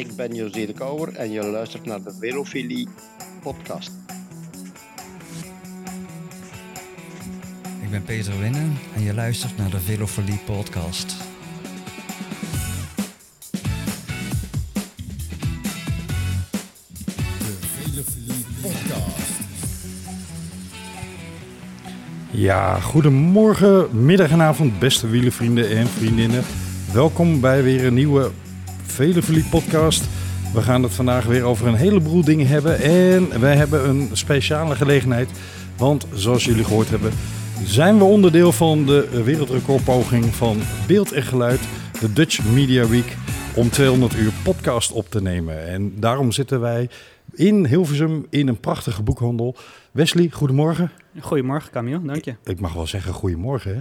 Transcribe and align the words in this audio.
Ik 0.00 0.16
ben 0.16 0.34
José 0.34 0.66
de 0.66 0.72
Kouwer 0.72 1.14
en 1.14 1.30
je 1.30 1.44
luistert 1.44 1.84
naar 1.84 2.02
de 2.02 2.12
Velofilie 2.20 2.88
podcast. 3.42 3.90
Ik 7.82 7.90
ben 7.90 8.02
Peter 8.02 8.38
Winnen 8.40 8.78
en 8.94 9.02
je 9.02 9.14
luistert 9.14 9.56
naar 9.56 9.70
de 9.70 9.80
Velofilie 9.80 10.38
podcast. 10.44 11.16
De 17.38 17.58
Velofilie 17.60 18.44
podcast. 18.62 19.40
Ja, 22.30 22.80
goedemorgen, 22.80 24.04
middag 24.04 24.30
en 24.30 24.42
avond, 24.42 24.78
beste 24.78 25.08
wielenvrienden 25.08 25.70
en 25.70 25.86
vriendinnen. 25.86 26.42
Welkom 26.92 27.40
bij 27.40 27.62
weer 27.62 27.84
een 27.84 27.94
nieuwe 27.94 28.30
Veleverlied 29.00 29.50
podcast. 29.50 30.08
We 30.54 30.62
gaan 30.62 30.82
het 30.82 30.92
vandaag 30.92 31.24
weer 31.24 31.42
over 31.42 31.66
een 31.66 31.74
heleboel 31.74 32.24
dingen 32.24 32.46
hebben. 32.46 32.80
En 32.80 33.40
wij 33.40 33.56
hebben 33.56 33.88
een 33.88 34.08
speciale 34.12 34.74
gelegenheid. 34.74 35.30
Want 35.76 36.06
zoals 36.12 36.44
jullie 36.44 36.64
gehoord 36.64 36.90
hebben, 36.90 37.12
zijn 37.64 37.98
we 37.98 38.04
onderdeel 38.04 38.52
van 38.52 38.86
de 38.86 39.22
wereldrecordpoging 39.24 40.24
van 40.24 40.60
beeld 40.86 41.12
en 41.12 41.22
geluid. 41.22 41.60
De 42.00 42.12
Dutch 42.12 42.44
Media 42.44 42.88
Week. 42.88 43.16
Om 43.54 43.70
200 43.70 44.14
uur 44.14 44.32
podcast 44.44 44.92
op 44.92 45.10
te 45.10 45.22
nemen. 45.22 45.66
En 45.68 46.00
daarom 46.00 46.32
zitten 46.32 46.60
wij 46.60 46.88
in 47.32 47.66
Hilversum 47.66 48.26
in 48.30 48.48
een 48.48 48.60
prachtige 48.60 49.02
boekhandel. 49.02 49.56
Wesley, 49.90 50.28
goedemorgen. 50.30 50.90
Goedemorgen, 51.20 51.70
Camille. 51.70 52.02
Dank 52.02 52.24
je. 52.24 52.34
Ik 52.44 52.60
mag 52.60 52.72
wel 52.72 52.86
zeggen 52.86 53.12
goedemorgen, 53.12 53.74
hè? 53.74 53.80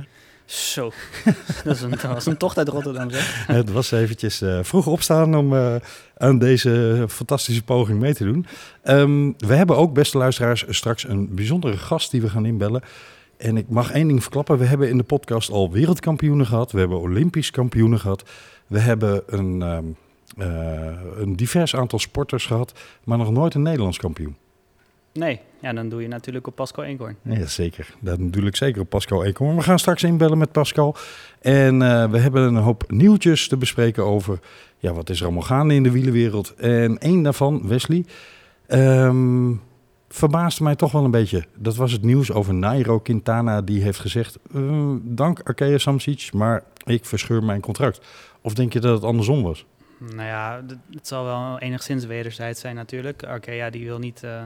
Zo, 0.49 0.91
dat, 1.63 1.79
was 2.01 2.25
een 2.25 2.37
tocht 2.37 2.57
uit 2.57 2.67
Rotterdam, 2.67 3.09
zeg. 3.09 3.45
Het 3.47 3.71
was 3.71 3.91
eventjes 3.91 4.41
eh, 4.41 4.59
vroeg 4.61 4.87
opstaan 4.87 5.35
om 5.35 5.55
eh, 5.55 5.75
aan 6.17 6.37
deze 6.37 7.05
fantastische 7.09 7.63
poging 7.63 7.99
mee 7.99 8.13
te 8.13 8.23
doen. 8.23 8.45
Ehm, 8.83 9.31
we 9.37 9.53
hebben 9.53 9.77
ook, 9.77 9.93
beste 9.93 10.17
luisteraars, 10.17 10.65
straks 10.69 11.07
een 11.07 11.35
bijzondere 11.35 11.77
gast 11.77 12.11
die 12.11 12.21
we 12.21 12.29
gaan 12.29 12.45
inbellen. 12.45 12.81
En 13.37 13.57
ik 13.57 13.69
mag 13.69 13.91
één 13.91 14.07
ding 14.07 14.21
verklappen. 14.21 14.57
We 14.57 14.65
hebben 14.65 14.89
in 14.89 14.97
de 14.97 15.03
podcast 15.03 15.49
al 15.49 15.71
wereldkampioenen 15.71 16.45
gehad. 16.45 16.71
We 16.71 16.79
hebben 16.79 16.99
Olympisch 16.99 17.51
kampioenen 17.51 17.99
gehad. 17.99 18.23
We 18.67 18.79
hebben 18.79 19.23
een, 19.25 19.61
ehm, 19.61 19.85
eh, 20.37 21.01
een 21.17 21.35
divers 21.35 21.75
aantal 21.75 21.99
sporters 21.99 22.45
gehad, 22.45 22.73
maar 23.03 23.17
nog 23.17 23.31
nooit 23.31 23.53
een 23.53 23.61
Nederlands 23.61 23.97
kampioen. 23.97 24.35
Nee, 25.13 25.39
ja, 25.61 25.73
dan 25.73 25.89
doe 25.89 26.01
je 26.01 26.07
natuurlijk 26.07 26.47
op 26.47 26.55
Pascal 26.55 26.83
Eenkhoorn. 26.83 27.15
Ja, 27.21 27.45
zeker. 27.45 27.95
Dat 27.99 28.19
ik 28.19 28.55
zeker 28.55 28.81
op 28.81 28.89
Pascal 28.89 29.25
Eekhoorn. 29.25 29.55
We 29.55 29.61
gaan 29.61 29.79
straks 29.79 30.03
inbellen 30.03 30.37
met 30.37 30.51
Pascal. 30.51 30.95
En 31.41 31.81
eh, 31.81 32.09
we 32.09 32.19
hebben 32.19 32.43
een 32.43 32.55
hoop 32.55 32.83
nieuwtjes 32.87 33.47
te 33.47 33.57
bespreken 33.57 34.03
over... 34.05 34.39
Ja, 34.77 34.93
wat 34.93 35.09
is 35.09 35.19
er 35.19 35.25
allemaal 35.25 35.43
gaande 35.43 35.73
in 35.73 35.83
de 35.83 35.91
wielenwereld. 35.91 36.53
En 36.55 36.97
één 36.97 37.23
daarvan, 37.23 37.67
Wesley, 37.67 38.05
ehm, 38.67 39.53
verbaasde 40.09 40.63
mij 40.63 40.75
toch 40.75 40.91
wel 40.91 41.03
een 41.03 41.11
beetje. 41.11 41.45
Dat 41.55 41.75
was 41.75 41.91
het 41.91 42.01
nieuws 42.01 42.31
over 42.31 42.53
Nairo 42.53 42.99
Quintana. 42.99 43.61
Die 43.61 43.81
heeft 43.81 43.99
gezegd, 43.99 44.37
eh, 44.53 44.93
dank 45.01 45.41
Arkea 45.43 45.77
Samsic, 45.77 46.33
maar 46.33 46.63
ik 46.85 47.05
verscheur 47.05 47.43
mijn 47.43 47.61
contract. 47.61 48.01
Of 48.41 48.53
denk 48.53 48.73
je 48.73 48.79
dat 48.79 48.93
het 48.93 49.03
andersom 49.03 49.43
was? 49.43 49.65
Nou 49.99 50.27
ja, 50.27 50.61
het 50.91 51.07
zal 51.07 51.23
wel 51.23 51.59
enigszins 51.59 52.05
wederzijds 52.05 52.61
zijn 52.61 52.75
natuurlijk. 52.75 53.23
Arkea 53.23 53.69
die 53.69 53.85
wil 53.85 53.99
niet 53.99 54.23
eh, 54.23 54.41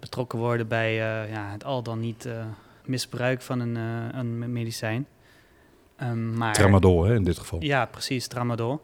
betrokken 0.00 0.38
worden 0.38 0.68
bij 0.68 0.90
eh, 0.90 1.32
ja, 1.32 1.50
het 1.50 1.64
al 1.64 1.82
dan 1.82 2.00
niet 2.00 2.24
eh, 2.24 2.44
misbruik 2.84 3.42
van 3.42 3.60
een, 3.60 3.76
eh, 3.76 4.18
een 4.18 4.52
medicijn. 4.52 5.06
Ehm, 5.96 6.36
maar, 6.36 6.52
Tramadol, 6.52 7.04
hè, 7.04 7.14
in 7.14 7.24
dit 7.24 7.38
geval. 7.38 7.62
Ja, 7.62 7.86
precies, 7.86 8.26
tramadol. 8.26 8.80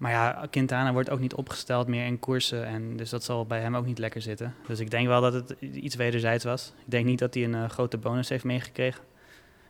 Maar 0.00 0.10
ja, 0.10 0.46
Quintana 0.50 0.92
wordt 0.92 1.10
ook 1.10 1.20
niet 1.20 1.34
opgesteld 1.34 1.86
meer 1.86 2.06
in 2.06 2.18
koersen. 2.18 2.66
En 2.66 2.96
dus 2.96 3.10
dat 3.10 3.24
zal 3.24 3.46
bij 3.46 3.60
hem 3.60 3.76
ook 3.76 3.86
niet 3.86 3.98
lekker 3.98 4.22
zitten. 4.22 4.54
Dus 4.66 4.80
ik 4.80 4.90
denk 4.90 5.06
wel 5.06 5.20
dat 5.20 5.32
het 5.32 5.56
iets 5.60 5.94
wederzijds 5.94 6.44
was. 6.44 6.72
Ik 6.84 6.90
denk 6.90 7.06
niet 7.06 7.18
dat 7.18 7.34
hij 7.34 7.44
een 7.44 7.54
eh, 7.54 7.68
grote 7.68 7.98
bonus 7.98 8.28
heeft 8.28 8.44
meegekregen. 8.44 9.00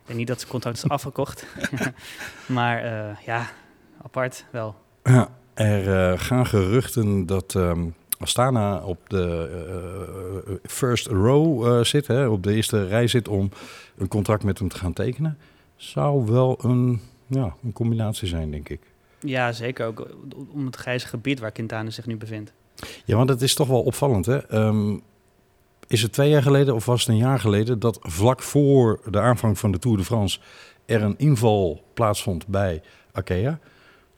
Ik 0.00 0.06
denk 0.06 0.18
niet 0.18 0.26
dat 0.26 0.38
zijn 0.38 0.50
contract 0.50 0.76
is 0.76 0.88
afgekocht. 0.98 1.46
maar 2.46 2.84
eh, 2.84 3.16
ja, 3.24 3.50
apart 4.02 4.44
wel. 4.50 4.76
Ja, 5.02 5.28
er 5.54 6.10
eh, 6.12 6.18
gaan 6.18 6.46
geruchten 6.46 7.26
dat 7.26 7.54
ehm, 7.54 7.88
Astana 8.20 8.82
op 8.84 8.98
de 9.06 9.50
eh, 10.46 10.54
first 10.62 11.06
row 11.06 11.66
eh, 11.66 11.84
zit, 11.84 12.06
hè, 12.06 12.26
op 12.26 12.42
de 12.42 12.54
eerste 12.54 12.86
rij 12.86 13.06
zit 13.06 13.28
om 13.28 13.50
een 13.96 14.08
contract 14.08 14.42
met 14.42 14.58
hem 14.58 14.68
te 14.68 14.76
gaan 14.76 14.92
tekenen. 14.92 15.38
Zou 15.76 16.26
wel 16.26 16.58
een, 16.62 17.00
ja, 17.26 17.54
een 17.64 17.72
combinatie 17.72 18.28
zijn, 18.28 18.50
denk 18.50 18.68
ik. 18.68 18.80
Ja, 19.20 19.52
zeker 19.52 19.86
ook 19.86 20.06
om 20.52 20.66
het 20.66 20.76
grijze 20.76 21.06
gebied 21.06 21.40
waar 21.40 21.50
Quintana 21.50 21.90
zich 21.90 22.06
nu 22.06 22.16
bevindt. 22.16 22.52
Ja, 23.04 23.16
want 23.16 23.28
het 23.28 23.42
is 23.42 23.54
toch 23.54 23.68
wel 23.68 23.82
opvallend, 23.82 24.26
hè? 24.26 24.46
Ehm, 24.46 24.96
is 25.86 26.02
het 26.02 26.12
twee 26.12 26.30
jaar 26.30 26.42
geleden 26.42 26.74
of 26.74 26.84
was 26.84 27.00
het 27.00 27.08
een 27.08 27.16
jaar 27.16 27.40
geleden 27.40 27.78
dat 27.78 27.98
vlak 28.02 28.42
voor 28.42 29.00
de 29.10 29.20
aanvang 29.20 29.58
van 29.58 29.72
de 29.72 29.78
Tour 29.78 29.96
de 29.96 30.04
France 30.04 30.40
er 30.86 31.02
een 31.02 31.18
inval 31.18 31.82
plaatsvond 31.94 32.46
bij 32.46 32.82
Arkea? 33.12 33.58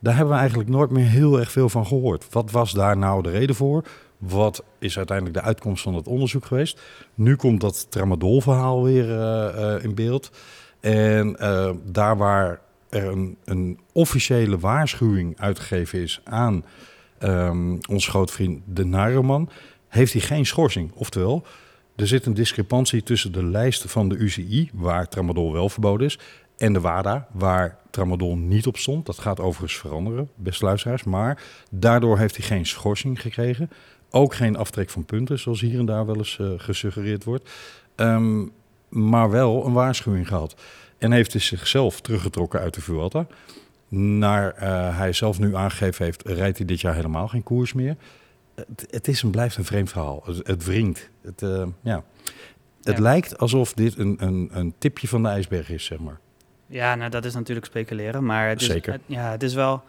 Daar 0.02 0.16
hebben 0.16 0.34
we 0.34 0.40
eigenlijk 0.40 0.70
nooit 0.70 0.90
meer 0.90 1.06
heel 1.06 1.38
erg 1.38 1.52
veel 1.52 1.68
van 1.68 1.86
gehoord. 1.86 2.26
Wat 2.30 2.50
was 2.50 2.72
daar 2.72 2.96
nou 2.96 3.22
de 3.22 3.30
reden 3.30 3.54
voor? 3.54 3.84
Wat 4.18 4.64
is 4.78 4.96
uiteindelijk 4.96 5.36
de 5.36 5.42
uitkomst 5.44 5.82
van 5.82 5.94
het 5.94 6.06
onderzoek 6.06 6.44
geweest? 6.44 6.80
Nu 7.14 7.36
komt 7.36 7.60
dat 7.60 7.90
tramadol-verhaal 7.90 8.82
weer 8.82 9.10
eh, 9.10 9.74
eh, 9.74 9.84
in 9.84 9.94
beeld. 9.94 10.30
En 10.80 11.38
eh, 11.38 11.70
daar 11.84 12.16
waar 12.16 12.60
er 12.88 13.06
een, 13.06 13.36
een 13.44 13.78
officiële 13.92 14.58
waarschuwing 14.58 15.40
uitgegeven 15.40 15.98
is 15.98 16.20
aan 16.24 16.64
ehm 17.18 17.76
onze 17.88 18.10
grootvriend 18.10 18.62
de 18.66 18.84
Naroman, 18.84 19.50
heeft 19.88 20.12
hij 20.12 20.22
geen 20.22 20.46
schorsing. 20.46 20.92
Oftewel, 20.94 21.44
er 21.96 22.06
zit 22.06 22.26
een 22.26 22.34
discrepantie 22.34 23.02
tussen 23.02 23.32
de 23.32 23.44
lijst 23.44 23.90
van 23.90 24.08
de 24.08 24.16
UCI, 24.16 24.70
waar 24.72 25.08
tramadol 25.08 25.52
wel 25.52 25.68
verboden 25.68 26.06
is, 26.06 26.18
en 26.62 26.72
de 26.72 26.80
WADA, 26.80 27.26
waar 27.32 27.78
tramadol 27.90 28.36
niet 28.36 28.66
op 28.66 28.76
stond. 28.76 29.06
Dat 29.06 29.18
gaat 29.18 29.40
overigens 29.40 29.78
veranderen, 29.78 30.30
beste 30.34 30.64
luisteraars. 30.64 31.04
Maar 31.04 31.42
daardoor 31.70 32.18
heeft 32.18 32.36
hij 32.36 32.46
geen 32.46 32.66
schorsing 32.66 33.20
gekregen. 33.20 33.70
Ook 34.10 34.34
geen 34.34 34.56
aftrek 34.56 34.90
van 34.90 35.04
punten, 35.04 35.38
zoals 35.38 35.60
hier 35.60 35.78
en 35.78 35.86
daar 35.86 36.06
wel 36.06 36.16
eens 36.16 36.38
eh, 36.38 36.48
gesuggereerd 36.56 37.24
wordt. 37.24 37.50
Ehm, 37.94 38.46
maar 38.88 39.30
wel 39.30 39.66
een 39.66 39.72
waarschuwing 39.72 40.28
gehad. 40.28 40.60
En 40.98 41.12
heeft 41.12 41.32
dus 41.32 41.46
zichzelf 41.46 42.00
teruggetrokken 42.00 42.60
uit 42.60 42.74
de 42.74 42.80
Vuelta. 42.80 43.26
Naar 43.88 44.54
eh, 44.54 44.98
hij 44.98 45.12
zelf 45.12 45.38
nu 45.38 45.56
aangegeven 45.56 46.04
heeft, 46.04 46.22
rijdt 46.26 46.56
hij 46.56 46.66
dit 46.66 46.80
jaar 46.80 46.94
helemaal 46.94 47.28
geen 47.28 47.42
koers 47.42 47.72
meer. 47.72 47.96
Het, 48.54 48.86
het 48.90 49.08
is 49.08 49.22
en 49.22 49.30
blijft 49.30 49.56
een 49.56 49.64
vreemd 49.64 49.90
verhaal. 49.90 50.22
Het, 50.24 50.46
het 50.46 50.64
wringt. 50.64 51.10
Het, 51.22 51.42
eh, 51.42 51.66
ja. 51.82 52.04
het 52.82 52.96
Ja. 52.96 53.02
lijkt 53.02 53.38
alsof 53.38 53.72
dit 53.72 53.98
een, 53.98 54.16
een, 54.18 54.48
een 54.52 54.74
tipje 54.78 55.08
van 55.08 55.22
de 55.22 55.28
ijsberg 55.28 55.70
is, 55.70 55.84
zeg 55.84 55.98
maar. 55.98 56.20
Ja, 56.72 56.94
nou 56.94 57.10
dat 57.10 57.24
is 57.24 57.34
natuurlijk 57.34 57.66
speculeren, 57.66 58.24
maar 58.24 58.48
het 58.48 58.60
is, 58.60 58.66
Zeker. 58.66 58.92
het- 58.92 59.00
ja, 59.06 59.30
het 59.30 59.42
is 59.42 59.54
wel... 59.54 59.82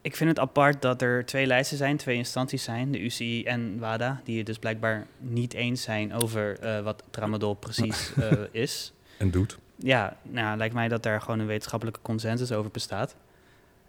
Ik 0.00 0.16
vind 0.16 0.30
het 0.30 0.38
apart 0.38 0.82
dat 0.82 1.02
er 1.02 1.24
twee 1.26 1.46
lijsten 1.46 1.76
zijn, 1.76 1.96
twee 1.96 2.16
instanties 2.16 2.62
zijn, 2.64 2.92
de 2.92 3.00
UCI 3.00 3.44
en 3.44 3.78
WADA, 3.78 4.20
die 4.24 4.36
het 4.36 4.46
dus 4.46 4.58
blijkbaar 4.58 5.06
niet 5.18 5.54
eens 5.54 5.82
zijn 5.82 6.14
over 6.14 6.58
eh, 6.58 6.80
wat 6.80 7.02
tramadol 7.10 7.54
precies 7.54 8.12
eh, 8.16 8.30
is. 8.50 8.92
En 9.18 9.30
doet. 9.30 9.58
Ja, 9.76 10.16
nou, 10.22 10.56
lijkt 10.56 10.74
mij 10.74 10.88
dat 10.88 11.02
daar 11.02 11.20
gewoon 11.20 11.38
een 11.38 11.46
wetenschappelijke 11.46 12.00
consensus 12.02 12.52
over 12.52 12.70
bestaat. 12.70 13.16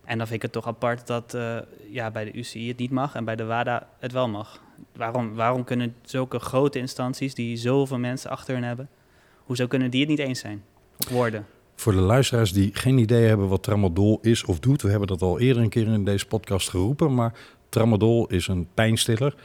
En 0.06 0.18
dan 0.18 0.28
vind 0.28 0.36
ik 0.36 0.42
het 0.42 0.52
toch 0.52 0.68
apart 0.68 1.08
dat 1.08 1.34
eh, 1.34 1.58
ja, 1.90 2.12
bij 2.12 2.24
de 2.26 2.38
UCI 2.38 2.68
het 2.68 2.78
niet 2.78 2.92
mag 2.92 3.16
en 3.16 3.26
bij 3.26 3.36
de 3.36 3.46
WADA 3.46 3.88
het 4.00 4.12
wel 4.12 4.28
mag. 4.30 4.62
Waarom, 4.96 5.34
waarom 5.36 5.64
kunnen 5.64 5.96
zulke 6.02 6.40
grote 6.40 6.80
instanties 6.80 7.34
die 7.34 7.58
zoveel 7.58 8.00
mensen 8.00 8.30
achter 8.30 8.54
hun 8.54 8.64
hebben, 8.64 8.90
hoezo 9.38 9.68
kunnen 9.68 9.92
die 9.92 10.00
het 10.00 10.10
niet 10.10 10.20
eens 10.20 10.40
zijn 10.40 10.64
op 11.00 11.10
woorden? 11.10 11.46
Voor 11.76 11.94
de 11.94 12.00
luisteraars 12.00 12.52
die 12.52 12.70
geen 12.74 12.98
idee 12.98 13.28
hebben 13.28 13.48
wat 13.48 13.64
tramadol 13.64 14.20
is 14.22 14.44
of 14.44 14.60
doet, 14.60 14.82
we 14.82 14.90
hebben 14.90 15.08
dat 15.08 15.22
al 15.22 15.40
eerder 15.40 15.64
een 15.64 15.70
keer 15.70 15.88
in 15.88 16.06
deze 16.06 16.28
podcast 16.28 16.70
geroepen, 16.70 17.14
maar 17.14 17.34
tramadol 17.70 18.28
is 18.28 18.48
een 18.48 18.68
pijnstiller 18.74 19.36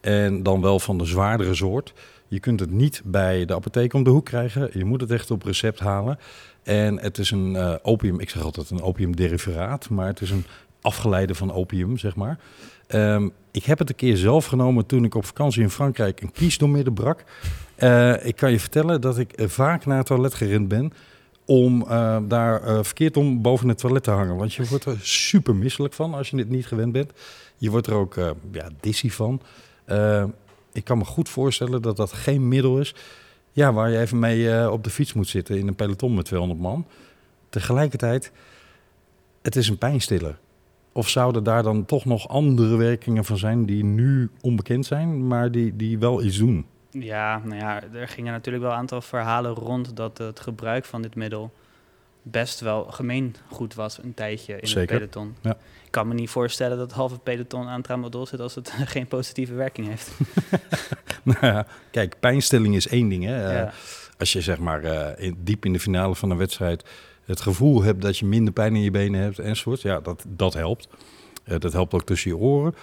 en 0.00 0.42
dan 0.42 0.60
wel 0.60 0.78
van 0.78 0.98
de 0.98 1.04
zwaardere 1.04 1.54
soort. 1.54 1.92
Je 2.28 2.40
kunt 2.40 2.60
het 2.60 2.70
niet 2.70 3.02
bij 3.04 3.44
de 3.44 3.54
apotheek 3.54 3.92
om 3.92 4.02
de 4.02 4.10
hoek 4.10 4.24
krijgen. 4.24 4.70
Je 4.72 4.84
moet 4.84 5.00
het 5.00 5.10
echt 5.10 5.30
op 5.30 5.42
recept 5.42 5.80
halen. 5.80 6.18
En 6.62 7.00
het 7.00 7.18
is 7.18 7.30
een 7.30 7.56
eh, 7.56 7.74
opium, 7.82 8.20
ik 8.20 8.30
zeg 8.30 8.42
altijd 8.42 8.70
een 8.70 8.82
opiumderiveraat, 8.82 9.88
maar 9.88 10.06
het 10.06 10.20
is 10.20 10.30
een 10.30 10.44
afgeleide 10.80 11.34
van 11.34 11.52
opium, 11.52 11.98
zeg 11.98 12.16
maar. 12.16 12.38
Ehm, 12.86 13.28
ik 13.50 13.64
heb 13.64 13.78
het 13.78 13.88
een 13.88 13.94
keer 13.94 14.16
zelf 14.16 14.46
genomen 14.46 14.86
toen 14.86 15.04
ik 15.04 15.14
op 15.14 15.24
vakantie 15.24 15.62
in 15.62 15.70
Frankrijk 15.70 16.20
een 16.20 16.32
kies 16.32 16.58
brak. 16.94 17.24
Eh, 17.74 18.26
ik 18.26 18.36
kan 18.36 18.50
je 18.50 18.60
vertellen 18.60 19.00
dat 19.00 19.18
ik 19.18 19.32
eh, 19.32 19.48
vaak 19.48 19.86
naar 19.86 19.98
het 19.98 20.06
toilet 20.06 20.34
gerend 20.34 20.68
ben 20.68 20.92
om 21.44 21.82
eh, 21.82 22.18
daar 22.28 22.84
verkeerd 22.84 23.16
om 23.16 23.42
boven 23.42 23.68
het 23.68 23.78
toilet 23.78 24.02
te 24.02 24.10
hangen. 24.10 24.36
Want 24.36 24.54
je 24.54 24.66
wordt 24.66 24.84
er 24.84 24.98
super 25.00 25.54
misselijk 25.54 25.94
van 25.94 26.14
als 26.14 26.30
je 26.30 26.36
dit 26.36 26.48
niet 26.48 26.66
gewend 26.66 26.92
bent. 26.92 27.12
Je 27.56 27.70
wordt 27.70 27.86
er 27.86 27.94
ook 27.94 28.14
ja, 28.52 28.68
dizzy 28.80 29.10
van. 29.10 29.40
Ik 30.72 30.84
kan 30.84 30.98
me 30.98 31.04
goed 31.04 31.28
voorstellen 31.28 31.82
dat 31.82 31.96
dat 31.96 32.12
geen 32.12 32.48
middel 32.48 32.78
is 32.78 32.94
ja, 33.52 33.72
waar 33.72 33.90
je 33.90 33.98
even 33.98 34.18
mee 34.18 34.70
op 34.70 34.84
de 34.84 34.90
fiets 34.90 35.12
moet 35.12 35.28
zitten 35.28 35.58
in 35.58 35.68
een 35.68 35.74
peloton 35.74 36.14
met 36.14 36.24
200 36.24 36.60
man. 36.60 36.86
Tegelijkertijd, 37.48 38.32
het 39.42 39.56
is 39.56 39.68
een 39.68 39.78
pijnstiller. 39.78 40.38
Of 40.92 41.08
zouden 41.08 41.44
daar 41.44 41.62
dan 41.62 41.84
toch 41.84 42.04
nog 42.04 42.28
andere 42.28 42.76
werkingen 42.76 43.24
van 43.24 43.38
zijn 43.38 43.66
die 43.66 43.84
nu 43.84 44.30
onbekend 44.40 44.86
zijn, 44.86 45.26
maar 45.26 45.50
die, 45.50 45.76
die 45.76 45.98
wel 45.98 46.22
iets 46.22 46.38
doen? 46.38 46.66
Ja, 46.98 47.40
nou 47.44 47.60
ja, 47.60 47.82
er 47.92 48.08
gingen 48.08 48.32
natuurlijk 48.32 48.64
wel 48.64 48.72
een 48.72 48.78
aantal 48.78 49.00
verhalen 49.00 49.54
rond 49.54 49.96
dat 49.96 50.18
het 50.18 50.40
gebruik 50.40 50.84
van 50.84 51.02
dit 51.02 51.14
middel 51.14 51.52
best 52.22 52.60
wel 52.60 52.84
gemeengoed 52.84 53.74
was 53.74 54.02
een 54.02 54.14
tijdje 54.14 54.60
in 54.60 54.68
Zeker, 54.68 55.00
het 55.00 55.10
peloton. 55.10 55.36
ja. 55.40 55.56
Ik 55.84 55.90
kan 55.90 56.08
me 56.08 56.14
niet 56.14 56.30
voorstellen 56.30 56.78
dat 56.78 56.86
het 56.86 56.96
halve 56.96 57.18
peloton 57.18 57.68
aan 57.68 57.82
tramadol 57.82 58.26
zit 58.26 58.40
als 58.40 58.54
het 58.54 58.72
geen 58.94 59.06
positieve 59.06 59.54
werking 59.54 59.88
heeft. 59.88 60.10
Nou 61.22 61.46
ja, 61.46 61.66
kijk, 61.90 62.16
pijnstilling 62.20 62.74
is 62.74 62.88
één 62.88 63.08
ding. 63.08 63.24
Hè. 63.24 63.62
Eh. 63.62 63.72
Als 64.18 64.32
je 64.32 64.40
zeg 64.40 64.58
maar 64.58 64.82
eh, 64.84 65.26
in, 65.26 65.36
diep 65.38 65.64
in 65.64 65.72
de 65.72 65.80
finale 65.80 66.14
van 66.14 66.30
een 66.30 66.36
wedstrijd 66.36 66.84
het 67.24 67.40
gevoel 67.40 67.82
hebt 67.82 68.02
dat 68.02 68.18
je 68.18 68.26
minder 68.26 68.52
pijn 68.52 68.76
in 68.76 68.82
je 68.82 68.90
benen 68.90 69.20
hebt 69.20 69.38
enzovoort, 69.38 69.82
ja, 69.82 70.00
dat, 70.00 70.24
dat 70.28 70.54
helpt. 70.54 70.88
Eh, 71.44 71.58
dat 71.58 71.72
helpt 71.72 71.94
ook 71.94 72.04
tussen 72.04 72.30
je 72.30 72.36
oren. 72.36 72.74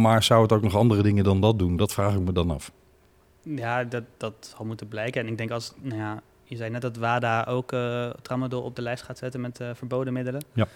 Maar 0.00 0.22
zou 0.22 0.42
het 0.42 0.52
ook 0.52 0.62
nog 0.62 0.76
andere 0.76 1.02
dingen 1.02 1.24
dan 1.24 1.40
dat 1.40 1.58
doen? 1.58 1.76
Dat 1.76 1.92
vraag 1.92 2.14
ik 2.14 2.20
me 2.20 2.32
dan 2.32 2.50
af. 2.50 2.72
Ja, 3.44 3.84
dat, 3.84 4.02
dat 4.16 4.54
zal 4.56 4.66
moeten 4.66 4.88
blijken. 4.88 5.20
En 5.20 5.28
ik 5.28 5.38
denk 5.38 5.50
als, 5.50 5.72
nou 5.80 6.00
ja, 6.00 6.22
je 6.44 6.56
zei 6.56 6.70
net 6.70 6.82
dat 6.82 6.96
WADA 6.96 7.44
ook 7.48 7.72
eh 7.72 8.10
tramadol 8.22 8.62
op 8.62 8.76
de 8.76 8.82
lijst 8.82 9.02
gaat 9.02 9.18
zetten 9.18 9.40
met 9.40 9.60
eh, 9.60 9.70
verboden 9.74 10.12
middelen. 10.12 10.42
Ja. 10.52 10.68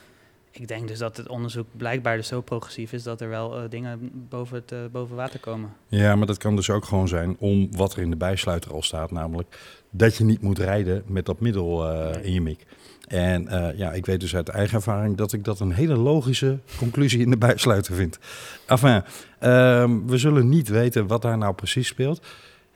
Ik 0.51 0.69
denk 0.69 0.89
dus 0.89 0.99
dat 0.99 1.17
het 1.17 1.29
onderzoek 1.29 1.67
blijkbaar 1.77 2.17
dus 2.17 2.27
zo 2.27 2.41
progressief 2.41 2.93
is 2.93 3.03
dat 3.03 3.21
er 3.21 3.29
wel 3.29 3.57
eh, 3.57 3.63
dingen 3.71 4.11
boven, 4.29 4.63
het, 4.67 4.93
boven 4.93 5.17
water 5.17 5.41
komen. 5.41 5.73
Ja, 5.89 6.17
maar 6.17 6.27
dat 6.27 6.39
kan 6.39 6.57
dus 6.57 6.71
ook 6.71 6.85
gewoon 6.85 7.09
zijn 7.09 7.37
om 7.39 7.69
wat 7.77 7.93
er 7.93 8.03
in 8.03 8.11
de 8.11 8.17
bijsluiter 8.17 8.73
al 8.73 8.83
staat, 8.83 9.11
namelijk 9.11 9.59
dat 9.91 10.17
je 10.17 10.25
niet 10.25 10.43
moet 10.43 10.59
rijden 10.59 11.03
met 11.07 11.27
dat 11.27 11.41
middel 11.41 11.83
Nee. 11.83 12.23
in 12.23 12.33
je 12.33 12.41
mik. 12.41 12.67
En 13.07 13.49
ja, 13.77 13.93
ik 13.93 14.07
weet 14.07 14.21
dus 14.21 14.37
uit 14.37 14.49
eigen 14.49 14.77
ervaring 14.77 15.17
dat 15.17 15.33
ik 15.33 15.45
dat 15.45 15.61
een 15.61 15.73
hele 15.73 15.97
logische 15.97 16.59
conclusie 16.79 17.21
in 17.21 17.31
de 17.31 17.39
bijsluiter 17.39 17.95
vind. 17.95 18.19
Enfin, 18.67 19.03
ehm, 19.39 20.07
we 20.07 20.19
zullen 20.19 20.49
niet 20.49 20.69
weten 20.69 21.07
wat 21.07 21.23
daar 21.23 21.39
nou 21.39 21.55
precies 21.55 21.87
speelt. 21.89 22.21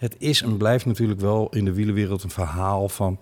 Het 0.03 0.17
is 0.19 0.43
en 0.43 0.57
blijft 0.57 0.87
natuurlijk 0.87 1.21
wel 1.21 1.49
in 1.51 1.65
de 1.65 1.73
wielenwereld 1.73 2.23
een 2.23 2.31
verhaal 2.31 2.89
van... 2.89 3.19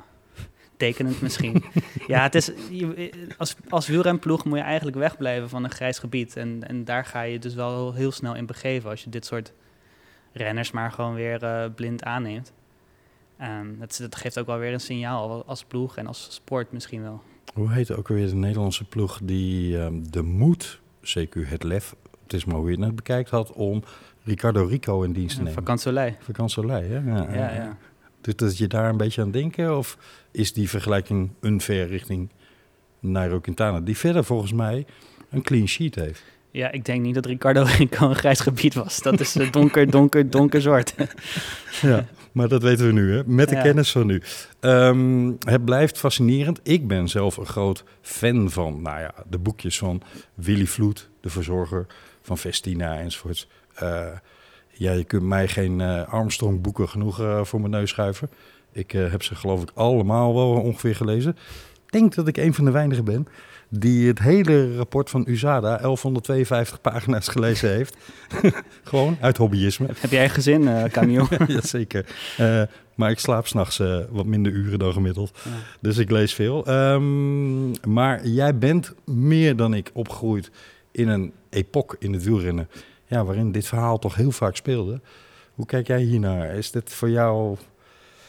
tekenend 0.76 1.20
misschien. 1.20 1.64
ja, 2.06 2.22
het 2.22 2.34
is, 2.34 2.50
je- 2.70 3.28
als, 3.38 3.56
als 3.68 3.86
wielrenploeg 3.88 4.44
moet 4.44 4.58
je 4.58 4.64
eigenlijk 4.64 4.96
wegblijven 4.96 5.48
van 5.48 5.64
een 5.64 5.70
grijs 5.70 5.98
gebied. 5.98 6.36
En, 6.36 6.68
en 6.68 6.84
daar 6.84 7.04
ga 7.04 7.22
je 7.22 7.38
dus 7.38 7.54
wel 7.54 7.92
heel 7.94 8.12
snel 8.12 8.34
in 8.34 8.46
begeven 8.46 8.90
als 8.90 9.04
je 9.04 9.10
dit 9.10 9.26
soort 9.26 9.52
renners 10.32 10.70
maar 10.70 10.92
gewoon 10.92 11.14
weer 11.14 11.42
eh, 11.44 11.64
blind 11.74 12.04
aanneemt. 12.04 12.52
Ehm, 13.38 13.66
dat, 13.78 13.96
dat 14.02 14.16
geeft 14.16 14.38
ook 14.38 14.46
wel 14.46 14.58
weer 14.58 14.72
een 14.72 14.80
signaal 14.80 15.44
als 15.46 15.64
ploeg 15.64 15.96
en 15.96 16.06
als 16.06 16.26
sport 16.34 16.72
misschien 16.72 17.02
wel. 17.02 17.22
Hoe 17.54 17.72
heet 17.72 17.90
ook 17.96 18.08
alweer 18.08 18.26
de 18.28 18.34
Nederlandse 18.34 18.84
ploeg 18.84 19.20
die 19.22 19.78
ehm, 19.80 20.02
de 20.10 20.22
moed, 20.22 20.80
CQ 21.04 21.48
het 21.48 21.62
lef, 21.62 21.94
het 22.22 22.32
is 22.32 22.44
maar 22.44 22.56
hoe 22.56 22.64
je 22.64 22.70
het 22.70 22.80
net 22.84 22.94
bekijkt 22.94 23.30
had, 23.30 23.52
om 23.52 23.82
Ricardo 24.24 24.64
Rico 24.64 25.02
in 25.02 25.12
dienst 25.12 25.34
te 25.34 25.42
nemen? 25.42 25.54
Vakant 25.54 25.80
Soleil. 25.80 26.14
Vakant 26.20 26.50
Soleil, 26.50 26.90
hè? 26.90 27.10
Ja, 27.10 27.32
Ja, 27.32 27.52
ja. 27.54 27.76
Doet 28.20 28.38
dat 28.38 28.58
je 28.58 28.66
daar 28.66 28.88
een 28.88 28.96
beetje 28.96 29.22
aan 29.22 29.30
denken? 29.30 29.76
Of 29.78 29.98
is 30.30 30.52
die 30.52 30.68
vergelijking 30.68 31.30
unfair 31.40 31.86
richting 31.86 32.30
Nairo 32.98 33.40
Quintana? 33.40 33.80
Die 33.80 33.96
verder 33.96 34.24
volgens 34.24 34.52
mij 34.52 34.86
een 35.30 35.42
clean 35.42 35.68
sheet 35.68 35.94
heeft. 35.94 36.22
Ja, 36.50 36.70
ik 36.70 36.84
denk 36.84 37.02
niet 37.02 37.14
dat 37.14 37.26
Ricardo 37.26 37.62
Rico 37.78 38.08
een 38.08 38.14
grijs 38.14 38.40
gebied 38.40 38.74
was. 38.74 39.02
Dat 39.02 39.20
is 39.20 39.36
eh, 39.36 39.52
donker, 39.52 39.90
donker, 39.90 40.30
donker 40.30 40.60
zwart. 40.60 40.94
Ja, 41.82 42.06
maar 42.32 42.48
dat 42.48 42.62
weten 42.62 42.86
we 42.86 42.92
nu, 42.92 43.14
hè? 43.16 43.22
met 43.26 43.48
de 43.48 43.54
Ja. 43.54 43.62
kennis 43.62 43.90
van 43.92 44.06
nu. 44.06 44.22
Ehm, 44.60 45.32
het 45.44 45.64
blijft 45.64 45.98
fascinerend. 45.98 46.60
Ik 46.62 46.88
ben 46.88 47.08
zelf 47.08 47.36
een 47.36 47.46
groot 47.46 47.84
fan 48.00 48.50
van 48.50 48.82
nou 48.82 49.00
ja, 49.00 49.14
de 49.28 49.38
boekjes 49.38 49.78
van 49.78 50.02
Willy 50.34 50.66
Vloed, 50.66 51.08
de 51.20 51.30
verzorger 51.30 51.86
van 52.22 52.38
Festina 52.38 52.98
enzovoorts. 52.98 53.48
Eh, 53.74 54.06
ja, 54.68 54.92
je 54.92 55.04
kunt 55.04 55.22
mij 55.22 55.48
geen 55.48 55.80
eh, 55.80 56.08
Armstrong 56.12 56.60
boeken 56.60 56.88
genoeg 56.88 57.20
eh, 57.20 57.44
voor 57.44 57.60
mijn 57.60 57.72
neus 57.72 57.90
schuiven. 57.90 58.30
Ik 58.72 58.90
heb 58.90 59.22
ze 59.22 59.34
geloof 59.34 59.62
ik 59.62 59.70
allemaal 59.74 60.34
wel 60.34 60.50
ongeveer 60.50 60.96
gelezen. 60.96 61.36
Ik 61.90 61.98
denk 61.98 62.14
dat 62.14 62.28
ik 62.28 62.36
een 62.36 62.54
van 62.54 62.64
de 62.64 62.70
weinigen 62.70 63.04
ben 63.04 63.26
die 63.68 64.08
het 64.08 64.18
hele 64.18 64.76
rapport 64.76 65.10
van 65.10 65.24
USADA, 65.26 65.78
1152 65.78 66.80
pagina's 66.80 67.28
gelezen 67.28 67.70
heeft. 67.70 67.96
Gewoon 68.82 69.16
uit 69.20 69.36
hobbyisme. 69.36 69.86
Heb 69.96 70.10
jij 70.10 70.28
gezin, 70.28 70.68
eh 70.68 70.84
Camille? 70.84 71.26
Jazeker. 71.46 72.06
Eh 72.36 72.62
maar 72.94 73.10
ik 73.10 73.18
slaap 73.18 73.46
s'nachts 73.46 73.78
eh 73.78 73.98
wat 74.10 74.26
minder 74.26 74.52
uren 74.52 74.78
dan 74.78 74.92
gemiddeld. 74.92 75.38
Ja. 75.44 75.50
Dus 75.80 75.98
ik 75.98 76.10
lees 76.10 76.34
veel. 76.34 76.66
Ehm, 76.66 77.70
maar 77.92 78.26
jij 78.26 78.58
bent 78.58 78.94
meer 79.04 79.56
dan 79.56 79.74
ik 79.74 79.90
opgegroeid 79.92 80.50
in 80.90 81.08
een 81.08 81.32
epoch 81.48 81.96
in 81.98 82.12
het 82.12 82.24
wielrennen. 82.24 82.68
Ja, 83.06 83.24
waarin 83.24 83.52
dit 83.52 83.66
verhaal 83.66 83.98
toch 83.98 84.14
heel 84.14 84.30
vaak 84.30 84.56
speelde. 84.56 85.00
Hoe 85.54 85.66
kijk 85.66 85.86
jij 85.86 86.02
hiernaar? 86.02 86.54
Is 86.54 86.70
dit 86.70 86.92
voor 86.92 87.10
jou 87.10 87.56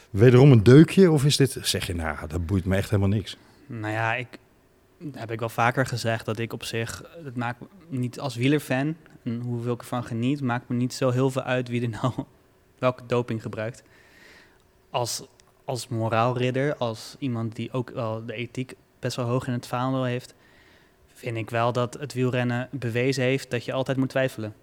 wederom 0.09 0.51
een 0.51 0.63
deukje? 0.63 1.11
Of 1.11 1.25
is 1.25 1.37
dit, 1.37 1.57
zeg 1.61 1.87
je, 1.87 1.95
nou, 1.95 2.17
dat 2.27 2.45
boeit 2.45 2.65
me 2.65 2.75
echt 2.75 2.89
helemaal 2.89 3.17
niks. 3.17 3.37
Nou 3.79 3.93
ja, 3.93 4.15
ik 4.15 4.27
heb 5.11 5.31
ik 5.31 5.39
wel 5.39 5.49
vaker 5.49 5.85
gezegd 5.85 6.25
dat 6.25 6.39
ik 6.39 6.53
op 6.53 6.63
zich, 6.63 7.03
het 7.23 7.35
maakt 7.35 7.61
niet 7.87 8.19
als 8.19 8.35
wielerfan, 8.35 8.95
en 9.23 9.41
hoeveel 9.41 9.73
ik 9.73 9.79
ervan 9.79 10.03
geniet, 10.03 10.41
maakt 10.41 10.69
me 10.69 10.75
niet 10.75 10.93
zo 10.93 11.09
heel 11.09 11.29
veel 11.29 11.41
uit 11.41 11.67
wie 11.67 11.81
er 11.81 11.89
nou 12.01 12.13
welke 12.79 13.05
doping 13.05 13.41
gebruikt. 13.41 13.83
Als, 14.89 15.27
als 15.65 15.87
moraalridder, 15.87 16.75
als 16.75 17.15
iemand 17.19 17.55
die 17.55 17.71
ook 17.71 17.89
wel 17.89 18.25
de 18.25 18.33
ethiek 18.33 18.73
best 18.99 19.15
wel 19.15 19.25
hoog 19.25 19.47
in 19.47 19.53
het 19.53 19.67
vaandel 19.67 20.03
heeft, 20.03 20.33
vind 21.13 21.37
ik 21.37 21.49
wel 21.49 21.71
dat 21.71 21.93
het 21.93 22.13
wielrennen 22.13 22.69
bewezen 22.71 23.23
heeft 23.23 23.51
dat 23.51 23.65
je 23.65 23.73
altijd 23.73 23.97
moet 23.97 24.09
twijfelen. 24.09 24.53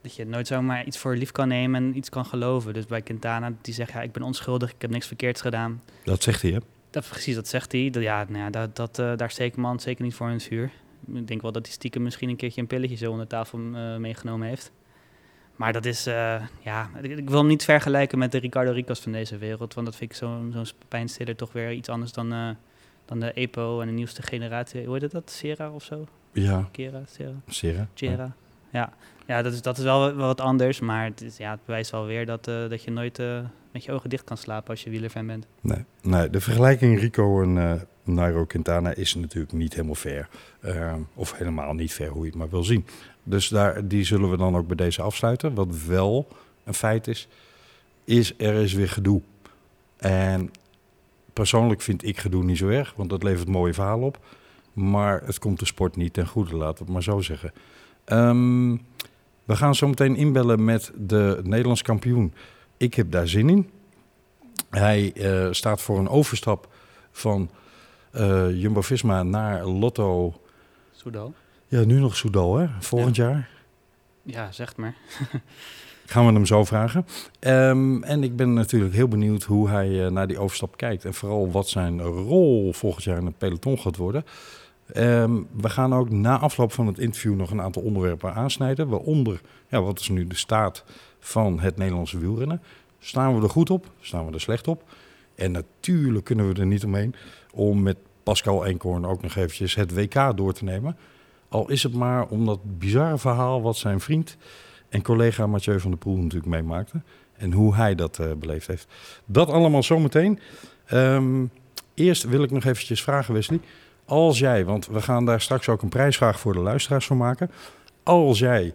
Dat 0.00 0.14
je 0.14 0.26
nooit 0.26 0.46
zomaar 0.46 0.84
iets 0.84 0.98
voor 0.98 1.16
lief 1.16 1.32
kan 1.32 1.48
nemen 1.48 1.82
en 1.82 1.96
iets 1.96 2.08
kan 2.08 2.26
geloven. 2.26 2.74
Dus 2.74 2.86
bij 2.86 3.02
Quintana, 3.02 3.52
die 3.60 3.74
zegt, 3.74 3.92
ja, 3.92 4.00
ik 4.00 4.12
ben 4.12 4.22
onschuldig, 4.22 4.70
ik 4.70 4.80
heb 4.80 4.90
niks 4.90 5.06
verkeerds 5.06 5.40
gedaan. 5.40 5.82
Dat 6.04 6.22
zegt 6.22 6.42
hij, 6.42 6.50
hè? 6.50 6.58
Dat, 6.90 7.08
precies, 7.08 7.34
dat 7.34 7.48
zegt 7.48 7.72
hij. 7.72 7.90
Dat, 7.90 8.02
ja, 8.02 8.24
nou 8.28 8.38
ja, 8.38 8.50
dat, 8.50 8.76
dat, 8.76 8.98
eh, 8.98 9.16
daar 9.16 9.30
steekt 9.30 9.56
man 9.56 9.80
zeker 9.80 10.04
niet 10.04 10.14
voor 10.14 10.26
in 10.26 10.32
het 10.32 10.42
vuur. 10.42 10.70
Ik 11.14 11.26
denk 11.26 11.42
wel 11.42 11.52
dat 11.52 11.66
hij 11.66 11.74
stiekem 11.74 12.02
misschien 12.02 12.28
een 12.28 12.36
keertje 12.36 12.60
een 12.60 12.66
pilletje 12.66 12.96
zo 12.96 13.10
onder 13.10 13.26
tafel 13.26 13.58
eh, 13.58 13.96
meegenomen 13.96 14.48
heeft. 14.48 14.72
Maar 15.56 15.72
dat 15.72 15.84
is, 15.84 16.06
eh, 16.06 16.42
ja, 16.60 16.90
ik, 17.02 17.18
ik 17.18 17.28
wil 17.28 17.38
hem 17.38 17.46
niet 17.46 17.64
vergelijken 17.64 18.18
met 18.18 18.32
de 18.32 18.38
Ricardo 18.38 18.72
Ricos 18.72 19.00
van 19.00 19.12
deze 19.12 19.38
wereld. 19.38 19.74
Want 19.74 19.86
dat 19.86 19.96
vind 19.96 20.10
ik 20.10 20.16
zo'n 20.16 20.50
zo'n 20.52 20.66
pijnstiller 20.88 21.36
toch 21.36 21.52
weer 21.52 21.72
iets 21.72 21.88
anders 21.88 22.12
dan, 22.12 22.56
dan 23.04 23.20
de 23.20 23.32
EPO 23.32 23.80
en 23.80 23.86
de 23.86 23.92
nieuwste 23.92 24.22
generatie. 24.22 24.84
Hoe 24.86 24.98
heet 24.98 25.10
dat? 25.10 25.30
Sera 25.30 25.70
of 25.70 25.82
zo? 25.82 26.06
Ja, 26.32 26.68
Kera, 26.72 27.02
Sera, 27.46 27.88
Sera. 27.94 28.34
Ja, 28.72 28.92
ja 29.26 29.42
dat, 29.42 29.52
is, 29.52 29.62
dat 29.62 29.78
is 29.78 29.84
wel 29.84 30.14
wat 30.14 30.40
anders. 30.40 30.80
Maar 30.80 31.04
het, 31.04 31.22
is, 31.22 31.36
ja, 31.36 31.50
het 31.50 31.64
bewijst 31.64 31.90
wel 31.90 32.06
weer 32.06 32.26
dat, 32.26 32.44
dat 32.44 32.82
je 32.82 32.90
nooit 32.90 33.22
met 33.72 33.84
je 33.84 33.92
ogen 33.92 34.10
dicht 34.10 34.24
kan 34.24 34.36
slapen 34.36 34.70
als 34.70 34.82
je 34.82 34.90
wielerfan 34.90 35.26
bent. 35.26 35.46
Nee, 35.60 35.84
nee, 36.02 36.30
de 36.30 36.40
vergelijking 36.40 37.00
Rico 37.00 37.42
en 37.42 37.58
eh 37.58 37.80
Nairo 38.14 38.44
Quintana 38.44 38.94
is 38.94 39.14
natuurlijk 39.14 39.52
niet 39.52 39.74
helemaal 39.74 39.94
fair. 39.94 40.28
Eh, 40.60 40.94
of 41.14 41.32
helemaal 41.36 41.74
niet 41.74 41.92
fair, 41.92 42.10
hoe 42.10 42.22
je 42.22 42.28
het 42.28 42.38
maar 42.38 42.50
wil 42.50 42.64
zien. 42.64 42.86
Dus 43.22 43.48
daar, 43.48 43.88
die 43.88 44.04
zullen 44.04 44.30
we 44.30 44.36
dan 44.36 44.56
ook 44.56 44.66
bij 44.66 44.76
deze 44.76 45.02
afsluiten. 45.02 45.54
Wat 45.54 45.84
wel 45.86 46.28
een 46.64 46.74
feit 46.74 47.06
is, 47.06 47.28
is 48.04 48.34
er 48.36 48.54
is 48.54 48.72
weer 48.72 48.88
gedoe. 48.88 49.20
En 49.96 50.50
persoonlijk 51.32 51.80
vind 51.80 52.04
ik 52.04 52.18
gedoe 52.18 52.44
niet 52.44 52.58
zo 52.58 52.68
erg, 52.68 52.92
want 52.96 53.10
dat 53.10 53.22
levert 53.22 53.48
mooie 53.48 53.74
verhalen 53.74 54.06
op. 54.06 54.18
Maar 54.72 55.22
het 55.24 55.38
komt 55.38 55.58
de 55.58 55.66
sport 55.66 55.96
niet 55.96 56.12
ten 56.12 56.26
goede, 56.26 56.56
laten 56.56 56.78
we 56.78 56.84
het 56.84 56.92
maar 56.92 57.02
zo 57.02 57.20
zeggen. 57.20 57.52
Ehm, 58.04 58.70
we 59.44 59.56
gaan 59.56 59.74
zo 59.74 59.88
meteen 59.88 60.16
inbellen 60.16 60.64
met 60.64 60.92
de 60.96 61.40
Nederlands 61.42 61.82
kampioen. 61.82 62.32
Ik 62.80 62.94
heb 62.94 63.10
daar 63.10 63.28
zin 63.28 63.48
in. 63.48 63.70
Hij 64.70 65.12
eh, 65.12 65.48
staat 65.50 65.80
voor 65.82 65.98
een 65.98 66.08
overstap 66.08 66.68
van 67.10 67.50
eh, 68.10 68.60
Jumbo-Visma 68.60 69.22
naar 69.22 69.64
Lotto. 69.64 70.40
Soudal? 70.92 71.34
Ja, 71.68 71.84
nu 71.84 71.98
nog 71.98 72.16
Soudal, 72.16 72.56
hè? 72.56 72.66
Volgend 72.78 73.16
jaar. 73.16 73.48
Ja, 74.22 74.52
zeg 74.52 74.76
maar. 74.76 74.94
Gaan 76.06 76.26
we 76.26 76.32
hem 76.32 76.46
zo 76.46 76.64
vragen. 76.64 77.06
Ehm, 77.38 78.02
en 78.02 78.22
ik 78.22 78.36
ben 78.36 78.52
natuurlijk 78.52 78.94
heel 78.94 79.08
benieuwd 79.08 79.42
hoe 79.42 79.68
hij 79.68 80.04
eh, 80.04 80.10
naar 80.10 80.26
die 80.26 80.38
overstap 80.38 80.76
kijkt. 80.76 81.04
En 81.04 81.14
vooral 81.14 81.50
wat 81.50 81.68
zijn 81.68 82.00
rol 82.02 82.72
volgend 82.72 83.04
jaar 83.04 83.18
in 83.18 83.26
het 83.26 83.38
peloton 83.38 83.78
gaat 83.78 83.96
worden. 83.96 84.24
Ehm, 84.92 85.32
we 85.52 85.68
gaan 85.68 85.94
ook 85.94 86.10
na 86.10 86.38
afloop 86.38 86.72
van 86.72 86.86
het 86.86 86.98
interview 86.98 87.34
nog 87.34 87.50
een 87.50 87.62
aantal 87.62 87.82
onderwerpen 87.82 88.34
aansnijden. 88.34 88.88
Waaronder, 88.88 89.40
ja, 89.68 89.82
wat 89.82 90.00
is 90.00 90.08
nu 90.08 90.26
de 90.26 90.36
staat 90.36 90.84
van 91.20 91.60
het 91.60 91.76
Nederlandse 91.76 92.18
wielrennen? 92.18 92.62
Staan 92.98 93.36
we 93.36 93.42
er 93.42 93.50
goed 93.50 93.70
op? 93.70 93.90
Staan 94.00 94.26
we 94.26 94.32
er 94.32 94.40
slecht 94.40 94.68
op? 94.68 94.82
En 95.34 95.52
natuurlijk 95.52 96.24
kunnen 96.24 96.52
we 96.52 96.60
er 96.60 96.66
niet 96.66 96.84
omheen 96.84 97.14
om 97.52 97.82
met 97.82 97.96
Pascal 98.22 98.66
Eenkorn 98.66 99.06
ook 99.06 99.22
nog 99.22 99.36
eventjes 99.36 99.74
het 99.74 99.94
WK 99.94 100.36
door 100.36 100.52
te 100.52 100.64
nemen. 100.64 100.96
Al 101.48 101.70
is 101.70 101.82
het 101.82 101.94
maar 101.94 102.26
om 102.26 102.46
dat 102.46 102.78
bizarre 102.78 103.18
verhaal 103.18 103.62
wat 103.62 103.76
zijn 103.76 104.00
vriend 104.00 104.36
en 104.88 105.02
collega 105.02 105.46
Mathieu 105.46 105.80
van 105.80 105.90
der 105.90 105.98
Poel 105.98 106.16
natuurlijk 106.16 106.50
meemaakte. 106.50 107.00
En 107.36 107.52
hoe 107.52 107.74
hij 107.74 107.94
dat 107.94 108.18
eh, 108.18 108.32
beleefd 108.32 108.66
heeft. 108.66 108.86
Dat 109.24 109.48
allemaal 109.48 109.82
zometeen. 109.82 110.38
Ehm 110.86 111.44
eerst 111.94 112.22
wil 112.22 112.42
ik 112.42 112.50
nog 112.50 112.64
eventjes 112.64 113.02
vragen, 113.02 113.34
Wesley. 113.34 113.60
Als 114.04 114.38
jij, 114.38 114.64
want 114.64 114.86
we 114.86 115.02
gaan 115.02 115.24
daar 115.24 115.40
straks 115.40 115.68
ook 115.68 115.82
een 115.82 115.88
prijsvraag 115.88 116.40
voor 116.40 116.52
de 116.52 116.60
luisteraars 116.60 117.06
van 117.06 117.16
maken. 117.16 117.50
Als 118.02 118.38
jij 118.38 118.74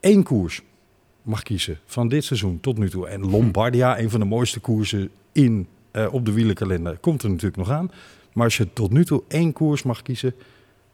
één 0.00 0.22
koers 0.22 0.62
mag 1.22 1.42
kiezen 1.42 1.78
van 1.84 2.08
dit 2.08 2.24
seizoen 2.24 2.60
tot 2.60 2.78
nu 2.78 2.90
toe. 2.90 3.08
En 3.08 3.30
Lombardia, 3.30 3.98
een 3.98 4.10
van 4.10 4.20
de 4.20 4.26
mooiste 4.26 4.60
koersen 4.60 5.10
in, 5.32 5.68
eh, 5.90 6.14
op 6.14 6.24
de 6.24 6.32
wielerkalender, 6.32 6.98
komt 6.98 7.22
er 7.22 7.28
natuurlijk 7.28 7.56
nog 7.56 7.70
aan. 7.70 7.90
Maar 8.32 8.44
als 8.44 8.56
je 8.56 8.72
tot 8.72 8.90
nu 8.90 9.04
toe 9.04 9.22
één 9.28 9.52
koers 9.52 9.82
mag 9.82 10.02
kiezen 10.02 10.34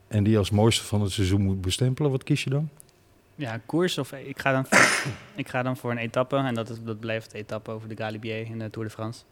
en 0.08 0.24
die 0.24 0.38
als 0.38 0.50
mooiste 0.50 0.84
van 0.84 1.00
het 1.00 1.12
seizoen 1.12 1.42
moet 1.42 1.60
bestempelen, 1.60 2.10
wat 2.10 2.22
kies 2.22 2.44
je 2.44 2.50
dan? 2.50 2.68
Ja, 3.34 3.60
koers 3.66 3.98
of 3.98 4.12
ik 4.12 4.38
ga 4.38 4.52
dan 4.52 4.66
voor, 4.66 5.12
ik 5.42 5.48
ga 5.48 5.62
dan 5.62 5.76
voor 5.76 5.90
een 5.90 5.98
etappe 5.98 6.36
en 6.36 6.54
dat, 6.54 6.68
is, 6.70 6.76
dat 6.84 7.00
blijft 7.00 7.30
de 7.30 7.38
etappe 7.38 7.70
over 7.70 7.88
de 7.88 7.96
Galibier 7.96 8.46
in 8.46 8.58
de 8.58 8.70
Tour 8.70 8.88
de 8.88 8.94
France. 8.94 9.22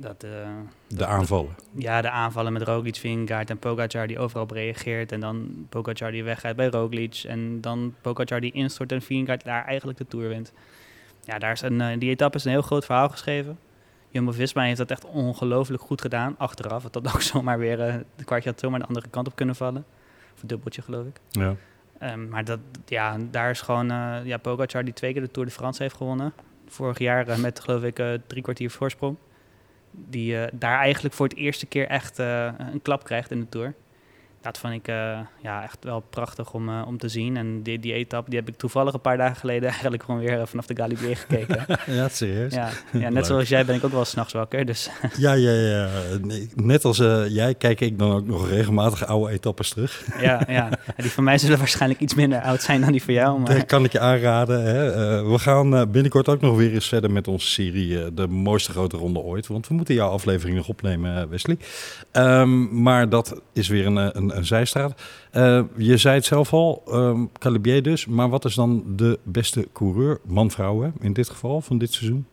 Dat, 0.00 0.22
eh, 0.22 0.30
De 0.86 1.06
aanvallen. 1.06 1.54
ja, 1.76 2.00
de 2.02 2.10
aanvallen 2.10 2.52
met 2.52 2.62
Roglic, 2.62 2.96
Vingegaard 2.96 3.50
en 3.50 3.58
Pogacar 3.58 4.06
die 4.06 4.18
overal 4.18 4.42
op 4.42 4.50
reageert 4.50 5.12
en 5.12 5.20
dan 5.20 5.66
Pogacar 5.68 6.10
die 6.10 6.24
weggaat 6.24 6.56
bij 6.56 6.66
Roglic 6.68 7.22
en 7.26 7.60
dan 7.60 7.94
Pogacar 8.00 8.40
die 8.40 8.52
instort 8.52 8.92
en 8.92 9.02
Vingegaard 9.02 9.44
daar 9.44 9.64
eigenlijk 9.64 9.98
de 9.98 10.06
Tour 10.06 10.28
wint. 10.28 10.52
Ja, 11.24 11.38
daar 11.38 11.52
is 11.52 11.60
een, 11.62 11.80
eh, 11.80 11.98
die 11.98 12.10
etappe 12.10 12.36
is 12.36 12.44
een 12.44 12.50
heel 12.50 12.62
groot 12.62 12.84
verhaal 12.84 13.08
geschreven. 13.08 13.58
Jumbo-Visma 14.08 14.62
heeft 14.62 14.78
dat 14.78 14.90
echt 14.90 15.04
ongelooflijk 15.04 15.82
goed 15.82 16.00
gedaan, 16.00 16.34
achteraf. 16.38 16.82
Het 16.82 16.94
had 16.94 17.14
ook 17.14 17.22
zomaar 17.32 17.58
weer, 17.58 17.80
eh 17.80 17.92
het 18.16 18.24
kwartje 18.24 18.50
had 18.50 18.60
zomaar 18.60 18.80
de 18.80 18.86
andere 18.86 19.08
kant 19.08 19.26
op 19.26 19.36
kunnen 19.36 19.54
vallen. 19.54 19.84
Of 20.34 20.42
een 20.42 20.48
dubbeltje 20.48 20.82
geloof 20.82 21.06
ik. 21.06 21.20
Ja. 21.30 21.54
Ehm, 21.98 22.28
maar 22.28 22.44
dat, 22.44 22.58
ja, 22.86 23.16
daar 23.30 23.50
is 23.50 23.60
gewoon 23.60 23.92
uh, 23.92 24.16
ja, 24.24 24.36
Pogacar 24.36 24.84
die 24.84 24.94
twee 24.94 25.12
keer 25.12 25.22
de 25.22 25.30
Tour 25.30 25.48
de 25.48 25.54
France 25.54 25.82
heeft 25.82 25.96
gewonnen. 25.96 26.32
Vorig 26.66 26.98
jaar 26.98 27.40
met 27.40 27.60
geloof 27.60 27.82
ik 27.82 28.02
drie 28.26 28.42
kwartier 28.42 28.70
voorsprong. 28.70 29.16
Die 29.90 30.36
eh, 30.36 30.52
daar 30.52 30.78
eigenlijk 30.78 31.14
voor 31.14 31.26
het 31.26 31.36
eerste 31.36 31.66
keer 31.66 31.86
echt 31.86 32.18
eh, 32.18 32.52
een 32.72 32.82
klap 32.82 33.04
krijgt 33.04 33.30
in 33.30 33.40
de 33.40 33.48
Tour. 33.48 33.74
Dat 34.42 34.58
vond 34.58 34.74
ik 34.74 34.88
eh, 34.88 35.18
ja, 35.42 35.62
echt 35.62 35.78
wel 35.80 36.00
prachtig 36.10 36.52
om, 36.52 36.68
eh, 36.68 36.82
om 36.86 36.98
te 36.98 37.08
zien. 37.08 37.36
En 37.36 37.62
die, 37.62 37.78
die 37.78 37.92
etappe 37.92 38.30
die 38.30 38.38
heb 38.38 38.48
ik 38.48 38.56
toevallig 38.56 38.94
een 38.94 39.00
paar 39.00 39.16
dagen 39.16 39.36
geleden 39.36 39.68
eigenlijk 39.78 40.02
gewoon 40.02 40.20
weer 40.20 40.40
eh, 40.40 40.46
vanaf 40.46 40.66
de 40.66 40.76
Galibier 40.76 41.16
gekeken. 41.16 41.66
ja, 41.96 42.08
serieus? 42.08 42.54
ja, 42.54 42.68
ja, 42.92 42.98
net 42.98 43.12
Leuk. 43.20 43.24
zoals 43.24 43.48
jij 43.48 43.64
ben 43.64 43.76
ik 43.76 43.84
ook 43.84 43.92
wel 43.92 44.04
s'nachts 44.04 44.32
wakker. 44.32 44.66
Dus 44.66 44.90
Ja, 45.16 45.32
ja, 45.32 45.50
ja. 45.52 45.88
Net 46.54 46.84
als 46.84 46.96
jij 47.28 47.54
kijk 47.54 47.80
ik 47.80 47.98
dan 47.98 48.12
ook 48.12 48.26
nog 48.26 48.48
regelmatig 48.48 49.06
oude 49.06 49.32
etappes 49.32 49.70
terug. 49.70 50.04
ja, 50.20 50.42
ja. 50.48 50.68
Die 50.96 51.10
van 51.10 51.24
mij 51.24 51.38
zullen 51.38 51.58
waarschijnlijk 51.58 52.00
iets 52.00 52.14
minder 52.14 52.40
oud 52.40 52.62
zijn 52.62 52.80
dan 52.80 52.92
die 52.92 53.02
van 53.02 53.14
jou. 53.14 53.40
Maar... 53.40 53.54
Dat 53.54 53.66
kan 53.66 53.84
ik 53.84 53.92
je 53.92 54.00
aanraden. 54.00 54.64
Hè. 54.64 55.24
We 55.30 55.38
gaan 55.38 55.90
binnenkort 55.90 56.28
ook 56.28 56.40
nog 56.40 56.56
weer 56.56 56.72
eens 56.72 56.88
verder 56.88 57.10
met 57.10 57.28
onze 57.28 57.46
serie 57.46 58.14
De 58.14 58.26
mooiste 58.26 58.72
grote 58.72 58.96
ronde 58.96 59.18
ooit. 59.18 59.46
Want 59.46 59.68
we 59.68 59.74
moeten 59.74 59.94
jouw 59.94 60.10
aflevering 60.10 60.56
nog 60.56 60.68
opnemen, 60.68 61.28
Wesley. 61.28 61.58
Ehm, 62.10 62.82
maar 62.82 63.08
dat 63.08 63.40
is 63.52 63.68
weer 63.68 63.86
een, 63.86 63.98
eh, 63.98 64.29
een, 64.30 64.36
een 64.36 64.44
zijstraat. 64.46 65.02
Eh, 65.30 65.62
je 65.76 65.96
zei 65.96 66.14
het 66.14 66.24
zelf 66.24 66.52
al, 66.52 66.82
ehm 66.86 67.24
Calibier 67.38 67.82
dus. 67.82 68.06
Maar 68.06 68.28
wat 68.28 68.44
is 68.44 68.54
dan 68.54 68.82
de 68.96 69.18
beste 69.22 69.68
coureur, 69.72 70.20
man-vrouw 70.24 70.92
in 71.00 71.12
dit 71.12 71.28
geval, 71.28 71.60
van 71.60 71.78
dit 71.78 71.92
seizoen? 71.92 72.26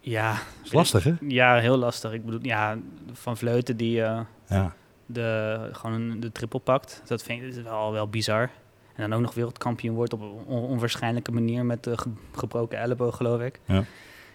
Ja, 0.00 0.38
is 0.64 0.72
lastig, 0.72 1.04
hè? 1.04 1.12
Ja, 1.28 1.58
heel 1.58 1.76
lastig. 1.76 2.12
Ik 2.12 2.24
bedoel, 2.24 2.40
ja, 2.42 2.78
Van 3.12 3.36
Vleuten 3.36 3.76
die 3.76 4.02
eh, 4.02 4.20
Ja. 4.48 4.74
de, 5.06 5.58
gewoon 5.72 6.20
de 6.20 6.32
triple 6.32 6.58
pakt. 6.60 7.02
Dat 7.06 7.22
vind 7.22 7.42
ik 7.42 7.54
dat 7.54 7.64
wel, 7.64 7.92
wel 7.92 8.08
bizar. 8.08 8.50
En 8.94 9.02
dan 9.10 9.12
ook 9.18 9.24
nog 9.24 9.34
wereldkampioen 9.34 9.94
wordt 9.94 10.12
op 10.12 10.20
een 10.20 10.32
on- 10.46 10.62
onwaarschijnlijke 10.68 11.32
manier 11.32 11.64
met 11.64 11.84
de 11.84 11.98
ge- 11.98 12.10
gebroken 12.34 12.78
elleboog, 12.78 13.16
geloof 13.16 13.40
ik. 13.40 13.60
Ja. 13.64 13.84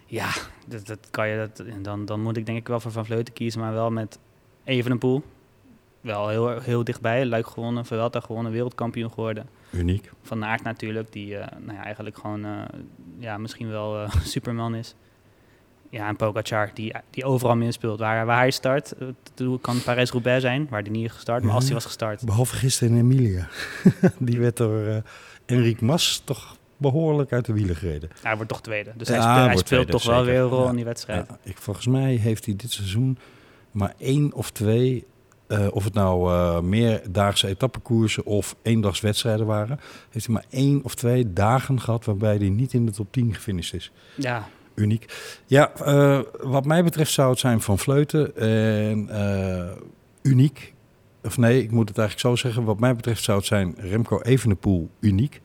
Ja, 0.06 0.28
dat, 0.66 0.86
dat 0.86 0.98
kan 1.10 1.28
je. 1.28 1.36
Dat, 1.36 1.64
dan, 1.82 2.04
dan 2.04 2.22
moet 2.22 2.36
ik 2.36 2.46
denk 2.46 2.58
ik 2.58 2.68
wel 2.68 2.80
voor 2.80 2.90
Van 2.92 3.04
Vleuten 3.04 3.34
kiezen, 3.34 3.60
maar 3.60 3.72
wel 3.72 3.90
met 3.90 4.18
Evenepoel. 4.64 5.22
Wel 6.00 6.28
heel, 6.28 6.60
heel 6.60 6.84
dichtbij. 6.84 7.26
Luik 7.26 7.46
gewonnen, 7.46 7.84
Vuelta 7.84 8.20
gewonnen, 8.20 8.52
wereldkampioen 8.52 9.10
geworden. 9.10 9.48
Uniek. 9.70 10.10
Van 10.22 10.44
Aert 10.44 10.62
natuurlijk, 10.62 11.12
die 11.12 11.36
eh, 11.36 11.58
nou 11.58 11.76
ja, 11.76 11.84
eigenlijk 11.84 12.18
gewoon 12.18 12.44
eh, 12.44 12.50
ja, 13.18 13.38
misschien 13.38 13.70
wel 13.70 14.02
eh, 14.02 14.10
Superman 14.34 14.74
is. 14.74 14.94
Ja, 15.90 16.08
en 16.08 16.16
Pogacar, 16.16 16.70
die, 16.74 16.94
die 17.10 17.24
overal 17.24 17.56
mee 17.56 17.72
speelt. 17.72 17.98
Waar, 17.98 18.26
waar 18.26 18.38
hij 18.38 18.50
start, 18.50 18.94
toen 19.34 19.60
kan 19.60 19.82
Parijs-Roubaix 19.82 20.42
zijn, 20.42 20.66
waar 20.70 20.82
hij 20.82 20.90
niet 20.90 21.04
is 21.04 21.12
gestart. 21.12 21.42
Maar 21.42 21.54
als 21.54 21.64
hij 21.64 21.74
was 21.74 21.84
gestart, 21.84 22.24
Behalve 22.24 22.56
gisteren 22.56 22.94
in 22.94 23.00
Emilia. 23.00 23.48
Die 24.18 24.40
werd 24.40 24.56
door 24.56 25.02
Enric 25.46 25.80
Mas 25.80 26.22
toch 26.24 26.56
behoorlijk 26.76 27.32
uit 27.32 27.44
de 27.44 27.52
wielen 27.52 27.76
gereden. 27.76 28.10
hij 28.22 28.34
wordt 28.34 28.50
toch 28.50 28.60
tweede. 28.60 28.92
Dus 28.96 29.08
Ja, 29.08 29.14
hij, 29.14 29.22
speelt, 29.22 29.36
hij 29.36 29.52
wordt 29.52 29.66
speelt 29.66 29.86
tweede, 29.86 30.04
toch 30.04 30.14
wel 30.14 30.24
weer 30.24 30.40
een 30.40 30.48
rol 30.48 30.68
in 30.68 30.76
die 30.76 30.84
wedstrijd. 30.84 31.30
Ik, 31.42 31.58
volgens 31.58 31.86
mij 31.86 32.14
heeft 32.14 32.44
hij 32.44 32.56
dit 32.56 32.72
seizoen 32.72 33.18
maar 33.70 33.94
één 33.98 34.32
of 34.32 34.50
twee, 34.50 35.06
eh, 35.50 35.66
of 35.70 35.84
het 35.84 35.94
nou 35.94 36.32
eh 36.32 36.60
meerdaagse 36.60 37.46
etappekoersen 37.46 38.24
of 38.24 38.56
eendagswedstrijden 38.62 39.46
waren, 39.46 39.80
heeft 40.10 40.26
hij 40.26 40.34
maar 40.34 40.44
één 40.50 40.80
of 40.82 40.94
twee 40.94 41.32
dagen 41.32 41.80
gehad 41.80 42.04
waarbij 42.04 42.36
hij 42.36 42.48
niet 42.48 42.72
in 42.72 42.86
de 42.86 42.92
top 42.92 43.12
10 43.12 43.34
gefinished 43.34 43.74
is. 43.74 43.92
Ja, 44.14 44.48
Uniek. 44.74 45.14
Ja, 45.46 45.72
eh, 45.74 46.20
wat 46.40 46.64
mij 46.64 46.84
betreft 46.84 47.12
zou 47.12 47.30
het 47.30 47.38
zijn 47.38 47.60
van 47.60 47.78
Vleuten 47.78 48.36
en 48.36 49.08
uniek. 50.22 50.74
Of 51.22 51.38
nee, 51.38 51.62
ik 51.62 51.70
moet 51.70 51.88
het 51.88 51.98
eigenlijk 51.98 52.28
zo 52.28 52.46
zeggen. 52.46 52.64
Wat 52.64 52.80
mij 52.80 52.96
betreft 52.96 53.22
zou 53.22 53.38
het 53.38 53.46
zijn 53.46 53.74
Remco 53.78 54.20
Evenepoel 54.20 54.90
uniek, 55.00 55.40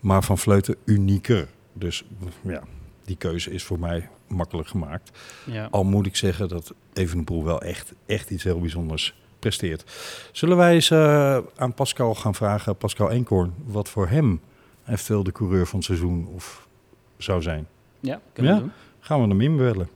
maar 0.00 0.22
van 0.22 0.38
Vleuten 0.38 0.76
unieker. 0.84 1.48
Dus 1.72 2.04
ja, 2.42 2.62
die 3.04 3.16
keuze 3.16 3.50
is 3.50 3.64
voor 3.64 3.78
mij 3.78 4.08
makkelijk 4.26 4.68
gemaakt. 4.68 5.18
ja. 5.44 5.68
Al 5.70 5.84
moet 5.84 6.06
ik 6.06 6.16
zeggen 6.16 6.48
dat 6.48 6.74
Evenepoel 6.92 7.44
wel 7.44 7.62
echt, 7.62 7.92
echt 8.06 8.30
iets 8.30 8.44
heel 8.44 8.60
bijzonders 8.60 9.14
presteert. 9.38 9.84
Zullen 10.32 10.56
wij 10.56 10.74
eens 10.74 10.90
eh, 10.90 11.38
aan 11.56 11.74
Pascal 11.74 12.14
gaan 12.14 12.34
vragen, 12.34 12.76
Pascal 12.76 13.10
Eenkorn, 13.10 13.54
wat 13.64 13.88
voor 13.88 14.08
hem 14.08 14.40
eventueel 14.86 15.22
de 15.22 15.32
coureur 15.32 15.66
van 15.66 15.78
het 15.78 15.86
seizoen 15.86 16.28
of 16.34 16.68
zou 17.16 17.42
zijn? 17.42 17.66
Ja, 18.00 18.20
kunnen 18.32 18.54
we 18.54 18.60
doen. 18.60 18.72
Gaan 19.00 19.22
we 19.22 19.28
hem 19.28 19.40
inbellen. 19.40 19.88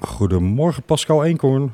Goedemorgen 0.00 0.82
Pascal 0.82 1.24
Eenkorn. 1.24 1.72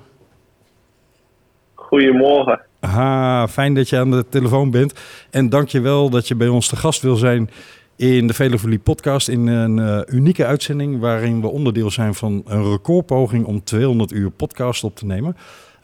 Goedemorgen. 1.95 2.61
Ha, 2.81 3.49
fijn 3.49 3.75
dat 3.75 3.89
je 3.89 3.99
aan 3.99 4.11
de 4.11 4.29
telefoon 4.29 4.71
bent. 4.71 5.27
En 5.31 5.49
dank 5.49 5.69
je 5.69 5.81
wel 5.81 6.11
dat 6.11 6.29
je 6.29 6.37
bij 6.37 6.49
ons 6.49 6.69
te 6.69 6.77
gast 6.77 7.03
wil 7.03 7.17
zijn 7.17 7.51
in 7.97 8.27
de 8.27 8.35
Velevolie 8.35 8.79
podcast. 8.79 9.29
In 9.29 9.47
een 9.47 9.79
uh, 9.79 10.01
unieke 10.07 10.47
uitzending 10.47 11.01
waarin 11.01 11.41
we 11.41 11.47
onderdeel 11.47 11.91
zijn 11.91 12.15
van 12.15 12.43
een 12.47 12.71
recordpoging 12.71 13.47
om 13.47 13.65
200 13.65 14.13
uur 14.13 14.31
podcast 14.31 14.85
op 14.85 14.97
te 14.97 15.07
nemen. 15.07 15.37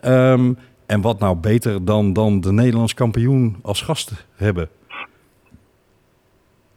Um, 0.04 0.58
en 0.86 1.00
wat 1.00 1.18
nou 1.18 1.36
beter 1.36 1.84
dan, 1.84 2.12
dan 2.12 2.40
de 2.40 2.52
Nederlands 2.52 2.94
kampioen 2.94 3.56
als 3.62 3.82
gast 3.82 4.26
hebben? 4.36 4.68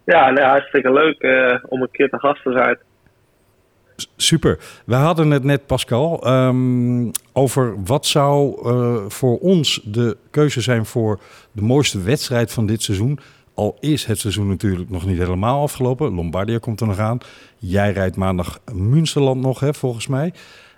Ja, 0.06 0.30
nou, 0.30 0.48
hartstikke 0.48 0.94
leuk 0.94 1.24
uh, 1.24 1.64
om 1.70 1.82
een 1.82 1.92
keer 1.92 2.10
te 2.10 2.20
gast 2.20 2.44
te 2.44 2.52
zijn. 2.52 2.78
Super. 4.16 4.60
We 4.86 4.96
hadden 4.96 5.32
het 5.32 5.44
net, 5.44 5.66
Pascal, 5.66 6.28
um, 6.28 7.12
over 7.34 7.84
wat 7.84 8.06
zou 8.06 8.62
uh, 8.68 8.96
voor 9.08 9.38
ons 9.40 9.82
de 9.84 10.18
keuze 10.30 10.62
zijn 10.62 10.86
voor 10.86 11.20
de 11.52 11.62
mooiste 11.62 12.02
wedstrijd 12.02 12.52
van 12.52 12.66
dit 12.66 12.82
seizoen. 12.82 13.20
Al 13.54 13.78
is 13.80 14.06
het 14.06 14.20
seizoen 14.20 14.48
natuurlijk 14.48 14.90
nog 14.90 15.06
niet 15.06 15.18
helemaal 15.18 15.62
afgelopen. 15.62 16.14
Lombardia 16.14 16.58
komt 16.58 16.82
er 16.82 16.88
nog 16.88 17.00
aan. 17.00 17.18
Jij 17.58 17.92
rijdt 17.92 18.16
maandag 18.16 18.60
Münsterland 18.74 19.42
nog, 19.42 19.60
hè, 19.60 19.74
volgens 19.74 20.08
mij. 20.08 20.34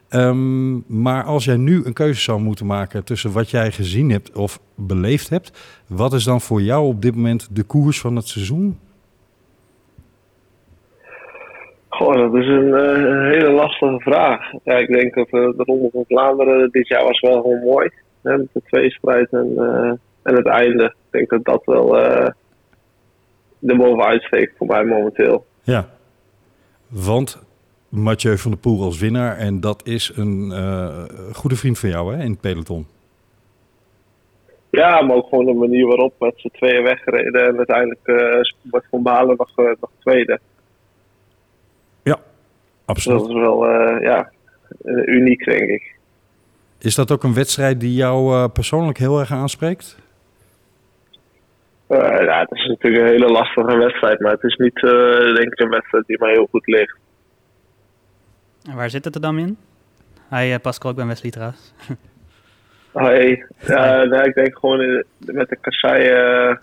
Um, 0.10 0.84
maar 0.88 1.24
als 1.24 1.46
jij 1.46 1.58
nu 1.58 1.86
een 1.86 1.94
keuze 1.94 2.22
zou 2.22 2.41
moeten 2.41 2.65
maken 2.65 3.03
tussen 3.03 3.32
wat 3.32 3.50
jij 3.50 3.72
gezien 3.72 4.10
hebt 4.10 4.32
of 4.32 4.60
beleefd 4.75 5.29
hebt, 5.29 5.51
wat 5.88 6.13
is 6.13 6.24
dan 6.24 6.41
voor 6.41 6.62
jou 6.62 6.88
op 6.88 7.01
dit 7.01 7.15
moment 7.15 7.48
de 7.51 7.63
koers 7.63 8.00
van 8.00 8.15
het 8.15 8.27
seizoen? 8.27 8.79
Goh, 11.95 12.13
dat 12.13 12.41
is 12.41 12.47
een, 12.47 12.67
uh, 12.67 13.31
hele 13.31 13.51
lastige 13.51 13.99
vraag. 13.99 14.51
Ja, 14.63 14.77
ik 14.77 14.87
denk 14.87 15.13
dat 15.13 15.27
uh, 15.31 15.31
de 15.31 15.63
Ronde 15.63 15.89
van 15.91 16.03
Vlaanderen 16.07 16.71
dit 16.71 16.87
jaar 16.87 17.03
was 17.03 17.19
wel 17.19 17.41
gewoon 17.41 17.59
mooi. 17.59 17.89
Hè, 18.23 18.37
met 18.37 18.47
de 18.53 18.61
tweestrijd 18.65 19.31
en, 19.31 19.53
uh, 19.57 19.91
en 20.23 20.35
het 20.35 20.47
einde. 20.47 20.83
Ik 20.83 21.11
denk 21.11 21.29
dat 21.29 21.45
dat 21.45 21.61
wel 21.65 21.87
de 23.59 23.75
bovenuit 23.75 24.23
steekt 24.23 24.57
voor 24.57 24.67
mij 24.67 24.83
momenteel. 24.83 25.45
Ja, 25.61 25.89
want 26.87 27.43
Mathieu 27.89 28.37
van 28.37 28.51
der 28.51 28.59
Poel 28.59 28.83
als 28.83 28.99
winnaar. 28.99 29.37
En 29.37 29.59
dat 29.59 29.87
is 29.87 30.11
een 30.15 30.51
goede 31.33 31.55
vriend 31.55 31.79
van 31.79 31.89
jou 31.89 32.15
hè, 32.15 32.23
in 32.23 32.31
het 32.31 32.41
peloton. 32.41 32.85
Ja, 34.69 35.01
maar 35.01 35.15
ook 35.15 35.29
gewoon 35.29 35.45
de 35.45 35.53
manier 35.53 35.87
waarop 35.87 36.13
met 36.19 36.33
z'n 36.35 36.51
tweeën 36.53 36.83
weggereden. 36.83 37.47
En 37.47 37.57
uiteindelijk 37.57 38.05
wordt 38.63 38.87
Van 38.89 39.03
Balen 39.03 39.35
nog, 39.37 39.55
nog 39.55 39.91
tweede. 39.99 40.39
Absoluut. 42.85 43.19
Dat 43.19 43.29
is 43.29 43.35
wel 43.35 43.65
ja, 44.01 44.31
uniek, 45.05 45.45
denk 45.45 45.69
ik. 45.69 45.95
Is 46.79 46.95
dat 46.95 47.11
ook 47.11 47.23
een 47.23 47.33
wedstrijd 47.33 47.79
die 47.79 47.93
jou 47.93 48.49
persoonlijk 48.49 48.97
heel 48.97 49.19
erg 49.19 49.31
aanspreekt? 49.31 49.97
ja, 51.87 52.39
het 52.39 52.51
is 52.51 52.65
natuurlijk 52.67 53.03
een 53.03 53.09
hele 53.09 53.31
lastige 53.31 53.77
wedstrijd. 53.77 54.19
Maar 54.19 54.31
het 54.31 54.43
is 54.43 54.55
niet, 54.55 54.79
denk 55.35 55.53
ik, 55.53 55.59
een 55.59 55.69
wedstrijd 55.69 56.05
die 56.07 56.19
mij 56.19 56.31
heel 56.31 56.47
goed 56.51 56.67
ligt. 56.67 56.97
En 58.69 58.75
waar 58.75 58.89
zit 58.89 59.05
het 59.05 59.15
er 59.15 59.21
dan 59.21 59.37
in? 59.37 59.57
Hi 60.29 60.51
uh, 60.51 60.55
Pascal, 60.61 60.91
ik 60.91 60.95
ben 60.95 61.07
Wesley 61.07 61.31
trouwens. 61.31 61.73
Hoi. 62.91 63.45
Ja, 63.67 64.03
nee, 64.03 64.23
ik 64.23 64.35
denk 64.35 64.57
gewoon 64.57 64.81
uh, 64.81 65.03
met 65.19 65.49
de 65.49 65.57
kassei 65.61 66.11
uh, 66.11 66.55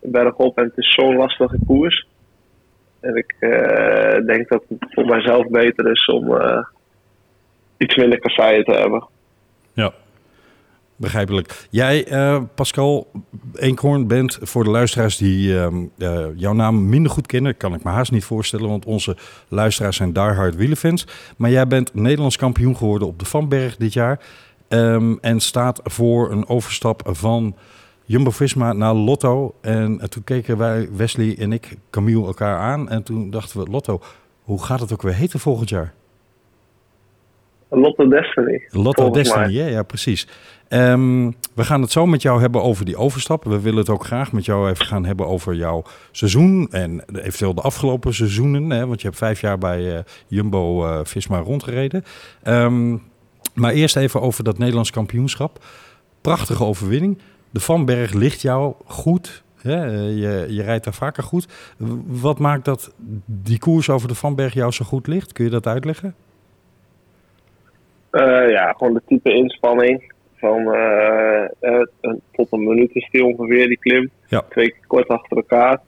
bergop 0.00 0.58
en 0.58 0.64
het 0.64 0.76
is 0.76 0.94
zo'n 0.94 1.16
lastige 1.16 1.58
koers. 1.66 2.07
En 3.00 3.16
ik 3.16 3.34
denk 4.26 4.48
dat 4.48 4.64
het 4.68 4.86
voor 4.90 5.04
mijzelf 5.04 5.48
beter 5.48 5.90
is 5.90 6.06
om 6.06 6.38
iets 7.76 7.96
minder 7.96 8.18
kasseien 8.18 8.64
te 8.64 8.72
hebben. 8.72 9.06
Ja, 9.72 9.92
Begrijpelijk. 10.98 11.66
Jij, 11.70 12.12
uh, 12.12 12.42
Pascal 12.54 13.10
Eenkhoorn, 13.54 14.06
bent 14.06 14.38
voor 14.40 14.64
de 14.64 14.70
luisteraars 14.70 15.16
die 15.16 15.48
uh, 15.48 15.66
jouw 16.34 16.52
naam 16.52 16.88
minder 16.88 17.12
goed 17.12 17.26
kennen, 17.26 17.56
kan 17.56 17.74
ik 17.74 17.82
me 17.82 17.90
haast 17.90 18.12
niet 18.12 18.24
voorstellen, 18.24 18.68
want 18.68 18.84
onze 18.84 19.16
luisteraars 19.48 19.96
zijn 19.96 20.12
diehard 20.12 20.56
wielenfans. 20.56 21.06
Maar 21.36 21.50
jij 21.50 21.66
bent 21.66 21.94
Nederlands 21.94 22.36
kampioen 22.36 22.76
geworden 22.76 23.08
op 23.08 23.18
de 23.18 23.24
Vanberg 23.24 23.76
dit 23.76 23.92
jaar 23.92 24.20
um, 24.68 25.18
en 25.20 25.40
staat 25.40 25.80
voor 25.84 26.30
een 26.30 26.48
overstap 26.48 27.02
van 27.04 27.56
Jumbo-Visma 28.08 28.72
naar 28.72 28.94
Lotto. 28.94 29.54
En 29.60 30.10
toen 30.10 30.24
keken 30.24 30.56
wij, 30.56 30.88
Wesley 30.96 31.36
en 31.38 31.52
ik, 31.52 31.76
Camille 31.90 32.26
elkaar 32.26 32.58
aan 32.58 32.88
en 32.88 33.02
toen 33.02 33.30
dachten 33.30 33.60
we, 33.60 33.70
Lotto, 33.70 34.00
hoe 34.42 34.64
gaat 34.64 34.80
het 34.80 34.92
ook 34.92 35.02
weer 35.02 35.14
heten 35.14 35.40
volgend 35.40 35.68
jaar? 35.68 35.94
Lotto 37.70 38.08
Destiny. 38.08 38.66
Lotto 38.68 39.10
Destiny, 39.10 39.52
ja, 39.52 39.66
ja, 39.66 39.82
precies. 39.82 40.28
Um, 40.68 41.34
we 41.54 41.64
gaan 41.64 41.80
het 41.80 41.92
zo 41.92 42.06
met 42.06 42.22
jou 42.22 42.40
hebben 42.40 42.62
over 42.62 42.84
die 42.84 42.96
overstap. 42.96 43.44
We 43.44 43.60
willen 43.60 43.78
het 43.78 43.90
ook 43.90 44.04
graag 44.04 44.32
met 44.32 44.44
jou 44.44 44.70
even 44.70 44.86
gaan 44.86 45.04
hebben 45.04 45.26
over 45.26 45.54
jouw 45.54 45.82
seizoen 46.10 46.68
en 46.70 47.04
eventueel 47.12 47.54
de 47.54 47.60
afgelopen 47.60 48.14
seizoenen. 48.14 48.70
Hè, 48.70 48.86
want 48.86 49.00
je 49.00 49.06
hebt 49.06 49.18
vijf 49.18 49.40
jaar 49.40 49.58
bij 49.58 49.94
uh, 49.94 49.98
Jumbo 50.26 50.84
uh, 50.84 51.00
Visma 51.02 51.38
rondgereden. 51.38 52.04
Um, 52.44 53.02
maar 53.54 53.72
eerst 53.72 53.96
even 53.96 54.20
over 54.20 54.44
dat 54.44 54.58
Nederlands 54.58 54.90
kampioenschap. 54.90 55.64
Prachtige 56.20 56.64
overwinning. 56.64 57.18
De 57.50 57.60
Vanberg 57.60 58.12
ligt 58.12 58.40
jou 58.40 58.74
goed. 58.84 59.42
Hè? 59.62 59.84
Je, 59.84 60.46
je 60.48 60.62
rijdt 60.62 60.84
daar 60.84 60.94
vaker 60.94 61.22
goed. 61.22 61.74
Wat 62.06 62.38
maakt 62.38 62.64
dat 62.64 62.94
die 63.26 63.58
koers 63.58 63.90
over 63.90 64.08
de 64.08 64.14
Vanberg 64.14 64.54
jou 64.54 64.72
zo 64.72 64.84
goed 64.84 65.06
ligt? 65.06 65.32
Kun 65.32 65.44
je 65.44 65.50
dat 65.50 65.66
uitleggen? 65.66 66.14
Uh, 68.12 68.50
ja, 68.50 68.72
gewoon 68.72 68.94
de 68.94 69.02
type 69.06 69.32
inspanning 69.32 70.12
van 70.36 70.60
uh, 70.60 71.44
uh, 71.60 71.84
tot 72.32 72.52
een 72.52 72.64
minuut 72.64 72.94
is 72.94 73.08
die 73.10 73.24
ongeveer, 73.24 73.66
die 73.66 73.78
klim. 73.78 74.10
Ja. 74.26 74.44
Twee 74.48 74.70
keer 74.70 74.86
kort 74.86 75.08
achter 75.08 75.36
elkaar. 75.36 75.80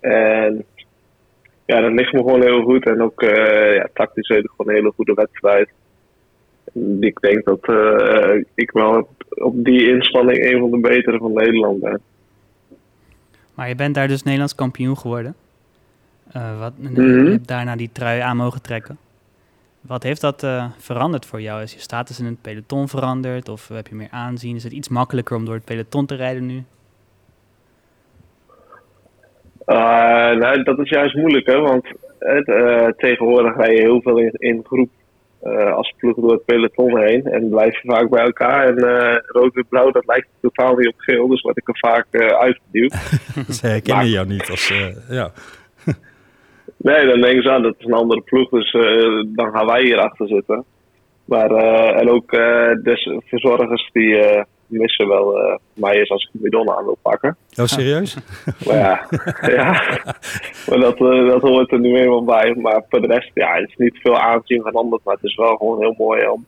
En 0.00 0.64
ja, 1.64 1.80
dat 1.80 1.92
ligt 1.92 2.12
me 2.12 2.18
gewoon 2.18 2.42
heel 2.42 2.62
goed. 2.62 2.86
En 2.86 3.02
ook 3.02 3.20
ja, 3.76 3.88
tactisch 3.94 4.28
weet 4.28 4.44
ik 4.44 4.50
gewoon 4.50 4.68
een 4.68 4.78
hele 4.78 4.92
goede 4.96 5.14
wedstrijd. 5.14 5.70
Ik 7.00 7.20
denk 7.20 7.44
dat 7.44 7.68
ik 8.54 8.70
wel 8.70 9.08
op, 9.28 9.64
die 9.64 9.88
inspanning 9.88 10.44
een 10.44 10.60
van 10.60 10.70
de 10.70 10.78
betere 10.78 11.18
van 11.18 11.32
Nederland 11.32 11.80
ben. 11.80 12.00
Maar 13.54 13.68
je 13.68 13.74
bent 13.74 13.94
daar 13.94 14.08
dus 14.08 14.22
Nederlands 14.22 14.54
kampioen 14.54 14.98
geworden. 14.98 15.34
wat, 16.32 16.72
mm 16.76 16.94
-hmm. 16.94 17.24
Je 17.24 17.30
hebt 17.30 17.48
daarna 17.48 17.76
die 17.76 17.90
trui 17.92 18.20
aan 18.20 18.36
mogen 18.36 18.62
trekken. 18.62 18.98
Wat 19.80 20.02
heeft 20.02 20.20
dat 20.20 20.42
uh, 20.42 20.64
veranderd 20.78 21.26
voor 21.26 21.40
jou? 21.40 21.62
Is 21.62 21.72
je 21.72 21.80
status 21.80 22.20
in 22.20 22.24
het 22.24 22.42
peloton 22.42 22.88
veranderd? 22.88 23.48
Of 23.48 23.68
heb 23.68 23.86
je 23.86 23.94
meer 23.94 24.08
aanzien? 24.10 24.56
Is 24.56 24.64
het 24.64 24.72
iets 24.72 24.88
makkelijker 24.88 25.36
om 25.36 25.44
door 25.44 25.54
het 25.54 25.64
peloton 25.64 26.06
te 26.06 26.14
rijden 26.14 26.46
nu? 26.46 26.64
Nou, 30.38 30.62
dat 30.62 30.78
is 30.78 30.88
juist 30.88 31.14
moeilijk, 31.14 31.46
hè? 31.46 31.60
want 31.60 31.86
uh, 32.20 32.86
tegenwoordig 32.86 33.56
rij 33.56 33.74
je 33.74 33.80
heel 33.80 34.02
veel 34.02 34.18
in, 34.18 34.32
in 34.32 34.64
groep 34.64 34.90
als 35.74 35.94
ploeg 35.96 36.16
door 36.16 36.32
het 36.32 36.44
peloton 36.44 36.98
heen. 36.98 37.24
En 37.24 37.48
blijf 37.48 37.82
je 37.82 37.88
vaak 37.88 38.10
bij 38.10 38.24
elkaar. 38.24 38.68
En 38.68 38.78
rood 39.26 39.56
en 39.56 39.66
blauw, 39.68 39.90
dat 39.90 40.06
lijkt 40.06 40.28
totaal 40.40 40.76
niet 40.76 40.88
op 40.88 40.98
geel, 40.98 41.28
dus 41.28 41.40
word 41.40 41.56
ik 41.56 41.68
er 41.68 41.78
vaak 41.78 42.06
uitgeduwd. 42.32 42.92
Ze 43.58 43.66
herkennen 43.66 44.08
jou 44.08 44.26
niet 44.26 44.50
als... 44.50 44.72
ja. 45.08 45.30
Nee, 46.76 47.06
dan 47.06 47.20
denken 47.20 47.42
ze 47.42 47.50
aan, 47.50 47.62
dat 47.62 47.74
is 47.78 47.84
een 47.84 47.92
andere 47.92 48.20
ploeg, 48.20 48.48
dus 48.48 48.72
uh, 48.72 49.24
dan 49.26 49.50
gaan 49.52 49.66
wij 49.66 49.82
hier 49.82 49.98
achter 49.98 50.28
zitten. 50.28 50.64
Maar, 51.24 51.50
uh, 51.50 52.00
en 52.00 52.10
ook 52.10 52.32
uh, 52.32 52.40
de 52.82 53.20
verzorgers 53.24 53.90
die 53.92 54.16
missen 54.72 55.08
wel 55.08 55.58
mij 55.72 55.94
eens 55.94 56.10
als 56.10 56.24
ik 56.24 56.28
de 56.32 56.38
bidon 56.38 56.70
aan 56.70 56.84
wil 56.84 56.98
pakken. 57.02 57.36
Oh, 57.56 57.64
serieus? 57.64 58.16
maar 58.66 58.76
ja, 58.76 59.06
ja. 59.56 59.70
maar 60.68 60.80
dat, 60.80 60.98
dat 60.98 61.42
hoort 61.42 61.72
er 61.72 61.80
nu 61.80 61.96
eenmaal 61.96 62.24
bij. 62.24 62.54
Maar 62.54 62.84
voor 62.88 63.00
de 63.00 63.06
rest, 63.06 63.30
ja, 63.34 63.54
het 63.54 63.68
is 63.68 63.76
niet 63.76 63.98
veel 64.02 64.18
aanzien 64.18 64.62
veranderd, 64.62 65.04
maar 65.04 65.14
het 65.14 65.24
is 65.24 65.34
wel 65.34 65.56
gewoon 65.56 65.80
heel 65.80 65.94
mooi 65.98 66.26
om, 66.26 66.44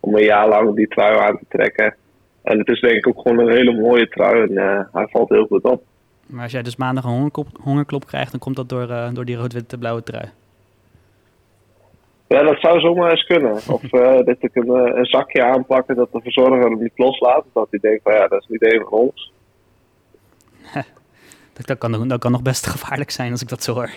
om 0.00 0.16
een 0.16 0.24
jaar 0.24 0.48
lang 0.48 0.76
die 0.76 0.88
trui 0.88 1.18
aan 1.18 1.38
te 1.38 1.44
trekken. 1.48 1.94
En 2.42 2.58
het 2.58 2.68
is 2.68 2.80
denk 2.80 2.94
ik 2.94 3.08
ook 3.08 3.20
gewoon 3.22 3.38
een 3.38 3.56
hele 3.56 3.80
mooie 3.80 4.08
trui 4.08 4.42
en 4.42 4.88
hij 4.92 5.06
valt 5.10 5.28
heel 5.28 5.46
goed 5.46 5.62
op. 5.62 5.82
Maar 6.28 6.42
als 6.42 6.52
jij 6.52 6.62
dus 6.62 6.76
maandag 6.76 7.04
een 7.04 7.10
hongerklop, 7.10 7.46
hongerklop 7.62 8.06
krijgt, 8.06 8.30
dan 8.30 8.40
komt 8.40 8.56
dat 8.56 8.68
door, 8.68 8.90
uh, 8.90 9.08
door 9.12 9.24
die 9.24 9.36
rood-witte-blauwe 9.36 10.02
trui. 10.02 10.28
Ja, 12.28 12.42
dat 12.42 12.60
zou 12.60 12.80
zomaar 12.80 13.10
eens 13.10 13.26
kunnen. 13.26 13.52
Of 13.52 13.82
uh, 13.92 14.24
dat 14.24 14.36
ik 14.38 14.54
een, 14.54 14.68
een, 14.68 15.04
zakje 15.04 15.44
aanpakken 15.44 15.96
dat 15.96 16.12
de 16.12 16.20
verzorger 16.22 16.60
hem 16.60 16.78
niet 16.78 16.92
loslaat. 16.98 17.44
Dat 17.52 17.66
hij 17.70 17.78
denkt 17.78 18.02
van 18.02 18.12
ja, 18.12 18.28
dat 18.28 18.40
is 18.40 18.48
niet 18.48 18.62
één 18.62 18.80
van 18.80 18.98
ons. 18.98 19.32
dat, 21.66 21.78
kan, 21.78 22.08
dat 22.08 22.20
kan 22.20 22.32
nog 22.32 22.42
best 22.42 22.66
gevaarlijk 22.76 23.10
zijn 23.10 23.30
als 23.30 23.42
ik 23.42 23.48
dat 23.48 23.62
zo 23.62 23.74
hoor. 23.74 23.90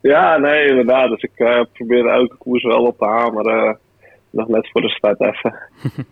Ja, 0.00 0.36
nee, 0.36 0.68
inderdaad. 0.68 1.10
Dus 1.10 1.22
ik 1.22 1.32
uh, 1.36 1.62
probeer 1.72 2.06
elke 2.06 2.36
koers 2.36 2.62
wel 2.62 2.84
op 2.84 2.98
te 2.98 3.04
hameren. 3.04 3.78
nog 4.30 4.48
net 4.48 4.70
voor 4.70 4.80
de 4.80 4.88
start 4.88 5.20
even. 5.20 5.54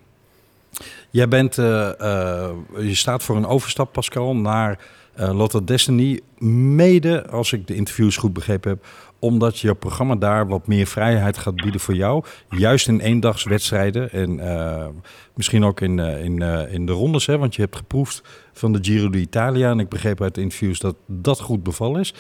Jij 1.10 1.28
bent, 1.28 1.56
uh, 1.56 1.90
uh, 2.00 2.50
je 2.78 2.94
staat 2.94 3.22
voor 3.22 3.36
een 3.36 3.46
overstap, 3.46 3.92
Pascal, 3.92 4.36
naar 4.36 4.78
uh, 5.18 5.36
Lotto 5.36 5.64
Destiny. 5.64 6.20
Mede, 6.38 7.26
als 7.30 7.52
ik 7.52 7.66
de 7.66 7.74
interviews 7.74 8.16
goed 8.16 8.32
begrepen 8.32 8.70
heb, 8.70 8.84
omdat 9.26 9.58
je 9.58 9.74
programma 9.74 10.14
daar 10.14 10.48
wat 10.48 10.66
meer 10.66 10.86
vrijheid 10.86 11.38
gaat 11.38 11.56
bieden 11.56 11.80
voor 11.80 11.94
jou. 11.94 12.24
Juist 12.50 12.88
in 12.88 13.00
eendagswedstrijden 13.00 14.12
en 14.12 14.40
eh, 14.40 14.86
misschien 15.34 15.64
ook 15.64 15.80
in, 15.80 15.98
eh, 15.98 16.24
in, 16.24 16.42
eh, 16.42 16.72
in 16.72 16.86
de 16.86 16.92
rondes. 16.92 17.26
Hè, 17.26 17.38
want 17.38 17.54
je 17.54 17.62
hebt 17.62 17.76
geproefd 17.76 18.22
van 18.52 18.72
de 18.72 18.78
Giro 18.82 19.10
d'Italia. 19.10 19.70
En 19.70 19.78
ik 19.78 19.88
begreep 19.88 20.22
uit 20.22 20.34
de 20.34 20.40
interviews 20.40 20.78
dat 20.78 20.96
dat 21.06 21.40
goed 21.40 21.62
bevallen 21.62 22.00
is. 22.00 22.14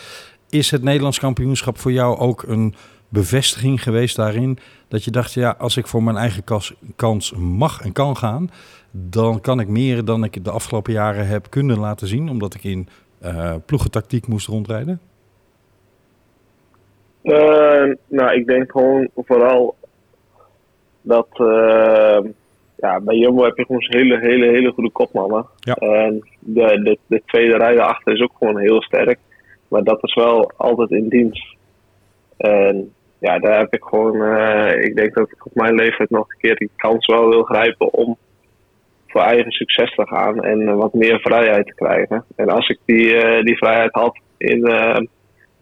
Is 0.50 0.70
het 0.70 0.82
Nederlands 0.82 1.18
kampioenschap 1.18 1.78
voor 1.78 1.92
jou 1.92 2.18
ook 2.18 2.42
een 2.42 2.74
bevestiging 3.08 3.82
geweest 3.82 4.16
daarin? 4.16 4.58
Dat 4.88 5.04
je 5.04 5.10
dacht, 5.10 5.32
ja, 5.32 5.54
als 5.58 5.76
ik 5.76 5.86
voor 5.86 6.02
mijn 6.02 6.16
eigen 6.16 6.44
kans 6.96 7.32
mag 7.32 7.80
en 7.80 7.92
kan 7.92 8.16
gaan... 8.16 8.50
dan 8.90 9.40
kan 9.40 9.60
ik 9.60 9.68
meer 9.68 10.04
dan 10.04 10.24
ik 10.24 10.44
de 10.44 10.50
afgelopen 10.50 10.92
jaren 10.92 11.26
heb 11.26 11.50
kunnen 11.50 11.78
laten 11.78 12.08
zien... 12.08 12.28
omdat 12.28 12.54
ik 12.54 12.64
in 12.64 12.88
ploegentactiek 13.66 14.26
moest 14.26 14.46
rondrijden? 14.46 15.00
Eh, 17.26 17.92
nou, 18.08 18.34
ik 18.34 18.46
denk 18.46 18.70
gewoon 18.70 19.08
vooral 19.16 19.76
dat 21.02 21.28
eh, 21.32 22.18
ja, 22.76 23.00
bij 23.00 23.16
Jumbo 23.16 23.44
heb 23.44 23.56
je 23.56 23.64
gewoon 23.64 23.86
hele, 23.88 24.18
hele, 24.18 24.46
hele 24.46 24.72
goede 24.72 24.90
kopmannen. 24.90 25.46
Ja. 25.58 25.74
En 25.74 26.28
de, 26.38 26.80
de, 26.82 26.98
de 27.06 27.22
tweede 27.26 27.56
rij 27.56 27.74
daarachter 27.74 28.12
is 28.12 28.22
ook 28.22 28.32
gewoon 28.38 28.58
heel 28.58 28.82
sterk. 28.82 29.18
Maar 29.68 29.82
dat 29.82 29.98
is 30.02 30.14
wel 30.14 30.52
altijd 30.56 30.90
in 30.90 31.08
dienst. 31.08 31.56
En 32.36 32.92
ja, 33.18 33.38
daar 33.38 33.58
heb 33.58 33.74
ik 33.74 33.82
gewoon, 33.84 34.22
eh, 34.22 34.84
ik 34.84 34.96
denk 34.96 35.14
dat 35.14 35.30
ik 35.30 35.46
op 35.46 35.54
mijn 35.54 35.74
leeftijd 35.74 36.10
nog 36.10 36.30
een 36.30 36.38
keer 36.40 36.56
die 36.56 36.70
kans 36.76 37.06
wel 37.06 37.28
wil 37.28 37.42
grijpen 37.42 37.92
om 37.92 38.16
voor 39.06 39.20
eigen 39.20 39.52
succes 39.52 39.94
te 39.94 40.06
gaan 40.06 40.44
en 40.44 40.76
wat 40.76 40.94
meer 40.94 41.20
vrijheid 41.20 41.66
te 41.66 41.74
krijgen. 41.74 42.24
En 42.36 42.48
als 42.48 42.68
ik 42.68 42.78
die, 42.84 43.16
eh, 43.16 43.42
die 43.44 43.56
vrijheid 43.56 43.92
had 43.92 44.18
in, 44.36 44.66
eh, 44.66 45.00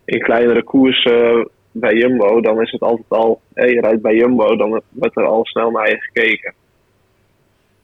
in 0.05 0.21
kleinere 0.21 0.63
koersen 0.63 1.49
bij 1.77 1.95
Jumbo, 1.95 2.41
dan 2.41 2.61
is 2.63 2.71
het 2.71 2.81
altijd 2.81 3.09
al, 3.09 3.41
hé, 3.55 3.65
je 3.65 3.81
rijdt 3.81 4.03
bij 4.03 4.15
Jumbo, 4.15 4.57
dan 4.57 4.83
wordt 4.91 5.17
er 5.17 5.25
al 5.27 5.45
snel 5.45 5.71
naar 5.71 5.89
je 5.91 6.01
gekeken. 6.01 6.55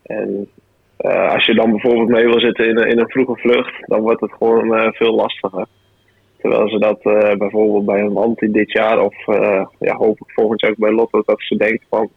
En 0.03 0.49
eh, 0.97 1.33
als 1.33 1.47
je 1.47 1.55
dan 1.55 1.71
bijvoorbeeld 1.71 2.09
mee 2.09 2.25
wil 2.27 2.41
zitten 2.41 2.69
in, 2.69 2.77
een- 2.77 2.89
in 2.89 2.99
een 2.99 3.11
vroege 3.11 3.37
vlucht, 3.37 3.75
dan 3.89 4.01
wordt 4.01 4.21
het 4.21 4.33
gewoon 4.33 4.75
eh, 4.77 4.93
veel 4.93 5.15
lastiger. 5.15 5.67
Terwijl 6.39 6.69
ze 6.69 6.79
dat 6.79 7.01
eh, 7.03 7.37
bijvoorbeeld 7.37 7.87
bij 7.87 8.01
een 8.01 8.13
Wanti 8.13 8.51
dit 8.51 8.73
jaar, 8.73 9.01
of 9.01 9.15
ja, 9.79 9.95
hoop 9.97 10.19
ik 10.21 10.31
volgend 10.35 10.61
jaar 10.61 10.71
ook 10.71 10.77
bij 10.79 10.93
Lotto, 10.93 11.23
dat 11.27 11.43
ze 11.43 11.57
denken 11.57 11.87
van, 11.89 12.09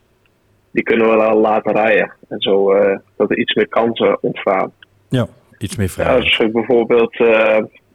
die 0.70 0.82
kunnen 0.82 1.10
we 1.10 1.16
wel 1.16 1.40
laten 1.40 1.72
rijden. 1.72 2.12
En 2.28 2.40
zo 2.40 2.74
dat 3.16 3.30
er 3.30 3.38
iets 3.38 3.54
meer 3.54 3.68
kansen 3.68 4.18
ontstaan. 4.22 4.72
Ja, 5.08 5.26
iets 5.58 5.76
meer 5.76 5.86
Ja, 5.86 5.92
vrijheid. 5.92 6.22
als 6.22 6.38
ik 6.38 6.52
bijvoorbeeld 6.52 7.16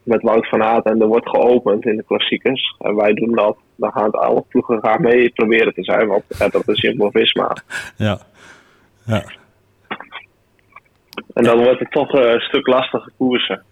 met 0.02 0.22
Wout 0.22 0.48
van 0.48 0.62
Aert 0.62 0.84
en 0.84 1.00
er 1.00 1.06
wordt 1.06 1.28
geopend 1.28 1.84
in 1.84 1.96
de 1.96 2.04
klassiekers. 2.04 2.76
En 2.78 2.96
wij 2.96 3.12
doen 3.12 3.34
dat. 3.34 3.56
Dan 3.76 3.92
gaan 3.92 4.10
alle 4.10 4.44
ploegen 4.48 4.80
gaan 4.80 5.02
mee 5.02 5.30
proberen 5.30 5.74
te 5.74 5.84
zijn. 5.84 6.08
Want 6.08 6.22
ja, 6.38 6.48
dat 6.48 6.68
is 6.68 6.80
Jumbo-Visma. 6.80 7.56
Ja. 7.96 8.18
Ja. 9.06 9.24
En 11.32 11.44
dan 11.44 11.62
wordt 11.62 11.78
het 11.78 11.90
toch 11.90 12.14
eh, 12.14 12.32
een 12.32 12.40
stuk 12.40 12.66
lastiger 12.66 13.12
koersen. 13.16 13.62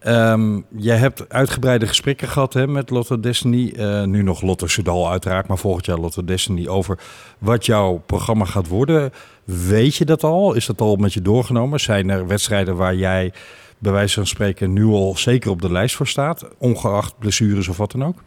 Ehm, 0.00 0.60
jij 0.68 0.96
hebt 0.96 1.28
uitgebreide 1.28 1.86
gesprekken 1.86 2.28
gehad 2.28 2.52
hè, 2.52 2.66
met 2.66 2.90
Lotto 2.90 3.20
Destiny. 3.20 3.72
Eh, 3.76 4.04
nu 4.04 4.22
nog 4.22 4.42
Lotto 4.42 4.66
Soudal 4.66 5.10
uiteraard, 5.10 5.46
maar 5.46 5.58
volgend 5.58 5.86
jaar 5.86 5.98
Lotto 5.98 6.24
Destiny 6.24 6.66
over 6.68 6.98
wat 7.38 7.66
jouw 7.66 8.02
programma 8.06 8.44
gaat 8.44 8.68
worden. 8.68 9.12
Weet 9.44 9.96
je 9.96 10.04
dat 10.04 10.24
al? 10.24 10.54
Is 10.54 10.66
dat 10.66 10.80
al 10.80 10.96
met 10.96 11.12
je 11.12 11.22
doorgenomen? 11.22 11.80
Zijn 11.80 12.10
er 12.10 12.26
wedstrijden 12.26 12.76
waar 12.76 12.94
jij 12.94 13.32
bij 13.80 13.92
wijze 13.92 14.14
van 14.14 14.26
spreken 14.26 14.72
nu 14.72 14.84
al 14.84 15.16
zeker 15.16 15.50
op 15.50 15.62
de 15.62 15.72
lijst 15.72 15.96
voor 15.96 16.06
staat? 16.06 16.54
Ongeacht 16.58 17.18
blessures 17.18 17.68
of 17.68 17.76
wat 17.76 17.92
dan 17.92 18.04
ook? 18.04 18.22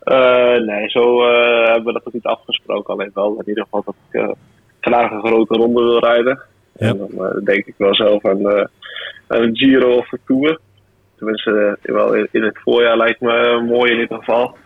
Eh, 0.00 0.56
nee, 0.66 0.88
zo 0.88 1.24
eh, 1.24 1.66
hebben 1.66 1.84
we 1.84 1.92
dat 1.92 2.06
ook 2.06 2.12
niet 2.12 2.24
afgesproken. 2.24 2.94
Alleen 2.94 3.10
wel 3.14 3.32
in 3.32 3.48
ieder 3.48 3.64
geval 3.64 3.82
dat 3.84 3.94
ik 4.08 4.20
eh, 4.20 4.30
graag 4.80 5.10
een 5.10 5.26
grote 5.26 5.54
ronde 5.54 5.82
wil 5.82 5.98
rijden. 5.98 6.42
Ja. 6.72 6.86
En 6.86 6.96
dan 6.98 7.44
denk 7.44 7.66
ik 7.66 7.74
wel 7.78 7.94
zelf 7.94 8.24
aan, 8.24 8.48
aan 9.26 9.42
een 9.42 9.56
Giro 9.56 9.96
of 9.96 10.12
een 10.12 10.18
Tour. 10.26 10.60
Tenminste, 11.16 11.78
wel 11.82 12.14
in, 12.14 12.28
in 12.30 12.42
het 12.42 12.58
voorjaar 12.62 12.96
lijkt 12.96 13.20
me 13.20 13.62
mooi 13.68 13.92
in 13.92 14.00
ieder 14.00 14.18
geval. 14.18 14.56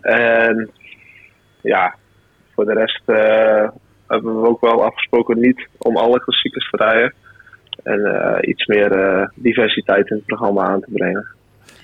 En 0.00 0.70
ja, 1.60 1.94
voor 2.54 2.64
de 2.64 2.72
rest 2.72 3.02
hebben 4.06 4.40
we 4.40 4.48
ook 4.48 4.60
wel 4.60 4.84
afgesproken 4.84 5.40
niet 5.40 5.68
om 5.78 5.96
alle 5.96 6.20
klassiekers 6.20 6.70
te 6.70 6.76
rijden. 6.76 7.14
En 7.82 8.04
eh, 8.04 8.48
iets 8.48 8.66
meer 8.66 8.92
eh, 8.92 9.28
diversiteit 9.34 10.10
in 10.10 10.16
het 10.16 10.26
programma 10.26 10.62
aan 10.62 10.80
te 10.80 10.90
brengen. 10.92 11.26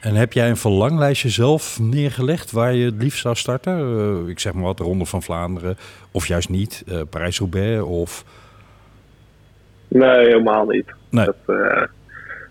En 0.01 0.15
heb 0.15 0.33
jij 0.33 0.49
een 0.49 0.57
verlanglijstje 0.57 1.29
zelf 1.29 1.79
neergelegd 1.81 2.51
waar 2.51 2.73
je 2.75 2.85
het 2.85 3.03
liefst 3.03 3.21
zou 3.21 3.35
starten? 3.35 3.79
Eh, 3.79 4.29
ik 4.29 4.39
zeg 4.39 4.53
maar 4.53 4.63
wat, 4.63 4.77
de 4.77 4.85
Ronde 4.85 5.05
van 5.07 5.23
Vlaanderen 5.23 5.77
of 6.11 6.27
juist 6.27 6.49
niet, 6.49 6.85
eh, 6.89 7.01
Parijs-Roubaix 7.11 7.83
of... 7.83 8.25
Nee, 9.89 10.19
helemaal 10.27 10.67
niet. 10.67 10.87
Nee. 11.11 11.25
Dat, 11.25 11.37
eh, 11.57 11.83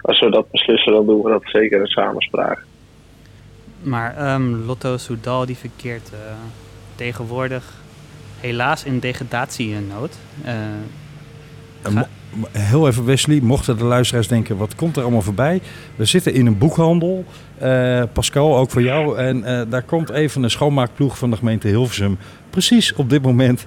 als 0.01 0.19
we 0.19 0.29
dat 0.29 0.51
beslissen, 0.51 0.93
dan 0.93 1.05
doen 1.05 1.21
we 1.23 1.29
dat 1.29 1.43
zeker 1.45 1.79
in 1.79 1.87
samenspraak. 1.87 2.63
Maar 3.81 4.15
ehm, 4.17 4.53
Lotto 4.65 4.97
Soudal 4.97 5.45
die 5.45 5.57
verkeert 5.57 6.09
eh, 6.13 6.17
tegenwoordig 6.95 7.73
helaas 8.39 8.83
in 8.83 8.99
degradatienood. 8.99 10.17
Eh, 10.43 10.53
mo- 11.83 11.91
mo- 11.91 12.07
Heel 12.51 12.87
even 12.87 13.05
Wesley, 13.05 13.39
mochten 13.41 13.77
de 13.77 13.83
luisteraars 13.83 14.27
denken, 14.27 14.57
wat 14.57 14.75
komt 14.75 14.95
er 14.95 15.01
allemaal 15.01 15.21
voorbij? 15.21 15.61
We 15.95 16.05
zitten 16.05 16.33
in 16.33 16.45
een 16.45 16.57
boekhandel, 16.57 17.25
eh, 17.57 18.03
Pascal, 18.13 18.57
ook 18.57 18.69
voor 18.69 18.81
jou. 18.81 19.17
En 19.17 19.43
eh, 19.43 19.61
daar 19.69 19.83
komt 19.83 20.09
even 20.09 20.43
een 20.43 20.49
schoonmaakploeg 20.49 21.17
van 21.17 21.29
de 21.29 21.37
gemeente 21.37 21.67
Hilversum 21.67 22.17
precies 22.49 22.93
op 22.93 23.09
dit 23.09 23.21
moment 23.21 23.65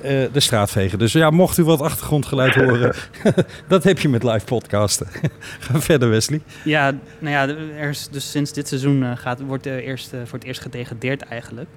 eh, 0.00 0.10
de 0.32 0.40
straat 0.40 0.70
vegen. 0.70 0.98
Dus 0.98 1.12
ja, 1.12 1.30
mocht 1.30 1.58
u 1.58 1.64
wat 1.64 1.80
achtergrondgeluid 1.80 2.54
horen, 2.54 2.94
dat 3.68 3.84
heb 3.84 3.98
je 3.98 4.08
met 4.08 4.22
live 4.22 4.44
podcasten. 4.44 5.06
Ga 5.60 5.80
verder 5.80 6.10
Wesley. 6.10 6.40
Ja, 6.64 6.94
nou 7.18 7.34
ja, 7.34 7.48
er 7.78 7.88
is 7.88 8.08
dus 8.10 8.30
sinds 8.30 8.52
dit 8.52 8.68
seizoen 8.68 9.16
gaat, 9.16 9.40
wordt 9.40 9.66
er 9.66 9.82
eerst, 9.82 10.10
voor 10.24 10.38
het 10.38 10.44
eerst 10.44 10.60
gedegradeerd 10.60 11.22
eigenlijk. 11.22 11.68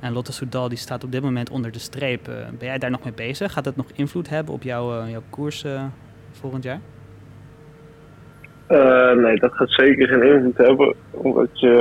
En 0.00 0.12
Lotte 0.12 0.32
Soudal 0.32 0.68
die 0.68 0.78
staat 0.78 1.04
op 1.04 1.12
dit 1.12 1.22
moment 1.22 1.50
onder 1.50 1.72
de 1.72 1.78
streep. 1.78 2.28
Eh, 2.28 2.34
ben 2.34 2.68
jij 2.68 2.78
daar 2.78 2.90
nog 2.90 3.04
mee 3.04 3.12
bezig? 3.12 3.52
Gaat 3.52 3.64
dat 3.64 3.76
nog 3.76 3.86
invloed 3.94 4.28
hebben 4.28 4.54
op 4.54 4.62
jouw, 4.62 5.00
eh, 5.00 5.10
jouw 5.10 5.22
koers 5.30 5.64
eh, 5.64 5.84
volgend 6.32 6.64
jaar? 6.64 6.80
Eh, 8.66 9.12
nee, 9.12 9.36
dat 9.36 9.52
gaat 9.52 9.70
zeker 9.70 10.08
geen 10.08 10.22
invloed 10.22 10.56
hebben. 10.56 10.94
Omdat 11.10 11.48
je, 11.60 11.74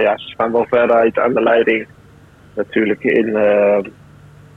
ja, 0.00 0.18
ze 0.18 0.28
staan 0.28 0.52
wel 0.52 0.66
ver 0.68 0.92
uit 0.92 1.18
aan 1.18 1.34
de 1.34 1.42
leiding. 1.42 1.86
Natuurlijk 2.54 3.02
in, 3.04 3.36
eh, 3.36 3.78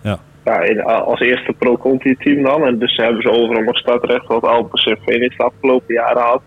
Ja. 0.01 0.19
ja, 0.45 0.59
in, 0.61 0.81
als 0.83 1.19
eerste 1.19 1.53
pro-conti 1.53 2.15
team 2.15 2.43
dan. 2.43 2.65
En 2.65 2.77
dus 2.79 2.95
hebben 2.95 3.21
ze 3.21 3.31
overal 3.31 3.63
nog 3.63 3.77
startrecht 3.77 4.27
wat 4.27 4.43
Alpes 4.43 4.85
en 4.85 4.97
Phoenix 5.05 5.37
de 5.37 5.43
afgelopen 5.43 5.93
jaren 5.93 6.21
had. 6.21 6.41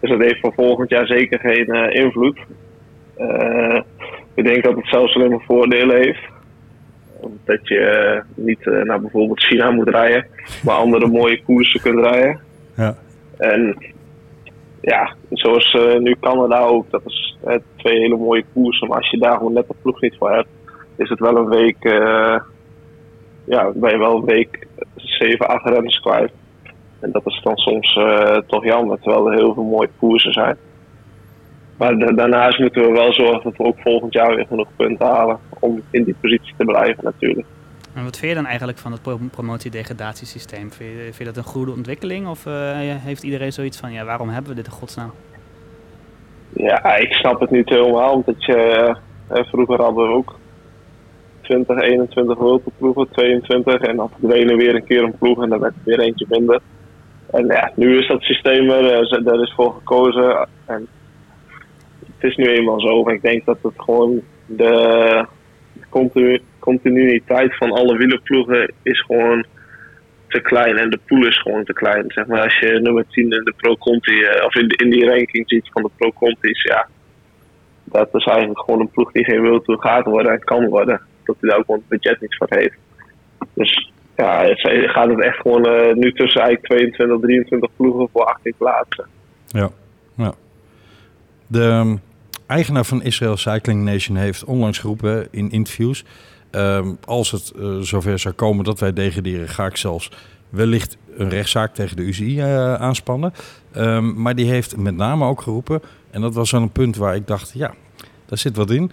Dus 0.00 0.10
dat 0.10 0.20
heeft 0.20 0.40
voor 0.40 0.52
volgend 0.52 0.90
jaar 0.90 1.06
zeker 1.06 1.38
geen 1.38 1.66
eh, 1.66 2.04
invloed. 2.04 2.38
Ik 4.36 4.44
denk 4.44 4.64
dat 4.64 4.76
het 4.76 4.86
zelfs 4.86 5.14
alleen 5.14 5.30
maar 5.30 5.44
voordelen 5.46 5.96
heeft. 5.96 6.20
Dat 7.44 7.68
je 7.68 7.78
eh, 7.78 8.22
niet 8.34 8.66
eh, 8.66 8.82
naar 8.82 9.00
bijvoorbeeld 9.00 9.44
China 9.44 9.70
moet 9.70 9.88
rijden, 9.88 10.26
maar 10.64 10.74
andere 10.74 11.06
mooie 11.06 11.42
koersen 11.42 11.80
kunt 11.80 11.98
rijden. 11.98 12.40
Ja. 12.76 12.96
En 13.36 13.76
ja, 14.80 15.14
zoals 15.30 15.74
eh, 15.74 15.98
nu 15.98 16.16
Canada 16.20 16.60
ook, 16.60 16.90
dat 16.90 17.02
is 17.06 17.38
twee 17.76 17.98
hele 17.98 18.16
mooie 18.16 18.44
koersen. 18.52 18.88
Maar 18.88 18.96
als 18.96 19.10
je 19.10 19.18
daar 19.18 19.36
gewoon 19.36 19.52
net 19.52 19.68
de 19.68 19.74
ploeg 19.82 20.00
niet 20.00 20.16
voor 20.18 20.32
hebt, 20.32 20.48
is 20.96 21.08
het 21.08 21.18
wel 21.18 21.36
een 21.36 21.48
week, 21.48 21.76
ja, 23.44 23.70
ben 23.74 23.90
je 23.90 23.98
wel 23.98 24.16
een 24.16 24.24
week 24.24 24.66
7, 24.96 25.48
8 25.48 25.64
renners 25.64 26.00
kwijt. 26.00 26.32
En 27.00 27.12
dat 27.12 27.26
is 27.26 27.40
dan 27.42 27.56
soms 27.56 27.98
toch 28.46 28.64
jammer, 28.64 28.98
terwijl 29.00 29.30
er 29.30 29.38
heel 29.38 29.54
veel 29.54 29.64
mooie 29.64 29.90
koersen 29.98 30.32
zijn. 30.32 30.56
Maar 31.76 31.98
da- 31.98 32.12
daarnaast 32.12 32.58
moeten 32.58 32.82
we 32.82 32.92
wel 32.92 33.12
zorgen 33.12 33.42
dat 33.42 33.56
we 33.56 33.64
ook 33.64 33.78
volgend 33.80 34.12
jaar 34.12 34.34
weer 34.34 34.46
genoeg 34.46 34.68
punten 34.76 35.06
halen 35.06 35.38
om 35.58 35.82
in 35.90 36.04
die 36.04 36.14
positie 36.20 36.54
te 36.56 36.64
blijven 36.64 37.04
natuurlijk. 37.04 37.46
En 37.94 38.04
wat 38.04 38.16
vind 38.18 38.30
je 38.30 38.36
dan 38.36 38.46
eigenlijk 38.46 38.78
van 38.78 38.92
het 38.92 39.02
pro- 39.02 39.18
promotie-degradatiesysteem? 39.30 40.72
Vind 40.72 40.90
je, 40.90 41.02
vind 41.02 41.16
je 41.16 41.24
dat 41.24 41.36
een 41.36 41.42
goede 41.42 41.72
ontwikkeling? 41.72 42.28
Of 42.28 42.46
eh, 42.46 42.52
heeft 42.80 43.22
iedereen 43.22 43.52
zoiets 43.52 43.78
van, 43.78 43.92
ja, 43.92 44.04
waarom 44.04 44.28
hebben 44.28 44.50
we 44.50 44.56
dit 44.56 44.66
in 44.66 44.72
godsnaam? 44.72 45.10
Ja, 46.52 46.96
ik 46.96 47.12
snap 47.12 47.40
het 47.40 47.50
niet 47.50 47.68
helemaal, 47.68 48.12
omdat 48.12 48.44
je, 48.44 48.56
eh, 49.28 49.44
vroeger 49.44 49.82
hadden 49.82 50.08
we 50.08 50.14
ook 50.14 50.38
20, 51.40 51.80
21 51.80 52.38
wereldploegen, 52.38 53.08
22 53.10 53.74
en 53.74 53.96
dan 53.96 54.10
verdwenen 54.18 54.56
weer 54.56 54.74
een 54.74 54.84
keer 54.84 55.02
een 55.02 55.18
ploeg 55.18 55.42
en 55.42 55.48
dan 55.48 55.60
werd 55.60 55.74
het 55.74 55.84
weer 55.84 56.00
eentje 56.00 56.26
minder. 56.28 56.60
En 57.32 57.46
ja, 57.46 57.72
nu 57.74 57.98
is 57.98 58.08
dat 58.08 58.22
systeem 58.22 58.70
er, 58.70 59.02
eh, 59.02 59.24
daar 59.24 59.40
is 59.40 59.52
voor 59.56 59.72
gekozen 59.74 60.48
en 60.64 60.88
het 62.18 62.30
is 62.30 62.36
nu 62.36 62.46
eenmaal 62.46 62.80
zo. 62.80 63.02
Maar 63.02 63.14
ik 63.14 63.22
denk 63.22 63.44
dat 63.44 63.58
het 63.62 63.72
gewoon 63.76 64.22
de 64.46 65.26
continu- 65.88 66.42
continuïteit 66.58 67.56
van 67.56 67.72
alle 67.72 67.96
wielerploegen 67.96 68.72
is 68.82 69.00
gewoon 69.00 69.46
te 70.28 70.40
klein 70.40 70.76
en 70.76 70.90
de 70.90 71.00
pool 71.06 71.26
is 71.26 71.38
gewoon 71.38 71.64
te 71.64 71.72
klein. 71.72 72.04
Zeg 72.08 72.26
maar 72.26 72.42
als 72.42 72.58
je 72.58 72.80
nummer 72.80 73.06
10 73.10 73.24
in 73.24 73.44
de 73.44 73.54
Pro 73.56 73.76
Conti 73.76 74.22
eh, 74.22 74.44
of 74.44 74.54
in, 74.54 74.68
in 74.68 74.90
die 74.90 75.06
ranking 75.06 75.48
ziet 75.48 75.68
van 75.72 75.82
de 75.82 75.90
Pro 75.96 76.12
Conti's, 76.12 76.62
ja. 76.62 76.88
dat 77.84 78.08
is 78.12 78.24
eigenlijk 78.24 78.60
gewoon 78.60 78.80
een 78.80 78.90
ploeg 78.90 79.12
die 79.12 79.24
geen 79.24 79.42
wil 79.42 79.60
toe 79.60 79.80
gaat 79.80 80.04
worden 80.04 80.32
en 80.32 80.44
kan 80.44 80.68
worden. 80.68 81.00
Dat 81.24 81.36
hij 81.40 81.48
daar 81.50 81.58
ook 81.58 81.64
gewoon 81.64 81.82
het 81.88 82.00
budget 82.00 82.20
niks 82.20 82.36
voor 82.36 82.46
heeft. 82.50 82.76
Dus 83.54 83.92
ja, 84.16 84.44
het 84.44 84.60
gaat 84.90 85.08
het 85.08 85.22
echt 85.22 85.36
gewoon 85.36 85.64
eh, 85.66 85.94
nu 85.94 86.12
tussen 86.12 86.40
eigenlijk 86.40 86.72
22, 86.72 87.20
23 87.20 87.70
ploegen 87.76 88.08
voor 88.12 88.24
18 88.24 88.54
plaatsen. 88.58 89.06
Ja, 89.46 89.68
ja. 90.16 90.34
De 91.46 91.62
um, 91.62 92.00
eigenaar 92.46 92.84
van 92.84 93.02
Israel 93.02 93.36
Cycling 93.36 93.84
Nation 93.84 94.16
heeft 94.16 94.44
onlangs 94.44 94.78
geroepen 94.78 95.28
in 95.30 95.50
interviews... 95.50 96.04
Um, 96.50 96.98
als 97.04 97.30
het 97.30 97.52
uh, 97.56 97.78
zover 97.78 98.18
zou 98.18 98.34
komen 98.34 98.64
dat 98.64 98.80
wij 98.80 98.92
degraderen, 98.92 99.48
ga 99.48 99.66
ik 99.66 99.76
zelfs 99.76 100.10
wellicht 100.48 100.96
een 101.16 101.28
rechtszaak 101.28 101.74
tegen 101.74 101.96
de 101.96 102.02
UCI 102.02 102.38
uh, 102.38 102.74
aanspannen. 102.74 103.32
Um, 103.76 104.22
maar 104.22 104.34
die 104.34 104.46
heeft 104.46 104.76
met 104.76 104.96
name 104.96 105.24
ook 105.24 105.42
geroepen, 105.42 105.82
en 106.10 106.20
dat 106.20 106.34
was 106.34 106.48
zo'n 106.48 106.70
punt 106.70 106.96
waar 106.96 107.14
ik 107.14 107.26
dacht, 107.26 107.52
ja, 107.54 107.74
daar 108.26 108.38
zit 108.38 108.56
wat 108.56 108.70
in. 108.70 108.90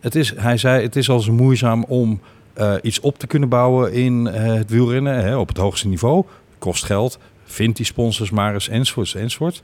Het 0.00 0.14
is, 0.14 0.34
hij 0.36 0.56
zei, 0.56 0.82
het 0.82 0.96
is 0.96 1.08
al 1.08 1.20
zo 1.20 1.32
moeizaam 1.32 1.84
om 1.84 2.20
uh, 2.58 2.74
iets 2.82 3.00
op 3.00 3.18
te 3.18 3.26
kunnen 3.26 3.48
bouwen 3.48 3.92
in 3.92 4.24
het 4.24 4.70
wielrennen 4.70 5.24
hè, 5.24 5.36
op 5.36 5.48
het 5.48 5.56
hoogste 5.56 5.88
niveau. 5.88 6.24
Kost 6.58 6.84
geld, 6.84 7.18
vindt 7.44 7.76
die 7.76 7.86
sponsors 7.86 8.30
maar 8.30 8.54
eens, 8.54 8.68
enzovoort, 8.68 9.14
enzovoort. 9.14 9.62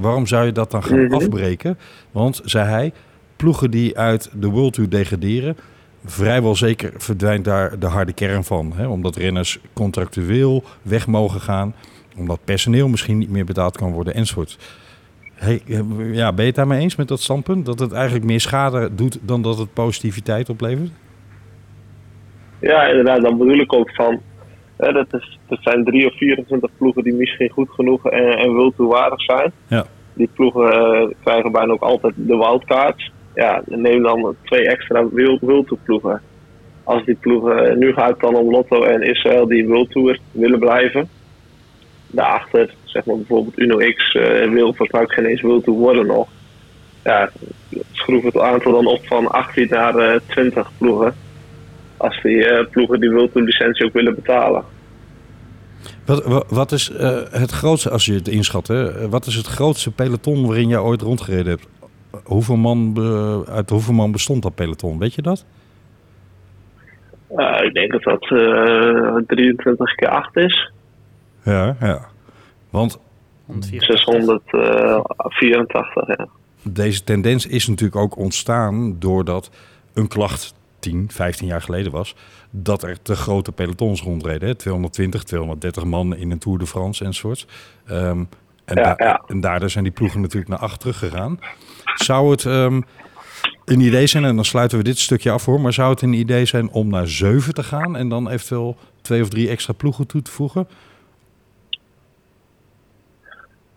Waarom 0.00 0.26
zou 0.26 0.46
je 0.46 0.52
dat 0.52 0.70
dan 0.70 0.82
gaan 0.82 1.12
afbreken? 1.12 1.78
Want, 2.10 2.40
zei 2.44 2.68
hij, 2.68 2.92
ploegen 3.36 3.70
die 3.70 3.98
uit 3.98 4.30
de 4.34 4.48
World 4.48 4.72
Tour 4.72 4.90
degraderen... 4.90 5.56
vrijwel 6.04 6.56
zeker 6.56 6.92
verdwijnt 6.96 7.44
daar 7.44 7.78
de 7.78 7.86
harde 7.86 8.12
kern 8.12 8.44
van. 8.44 8.72
Hè? 8.76 8.86
Omdat 8.86 9.16
renners 9.16 9.58
contractueel 9.72 10.64
weg 10.82 11.06
mogen 11.06 11.40
gaan... 11.40 11.74
omdat 12.16 12.38
personeel 12.44 12.88
misschien 12.88 13.18
niet 13.18 13.30
meer 13.30 13.44
betaald 13.44 13.76
kan 13.76 13.92
worden, 13.92 14.14
enzovoort. 14.14 14.58
Hey, 15.34 15.62
eh, 15.68 15.80
ja, 16.14 16.32
ben 16.32 16.40
je 16.40 16.46
het 16.46 16.54
daarmee 16.54 16.80
eens 16.80 16.96
met 16.96 17.08
dat 17.08 17.20
standpunt? 17.20 17.66
Dat 17.66 17.78
het 17.78 17.92
eigenlijk 17.92 18.24
meer 18.24 18.40
schade 18.40 18.94
doet 18.94 19.18
dan 19.22 19.42
dat 19.42 19.58
het 19.58 19.72
positiviteit 19.72 20.48
oplevert? 20.48 20.90
Ja, 22.60 22.86
inderdaad, 22.86 23.22
dat 23.22 23.38
bedoel 23.38 23.58
ik 23.58 23.72
ook 23.72 23.90
van. 23.94 24.20
Hè, 24.78 24.92
dat, 24.92 25.06
is, 25.14 25.38
dat 25.48 25.58
zijn 25.62 25.84
drie 25.84 26.06
of 26.06 26.16
24 26.16 26.70
ploegen 26.76 27.02
die 27.02 27.14
misschien 27.14 27.50
goed 27.50 27.70
genoeg 27.70 28.06
en, 28.06 28.38
en 28.38 28.54
wiltoewaardig 28.54 29.22
zijn. 29.22 29.52
Ja. 29.66 29.86
Die 30.14 30.28
ploegen 30.34 30.72
eh, 30.72 31.08
krijgen 31.24 31.52
bijna 31.52 31.72
ook 31.72 31.82
altijd 31.82 32.14
de 32.16 32.36
wildcards. 32.36 33.10
Ja, 33.34 33.62
neem 33.66 34.02
dan 34.02 34.36
twee 34.44 34.68
extra 34.68 35.08
wild, 35.08 35.40
wildtoerploegen. 35.40 36.22
Als 36.84 37.04
die 37.04 37.14
ploegen, 37.14 37.78
nu 37.78 37.92
gaat 37.92 38.10
het 38.10 38.20
dan 38.20 38.34
om 38.34 38.50
Lotto 38.50 38.82
en 38.82 39.02
Israël 39.02 39.46
die 39.46 39.66
wildtoer 39.66 40.18
willen 40.32 40.58
blijven. 40.58 41.08
Daarachter, 42.06 42.74
zeg 42.84 43.04
maar 43.04 43.16
bijvoorbeeld 43.16 43.58
Uno 43.58 43.76
X, 43.76 44.14
eh, 44.14 44.50
wil 44.50 44.74
vaak 44.76 45.12
geen 45.12 45.24
eens 45.24 45.42
wildtoer 45.42 45.76
worden 45.78 46.06
nog. 46.06 46.28
Ja, 47.04 47.30
schroef 47.92 48.22
het 48.22 48.38
aantal 48.38 48.72
dan 48.72 48.86
op 48.86 49.06
van 49.06 49.30
18 49.30 49.66
naar 49.70 49.96
eh, 49.96 50.20
20 50.26 50.70
ploegen 50.78 51.14
als 51.98 52.22
die 52.22 52.44
eh, 52.44 52.66
ploegen 52.70 53.00
die 53.00 53.10
wil 53.10 53.30
licentie 53.34 53.86
ook 53.86 53.92
willen 53.92 54.14
betalen. 54.14 54.64
Wat, 56.04 56.46
wat, 56.48 56.72
is 56.72 56.90
uh, 56.90 57.20
het 57.30 57.50
grootste, 57.50 57.90
als 57.90 58.04
je 58.04 58.14
het 58.14 58.28
inschat, 58.28 58.66
hè, 58.66 59.08
wat 59.08 59.26
is 59.26 59.34
het 59.34 59.46
grootste 59.46 59.90
peloton 59.90 60.46
waarin 60.46 60.68
jij 60.68 60.78
ooit 60.78 61.02
rondgereden 61.02 61.46
hebt? 61.46 61.68
Hoeveel 62.24 62.56
man, 62.56 62.96
uit 63.48 63.70
hoeveel 63.70 63.94
man 63.94 64.12
bestond 64.12 64.42
dat 64.42 64.54
peloton? 64.54 64.98
Weet 64.98 65.14
je 65.14 65.22
dat? 65.22 65.44
Uh, 67.36 67.62
ik 67.62 67.74
denk 67.74 67.92
dat 67.92 68.02
dat 68.02 68.30
uh, 68.30 69.16
23 69.26 69.94
keer 69.94 70.08
8 70.08 70.36
is. 70.36 70.72
Ja, 71.44 71.76
ja. 71.80 72.08
Want 72.70 73.00
684, 73.58 76.06
ja. 76.06 76.28
Deze 76.62 77.04
tendens 77.04 77.46
is 77.46 77.66
natuurlijk 77.66 78.00
ook 78.00 78.16
ontstaan 78.16 78.96
doordat 78.98 79.50
een 79.94 80.08
klacht 80.08 80.54
10, 80.78 81.10
15 81.10 81.46
jaar 81.46 81.62
geleden 81.62 81.92
was, 81.92 82.14
dat 82.50 82.82
er 82.82 83.02
te 83.02 83.16
grote 83.16 83.52
pelotons 83.52 84.02
rondreden. 84.02 84.48
Hè? 84.48 84.54
220, 84.54 85.22
230 85.22 85.84
man 85.84 86.16
in 86.16 86.30
een 86.30 86.38
Tour 86.38 86.58
de 86.58 86.66
France 86.66 87.04
enzovoort. 87.04 87.46
Um, 87.90 88.28
en, 88.64 88.76
ja, 88.76 88.82
da 88.82 88.94
ja. 88.96 89.22
en 89.26 89.40
daardoor 89.40 89.70
zijn 89.70 89.84
die 89.84 89.92
ploegen 89.92 90.20
natuurlijk 90.20 90.50
naar 90.50 90.58
acht 90.58 90.80
teruggegaan. 90.80 91.38
Zou 91.94 92.30
het 92.30 92.44
um, 92.44 92.84
een 93.64 93.80
idee 93.80 94.06
zijn, 94.06 94.24
en 94.24 94.34
dan 94.34 94.44
sluiten 94.44 94.78
we 94.78 94.84
dit 94.84 94.98
stukje 94.98 95.30
af 95.30 95.44
hoor, 95.44 95.60
maar 95.60 95.72
zou 95.72 95.90
het 95.90 96.02
een 96.02 96.12
idee 96.12 96.44
zijn 96.44 96.70
om 96.70 96.88
naar 96.88 97.08
zeven 97.08 97.54
te 97.54 97.62
gaan 97.62 97.96
en 97.96 98.08
dan 98.08 98.30
eventueel 98.30 98.76
twee 99.02 99.22
of 99.22 99.28
drie 99.28 99.48
extra 99.48 99.72
ploegen 99.72 100.06
toe 100.06 100.22
te 100.22 100.30
voegen? 100.30 100.68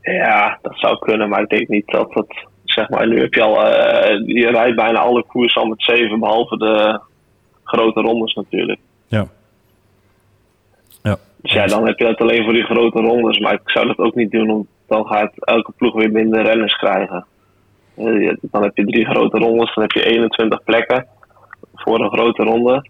Ja, 0.02 0.60
dat 0.62 0.78
zou 0.80 1.00
kunnen, 1.00 1.30
maar 1.30 1.42
ik 1.42 1.50
denk 1.50 1.68
niet 1.68 1.88
dat 1.88 2.14
het 2.14 2.46
zeg 2.72 2.90
maar, 2.90 3.08
nu 3.08 3.20
heb 3.20 3.34
je 3.34 3.42
al, 3.42 3.56
uh, 3.56 4.28
je 4.28 4.48
rijdt 4.52 4.76
bijna 4.76 5.00
alle 5.00 5.24
koers 5.24 5.56
al 5.56 5.66
met 5.66 5.84
zeven, 5.84 6.20
behalve 6.20 6.58
de 6.58 7.00
grote 7.64 8.02
rondes 8.02 8.34
natuurlijk. 8.34 8.80
Ja. 9.08 9.28
ja. 11.04 11.18
Dus 11.42 11.54
ja, 11.54 11.66
dan 11.66 11.86
heb 11.86 12.00
je 12.00 12.06
het 12.06 12.22
alleen 12.22 12.44
voor 12.44 12.54
die 12.54 12.64
grote 12.64 13.02
rondes, 13.02 13.40
maar 13.40 13.54
ik 13.54 13.62
zou 13.70 13.88
dat 13.88 13.98
ook 13.98 14.16
niet 14.16 14.32
doen, 14.32 14.48
want 14.48 14.68
dan 14.88 15.06
gaat 15.06 15.32
elke 15.36 15.72
ploeg 15.78 15.94
weer 15.94 16.12
minder 16.12 16.44
renners 16.44 16.76
krijgen. 16.76 17.26
Uh, 17.98 18.36
dan 18.42 18.64
heb 18.64 18.78
je 18.78 18.86
drie 18.86 19.06
grote 19.06 19.38
rondes, 19.38 19.74
dan 19.74 19.84
heb 19.84 19.92
je 19.92 20.06
21 20.06 20.64
plekken 20.64 21.08
voor 21.74 22.00
een 22.00 22.12
grote 22.12 22.44
ronde. 22.44 22.90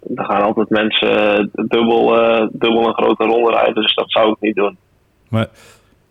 Dan 0.00 0.24
gaan 0.24 0.42
altijd 0.42 0.70
mensen 0.70 1.50
dubbel, 1.52 2.22
uh, 2.22 2.46
dubbel 2.52 2.86
een 2.86 2.94
grote 2.94 3.24
ronde 3.24 3.50
rijden, 3.50 3.82
dus 3.82 3.94
dat 3.94 4.10
zou 4.10 4.30
ik 4.30 4.40
niet 4.40 4.54
doen. 4.54 4.76
Maar 5.28 5.48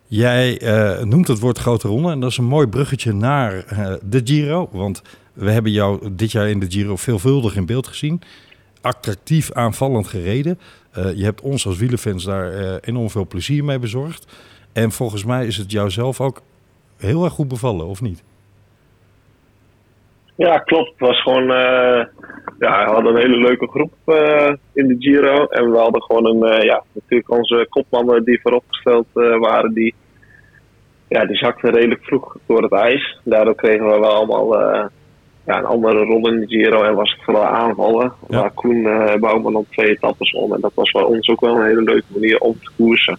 Jij 0.08 0.62
uh, 0.62 1.04
noemt 1.04 1.28
het 1.28 1.38
woord 1.38 1.58
grote 1.58 1.88
ronde 1.88 2.10
en 2.10 2.20
dat 2.20 2.30
is 2.30 2.36
een 2.36 2.44
mooi 2.44 2.66
bruggetje 2.66 3.12
naar 3.12 3.64
uh, 3.72 3.92
de 4.02 4.20
Giro. 4.24 4.68
Want 4.72 5.02
we 5.32 5.50
hebben 5.50 5.72
jou 5.72 6.14
dit 6.14 6.32
jaar 6.32 6.48
in 6.48 6.60
de 6.60 6.70
Giro 6.70 6.96
veelvuldig 6.96 7.56
in 7.56 7.66
beeld 7.66 7.86
gezien. 7.86 8.20
Attractief, 8.80 9.52
aanvallend 9.52 10.06
gereden. 10.06 10.58
Uh, 10.98 11.14
je 11.14 11.24
hebt 11.24 11.40
ons 11.40 11.66
als 11.66 11.76
wielerfans 11.76 12.24
daar 12.24 12.78
enorm 12.78 13.10
veel 13.10 13.26
plezier 13.26 13.64
mee 13.64 13.78
bezorgd. 13.78 14.26
En 14.72 14.92
volgens 14.92 15.24
mij 15.24 15.46
is 15.46 15.56
het 15.56 15.70
jou 15.70 15.90
zelf 15.90 16.20
ook 16.20 16.42
heel 16.96 17.24
erg 17.24 17.32
goed 17.32 17.48
bevallen, 17.48 17.86
of 17.86 18.00
niet? 18.00 18.22
Ja, 20.36 20.58
klopt. 20.58 20.90
Het 20.90 21.08
was 21.08 21.22
gewoon. 21.22 21.46
ja, 22.58 22.84
we 22.84 22.92
hadden 22.92 23.14
een 23.14 23.20
hele 23.20 23.36
leuke 23.36 23.68
groep 23.68 23.92
in 24.72 24.86
de 24.86 24.96
Giro. 24.98 25.46
En 25.46 25.70
we 25.70 25.78
hadden 25.78 26.02
gewoon 26.02 26.26
een. 26.26 26.62
ja, 26.62 26.82
natuurlijk 26.92 27.30
onze 27.30 27.66
kopmannen 27.68 28.24
die 28.24 28.40
vooropgesteld 28.42 29.06
waren, 29.40 29.72
die. 29.72 29.94
Ja, 31.08 31.26
die 31.26 31.36
zakten 31.36 31.70
redelijk 31.70 32.04
vroeg 32.04 32.36
door 32.46 32.62
het 32.62 32.72
ijs. 32.72 33.18
Daardoor 33.24 33.54
kregen 33.54 33.84
we 33.84 33.98
wel 33.98 34.14
allemaal 34.14 34.56
ja, 35.46 35.58
een 35.58 35.64
andere 35.64 36.04
rol 36.04 36.28
in 36.28 36.40
de 36.40 36.46
Giro. 36.46 36.82
En 36.82 36.94
was 36.94 37.12
het 37.12 37.24
vooral 37.24 37.44
aanvallen. 37.44 38.12
Ja. 38.28 38.40
Waar 38.40 38.50
Koen 38.50 38.82
Bouwman 39.20 39.52
dan 39.52 39.66
twee 39.70 39.88
etappes 39.88 40.32
om. 40.32 40.54
En 40.54 40.60
dat 40.60 40.72
was 40.74 40.90
voor 40.90 41.04
ons 41.04 41.28
ook 41.28 41.40
wel 41.40 41.56
een 41.56 41.66
hele 41.66 41.82
leuke 41.82 42.06
manier 42.08 42.38
om 42.38 42.58
te 42.62 42.70
koersen. 42.76 43.18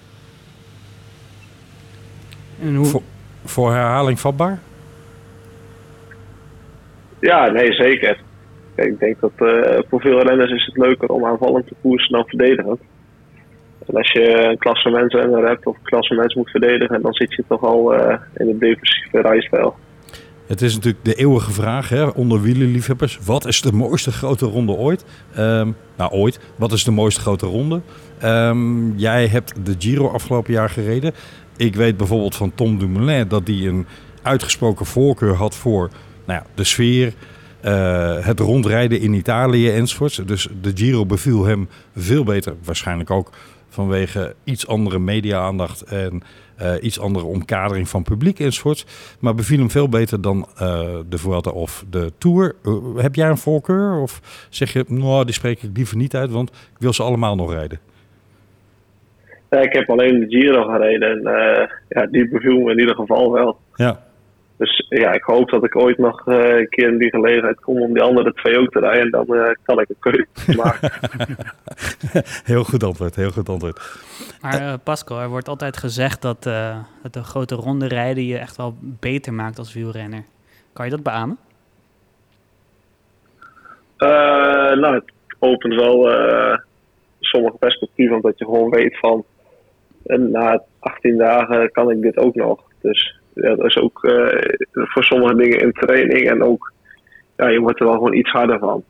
En 2.62 2.76
hoe... 2.76 2.86
voor, 2.86 3.02
voor 3.46 3.72
herhaling 3.72 4.20
vatbaar? 4.20 4.60
Ja, 7.20 7.50
nee, 7.52 7.74
zeker. 7.74 8.18
Ik 8.76 9.00
denk 9.00 9.20
dat 9.20 9.32
uh, 9.38 9.80
voor 9.90 10.02
veel 10.02 10.22
renners 10.22 10.52
is 10.52 10.66
het 10.66 10.78
leuker 10.78 11.10
om 11.10 11.26
aanvallend 11.26 11.68
te 11.68 11.76
koersen 11.82 12.12
dan 12.12 12.28
verdedigend. 12.28 12.80
En 13.88 13.96
als 13.96 14.12
je 14.12 14.50
een 14.50 14.58
klassementsrenner 14.58 15.48
hebt 15.48 15.66
of 15.66 15.76
een 15.76 15.84
klassements 15.84 16.36
moet 16.36 16.50
verdedigen, 16.50 17.02
dan 17.02 17.14
zit 17.14 17.34
je 17.34 17.44
toch 17.48 17.64
al 17.64 17.94
uh, 17.94 18.16
in 18.36 18.50
een 18.50 18.60
defensieve 18.60 19.22
rijstijl. 19.22 19.76
Het 20.48 20.62
is 20.62 20.76
natuurlijk 20.76 21.06
de 21.06 21.14
eeuwige 21.14 21.52
vraag 21.52 21.90
hè, 21.90 22.04
onder 22.04 22.42
wielerliefhebbers. 22.42 23.20
Wat 23.26 23.46
is 23.46 23.62
de 23.62 23.72
mooiste 23.72 24.12
grote 24.12 24.46
ronde 24.46 24.72
ooit? 24.72 25.06
Um, 25.38 25.76
nou, 25.98 26.12
ooit. 26.12 26.40
Wat 26.56 26.72
is 26.72 26.84
de 26.84 26.92
mooiste 26.92 27.22
grote 27.22 27.46
ronde? 27.46 27.82
Um, 28.24 28.94
jij 28.96 29.28
hebt 29.28 29.66
de 29.66 29.76
Giro 29.80 30.08
afgelopen 30.08 30.54
jaar 30.54 30.70
gereden. 30.70 31.14
Ik 31.58 31.76
weet 31.76 31.98
bijvoorbeeld 31.98 32.36
van 32.36 32.56
Tom 32.56 32.80
Dumoulin 32.80 33.28
dat 33.28 33.48
hij 33.48 33.68
een 33.68 33.86
uitgesproken 34.22 34.86
voorkeur 34.86 35.34
had 35.34 35.56
voor 35.56 35.90
nou 36.28 36.40
ja, 36.40 36.46
de 36.56 36.64
sfeer, 36.64 37.14
uh, 37.66 38.26
het 38.26 38.40
rondrijden 38.40 39.00
in 39.00 39.14
Italië 39.14 39.70
enzovoorts. 39.70 40.16
Dus 40.26 40.48
de 40.62 40.72
Giro 40.76 41.06
beviel 41.06 41.46
hem 41.46 41.68
veel 41.96 42.24
beter, 42.24 42.54
waarschijnlijk 42.64 43.12
ook 43.12 43.30
vanwege 43.70 44.36
iets 44.44 44.68
andere 44.68 45.00
media-aandacht 45.00 45.82
en 45.82 46.22
uh, 46.62 46.72
iets 46.82 47.00
andere 47.00 47.26
omkadering 47.26 47.90
van 47.90 48.04
publiek 48.04 48.40
enzovoorts. 48.40 48.86
Maar 49.20 49.36
beviel 49.36 49.58
hem 49.58 49.70
veel 49.70 49.90
beter 49.90 50.22
dan 50.22 50.38
uh, 50.38 50.60
de 51.10 51.18
Vuelta 51.18 51.52
of 51.52 51.86
de 51.90 52.12
Tour. 52.18 52.56
Heb 52.96 53.16
jij 53.16 53.30
een 53.30 53.38
voorkeur 53.38 53.94
of 53.94 54.48
zeg 54.50 54.74
je, 54.74 54.86
nou, 54.88 55.26
die 55.26 55.34
spreek 55.34 55.64
ik 55.64 55.70
liever 55.74 55.98
niet 55.98 56.16
uit, 56.16 56.32
want 56.32 56.50
ik 56.50 56.80
wil 56.80 56.94
ze 56.94 57.04
allemaal 57.04 57.36
nog 57.36 57.54
rijden? 57.54 57.80
Ja, 59.50 59.60
ik 59.60 59.74
heb 59.74 59.90
alleen 59.90 60.20
de 60.20 60.26
Giro 60.30 60.64
gereden 60.64 61.10
en 61.10 61.22
ja, 61.90 62.06
die 62.06 62.30
beviel 62.30 62.60
me 62.60 62.72
in 62.72 62.80
ieder 62.80 62.96
geval 62.96 63.32
wel. 63.32 63.60
Ja. 63.76 64.07
Dus 64.58 64.86
ja, 64.90 65.12
ik 65.12 65.24
hoop 65.24 65.50
dat 65.50 65.64
ik 65.64 65.76
ooit 65.76 65.98
nog 65.98 66.28
uh, 66.28 66.58
een 66.58 66.70
keer 66.70 66.88
in 66.88 66.98
die 66.98 67.10
gelegenheid 67.10 67.60
kom 67.60 67.82
om 67.82 67.94
die 67.94 68.04
andere 68.04 68.34
twee 68.34 68.58
ook 68.60 68.72
te 68.72 68.80
rijden. 68.80 69.04
En 69.04 69.12
dan 69.12 69.26
uh, 69.30 69.50
kan 69.64 69.80
ik 69.80 69.90
een 69.90 70.00
keuze 70.00 70.28
maken. 70.64 70.92
heel 72.52 72.64
goed 72.64 72.84
antwoord, 72.84 73.16
heel 73.16 73.32
goed 73.32 73.50
antwoord. 73.50 74.00
Maar 74.42 74.62
uh, 74.62 74.74
Pascal, 74.84 75.20
er 75.20 75.30
wordt 75.30 75.48
altijd 75.48 75.78
gezegd 75.78 76.22
dat, 76.22 76.44
dat 77.02 77.16
een 77.16 77.24
grote 77.24 77.56
ronde 77.56 77.88
rijden 77.88 78.26
je 78.26 78.38
echt 78.38 78.58
wel 78.58 78.76
beter 78.82 79.34
maakt 79.34 79.58
als 79.58 79.74
wielrenner. 79.74 80.24
Kan 80.74 80.86
je 80.86 80.92
dat 80.92 81.04
beamen? 81.04 81.38
Eh, 83.98 84.74
nou, 84.74 84.96
het 84.96 85.14
opent 85.40 85.74
wel 85.74 86.12
eh, 86.12 86.58
sommige 87.20 87.58
perspectieven, 87.58 88.16
omdat 88.16 88.38
je 88.38 88.46
gewoon 88.46 88.70
weet 88.70 89.00
van 89.00 89.26
na 90.04 90.64
18 90.80 91.18
dagen 91.18 91.72
kan 91.72 91.92
ik 91.92 92.02
dit 92.02 92.18
ook 92.18 92.36
nog. 92.36 92.62
Dus 92.82 93.17
ja, 93.42 93.56
dat 93.56 93.66
is 93.66 93.78
ook 93.78 94.04
eh, 94.04 94.56
voor 94.72 95.04
sommige 95.04 95.36
dingen 95.36 95.60
in 95.60 95.72
training 95.72 96.30
en 96.30 96.44
ook, 96.44 96.74
ja, 97.38 97.48
je 97.48 97.60
wordt 97.60 97.80
er 97.80 97.86
wel 97.86 97.96
gewoon 97.96 98.14
iets 98.14 98.32
harder 98.32 98.60
van. 98.60 98.84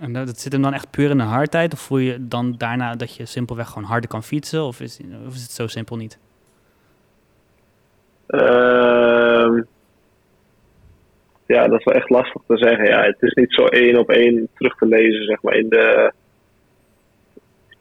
En 0.00 0.12
dat 0.12 0.38
zit 0.38 0.52
hem 0.52 0.62
dan 0.62 0.72
echt 0.72 0.90
puur 0.90 1.10
in 1.10 1.18
de 1.18 1.22
hardheid? 1.22 1.72
Of 1.72 1.80
voel 1.80 1.98
je 1.98 2.28
dan 2.28 2.54
daarna 2.58 2.94
dat 2.94 3.16
je 3.16 3.26
simpelweg 3.26 3.68
gewoon 3.68 3.88
harder 3.88 4.10
kan 4.10 4.22
fietsen? 4.22 4.62
Of 4.64 4.80
is, 4.80 5.00
of 5.26 5.34
is 5.34 5.42
het 5.42 5.50
zo 5.50 5.66
simpel 5.66 5.96
niet? 5.96 6.18
Ehm, 8.26 9.62
ja, 11.46 11.68
dat 11.68 11.78
is 11.78 11.84
wel 11.84 11.94
echt 11.94 12.10
lastig 12.10 12.42
te 12.46 12.56
zeggen. 12.56 12.86
Ja, 12.86 13.02
het 13.02 13.16
is 13.22 13.32
niet 13.32 13.52
zo 13.52 13.64
één 13.64 13.98
op 13.98 14.10
één 14.10 14.48
terug 14.54 14.76
te 14.76 14.86
lezen, 14.86 15.24
zeg 15.24 15.42
maar, 15.42 15.54
in 15.54 15.68
de 15.68 16.12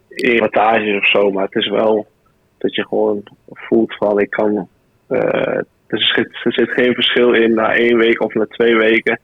in 0.08 0.40
wattages 0.40 0.98
of 0.98 1.08
zo. 1.08 1.32
Maar 1.32 1.44
het 1.44 1.56
is 1.56 1.70
wel 1.70 2.08
dat 2.58 2.76
je 2.76 2.88
gewoon 2.88 3.24
voelt 3.48 3.96
van, 3.96 4.20
ik 4.20 4.30
kan... 4.30 4.68
eh, 5.10 5.58
er, 5.88 6.04
zit, 6.04 6.30
er 6.44 6.54
zit 6.54 6.70
geen 6.70 6.94
verschil 6.94 7.34
in 7.34 7.54
na 7.54 7.76
één 7.76 7.98
week 7.98 8.22
of 8.22 8.34
na 8.34 8.46
twee 8.46 8.76
weken. 8.76 9.20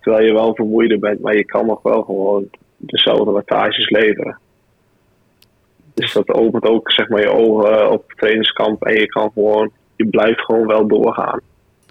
Terwijl 0.00 0.26
je 0.26 0.32
wel 0.32 0.54
vermoeider 0.54 0.98
bent, 0.98 1.20
maar 1.20 1.36
je 1.36 1.44
kan 1.44 1.66
nog 1.66 1.82
wel 1.82 2.02
gewoon 2.02 2.48
dezelfde 2.76 3.30
wattages 3.30 3.90
leveren. 3.90 4.38
Dus 5.94 6.12
dat 6.12 6.28
opent 6.28 6.64
ook 6.64 6.92
zeg 6.92 7.08
maar, 7.08 7.20
je 7.20 7.30
ogen 7.30 7.90
op 7.90 8.12
trainingskamp 8.12 8.84
en 8.84 9.00
je 9.00 9.06
kan 9.06 9.30
gewoon, 9.32 9.70
je 9.96 10.06
blijft 10.06 10.40
gewoon 10.40 10.66
wel 10.66 10.86
doorgaan. 10.86 11.40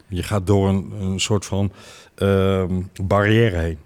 Je 0.07 0.23
gaat 0.23 0.47
door 0.47 0.67
een, 0.67 0.91
een 1.01 1.19
soort 1.19 1.45
van 1.45 1.71
ehm, 2.15 2.81
barrière 3.03 3.57
heen. 3.57 3.77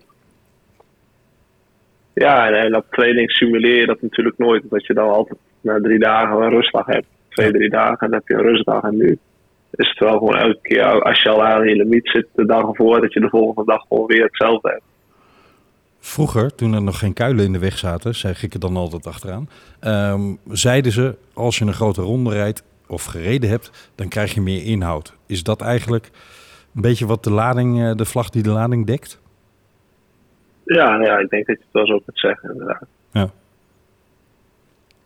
Ja, 2.13 2.47
en, 2.47 2.53
en 2.53 2.75
op 2.75 2.85
training 2.89 3.31
simuleer 3.31 3.79
je 3.79 3.85
dat 3.85 4.01
natuurlijk 4.01 4.37
nooit. 4.37 4.63
Dat 4.69 4.85
je 4.85 4.93
dan 4.93 5.09
altijd 5.09 5.39
na 5.61 5.79
drie 5.81 5.99
dagen 5.99 6.41
een 6.41 6.49
rustdag 6.49 6.85
hebt. 6.85 7.07
Twee, 7.29 7.51
drie 7.51 7.69
dagen 7.69 7.97
en 7.99 8.09
dan 8.09 8.13
heb 8.13 8.27
je 8.27 8.33
een 8.33 8.51
rustdag. 8.51 8.83
En 8.83 8.97
nu 8.97 9.17
is 9.71 9.89
het 9.89 9.99
wel 9.99 10.17
gewoon 10.17 10.35
elke 10.35 10.59
keer, 10.61 11.01
als 11.01 11.21
je 11.21 11.29
al 11.29 11.45
aan 11.45 11.67
je 11.67 11.75
limiet 11.75 12.09
zit 12.09 12.27
de 12.35 12.45
dag 12.45 12.67
ervoor, 12.67 13.01
dat 13.01 13.13
je 13.13 13.19
de 13.19 13.29
volgende 13.29 13.71
dag 13.71 13.81
gewoon 13.87 14.05
weer 14.05 14.23
hetzelfde 14.23 14.69
hebt. 14.69 14.83
Vroeger, 15.99 16.55
toen 16.55 16.73
er 16.73 16.81
nog 16.81 16.99
geen 16.99 17.13
kuilen 17.13 17.45
in 17.45 17.53
de 17.53 17.59
weg 17.59 17.77
zaten, 17.77 18.15
zeg 18.15 18.43
ik 18.43 18.53
er 18.53 18.59
dan 18.59 18.75
altijd 18.75 19.07
achteraan, 19.07 19.49
ehm, 19.79 20.21
zeiden 20.49 20.91
ze, 20.91 21.15
als 21.33 21.57
je 21.57 21.65
een 21.65 21.73
grote 21.73 22.01
ronde 22.01 22.29
rijdt 22.29 22.63
of 22.87 23.05
gereden 23.05 23.49
hebt, 23.49 23.91
dan 23.95 24.07
krijg 24.07 24.33
je 24.33 24.41
meer 24.41 24.65
inhoud. 24.65 25.15
Is 25.27 25.43
dat 25.43 25.61
eigenlijk 25.61 26.09
een 26.75 26.81
beetje 26.81 27.05
wat 27.05 27.23
de 27.23 27.31
lading, 27.31 27.83
eh, 27.83 27.95
de 27.95 28.05
vlag 28.05 28.29
die 28.29 28.43
de 28.43 28.49
lading 28.49 28.85
dekt? 28.85 29.21
Ja, 30.63 31.01
ja, 31.01 31.17
ik 31.17 31.29
denk 31.29 31.45
dat 31.45 31.57
je 31.57 31.63
het 31.63 31.73
wel 31.73 31.87
zo 31.87 31.99
kunt 32.05 32.19
zeggen 32.19 32.51
inderdaad. 32.51 32.87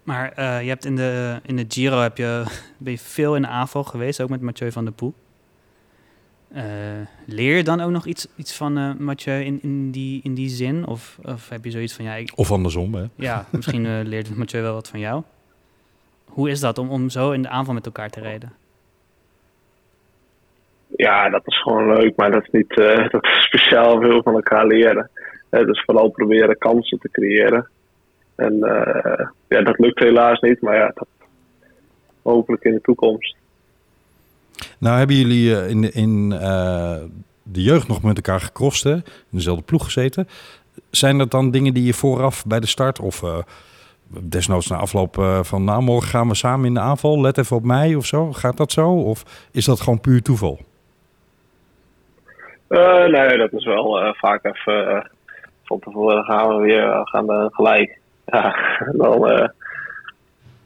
Maar 0.03 0.31
eh, 0.31 0.61
je 0.61 0.67
hebt 0.67 0.85
in 0.85 0.95
de, 0.95 1.39
in 1.45 1.55
de 1.55 1.65
Giro 1.67 1.99
heb 1.99 2.17
je, 2.17 2.43
ben 2.77 2.91
je 2.91 2.99
veel 2.99 3.35
in 3.35 3.41
de 3.41 3.47
aanval 3.47 3.83
geweest, 3.83 4.21
ook 4.21 4.29
met 4.29 4.41
Mathieu 4.41 4.71
van 4.71 4.83
der 4.83 4.93
Poel. 4.93 5.13
Eh, 6.53 6.63
leer 7.25 7.57
je 7.57 7.63
dan 7.63 7.81
ook 7.81 7.91
nog 7.91 8.05
iets, 8.05 8.27
iets 8.35 8.57
van 8.57 8.77
eh, 8.77 8.93
Mathieu 8.97 9.43
in, 9.43 9.59
in, 9.61 9.91
die, 9.91 10.19
in 10.23 10.33
die 10.33 10.49
zin? 10.49 10.87
Of, 10.87 11.17
of 11.23 11.49
heb 11.49 11.63
je 11.63 11.71
zoiets 11.71 11.93
van, 11.93 12.05
ja, 12.05 12.13
ik, 12.13 12.31
Of 12.35 12.51
andersom, 12.51 12.93
hè? 12.93 13.03
ja 13.15 13.45
misschien 13.51 13.85
eh, 13.85 13.99
leert 14.03 14.35
Mathieu 14.35 14.61
wel 14.61 14.73
wat 14.73 14.89
van 14.89 14.99
jou? 14.99 15.23
Hoe 16.25 16.49
is 16.49 16.59
dat 16.59 16.77
om, 16.77 16.89
om 16.89 17.09
zo 17.09 17.31
in 17.31 17.41
de 17.41 17.47
aanval 17.47 17.73
met 17.73 17.85
elkaar 17.85 18.09
te 18.09 18.19
rijden? 18.19 18.51
Ja, 20.95 21.29
dat 21.29 21.41
is 21.45 21.61
gewoon 21.61 21.93
leuk, 21.93 22.15
maar 22.15 22.31
dat 22.31 22.43
is 22.43 22.49
niet 22.51 22.79
eh, 22.79 23.09
dat 23.11 23.23
is 23.23 23.43
speciaal 23.43 24.01
veel 24.01 24.21
van 24.23 24.33
elkaar 24.33 24.67
leren. 24.67 25.09
Het 25.49 25.67
is 25.67 25.83
vooral 25.85 26.09
proberen 26.09 26.57
kansen 26.57 26.99
te 26.99 27.09
creëren. 27.11 27.67
En 28.43 28.63
eh, 28.63 29.27
ja, 29.47 29.61
dat 29.61 29.79
lukt 29.79 29.99
helaas 29.99 30.39
niet, 30.39 30.61
maar 30.61 30.75
ja, 30.75 30.91
dat 30.93 31.07
hopelijk 32.21 32.63
in 32.63 32.73
de 32.73 32.81
toekomst. 32.81 33.35
Nou 34.77 34.97
hebben 34.97 35.15
jullie 35.15 35.55
eh, 35.55 35.69
in, 35.69 35.81
de, 35.81 35.91
in 35.91 36.31
eh, 36.31 36.97
de 37.43 37.61
jeugd 37.63 37.87
nog 37.87 38.03
met 38.03 38.15
elkaar 38.15 38.41
gecrossed, 38.41 38.91
hè? 38.91 38.97
in 38.97 39.37
dezelfde 39.37 39.63
ploeg 39.63 39.83
gezeten. 39.83 40.27
Zijn 40.89 41.17
dat 41.17 41.31
dan 41.31 41.51
dingen 41.51 41.73
die 41.73 41.85
je 41.85 41.93
vooraf 41.93 42.45
bij 42.45 42.59
de 42.59 42.67
start 42.67 42.99
of 42.99 43.23
desnoods 44.07 44.67
na 44.67 44.75
afloop 44.75 45.15
van 45.41 45.63
nou 45.63 45.81
morgen 45.81 46.09
gaan 46.09 46.27
we 46.27 46.35
samen 46.35 46.65
in 46.65 46.73
de 46.73 46.79
aanval, 46.79 47.21
let 47.21 47.37
even 47.37 47.55
op 47.55 47.63
mij 47.63 47.95
of 47.95 48.05
zo? 48.05 48.31
Gaat 48.31 48.57
dat 48.57 48.71
zo? 48.71 48.89
Of 48.89 49.47
is 49.51 49.65
dat 49.65 49.81
gewoon 49.81 50.01
puur 50.01 50.21
toeval? 50.21 50.59
Nee, 53.07 53.37
dat 53.37 53.53
is 53.53 53.65
wel 53.65 54.13
vaak 54.15 54.45
even 54.45 55.09
van 55.63 55.79
tevoren 55.79 56.23
gaan 56.23 56.47
we 56.47 56.61
weer 56.61 57.01
gaan 57.03 57.25
we 57.25 57.49
gelijk. 57.51 58.01
Ja, 58.25 58.55
dan 58.91 59.29
eh, 59.29 59.47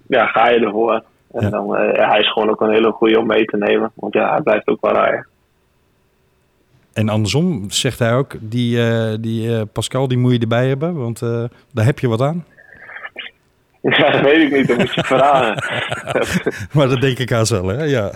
ja, 0.07 0.25
ga 0.25 0.49
je 0.49 0.59
ervoor. 0.59 1.03
En 1.33 1.41
Ja. 1.41 1.49
dan, 1.49 1.75
eh, 1.75 2.09
hij 2.09 2.19
is 2.19 2.31
gewoon 2.31 2.49
ook 2.49 2.61
een 2.61 2.71
hele 2.71 2.91
goede 2.91 3.19
om 3.19 3.27
mee 3.27 3.45
te 3.45 3.57
nemen. 3.57 3.91
Want 3.95 4.13
ja, 4.13 4.31
hij 4.31 4.41
blijft 4.41 4.67
ook 4.67 4.81
wel 4.81 4.93
rijden. 4.93 5.27
En 6.93 7.09
andersom 7.09 7.69
zegt 7.69 7.99
hij 7.99 8.13
ook, 8.15 8.35
die, 8.39 8.83
eh, 8.89 9.13
die 9.19 9.65
Pascal 9.65 10.07
die 10.07 10.17
moet 10.17 10.31
je 10.33 10.39
erbij 10.39 10.67
hebben, 10.67 10.95
want 10.95 11.19
daar 11.73 11.85
heb 11.85 11.99
je 11.99 12.07
wat 12.07 12.21
aan. 12.21 12.45
Ja, 13.81 14.11
dat 14.11 14.21
weet 14.21 14.41
ik 14.41 14.57
niet, 14.57 14.67
dat 14.67 14.77
moet 14.77 14.93
je 14.93 15.03
vragen. 15.03 15.63
Maar 16.73 16.87
dat 16.87 17.01
denk 17.01 17.17
ik 17.17 17.29
haast 17.29 17.51
wel, 17.51 17.67
hè? 17.67 17.83
Ja. 17.83 18.11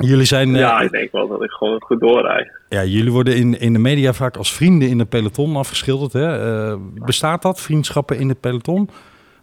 Jullie 0.00 0.24
zijn, 0.24 0.54
eh, 0.54 0.60
ja, 0.60 0.80
ik 0.80 0.90
denk 0.90 1.12
wel 1.12 1.28
dat 1.28 1.42
ik 1.42 1.50
gewoon 1.50 1.80
goed 1.80 2.00
doorrijd. 2.00 2.50
ja, 2.68 2.84
jullie 2.84 3.12
worden 3.12 3.36
in, 3.36 3.60
in 3.60 3.72
de 3.72 3.78
media 3.78 4.12
vaak 4.12 4.36
als 4.36 4.52
vrienden 4.52 4.88
in 4.88 4.98
het 4.98 5.08
peloton 5.08 5.56
afgeschilderd. 5.56 6.12
Hè? 6.12 6.58
Eh, 6.70 6.76
bestaat 6.94 7.42
dat, 7.42 7.60
vriendschappen 7.60 8.18
in 8.18 8.28
het 8.28 8.40
peloton? 8.40 8.88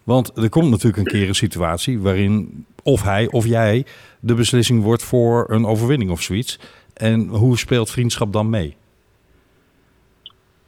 Want 0.04 0.38
er 0.38 0.50
komt 0.50 0.70
natuurlijk 0.70 0.98
een 0.98 1.20
keer 1.20 1.28
een 1.28 1.36
situatie 1.36 2.00
waarin 2.00 2.66
of 2.84 3.04
hij 3.04 3.28
of 3.32 3.46
jij 3.46 3.86
de 4.20 4.34
beslissing 4.34 4.84
wordt 4.84 5.04
voor 5.04 5.46
een 5.50 5.66
overwinning 5.66 6.12
of 6.12 6.22
zoiets. 6.22 6.60
En 6.94 7.28
hoe 7.28 7.58
speelt 7.58 7.92
vriendschap 7.92 8.34
dan 8.34 8.50
mee? 8.50 8.76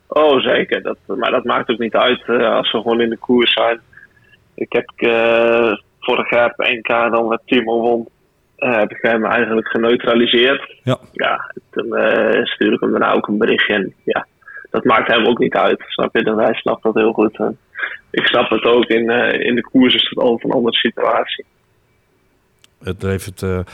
Oh, 0.08 0.40
zeker. 0.40 0.82
Dat, 0.82 0.98
maar 1.06 1.32
dat 1.32 1.44
maakt 1.44 1.70
ook 1.70 1.80
niet 1.80 1.96
uit 1.96 2.24
eh, 2.28 2.56
als 2.56 2.72
we 2.72 2.78
gewoon 2.78 3.02
in 3.02 3.10
de 3.10 3.18
koers 3.18 3.54
zijn. 3.54 3.80
Ik 4.54 4.74
heb 4.74 4.92
eh, 4.96 5.72
vorig 6.00 6.30
jaar 6.30 6.54
op 6.58 6.68
NK 6.68 6.88
dan 6.88 7.28
met 7.28 7.42
Timo 7.46 7.82
won. 7.82 8.08
Eh, 8.60 8.78
heb 8.78 8.92
ik 8.92 9.02
hem 9.02 9.26
eigenlijk 9.26 9.68
geneutraliseerd. 9.68 10.76
Ja. 10.84 11.00
Ja, 11.12 11.54
toen 11.70 11.96
eh, 11.96 12.44
stuur 12.44 12.74
ik 12.74 12.80
hem 12.80 12.92
daarna 12.92 13.14
ook 13.14 13.28
een 13.28 13.38
berichtje. 13.38 13.74
En 13.74 13.94
ja, 14.04 14.28
dat 14.70 14.84
maakt 14.84 15.08
hem 15.12 15.26
ook 15.26 15.40
niet 15.40 15.56
uit. 15.56 15.84
Snap 15.88 16.16
je? 16.16 16.34
Hij 16.36 16.54
snapt 16.54 16.84
dat 16.84 16.94
heel 16.94 17.14
goed. 17.14 17.38
En 17.38 17.58
ik 18.12 18.26
snap 18.26 18.50
het 18.50 18.64
ook. 18.64 18.86
In, 18.86 19.10
eh, 19.10 19.48
in 19.48 19.56
de 19.56 19.62
koers 19.62 19.94
is 19.96 20.10
het 20.10 20.20
altijd 20.20 20.44
een 20.44 20.58
andere 20.58 20.76
situatie. 20.76 21.46
Het 22.84 23.04
eh, 23.44 23.58
eh, 23.58 23.66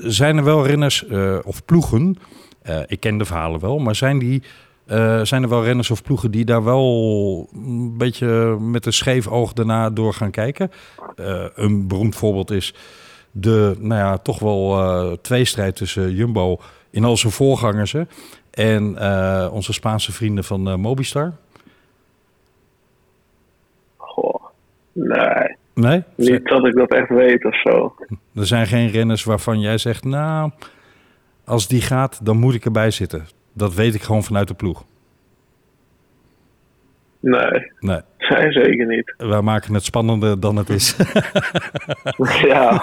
zijn 0.00 0.36
er 0.36 0.44
wel 0.44 0.66
renners 0.66 1.06
eh, 1.06 1.38
of 1.44 1.64
ploegen, 1.64 2.16
eh, 2.62 2.80
ik 2.86 3.00
ken 3.00 3.18
de 3.18 3.24
verhalen 3.24 3.60
wel, 3.60 3.78
maar 3.78 3.94
zijn, 3.94 4.18
die, 4.18 4.42
eh, 4.86 5.20
zijn 5.22 5.42
er 5.42 5.48
wel 5.48 5.64
renners 5.64 5.90
of 5.90 6.02
ploegen 6.02 6.30
die 6.30 6.44
daar 6.44 6.64
wel 6.64 7.48
een 7.54 7.94
beetje 7.98 8.56
met 8.60 8.86
een 8.86 8.92
scheef 8.92 9.26
oog 9.28 9.52
daarna 9.52 9.90
door 9.90 10.12
gaan 10.14 10.30
kijken? 10.30 10.70
Eh, 11.16 11.44
een 11.54 11.88
beroemd 11.88 12.16
voorbeeld 12.16 12.50
is 12.50 12.74
de, 13.36 13.76
nou 13.78 14.00
ja, 14.00 14.18
toch 14.18 14.38
wel 14.38 14.78
eh 14.80 15.12
tweestrijd 15.22 15.76
tussen 15.76 16.14
Jumbo 16.14 16.58
in 16.90 17.04
al 17.04 17.16
zijn 17.16 17.32
voorgangers 17.32 17.92
hè, 17.92 18.02
en 18.50 18.96
eh, 18.98 19.48
onze 19.52 19.72
Spaanse 19.72 20.12
vrienden 20.12 20.44
van 20.44 20.68
eh, 20.68 20.74
Mobistar. 20.76 21.32
Goh. 23.96 24.44
Nee, 24.92 25.56
Nee? 25.74 26.02
niet 26.16 26.44
dat 26.48 26.66
ik 26.66 26.74
dat 26.74 26.90
echt 26.92 27.08
weet 27.08 27.44
of 27.44 27.60
zo. 27.60 27.94
Er 28.34 28.46
zijn 28.46 28.66
geen 28.66 28.88
renners 28.88 29.24
waarvan 29.24 29.60
jij 29.60 29.78
zegt, 29.78 30.04
nou, 30.04 30.50
als 31.44 31.68
die 31.68 31.80
gaat, 31.80 32.24
dan 32.24 32.36
moet 32.38 32.54
ik 32.54 32.64
erbij 32.64 32.90
zitten. 32.90 33.26
Dat 33.52 33.74
weet 33.74 33.94
ik 33.94 34.02
gewoon 34.02 34.24
vanuit 34.24 34.48
de 34.48 34.54
ploeg. 34.54 34.84
Nee, 37.20 37.72
Nee, 37.80 38.00
nee 38.38 38.52
zeker 38.52 38.86
niet. 38.86 39.14
wij 39.16 39.40
maken 39.40 39.74
het 39.74 39.84
spannender 39.84 40.40
dan 40.40 40.56
het 40.56 40.68
is. 40.68 40.96
ja. 42.48 42.70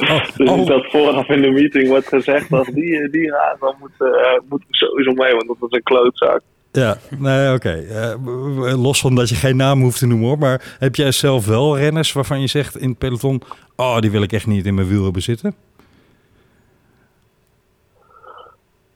Oh, 0.00 0.36
Dus 0.36 0.48
oh, 0.48 0.66
dat 0.66 0.86
vooraf 0.90 1.28
in 1.28 1.42
de 1.42 1.50
meeting 1.50 1.88
wordt 1.88 2.08
gezegd 2.08 2.52
als 2.52 2.66
die, 2.68 3.10
die 3.10 3.30
gaat, 3.30 3.56
dan 3.60 3.74
moet, 3.80 3.90
eh 3.98 4.40
moet 4.48 4.60
ik 4.68 4.74
sowieso 4.74 5.12
mee, 5.12 5.32
want 5.32 5.46
dat 5.46 5.56
is 5.70 5.76
een 5.76 5.82
klootzak. 5.82 6.40
ja, 6.72 6.96
nee, 7.18 7.54
oké. 7.54 7.70
Eh, 7.70 8.82
los 8.82 9.00
van 9.00 9.14
dat 9.14 9.28
je 9.28 9.34
geen 9.34 9.56
naam 9.56 9.80
hoeft 9.82 9.98
te 9.98 10.06
noemen 10.06 10.28
hoor. 10.28 10.38
Maar 10.38 10.76
heb 10.78 10.94
jij 10.94 11.12
zelf 11.12 11.46
wel 11.46 11.78
renners 11.78 12.12
waarvan 12.12 12.40
je 12.40 12.46
zegt 12.46 12.76
in 12.76 12.88
het 12.88 12.98
peloton... 12.98 13.42
Oh, 13.76 13.98
die 13.98 14.10
wil 14.10 14.22
ik 14.22 14.32
echt 14.32 14.46
niet 14.46 14.66
in 14.66 14.74
mijn 14.74 14.88
wiel 14.88 15.04
hebben 15.04 15.22
zitten? 15.22 15.54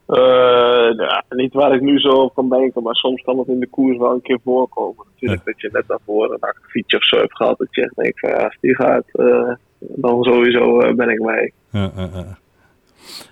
ja, 0.97 1.23
niet 1.29 1.53
waar 1.53 1.75
ik 1.75 1.81
nu 1.81 1.99
zo 1.99 2.09
op 2.09 2.33
kan 2.33 2.49
denken, 2.49 2.83
maar 2.83 2.95
soms 2.95 3.21
kan 3.21 3.37
het 3.37 3.47
in 3.47 3.59
de 3.59 3.67
koers 3.67 3.97
wel 3.97 4.11
een 4.11 4.21
keer 4.21 4.39
voorkomen. 4.43 5.05
Natuurlijk 5.11 5.45
dat 5.45 5.61
je 5.61 5.69
net 5.71 5.87
daarvoor 5.87 6.33
een 6.33 6.39
akkefietje 6.39 6.97
of 6.97 7.03
zo 7.03 7.17
hebt 7.17 7.35
gehad, 7.35 7.57
dat 7.57 7.67
je 7.71 7.81
echt 7.81 7.95
denkt 7.95 8.19
van 8.19 8.29
ja, 8.29 8.43
als 8.43 8.57
die 8.61 8.75
gaat, 8.75 9.05
eh, 9.11 9.53
dan 9.79 10.23
sowieso 10.23 10.79
eh, 10.79 10.93
ben 10.93 11.09
ik 11.09 11.19
mee. 11.19 11.53
Ja, 11.69 11.91
ja, 11.95 12.09
ja. 12.13 12.37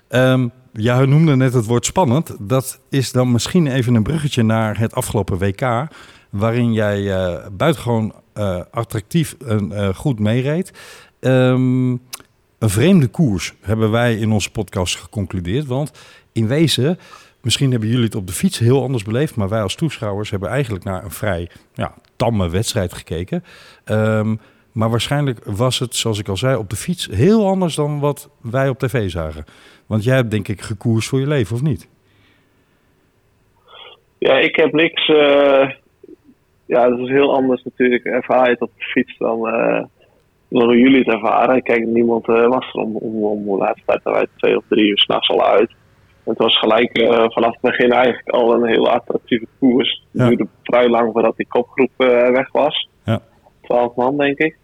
Ehm 0.07 0.47
ja, 0.73 1.05
noemde 1.05 1.35
net 1.35 1.53
het 1.53 1.65
woord 1.65 1.85
spannend. 1.85 2.49
Dat 2.49 2.81
is 2.89 3.11
dan 3.11 3.31
misschien 3.31 3.67
even 3.67 3.95
een 3.95 4.03
bruggetje 4.03 4.43
naar 4.43 4.79
het 4.79 4.93
afgelopen 4.93 5.37
WK. 5.37 5.87
Waarin 6.29 6.73
jij 6.73 7.01
uh, 7.01 7.47
buitengewoon 7.51 8.13
uh, 8.37 8.61
attractief 8.71 9.35
en 9.47 9.71
uh, 9.71 9.87
goed 9.87 10.19
meereed. 10.19 10.73
Um, 11.19 11.91
een 12.59 12.69
vreemde 12.69 13.07
koers 13.07 13.53
hebben 13.61 13.91
wij 13.91 14.15
in 14.15 14.31
onze 14.31 14.51
podcast 14.51 14.95
geconcludeerd. 14.95 15.65
Want 15.65 15.91
in 16.31 16.47
wezen, 16.47 16.99
misschien 17.41 17.71
hebben 17.71 17.89
jullie 17.89 18.05
het 18.05 18.15
op 18.15 18.27
de 18.27 18.33
fiets 18.33 18.59
heel 18.59 18.81
anders 18.81 19.03
beleefd. 19.03 19.35
Maar 19.35 19.49
wij 19.49 19.61
als 19.61 19.75
toeschouwers 19.75 20.29
hebben 20.29 20.49
eigenlijk 20.49 20.83
naar 20.83 21.03
een 21.03 21.11
vrij 21.11 21.49
ja, 21.73 21.93
tamme 22.15 22.49
wedstrijd 22.49 22.93
gekeken. 22.93 23.43
Um, 23.85 24.39
maar 24.71 24.89
waarschijnlijk 24.89 25.45
was 25.45 25.79
het, 25.79 25.95
zoals 25.95 26.19
ik 26.19 26.27
al 26.27 26.37
zei, 26.37 26.57
op 26.57 26.69
de 26.69 26.75
fiets 26.75 27.09
heel 27.11 27.47
anders 27.47 27.75
dan 27.75 27.99
wat 27.99 28.29
wij 28.41 28.69
op 28.69 28.79
tv 28.79 29.09
zagen. 29.09 29.45
Want 29.85 30.03
jij 30.03 30.15
hebt 30.15 30.31
denk 30.31 30.47
ik 30.47 30.61
gekoers 30.61 31.07
voor 31.07 31.19
je 31.19 31.27
leven, 31.27 31.55
of 31.55 31.61
niet? 31.61 31.89
Ja, 34.17 34.37
ik 34.37 34.55
heb 34.55 34.73
niks. 34.73 35.07
Uh, 35.07 35.69
ja, 36.65 36.89
dat 36.89 36.99
is 36.99 37.09
heel 37.09 37.33
anders 37.35 37.63
natuurlijk. 37.63 38.03
Ervaar 38.03 38.49
het 38.49 38.61
op 38.61 38.71
de 38.77 38.83
fiets 38.83 39.17
dan, 39.17 39.47
uh, 39.47 39.83
jullie 40.49 40.99
het 40.99 41.07
ervaren. 41.07 41.63
Kijk, 41.63 41.85
niemand 41.85 42.27
uh, 42.27 42.47
was 42.47 42.73
er 42.73 42.81
om, 42.81 42.95
om, 42.95 43.23
om 43.23 43.45
de 43.45 43.63
laatste 43.63 43.83
tijd 43.85 44.03
wij 44.03 44.27
twee 44.37 44.57
of 44.57 44.63
drie 44.67 44.89
uur 44.89 44.97
s'nachts 44.97 45.29
al 45.29 45.45
uit. 45.45 45.71
Het 46.29 46.37
was 46.37 46.59
gelijk 46.59 46.91
vanaf 47.33 47.51
het 47.51 47.61
begin 47.61 47.91
eigenlijk 47.91 48.29
al 48.29 48.53
een 48.53 48.67
heel 48.67 48.89
attractieve 48.89 49.45
koers. 49.59 50.03
Het 50.11 50.21
ja. 50.21 50.27
duurde 50.27 50.47
vrij 50.63 50.89
lang 50.89 51.11
voordat 51.11 51.37
die 51.37 51.47
kopgroep 51.47 51.91
weg 51.97 52.51
was. 52.51 52.89
Ja. 53.03 53.19
12 53.61 53.95
man, 53.95 54.17
denk 54.17 54.37
ik. 54.37 54.57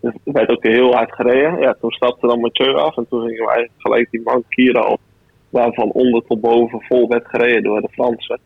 Het 0.00 0.14
werd 0.24 0.50
ook 0.50 0.62
heel 0.62 0.94
hard 0.94 1.14
gereden. 1.14 1.60
Ja, 1.60 1.76
toen 1.80 1.90
stapte 1.90 2.26
dan 2.26 2.40
Mathieu 2.40 2.74
af 2.74 2.96
en 2.96 3.06
toen 3.08 3.20
gingen 3.20 3.44
we 3.44 3.52
eigenlijk 3.52 3.80
gelijk 3.80 4.10
die 4.10 4.20
man 4.24 4.44
Kira 4.48 4.82
op. 4.82 5.00
Waarvan 5.48 5.90
onder 5.90 6.22
tot 6.26 6.40
boven 6.40 6.80
vol 6.80 7.08
werd 7.08 7.26
gereden 7.26 7.62
door 7.62 7.80
de 7.80 7.88
Fransen. 7.90 8.40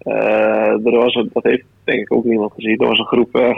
Uh, 0.00 0.86
er 0.86 0.96
was 0.96 1.14
een, 1.14 1.30
dat 1.32 1.42
heeft 1.42 1.64
denk 1.84 2.00
ik 2.00 2.12
ook 2.12 2.24
niemand 2.24 2.52
gezien. 2.52 2.78
Er 2.78 2.88
was 2.88 2.98
een 2.98 3.06
groep 3.06 3.32
weg 3.32 3.56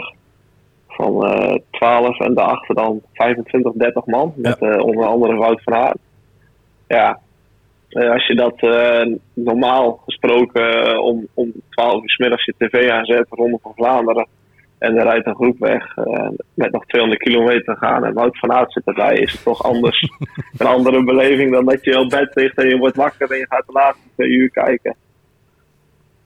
van 0.87 1.25
uh, 1.25 1.55
12 1.71 2.19
en 2.19 2.33
daarachter 2.33 2.75
dan 2.75 3.01
25, 3.13 3.73
30 3.73 4.05
man. 4.05 4.33
Met 4.35 4.57
ja. 4.59 4.79
onder 4.79 5.05
andere 5.05 5.35
Wout 5.35 5.63
van 5.63 5.73
Aert. 5.73 5.97
Ja, 6.87 7.19
als 7.89 8.27
je 8.27 8.35
dat 8.35 8.61
normaal 9.33 10.01
gesproken 10.05 10.97
om, 11.03 11.27
om 11.33 11.51
12 11.69 12.01
uur 12.01 12.09
s 12.09 12.17
middags 12.17 12.45
je 12.45 12.53
tv 12.57 12.89
aanzet, 12.89 13.27
Ronde 13.29 13.59
van 13.61 13.71
Vlaanderen 13.75 14.27
en 14.77 14.97
er 14.97 15.03
rijdt 15.03 15.25
een 15.25 15.35
groep 15.35 15.59
weg 15.59 15.95
met 16.53 16.71
nog 16.71 16.85
200 16.85 17.23
kilometer 17.23 17.63
te 17.63 17.75
gaan. 17.75 18.05
En 18.05 18.13
Wout 18.13 18.39
van 18.39 18.51
Aert 18.51 18.73
zit 18.73 18.85
erbij. 18.85 19.15
Is 19.17 19.31
het 19.31 19.43
toch 19.43 19.63
anders. 19.63 20.09
een 20.57 20.67
andere 20.67 21.03
beleving 21.03 21.51
dan 21.51 21.65
dat 21.65 21.83
je 21.83 21.99
op 21.99 22.09
bed 22.09 22.35
ligt 22.35 22.57
en 22.57 22.69
je 22.69 22.77
wordt 22.77 22.95
wakker 22.95 23.31
en 23.31 23.37
je 23.37 23.45
gaat 23.49 23.65
de 23.65 23.73
laatste 23.73 24.09
twee 24.15 24.29
uur 24.29 24.49
kijken. 24.49 24.95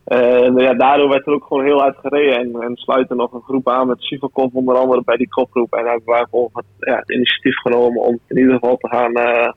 En 0.05 0.55
ja, 0.55 0.73
daardoor 0.73 1.09
werd 1.09 1.27
er 1.27 1.33
ook 1.33 1.43
gewoon 1.43 1.63
heel 1.63 1.79
hard 1.79 1.97
gereden. 1.97 2.35
En, 2.35 2.61
en 2.61 2.75
sluiten 2.75 3.17
nog 3.17 3.33
een 3.33 3.41
groep 3.41 3.69
aan 3.69 3.87
met 3.87 4.01
Sivakov 4.01 4.53
onder 4.53 4.75
andere 4.75 5.01
bij 5.05 5.17
die 5.17 5.29
kopgroep. 5.29 5.73
En 5.73 5.85
hebben 5.85 6.05
wij 6.05 6.25
gewoon 6.29 6.49
het, 6.53 6.65
ja, 6.79 6.95
het 6.95 7.11
initiatief 7.11 7.55
genomen 7.55 8.01
om 8.01 8.19
in 8.27 8.37
ieder 8.37 8.53
geval 8.53 8.77
te 8.77 8.87
gaan 8.87 9.17
uh, 9.17 9.51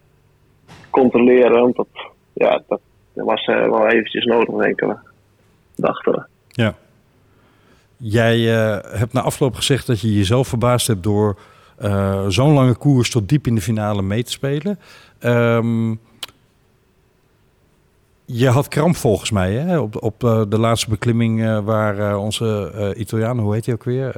controleren. 0.91 1.61
Want 1.61 1.77
dat, 1.77 1.87
ja, 2.33 2.63
dat 2.69 2.81
was 3.13 3.47
uh, 3.47 3.69
wel 3.69 3.89
eventjes 3.89 4.25
nodig, 4.25 4.55
denken 4.55 4.89
we. 4.89 4.97
Dachten 5.77 6.13
we. 6.13 6.23
Ja. 6.49 6.75
Jij 7.97 8.39
uh, 8.39 8.79
hebt 8.83 9.13
na 9.13 9.21
afloop 9.21 9.55
gezegd 9.55 9.87
dat 9.87 10.01
je 10.01 10.15
jezelf 10.15 10.49
verbaasd 10.49 10.87
hebt 10.87 11.03
door 11.03 11.39
uh, 11.83 12.25
zo'n 12.29 12.53
lange 12.53 12.75
koers 12.75 13.11
tot 13.11 13.29
diep 13.29 13.47
in 13.47 13.55
de 13.55 13.61
finale 13.61 14.03
mee 14.03 14.23
te 14.23 14.31
spelen. 14.31 14.79
Um, 15.21 16.01
je 18.25 18.49
had 18.49 18.69
kramp 18.69 18.97
volgens 18.97 19.31
mij 19.31 19.53
hè? 19.53 19.79
op, 19.79 20.03
op 20.03 20.21
de 20.49 20.59
laatste 20.59 20.91
beklimming 20.91 21.61
waar 21.65 22.17
onze 22.17 22.73
Italiaan, 22.97 23.39
hoe 23.39 23.55
heet 23.55 23.67
hij 23.67 23.75
ook 23.75 23.85
weer? 23.85 24.13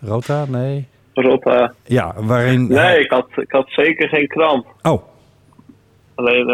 Rota? 0.00 0.44
Nee. 0.44 0.88
Rota. 1.14 1.74
Ja, 1.84 2.14
waarin. 2.16 2.66
Nee, 2.68 3.00
ik 3.00 3.10
had, 3.10 3.28
ik 3.34 3.52
had 3.52 3.68
zeker 3.68 4.08
geen 4.08 4.26
kramp. 4.26 4.66
Oh. 4.82 5.02
Alleen 6.20 6.46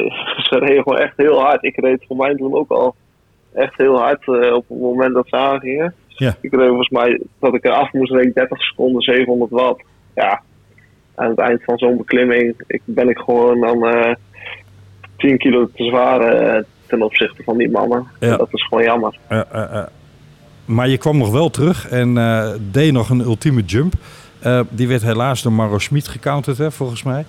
ze 0.48 0.58
reden 0.58 0.82
gewoon 0.82 0.98
echt 0.98 1.16
heel 1.16 1.40
hard. 1.40 1.64
Ik 1.64 1.76
reed 1.76 2.04
voor 2.06 2.16
mij 2.16 2.34
toen 2.34 2.54
ook 2.54 2.70
al 2.70 2.94
echt 3.52 3.76
heel 3.76 3.98
hard 3.98 4.26
uh, 4.26 4.54
op 4.54 4.64
het 4.68 4.78
moment 4.80 5.14
dat 5.14 5.28
ze 5.28 5.36
aangingen. 5.36 5.94
Ja. 6.06 6.34
Ik 6.40 6.54
reed 6.54 6.68
volgens 6.68 6.88
mij 6.88 7.20
dat 7.40 7.54
ik 7.54 7.64
eraf 7.64 7.92
moest 7.92 8.12
reed 8.12 8.34
30 8.34 8.62
seconden 8.62 9.02
700 9.02 9.50
watt. 9.50 9.82
Ja, 10.14 10.42
aan 11.14 11.30
het 11.30 11.38
eind 11.38 11.64
van 11.64 11.78
zo'n 11.78 11.96
beklimming 11.96 12.54
ik, 12.66 12.82
ben 12.84 13.08
ik 13.08 13.18
gewoon 13.18 13.60
dan 13.60 13.94
uh, 13.94 14.14
10 15.16 15.38
kilo 15.38 15.68
te 15.74 15.84
zwaar 15.84 16.34
uh, 16.34 16.62
ten 16.86 17.02
opzichte 17.02 17.42
van 17.42 17.56
die 17.56 17.70
mannen. 17.70 18.06
Ja. 18.20 18.36
Dat 18.36 18.48
is 18.52 18.66
gewoon 18.66 18.84
jammer. 18.84 19.18
maar 20.64 20.88
je 20.88 20.98
kwam 20.98 21.18
nog 21.18 21.30
wel 21.30 21.50
terug 21.50 21.88
en 21.88 22.18
eh, 22.18 22.50
deed 22.70 22.92
nog 22.92 23.10
een 23.10 23.20
ultieme 23.20 23.62
jump. 23.62 23.92
Eh, 24.40 24.60
die 24.70 24.88
werd 24.88 25.02
helaas 25.02 25.42
door 25.42 25.52
Maro 25.52 25.78
Schmid 25.78 26.08
gecounterd, 26.08 26.58
hè, 26.58 26.70
volgens 26.70 27.02
mij. 27.02 27.24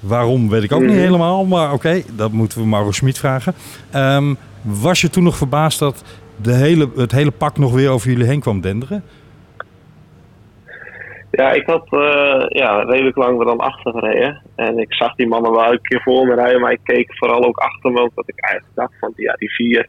Waarom 0.00 0.48
weet 0.48 0.62
ik 0.62 0.72
ook 0.72 0.80
Mhm. 0.80 0.88
niet 0.88 0.98
helemaal, 0.98 1.44
maar 1.44 1.72
oké, 1.72 2.02
dat 2.16 2.32
moeten 2.32 2.60
we 2.60 2.66
Maro 2.66 2.90
Schmid 2.90 3.18
vragen. 3.18 3.54
Um, 3.94 4.36
was 4.62 5.00
je 5.00 5.10
toen 5.10 5.24
nog 5.24 5.36
verbaasd 5.36 5.78
dat 5.78 6.04
de 6.42 6.52
hele, 6.54 6.88
het 6.96 7.12
hele 7.12 7.30
pak 7.30 7.58
nog 7.58 7.72
weer 7.74 7.90
over 7.90 8.10
jullie 8.10 8.26
heen 8.26 8.40
kwam 8.40 8.60
denderen? 8.60 9.02
Ja, 11.30 11.50
ik 11.50 11.66
had 11.66 11.86
uh, 11.90 12.44
ja, 12.48 12.82
redelijk 12.82 13.16
lang 13.16 13.38
er 13.40 13.46
dan 13.46 13.58
achter 13.58 13.92
gereden. 13.92 14.42
En 14.56 14.78
ik 14.78 14.94
zag 14.94 15.14
die 15.14 15.26
mannen 15.28 15.50
wel 15.52 15.72
een 15.72 15.82
keer 15.82 16.02
voor 16.02 16.26
me 16.26 16.34
rijden, 16.34 16.60
maar 16.60 16.72
ik 16.72 16.80
keek 16.82 17.16
vooral 17.16 17.44
ook 17.44 17.58
achter 17.58 17.90
me. 17.92 18.00
Omdat 18.00 18.28
ik 18.28 18.40
eigenlijk 18.40 18.74
dacht 18.76 18.92
van, 19.00 19.12
ja, 19.16 19.32
die 19.32 19.50
vier 19.50 19.88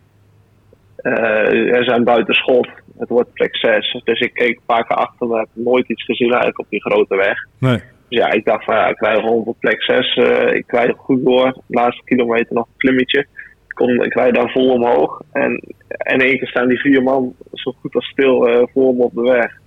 uh, 1.03 1.75
er 1.75 1.83
zijn 1.83 2.03
buiten 2.03 2.33
schot. 2.33 2.67
Het 2.97 3.09
wordt 3.09 3.33
plek 3.33 3.55
6. 3.55 4.01
Dus 4.03 4.19
ik 4.19 4.33
keek 4.33 4.55
een 4.55 4.61
paar 4.65 4.85
keer 4.87 4.97
achter 4.97 5.27
me. 5.27 5.37
Heb 5.37 5.47
nooit 5.53 5.89
iets 5.89 6.03
gezien 6.03 6.27
eigenlijk 6.27 6.59
op 6.59 6.65
die 6.69 6.81
grote 6.81 7.15
weg. 7.15 7.37
Nee. 7.57 7.81
Dus 8.09 8.19
ja, 8.19 8.31
ik 8.31 8.45
dacht 8.45 8.63
van, 8.63 8.75
ja, 8.75 8.87
ik 8.87 8.99
rij 8.99 9.15
gewoon 9.15 9.43
op 9.43 9.59
plek 9.59 9.83
6. 9.83 10.15
Uh, 10.15 10.53
ik 10.53 10.71
rijd 10.71 10.93
goed 10.97 11.25
door. 11.25 11.51
De 11.51 11.61
laatste 11.67 12.03
kilometer 12.03 12.53
nog 12.55 12.65
een 12.65 12.77
klimmetje. 12.77 13.19
Ik, 13.19 13.75
kom, 13.75 14.01
ik 14.01 14.13
rijd 14.13 14.35
daar 14.35 14.51
vol 14.51 14.69
omhoog. 14.69 15.21
En 15.31 15.51
in 15.87 16.21
één 16.21 16.37
keer 16.37 16.47
staan 16.47 16.67
die 16.67 16.79
vier 16.79 17.03
man 17.03 17.35
zo 17.53 17.73
goed 17.81 17.95
als 17.95 18.05
stil 18.05 18.49
uh, 18.49 18.63
voor 18.73 18.95
me 18.95 19.03
op 19.03 19.13
de 19.13 19.21
weg. 19.21 19.57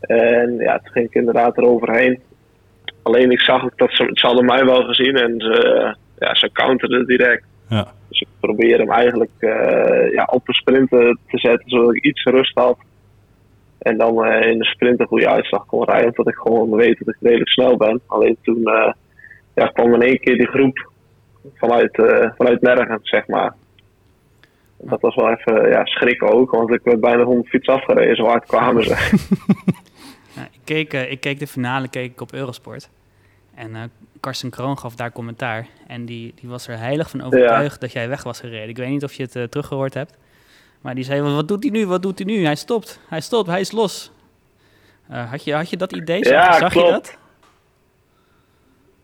En 0.00 0.56
ja, 0.58 0.78
toen 0.78 0.92
ging 0.92 1.06
ik 1.06 1.14
inderdaad 1.14 1.58
eroverheen. 1.58 2.20
Alleen 3.02 3.30
ik 3.30 3.40
zag 3.40 3.64
ook 3.64 3.78
dat 3.78 3.90
ze, 3.92 4.10
ze 4.12 4.26
hadden 4.26 4.44
mij 4.44 4.64
wel 4.64 4.82
gezien 4.82 5.16
en 5.16 5.34
ze, 5.38 5.96
ja, 6.18 6.34
ze 6.34 6.50
counterden 6.52 7.06
direct. 7.06 7.44
Ja. 7.68 7.92
Dus 8.08 8.20
ik 8.20 8.28
probeerde 8.40 8.82
hem 8.82 8.92
eigenlijk 8.92 9.30
uh, 9.40 10.12
ja, 10.12 10.28
op 10.30 10.46
de 10.46 10.54
sprinten 10.54 11.18
te 11.28 11.38
zetten, 11.38 11.70
zodat 11.70 11.94
ik 11.94 12.04
iets 12.04 12.22
rust 12.22 12.58
had. 12.58 12.78
En 13.84 13.98
dan 13.98 14.26
uh, 14.26 14.50
in 14.50 14.58
de 14.58 14.64
sprint 14.64 15.00
een 15.00 15.06
goede 15.06 15.28
uitslag 15.28 15.66
kon 15.66 15.84
rijden, 15.84 16.08
omdat 16.08 16.28
ik 16.28 16.40
gewoon 16.40 16.74
weet 16.74 16.98
dat 16.98 17.14
ik 17.14 17.20
redelijk 17.20 17.50
snel 17.50 17.76
ben. 17.76 18.00
Alleen 18.06 18.36
toen 18.42 18.60
uh, 18.60 18.92
ja, 19.54 19.66
kwam 19.66 19.94
in 19.94 20.02
één 20.02 20.20
keer 20.20 20.36
die 20.36 20.48
groep 20.48 20.90
vanuit, 21.54 22.02
vanuit 22.36 22.60
nergens, 22.60 23.08
zeg 23.08 23.26
maar. 23.26 23.54
Dat 24.78 25.00
was 25.00 25.14
wel 25.14 25.30
even 25.30 25.68
ja, 25.68 25.84
schrikken 25.84 26.28
ook, 26.28 26.50
want 26.50 26.70
ik 26.70 26.80
werd 26.82 27.00
bijna 27.00 27.24
van 27.24 27.40
de 27.40 27.48
fiets 27.48 27.68
afgereden, 27.68 28.16
zo 28.16 28.24
hard 28.26 28.46
kwamen 28.46 28.84
ze. 28.84 28.96
Ja, 30.34 30.48
ik, 30.52 30.60
keek, 30.64 30.94
uh, 30.94 31.10
ik 31.10 31.20
keek 31.20 31.38
de 31.38 31.46
finale 31.46 31.88
keek 31.88 32.10
ik 32.10 32.20
op 32.20 32.32
Eurosport. 32.32 32.90
En 33.54 33.70
uh, 33.70 33.82
Karsten 34.20 34.50
Kroon 34.50 34.78
gaf 34.78 34.94
daar 34.94 35.12
commentaar. 35.12 35.66
En 35.86 36.04
die, 36.04 36.32
die 36.40 36.48
was 36.48 36.68
er 36.68 36.78
heilig 36.78 37.10
van 37.10 37.22
overtuigd 37.22 37.72
ja. 37.72 37.80
dat 37.80 37.92
jij 37.92 38.08
weg 38.08 38.22
was 38.22 38.40
gereden. 38.40 38.68
Ik 38.68 38.76
weet 38.76 38.88
niet 38.88 39.04
of 39.04 39.12
je 39.12 39.22
het 39.22 39.36
uh, 39.36 39.42
teruggehoord 39.42 39.94
hebt. 39.94 40.16
Maar 40.84 40.94
die 40.94 41.04
zei, 41.04 41.22
wat 41.22 41.48
doet 41.48 41.62
hij 41.62 41.72
nu? 41.72 41.86
Wat 41.86 42.02
doet 42.02 42.18
hij 42.18 42.26
nu? 42.26 42.44
Hij 42.44 42.54
stopt. 42.54 43.00
Hij 43.08 43.20
stopt. 43.20 43.48
Hij 43.48 43.60
is 43.60 43.72
los. 43.72 44.12
had, 45.08 45.44
je, 45.44 45.54
had 45.54 45.70
je 45.70 45.76
dat 45.76 45.92
idee? 45.92 46.24
Ja, 46.24 46.52
zag 46.52 46.72
klopt. 46.72 46.86
je 46.86 46.92
dat? 46.92 47.18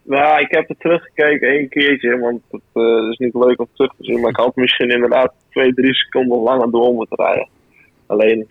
Nou, 0.03 0.41
ik 0.41 0.51
heb 0.51 0.69
het 0.69 0.81
teruggekeken 0.81 1.49
één 1.49 1.69
keertje, 1.69 2.19
want 2.19 2.41
het 2.51 2.61
uh, 2.75 3.11
is 3.11 3.19
niet 3.19 3.35
leuk 3.35 3.61
om 3.61 3.67
terug 3.75 3.91
te 3.97 4.05
zien. 4.05 4.21
Maar 4.21 4.31
ik 4.31 4.37
had 4.37 4.57
misschien 4.57 4.91
inderdaad 4.91 5.33
twee, 5.51 5.75
drie 5.75 5.95
seconden 5.95 6.39
langer 6.39 6.71
door 6.71 6.93
moeten 6.95 7.17
rijden. 7.17 7.49
Alleen, 8.07 8.49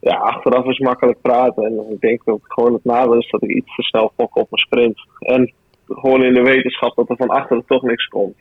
ja, 0.00 0.16
achteraf 0.16 0.64
is 0.64 0.78
makkelijk 0.78 1.20
praten. 1.20 1.64
En 1.64 1.86
ik 1.90 2.00
denk 2.00 2.24
dat 2.24 2.40
gewoon 2.42 2.72
het 2.72 2.84
nadeel 2.84 3.18
is 3.18 3.30
dat 3.30 3.42
ik 3.42 3.50
iets 3.50 3.74
te 3.74 3.82
snel 3.82 4.12
fok 4.16 4.36
op 4.36 4.50
mijn 4.50 4.62
sprint. 4.62 5.00
En 5.18 5.52
gewoon 5.88 6.24
in 6.24 6.34
de 6.34 6.42
wetenschap 6.42 6.96
dat 6.96 7.10
er 7.10 7.16
van 7.16 7.28
achteren 7.28 7.64
toch 7.66 7.82
niks 7.82 8.06
komt. 8.06 8.36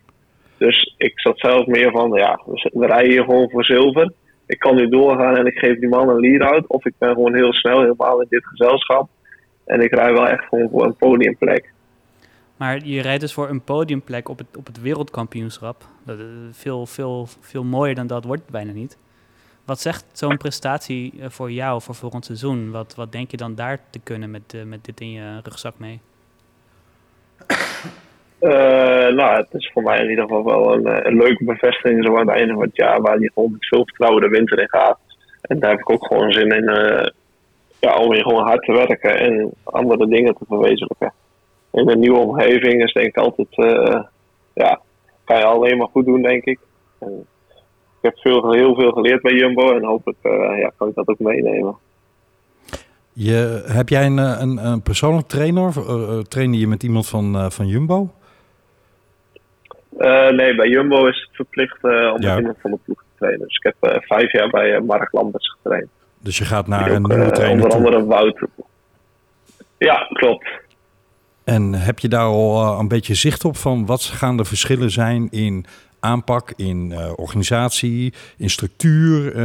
Dus 0.57 0.93
ik 0.97 1.19
zat 1.19 1.39
zelf 1.39 1.65
meer 1.65 1.91
van, 1.91 2.11
ja, 2.11 2.41
we 2.73 2.85
rijden 2.85 3.11
hier 3.11 3.23
gewoon 3.23 3.49
voor 3.49 3.65
zilver. 3.65 4.11
Ik 4.45 4.59
kan 4.59 4.75
nu 4.75 4.89
doorgaan 4.89 5.37
en 5.37 5.45
ik 5.45 5.57
geef 5.57 5.79
die 5.79 5.89
man 5.89 6.09
een 6.09 6.19
lead-out. 6.19 6.67
Of 6.67 6.85
ik 6.85 6.93
ben 6.97 7.13
gewoon 7.13 7.35
heel 7.35 7.53
snel, 7.53 7.79
helemaal 7.79 8.21
in 8.21 8.27
dit 8.29 8.45
gezelschap. 8.45 9.09
En 9.65 9.81
ik 9.81 9.93
rij 9.93 10.13
wel 10.13 10.27
echt 10.27 10.43
gewoon 10.43 10.69
voor 10.69 10.85
een 10.85 10.95
podiumplek. 10.95 11.73
Maar 12.57 12.85
je 12.85 13.01
rijdt 13.01 13.21
dus 13.21 13.33
voor 13.33 13.49
een 13.49 13.63
podiumplek 13.63 14.29
op 14.29 14.37
het, 14.37 14.57
op 14.57 14.65
het 14.65 14.81
wereldkampioenschap. 14.81 15.83
Dat, 16.03 16.17
veel, 16.51 16.85
veel, 16.85 17.27
veel 17.39 17.63
mooier 17.63 17.95
dan 17.95 18.07
dat 18.07 18.25
wordt 18.25 18.41
het 18.41 18.51
bijna 18.51 18.71
niet. 18.71 18.97
Wat 19.65 19.79
zegt 19.79 20.05
zo'n 20.11 20.37
prestatie 20.37 21.13
voor 21.19 21.51
jou 21.51 21.81
voor 21.81 21.95
volgend 21.95 22.25
seizoen? 22.25 22.71
Wat, 22.71 22.95
wat 22.95 23.11
denk 23.11 23.31
je 23.31 23.37
dan 23.37 23.55
daar 23.55 23.79
te 23.89 23.99
kunnen 23.99 24.31
met, 24.31 24.53
uh, 24.53 24.63
met 24.63 24.85
dit 24.85 25.01
in 25.01 25.11
je 25.11 25.39
rugzak 25.43 25.73
mee? 25.77 25.99
Eh, 28.39 29.13
nou, 29.13 29.35
het 29.35 29.47
is 29.51 29.71
voor 29.73 29.83
mij 29.83 30.03
in 30.03 30.09
ieder 30.09 30.23
geval 30.23 30.43
wel 30.43 30.73
een, 30.73 30.85
eh, 30.85 30.99
een 31.03 31.17
leuke 31.17 31.43
bevestiging 31.43 32.05
zo 32.05 32.17
aan 32.17 32.27
het 32.27 32.37
einde 32.37 32.53
van 32.53 32.61
het 32.61 32.75
jaar, 32.75 33.01
waar 33.01 33.19
je 33.19 33.31
gewoon 33.33 33.51
met 33.51 33.67
veel 33.67 33.85
vertrouwen 33.85 34.21
de 34.21 34.29
winter 34.29 34.59
in 34.59 34.69
gaat. 34.69 34.99
En 35.41 35.59
daar 35.59 35.69
heb 35.69 35.79
ik 35.79 35.89
ook 35.89 36.05
gewoon 36.05 36.31
zin 36.31 36.49
in, 36.49 36.67
eh, 36.67 37.07
ja, 37.79 37.97
om 37.97 38.09
weer 38.09 38.21
gewoon 38.21 38.43
hard 38.43 38.63
te 38.63 38.71
werken 38.71 39.19
en 39.19 39.51
andere 39.63 40.07
dingen 40.07 40.35
te 40.35 40.45
verwezenlijken. 40.47 41.13
In 41.71 41.89
een 41.89 41.99
nieuwe 41.99 42.19
omgeving 42.19 42.83
is 42.83 42.93
denk 42.93 43.07
ik 43.07 43.17
altijd, 43.17 43.47
ja, 44.53 44.81
kan 45.23 45.37
je 45.37 45.43
alleen 45.43 45.77
maar 45.77 45.87
goed 45.87 46.05
doen, 46.05 46.21
denk 46.21 46.43
ik. 46.43 46.59
Ik 48.05 48.11
heb 48.11 48.17
veel, 48.17 48.51
heel 48.51 48.75
veel 48.75 48.91
geleerd 48.91 49.21
bij 49.21 49.33
Jumbo 49.33 49.75
en 49.75 49.83
hopelijk 49.83 50.19
eh, 50.21 50.59
ja, 50.59 50.71
kan 50.77 50.87
ik 50.87 50.95
dat 50.95 51.07
ook 51.07 51.19
meenemen. 51.19 51.75
Je, 53.13 53.63
heb 53.67 53.89
jij 53.89 54.05
een, 54.05 54.17
een, 54.17 54.65
een 54.65 54.81
persoonlijk 54.81 55.27
trainer? 55.27 55.73
Eh, 55.77 56.19
trainde 56.19 56.57
je 56.57 56.67
met 56.67 56.83
iemand 56.83 57.07
van, 57.07 57.51
van 57.51 57.67
Jumbo? 57.67 58.09
Eh, 59.97 60.29
nee, 60.29 60.55
bij 60.55 60.67
Jumbo 60.69 61.07
is 61.07 61.21
het 61.27 61.35
verplicht 61.35 61.77
eh, 61.81 62.13
om 62.13 62.21
Ja. 62.21 62.37
iemand 62.37 62.57
van 62.61 62.71
de 62.71 62.77
ploeg 62.85 62.99
te 62.99 63.17
trainen. 63.17 63.47
Dus 63.47 63.55
ik 63.57 63.63
heb 63.63 63.91
eh, 63.91 64.01
vijf 64.01 64.31
jaar 64.31 64.49
bij 64.49 64.79
Mark 64.79 65.11
Lamberts 65.11 65.49
getraind. 65.49 65.87
Dus 66.19 66.37
je 66.37 66.45
gaat 66.45 66.67
naar 66.67 66.91
een 66.91 67.01
nieuwe 67.01 67.31
trainer 67.31 67.63
onder 67.63 67.69
toe. 67.69 67.77
andere 67.79 68.05
Wout. 68.05 68.39
Ja, 69.77 70.07
klopt. 70.13 70.47
En 71.43 71.73
heb 71.73 71.99
je 71.99 72.07
daar 72.07 72.25
al 72.25 72.79
een 72.79 72.87
beetje 72.87 73.13
zicht 73.13 73.45
op 73.45 73.57
van 73.57 73.85
wat 73.85 74.03
gaan 74.03 74.37
de 74.37 74.45
verschillen 74.45 74.91
zijn 74.91 75.27
in 75.31 75.65
aanpak, 75.99 76.53
in 76.55 76.93
organisatie, 77.15 78.13
in 78.37 78.49
structuur, 78.49 79.35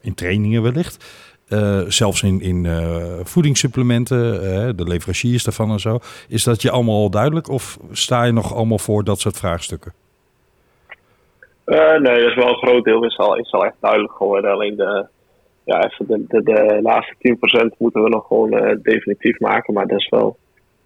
in 0.00 0.14
trainingen 0.14 0.62
wellicht? 0.62 1.04
Eh, 1.48 1.80
zelfs 1.86 2.22
in, 2.22 2.40
in 2.40 2.66
eh, 2.66 3.20
voedingssupplementen, 3.22 4.42
eh, 4.42 4.68
de 4.76 4.84
leveranciers 4.84 5.44
daarvan 5.44 5.70
en 5.70 5.80
zo. 5.80 5.98
Is 6.28 6.44
dat 6.44 6.62
je 6.62 6.70
allemaal 6.70 6.94
al 6.94 7.10
duidelijk 7.10 7.48
of 7.48 7.78
sta 7.90 8.24
je 8.24 8.32
nog 8.32 8.54
allemaal 8.54 8.78
voor 8.78 9.04
dat 9.04 9.20
soort 9.20 9.38
vraagstukken? 9.38 9.92
Nee, 11.66 12.00
dat 12.00 12.16
is 12.16 12.34
wel 12.34 12.48
een 12.48 12.68
groot 12.68 12.84
deel. 12.84 13.04
Is 13.04 13.18
al, 13.18 13.36
is 13.36 13.52
al 13.52 13.64
echt 13.64 13.76
duidelijk 13.80 14.12
geworden. 14.12 14.50
Alleen 14.50 14.76
de, 14.76 15.06
ja, 15.64 15.84
even 15.84 16.26
de, 16.28 16.42
de, 16.42 16.78
laatste 16.82 17.14
10% 17.72 17.76
moeten 17.78 18.02
we 18.02 18.08
nog 18.08 18.26
gewoon 18.26 18.78
definitief 18.82 19.40
maken. 19.40 19.74
Maar 19.74 19.86
dat 19.86 19.98
is 19.98 20.08
wel 20.08 20.36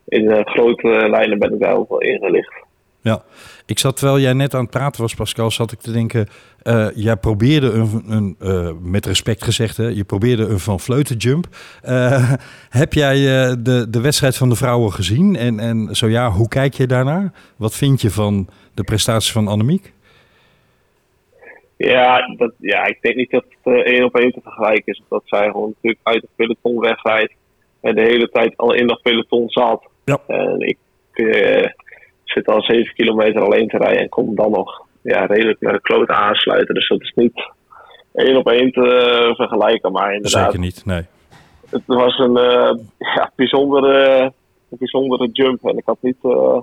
in 0.04 0.46
grote 0.46 0.88
lijnen 1.11 1.38
ben 1.38 1.54
ik 1.54 1.61
daar 1.61 1.76
ook 1.76 1.88
wel 1.88 2.00
ingelicht. 2.00 2.66
Ja, 3.01 3.22
ik 3.66 3.78
zat 3.78 3.96
terwijl 3.96 4.18
jij 4.20 4.32
net 4.32 4.55
aan 4.55 4.61
het 4.61 4.70
praten 4.70 5.01
was, 5.01 5.14
Pascal, 5.14 5.51
zat 5.51 5.72
ik 5.72 5.78
te 5.80 5.92
denken. 5.92 6.28
eh, 6.62 6.88
jij 6.94 7.16
probeerde 7.16 7.70
een, 7.70 8.05
een 8.09 8.36
eh, 8.38 8.70
met 8.80 9.07
respect 9.07 9.44
gezegd, 9.44 9.76
hè, 9.76 9.86
je 9.86 10.05
probeerde 10.05 10.46
een 10.46 10.59
van 10.59 10.80
Vleuten 10.80 11.16
jump. 11.16 11.46
Eh, 11.82 12.32
heb 12.80 12.92
jij 12.92 13.16
de, 13.62 13.86
de 13.90 14.01
wedstrijd 14.01 14.36
van 14.36 14.49
de 14.49 14.55
vrouwen 14.55 14.92
gezien? 14.92 15.36
En, 15.36 15.61
en 15.61 15.96
zo 15.96 16.09
ja, 16.09 16.30
hoe 16.30 16.49
kijk 16.49 16.74
je 16.74 16.86
daarnaar? 16.86 17.32
Wat 17.57 17.76
vind 17.76 18.01
je 18.01 18.11
van 18.11 18.49
de 18.74 18.84
prestaties 18.84 19.32
van 19.32 19.49
Annemiek? 19.49 19.92
Ja, 21.76 22.34
dat, 22.36 22.53
ja, 22.59 22.86
ik 22.86 22.99
denk 23.01 23.16
niet 23.16 23.30
dat 23.30 23.44
het 23.62 23.84
één 23.84 24.05
op 24.05 24.16
één 24.16 24.32
te 24.32 24.40
vergelijken 24.42 24.92
is. 24.92 25.03
Dat 25.09 25.22
zij 25.24 25.51
gewoon 25.51 25.68
natuurlijk 25.68 26.01
uit 26.03 26.22
het 26.22 26.30
peloton 26.36 26.80
wegrijdt. 26.80 27.32
En 27.80 27.94
de 27.94 28.03
hele 28.03 28.28
tijd 28.28 28.57
al 28.57 28.74
in 28.74 28.86
dat 28.86 29.03
peloton 29.03 29.49
zat. 29.49 29.88
Ja. 30.05 30.20
En 30.26 30.61
ik 30.61 30.78
zit 32.31 32.47
al 32.47 32.62
zeven 32.62 32.95
kilometer 32.95 33.43
alleen 33.43 33.68
te 33.68 33.76
rijden. 33.79 34.01
En 34.03 34.09
kom 34.09 34.35
dan 34.35 34.51
nog 34.51 34.87
ja, 35.03 35.24
redelijk 35.26 35.61
naar 35.61 35.72
de 35.72 35.81
kloot 35.81 36.09
aansluiten. 36.09 36.74
Dus 36.74 36.89
dat 36.89 37.01
is 37.01 37.12
niet 37.14 37.51
één 38.14 38.37
op 38.37 38.49
één 38.49 38.72
te 38.72 39.33
vergelijken. 39.37 39.93
Maar 39.93 40.14
inderdaad, 40.14 40.45
Zeker 40.45 40.59
niet, 40.59 40.85
nee. 40.87 41.03
het 41.70 41.83
was 41.87 42.18
een 42.18 42.37
eh, 42.37 42.74
ja, 42.99 43.31
bijzondere, 43.35 44.33
bijzondere 44.68 45.29
jump. 45.33 45.64
En 45.64 45.76
ik 45.76 45.85
had 45.87 45.99
niet. 46.01 46.16
eh, 46.22 46.61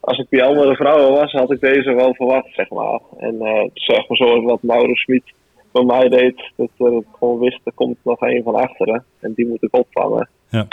als 0.00 0.18
ik 0.18 0.26
die 0.30 0.44
andere 0.44 0.74
vrouwen 0.74 1.12
was, 1.12 1.32
had 1.32 1.50
ik 1.52 1.60
deze 1.60 1.94
wel 1.94 2.14
verwacht, 2.14 2.54
zeg 2.54 2.70
maar. 2.70 3.00
En 3.18 3.40
eh, 3.40 3.68
zeg 3.74 4.08
maar 4.08 4.16
zoals 4.16 4.44
wat 4.44 4.62
Mauro 4.62 4.94
Smit 4.94 5.32
bij 5.72 5.84
mij 5.84 6.08
deed, 6.08 6.52
dat 6.56 6.68
ik 6.78 7.04
gewoon 7.18 7.38
wist, 7.38 7.60
er 7.64 7.72
komt 7.74 7.96
nog 8.02 8.20
een 8.20 8.42
van 8.42 8.54
achteren. 8.54 9.04
En 9.20 9.32
die 9.34 9.46
moet 9.46 9.62
ik 9.62 9.76
opvangen. 9.76 10.28
Ja. 10.48 10.66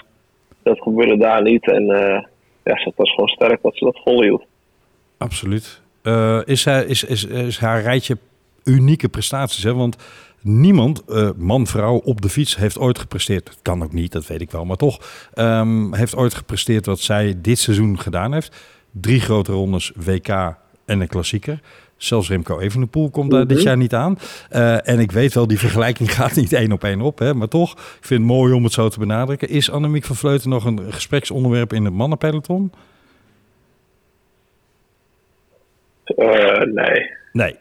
Dat 0.64 0.82
gebeurde 0.82 1.18
daar 1.18 1.41
niet. 1.41 1.72
En 1.72 1.86
ja, 2.68 2.84
het 2.84 2.95
was 2.95 3.09
gewoon 3.09 3.28
sterk 3.28 3.61
dat 3.61 3.76
ze 3.76 3.86
dat 3.86 3.99
volhield. 4.03 4.45
Absoluut. 5.18 5.82
Eh, 6.01 6.39
is, 6.45 6.65
is, 6.65 7.03
is, 7.24 7.57
haar 7.57 7.82
rijtje 7.82 8.18
unieke 8.63 9.09
prestaties? 9.09 9.63
Hè? 9.63 9.74
Want 9.74 9.95
niemand, 10.41 11.05
eh, 11.05 11.30
man, 11.38 11.68
vrouw, 11.68 11.97
op 11.97 12.22
de 12.22 12.30
fiets 12.30 12.55
heeft 12.55 12.80
ooit 12.80 12.99
gepresteerd. 12.99 13.45
Dat 13.45 13.59
kan 13.61 13.84
ook 13.84 13.93
niet, 13.93 14.11
dat 14.11 14.28
weet 14.28 14.41
ik 14.41 14.51
wel. 14.51 14.65
Maar 14.65 14.78
toch 14.78 15.30
ehm, 15.34 15.93
heeft 15.93 16.15
ooit 16.15 16.34
gepresteerd 16.34 16.86
wat 16.86 16.99
zij 16.99 17.36
dit 17.41 17.59
seizoen 17.59 17.99
gedaan 17.99 18.34
heeft. 18.34 18.55
Drie 18.91 19.20
grote 19.20 19.51
rondes, 19.51 19.91
WK 19.95 20.28
en 20.86 21.01
een 21.01 21.07
klassieker. 21.07 21.59
Zelfs 21.98 22.30
Remco 22.30 22.60
Evenepoel 22.60 23.10
komt 23.10 23.32
daar 23.32 23.48
dit 23.48 23.58
Mhm. 23.58 23.66
jaar 23.68 23.78
niet 23.78 23.93
aan. 23.93 24.18
Eh, 24.50 24.88
en 24.88 25.00
ik 25.00 25.12
weet 25.12 25.34
wel, 25.34 25.48
die 25.48 25.60
vergelijking 25.60 26.12
gaat 26.18 26.36
niet 26.36 26.54
één 26.54 26.72
op 26.72 26.84
één 26.84 27.02
op. 27.02 27.20
Hè? 27.20 27.34
Maar 27.34 27.48
toch, 27.48 27.72
ik 27.72 28.06
vind 28.06 28.20
het 28.20 28.30
mooi 28.30 28.54
om 28.54 28.64
het 28.64 28.74
zo 28.74 28.89
te 28.89 29.00
benadrukken. 29.00 29.50
Is 29.50 29.72
Annemiek 29.72 30.04
van 30.04 30.16
Vleuten 30.16 30.50
nog 30.50 30.66
een 30.66 30.80
gespreksonderwerp 30.93 31.74
in 31.74 31.86
het 31.86 31.93
mannenpeloton? 31.93 32.72
Eh, 36.04 36.62
nee. 36.62 37.12
Nee. 37.32 37.56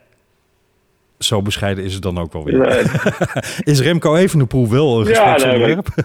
Zo 1.19 1.41
bescheiden 1.41 1.83
is 1.83 1.93
het 1.93 2.03
dan 2.03 2.17
ook 2.17 2.33
wel 2.33 2.43
weer. 2.43 2.57
nee. 2.57 2.83
Is 3.73 3.79
Remco 3.81 4.15
Evenepoel 4.15 4.69
wel 4.69 4.99
een 5.01 5.07
Ja, 5.07 5.13
gespreksonderwerp? 5.13 5.87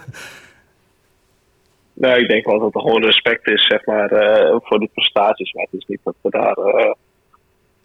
Nee, 1.95 2.21
ik 2.21 2.27
denk 2.27 2.45
wel 2.45 2.59
dat 2.59 2.75
er 2.75 2.81
gewoon 2.81 3.03
respect 3.03 3.47
is, 3.47 3.65
zeg 3.67 3.85
maar, 3.85 4.11
eh, 4.11 4.57
voor 4.61 4.79
de 4.79 4.89
prestaties. 4.93 5.53
Maar 5.53 5.67
het 5.71 5.79
is 5.81 5.85
niet 5.87 5.99
dat 6.03 6.15
we 6.21 6.29
daar... 6.29 6.55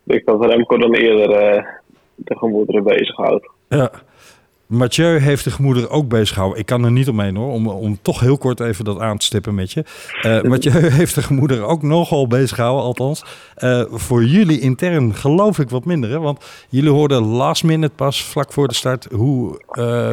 ik 0.09 0.25
denk 0.25 0.41
dat 0.41 0.51
Remco 0.51 0.77
dan 0.77 0.95
eerder 0.95 1.31
eh, 1.31 1.65
de 2.15 2.37
gemoederen 2.37 2.85
bezighoudt. 2.85 3.51
Ja. 3.69 3.91
Mathieu 4.67 5.19
heeft 5.19 5.45
de 5.45 5.51
gemoederen 5.51 5.91
ook 5.91 6.09
bezig 6.09 6.29
gehouden. 6.29 6.61
Ik 6.61 6.67
kan 6.67 6.85
er 6.85 6.91
niet 6.91 7.09
omheen 7.09 7.37
hoor, 7.37 7.53
om, 7.53 7.69
om 7.69 7.99
toch 8.03 8.21
heel 8.21 8.39
kort 8.39 8.61
even 8.61 8.85
dat 8.85 9.01
aan 9.01 9.19
te 9.19 9.25
stippen 9.25 9.55
met 9.55 9.73
je. 9.73 9.85
Eh 10.23 10.43
Mathieu 10.51 10.73
heeft 10.73 11.15
de 11.15 11.23
gemoederen 11.23 11.67
ook 11.67 11.83
nogal 11.83 12.27
bezig 12.27 12.57
gehouden, 12.57 12.85
althans. 12.85 13.25
Eh, 13.55 13.85
voor 13.89 14.25
jullie 14.25 14.61
intern 14.61 15.15
geloof 15.15 15.59
ik 15.59 15.71
wat 15.71 15.85
minder, 15.85 16.11
hè? 16.11 16.19
want 16.19 16.67
jullie 16.69 16.91
hoorden 16.91 17.23
last 17.23 17.65
minute 17.65 17.95
pas 17.95 18.25
vlak 18.25 18.53
voor 18.53 18.69
de 18.69 18.75
start 18.75 19.05
hoe, 19.05 19.61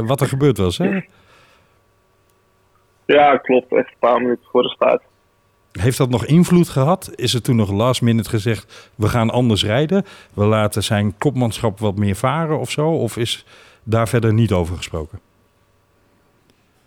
wat 0.06 0.22
er 0.22 0.28
gebeurd 0.28 0.58
was. 0.58 0.78
Hè? 0.78 1.02
Ja, 3.06 3.38
klopt. 3.38 3.72
Echt 3.72 3.88
een 3.88 4.00
paar 4.00 4.22
minuten 4.22 4.46
voor 4.52 4.62
de 4.62 4.70
start. 4.70 5.02
Heeft 5.82 5.98
dat 5.98 6.10
nog 6.10 6.26
invloed 6.26 6.70
gehad? 6.70 7.12
Is 7.16 7.34
er 7.34 7.42
toen 7.42 7.56
nog 7.56 7.72
last 7.72 8.02
minute 8.02 8.30
gezegd, 8.30 8.92
we 8.96 9.08
gaan 9.08 9.30
anders 9.30 9.66
rijden? 9.66 10.06
We 10.34 10.46
laten 10.46 10.84
zijn 10.84 11.18
kopmanschap 11.18 11.80
wat 11.80 11.96
meer 11.96 12.16
varen 12.16 12.60
of 12.60 12.70
zo? 12.72 12.90
Of 12.90 13.18
is 13.18 13.46
daar 13.84 14.08
verder 14.08 14.34
niet 14.34 14.52
over 14.52 14.76
gesproken? 14.76 15.20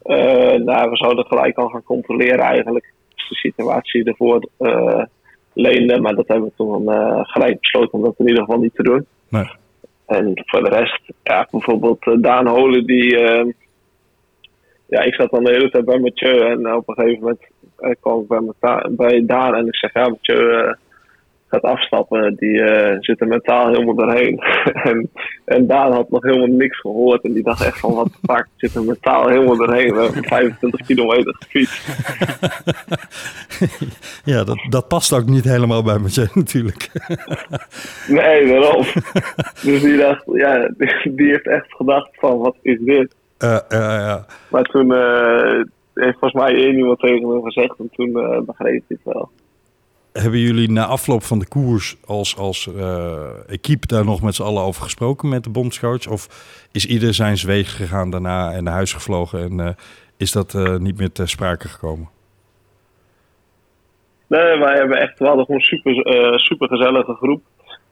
Eh, 0.02 0.16
nou, 0.54 0.90
we 0.90 0.96
zouden 0.96 1.24
gelijk 1.24 1.56
al 1.56 1.68
gaan 1.68 1.82
controleren 1.82 2.38
eigenlijk. 2.38 2.92
Als 3.14 3.28
de 3.28 3.34
situatie 3.34 4.04
ervoor 4.04 4.48
eh 4.58 5.02
leende. 5.52 6.00
Maar 6.00 6.14
dat 6.14 6.28
hebben 6.28 6.48
we 6.48 6.52
toen 6.56 6.92
eh, 6.92 7.20
gelijk 7.22 7.60
besloten 7.60 7.92
om 7.92 8.02
dat 8.02 8.14
in 8.18 8.28
ieder 8.28 8.42
geval 8.44 8.60
niet 8.60 8.74
te 8.74 8.82
doen. 8.82 9.06
Nee. 9.28 9.50
En 10.06 10.32
voor 10.46 10.62
de 10.62 10.68
rest, 10.68 11.00
ja, 11.22 11.48
bijvoorbeeld 11.50 12.22
Daan 12.22 12.46
Holen, 12.46 12.86
die. 12.86 13.18
ja, 14.86 15.00
ik 15.00 15.14
zat 15.14 15.30
dan 15.30 15.44
de 15.44 15.50
hele 15.50 15.70
tijd 15.70 15.84
bij 15.84 15.98
Mathieu 15.98 16.38
en 16.40 16.74
op 16.74 16.88
een 16.88 16.94
gegeven 16.94 17.20
moment 17.20 17.40
eh, 17.78 17.90
kwam 18.00 18.20
ik 18.20 18.52
bij, 18.60 18.86
bij 18.90 19.24
Daan 19.26 19.54
en 19.54 19.66
ik 19.66 19.76
zeg: 19.76 19.92
Ja, 19.92 20.08
Mathieu 20.08 20.52
eh, 20.52 20.72
gaat 21.48 21.62
afstappen. 21.62 22.34
Die 22.36 22.62
eh, 22.62 22.96
zit 23.00 23.20
er 23.20 23.26
mentaal 23.26 23.68
helemaal 23.68 23.94
doorheen. 23.94 24.38
en, 24.88 25.10
en 25.44 25.66
Daan 25.66 25.92
had 25.92 26.10
nog 26.10 26.22
helemaal 26.22 26.56
niks 26.56 26.80
gehoord 26.80 27.24
en 27.24 27.32
die 27.32 27.42
dacht 27.42 27.64
echt 27.64 27.78
van: 27.78 27.94
Wat 27.94 28.10
vaak 28.22 28.48
zit 28.56 28.74
er 28.74 28.82
mentaal 28.82 29.28
helemaal 29.28 29.56
doorheen. 29.56 29.94
We 29.94 30.02
hebben 30.02 30.24
25 30.24 30.86
kilometer 30.86 31.36
gefietst. 31.38 31.86
Ja, 34.24 34.44
dat, 34.44 34.66
dat 34.68 34.88
past 34.88 35.12
ook 35.12 35.26
niet 35.26 35.44
helemaal 35.44 35.82
bij 35.82 35.98
Mathieu 35.98 36.26
natuurlijk. 36.34 36.90
Nee, 38.08 38.46
daarom. 38.46 38.84
dus 39.62 39.82
die 39.82 39.96
dacht: 39.96 40.22
Ja, 40.32 40.70
die, 40.76 41.14
die 41.14 41.26
heeft 41.26 41.46
echt 41.46 41.74
gedacht: 41.74 42.08
van 42.12 42.38
Wat 42.38 42.56
is 42.62 42.78
dit? 42.80 43.14
Ja. 43.68 44.26
Maar 44.50 44.62
toen 44.62 44.92
heeft 46.04 46.18
volgens 46.18 46.42
mij 46.42 46.54
één 46.54 46.76
iemand 46.76 46.98
tegen 46.98 47.28
hem 47.28 47.42
gezegd 47.42 47.78
en 47.78 47.90
toen 47.92 48.20
eh, 48.20 48.40
begreep 48.40 48.82
hij 48.88 48.96
het 49.02 49.14
wel. 49.14 49.30
Hebben 50.12 50.40
jullie 50.40 50.70
na 50.70 50.86
afloop 50.86 51.22
van 51.22 51.38
de 51.38 51.48
koers 51.48 51.96
als, 52.06 52.36
als 52.36 52.74
eh 52.76 53.26
equipe 53.46 53.86
daar 53.86 54.04
nog 54.04 54.22
met 54.22 54.34
z'n 54.34 54.42
allen 54.42 54.62
over 54.62 54.82
gesproken 54.82 55.28
met 55.28 55.44
de 55.44 55.50
bondscoach? 55.50 56.08
Of 56.08 56.28
is 56.72 56.86
ieder 56.86 57.14
zijn 57.14 57.36
zweeg 57.36 57.76
gegaan 57.76 58.10
daarna 58.10 58.52
en 58.52 58.64
naar 58.64 58.74
huis 58.74 58.92
gevlogen 58.92 59.40
en 59.42 59.60
eh, 59.60 59.74
is 60.16 60.32
dat 60.32 60.78
niet 60.78 60.98
meer 60.98 61.12
ter 61.12 61.28
sprake 61.28 61.68
gekomen? 61.68 62.08
Nee, 64.26 64.58
wij 64.58 64.76
hebben 64.76 65.00
echt, 65.00 65.18
we 65.18 65.26
hadden 65.26 65.44
gewoon 65.44 65.60
een 65.60 65.66
super, 65.66 66.40
super 66.40 66.68
gezellige 66.68 67.14
groep. 67.14 67.42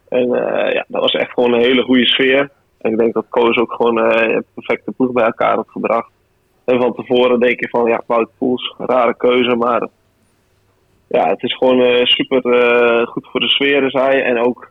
En 0.08 0.28
ja, 0.72 0.84
dat 0.88 1.00
was 1.00 1.12
echt 1.12 1.32
gewoon 1.32 1.52
een 1.52 1.60
hele 1.60 1.82
goede 1.82 2.06
sfeer. 2.06 2.50
En 2.80 2.90
ik 2.90 2.98
denk 2.98 3.14
dat 3.14 3.26
Koos 3.28 3.56
ook 3.56 3.72
gewoon 3.72 3.96
een 3.98 4.44
perfecte 4.54 4.92
ploeg 4.92 5.12
bij 5.12 5.24
elkaar 5.24 5.54
had 5.54 5.68
gebracht. 5.68 6.10
En 6.66 6.80
van 6.80 6.94
tevoren 6.94 7.40
denk 7.40 7.60
je 7.60 7.68
van, 7.68 7.88
ja, 7.88 8.02
Wout 8.06 8.30
Poels, 8.38 8.74
rare 8.78 9.16
keuze. 9.16 9.56
Maar 9.56 9.88
ja, 11.08 11.28
het 11.28 11.42
is 11.42 11.56
gewoon 11.56 11.80
eh, 11.80 12.04
super 12.04 12.52
eh, 12.52 13.06
goed 13.06 13.28
voor 13.30 13.40
de 13.40 13.48
sfeer, 13.48 13.86
hij. 13.86 14.22
En 14.22 14.38
ook 14.38 14.70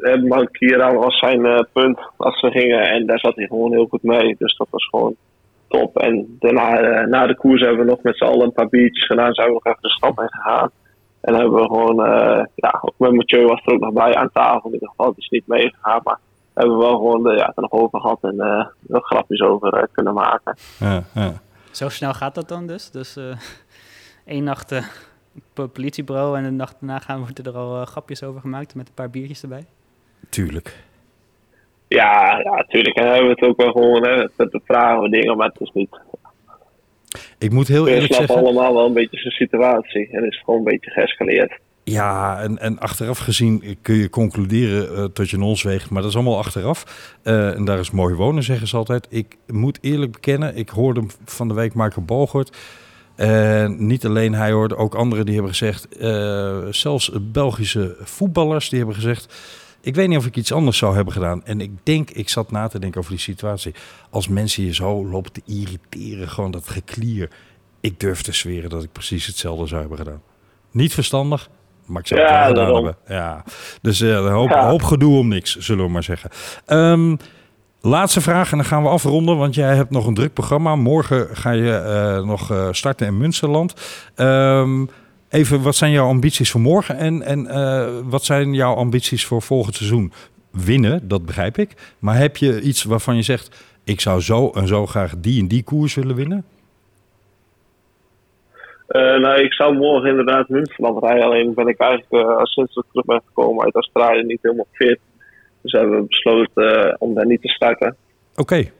uh, 0.00 0.46
Kieran 0.50 0.96
was 0.96 1.18
zijn 1.18 1.66
punt 1.72 1.98
als 2.16 2.40
ze 2.40 2.50
gingen. 2.50 2.88
En 2.88 3.06
daar 3.06 3.18
zat 3.18 3.36
hij 3.36 3.46
gewoon 3.46 3.72
heel 3.72 3.86
goed 3.86 4.02
mee. 4.02 4.36
Dus 4.38 4.56
dat 4.56 4.66
was 4.70 4.88
gewoon 4.88 5.14
top. 5.68 5.98
En 5.98 6.36
daarna, 6.38 7.06
na 7.06 7.26
de 7.26 7.36
koers 7.36 7.60
hebben 7.60 7.84
we 7.84 7.90
nog 7.90 8.02
met 8.02 8.16
z'n 8.16 8.24
allen 8.24 8.44
een 8.44 8.52
paar 8.52 8.68
biertjes 8.68 9.06
gedaan. 9.06 9.34
Zijn 9.34 9.46
we 9.46 9.52
nog 9.52 9.66
even 9.66 9.82
de 9.82 9.88
stad 9.88 10.20
in 10.20 10.28
gegaan. 10.30 10.70
En 11.20 11.34
hebben 11.34 11.54
we 11.54 11.62
gewoon, 11.62 11.96
ja, 12.54 12.78
ook 12.80 12.94
met 12.96 13.12
Mathieu 13.12 13.46
was 13.46 13.62
er 13.64 13.72
ook 13.72 13.80
nog 13.80 13.92
bij 13.92 14.14
aan 14.14 14.30
tafel. 14.32 14.68
In 14.68 14.72
ieder 14.72 14.88
geval, 14.88 15.06
het 15.06 15.18
is 15.18 15.28
niet 15.28 15.46
meegegaan. 15.46 16.00
Maar 16.04 16.18
hebben 16.54 16.76
we 16.76 16.82
wel 16.82 16.96
gewoon 16.96 17.30
eh, 17.30 17.36
ja, 17.36 17.46
er 17.46 17.62
nog 17.62 17.70
over 17.70 18.00
gehad 18.00 18.18
en 18.22 18.40
eh 18.40 18.66
nog 18.80 19.06
grapjes 19.06 19.40
over 19.40 19.74
eh, 19.74 19.82
kunnen 19.92 20.14
maken. 20.14 20.56
Ja, 20.78 21.02
ja. 21.14 21.42
Zo 21.70 21.88
snel 21.88 22.14
gaat 22.14 22.34
dat 22.34 22.48
dan 22.48 22.66
dus? 22.66 22.90
Dus 22.90 23.16
eh 23.16 23.36
één 24.24 24.44
nacht 24.44 24.72
op 25.34 25.56
het 25.56 25.72
politiebureau 25.72 26.36
en 26.36 26.44
de 26.44 26.50
nacht 26.50 26.76
daarna 26.80 26.98
gaan 26.98 27.18
worden 27.18 27.44
er 27.44 27.58
al 27.58 27.84
grapjes 27.84 28.22
over 28.22 28.40
gemaakt 28.40 28.74
met 28.74 28.88
een 28.88 28.94
paar 28.94 29.10
biertjes 29.10 29.42
erbij. 29.42 29.64
Tuurlijk. 30.28 30.84
Ja, 31.88 32.38
ja, 32.38 32.64
tuurlijk. 32.68 32.96
En 32.96 33.06
hebben 33.06 33.24
we 33.24 33.34
het 33.34 33.42
ook 33.42 33.56
wel 33.56 33.72
gewoon, 33.72 34.04
hè, 34.06 34.28
met 34.36 34.50
de 34.50 34.60
vragen 34.64 35.02
we 35.02 35.08
dingen, 35.08 35.36
maar 35.36 35.48
het 35.48 35.60
is 35.60 35.70
niet. 35.74 36.00
Ik 37.38 37.52
moet 37.52 37.68
heel 37.68 37.84
We 37.84 37.90
eerlijk 37.90 38.12
snappen 38.12 38.34
zeggen... 38.34 38.46
allemaal 38.46 38.74
wel 38.74 38.86
een 38.86 38.92
beetje 38.92 39.18
zijn 39.18 39.32
situatie. 39.32 40.08
En 40.10 40.26
is 40.26 40.42
gewoon 40.44 40.58
een 40.58 40.64
beetje 40.64 40.90
geëscaleerd. 40.90 41.58
Ja, 41.84 42.40
en, 42.40 42.78
achteraf 42.78 43.18
gezien 43.18 43.78
kun 43.82 43.94
je 43.94 44.10
concluderen 44.10 44.96
eh, 44.96 45.04
tot 45.04 45.30
je 45.30 45.40
ons 45.40 45.62
weegt, 45.62 45.90
maar 45.90 46.02
dat 46.02 46.10
is 46.10 46.16
allemaal 46.16 46.38
achteraf. 46.38 47.10
Eh, 47.22 47.54
en 47.54 47.64
daar 47.64 47.78
is 47.78 47.90
mooi 47.90 48.14
wonen, 48.14 48.42
zeggen 48.42 48.68
ze 48.68 48.76
altijd. 48.76 49.06
Ik 49.10 49.36
moet 49.46 49.78
eerlijk 49.80 50.12
bekennen, 50.12 50.56
ik 50.56 50.68
hoorde 50.68 51.04
van 51.24 51.48
de 51.48 51.54
week 51.54 51.74
Marco 51.74 52.00
Bogert. 52.00 52.56
En 53.14 53.86
niet 53.86 54.06
alleen 54.06 54.34
hij 54.34 54.52
hoorde, 54.52 54.76
ook 54.76 54.94
anderen 54.94 55.24
die 55.24 55.34
hebben 55.34 55.52
gezegd, 55.52 55.96
eh, 55.96 56.58
zelfs 56.70 57.10
Belgische 57.22 57.96
voetballers 58.00 58.68
die 58.68 58.78
hebben 58.78 58.96
gezegd, 58.96 59.34
ik 59.80 59.94
weet 59.94 60.08
niet 60.08 60.18
of 60.18 60.26
ik 60.26 60.36
iets 60.36 60.52
anders 60.52 60.78
zou 60.78 60.94
hebben 60.94 61.12
gedaan. 61.12 61.44
En 61.44 61.60
ik 61.60 61.70
denk, 61.82 62.10
ik 62.10 62.28
zat 62.28 62.50
na 62.50 62.68
te 62.68 62.78
denken 62.78 63.00
over 63.00 63.12
die 63.12 63.20
situatie. 63.20 63.74
Als 64.10 64.28
mensen 64.28 64.64
je 64.64 64.74
zo 64.74 65.06
lopen 65.06 65.32
te 65.32 65.42
irriteren, 65.46 66.28
gewoon 66.28 66.50
dat 66.50 66.68
geklier. 66.68 67.30
Ik 67.80 68.00
durf 68.00 68.22
te 68.22 68.32
zweren 68.32 68.70
dat 68.70 68.82
ik 68.82 68.92
precies 68.92 69.26
hetzelfde 69.26 69.66
zou 69.66 69.80
hebben 69.80 69.98
gedaan. 69.98 70.22
Niet 70.70 70.94
verstandig, 70.94 71.50
maar 71.86 72.00
ik 72.00 72.06
zou 72.06 72.20
het 72.20 72.30
Ja, 72.30 72.36
gedaan 72.46 72.54
daarom. 72.54 72.74
hebben. 72.84 72.96
Ja. 73.08 73.44
Dus 73.82 74.00
eh, 74.00 74.08
een 74.08 74.28
hoop, 74.32 74.48
Ja. 74.50 74.68
hoop 74.68 74.82
gedoe 74.82 75.18
om 75.18 75.28
niks, 75.28 75.56
zullen 75.56 75.84
we 75.84 75.90
maar 75.90 76.02
zeggen. 76.02 76.30
Ehm, 76.66 77.16
laatste 77.80 78.20
vraag 78.20 78.50
en 78.50 78.56
dan 78.56 78.66
gaan 78.66 78.82
we 78.82 78.88
afronden, 78.88 79.36
want 79.36 79.54
jij 79.54 79.74
hebt 79.74 79.90
nog 79.90 80.06
een 80.06 80.14
druk 80.14 80.32
programma. 80.32 80.76
Morgen 80.76 81.28
ga 81.32 81.50
je 81.50 81.72
eh, 81.76 82.24
nog 82.26 82.50
eh, 82.50 82.68
starten 82.70 83.06
in 83.06 83.16
Münsterland. 83.18 83.74
Ehm, 84.14 84.84
even, 85.28 85.62
wat 85.62 85.74
zijn 85.76 85.92
jouw 85.92 86.06
ambities 86.08 86.50
voor 86.50 86.60
morgen 86.60 86.96
en, 86.98 87.22
en 87.22 88.08
wat 88.10 88.24
zijn 88.24 88.54
jouw 88.54 88.74
ambities 88.74 89.24
voor 89.26 89.42
volgend 89.42 89.74
seizoen? 89.76 90.12
Winnen, 90.50 91.08
dat 91.08 91.24
begrijp 91.26 91.58
ik. 91.58 91.94
Maar 91.98 92.16
heb 92.16 92.36
je 92.36 92.60
iets 92.60 92.82
waarvan 92.84 93.16
je 93.16 93.22
zegt, 93.22 93.56
ik 93.84 94.00
zou 94.00 94.20
zo 94.20 94.50
en 94.50 94.66
zo 94.68 94.86
graag 94.86 95.12
die 95.18 95.40
en 95.40 95.48
die 95.48 95.62
koers 95.62 95.94
willen 95.94 96.16
winnen? 96.16 96.44
Eh, 98.94 99.16
nou, 99.16 99.40
ik 99.40 99.52
zou 99.52 99.76
morgen 99.76 100.10
inderdaad 100.10 100.48
Münsterland 100.48 101.02
rijden. 101.02 101.24
Alleen 101.24 101.54
ben 101.54 101.66
ik 101.66 101.80
eigenlijk 101.80 102.28
eh, 102.28 102.42
sinds 102.42 102.76
ik 102.76 102.84
terug 102.90 103.04
ben 103.04 103.22
gekomen 103.26 103.64
uit 103.64 103.74
Australië 103.74 104.22
niet 104.22 104.38
helemaal 104.42 104.66
fit. 104.72 104.98
Dus 105.60 105.72
hebben 105.72 105.96
we 106.00 106.06
besloten 106.06 106.88
eh, 106.88 106.94
om 106.98 107.14
daar 107.14 107.26
niet 107.26 107.42
te 107.42 107.48
starten. 107.48 107.96
Oké, 108.36 108.70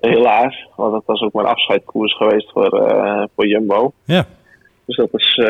Helaas, 0.00 0.68
want 0.76 0.92
dat 0.92 1.02
was 1.06 1.20
ook 1.20 1.32
mijn 1.32 1.46
afscheidkoers 1.46 2.16
geweest 2.16 2.50
voor, 2.50 2.70
voor 3.34 3.46
Jumbo. 3.46 3.92
ja. 4.04 4.26
Dus 4.84 4.96
dat 4.96 5.08
is 5.12 5.40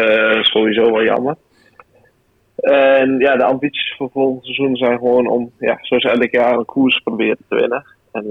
sowieso 0.42 0.92
wel 0.92 1.02
jammer. 1.02 1.36
En 2.56 3.18
ja, 3.18 3.36
de 3.36 3.44
ambities 3.44 3.94
voor 3.96 4.10
volgend 4.12 4.44
seizoen 4.44 4.76
zijn 4.76 4.98
gewoon 4.98 5.26
om, 5.26 5.50
ja, 5.58 5.78
zoals 5.80 6.04
elk 6.04 6.30
jaar, 6.30 6.58
een 6.58 6.64
koers 6.64 7.00
proberen 7.04 7.36
te 7.48 7.56
winnen. 7.56 7.84
En 8.12 8.24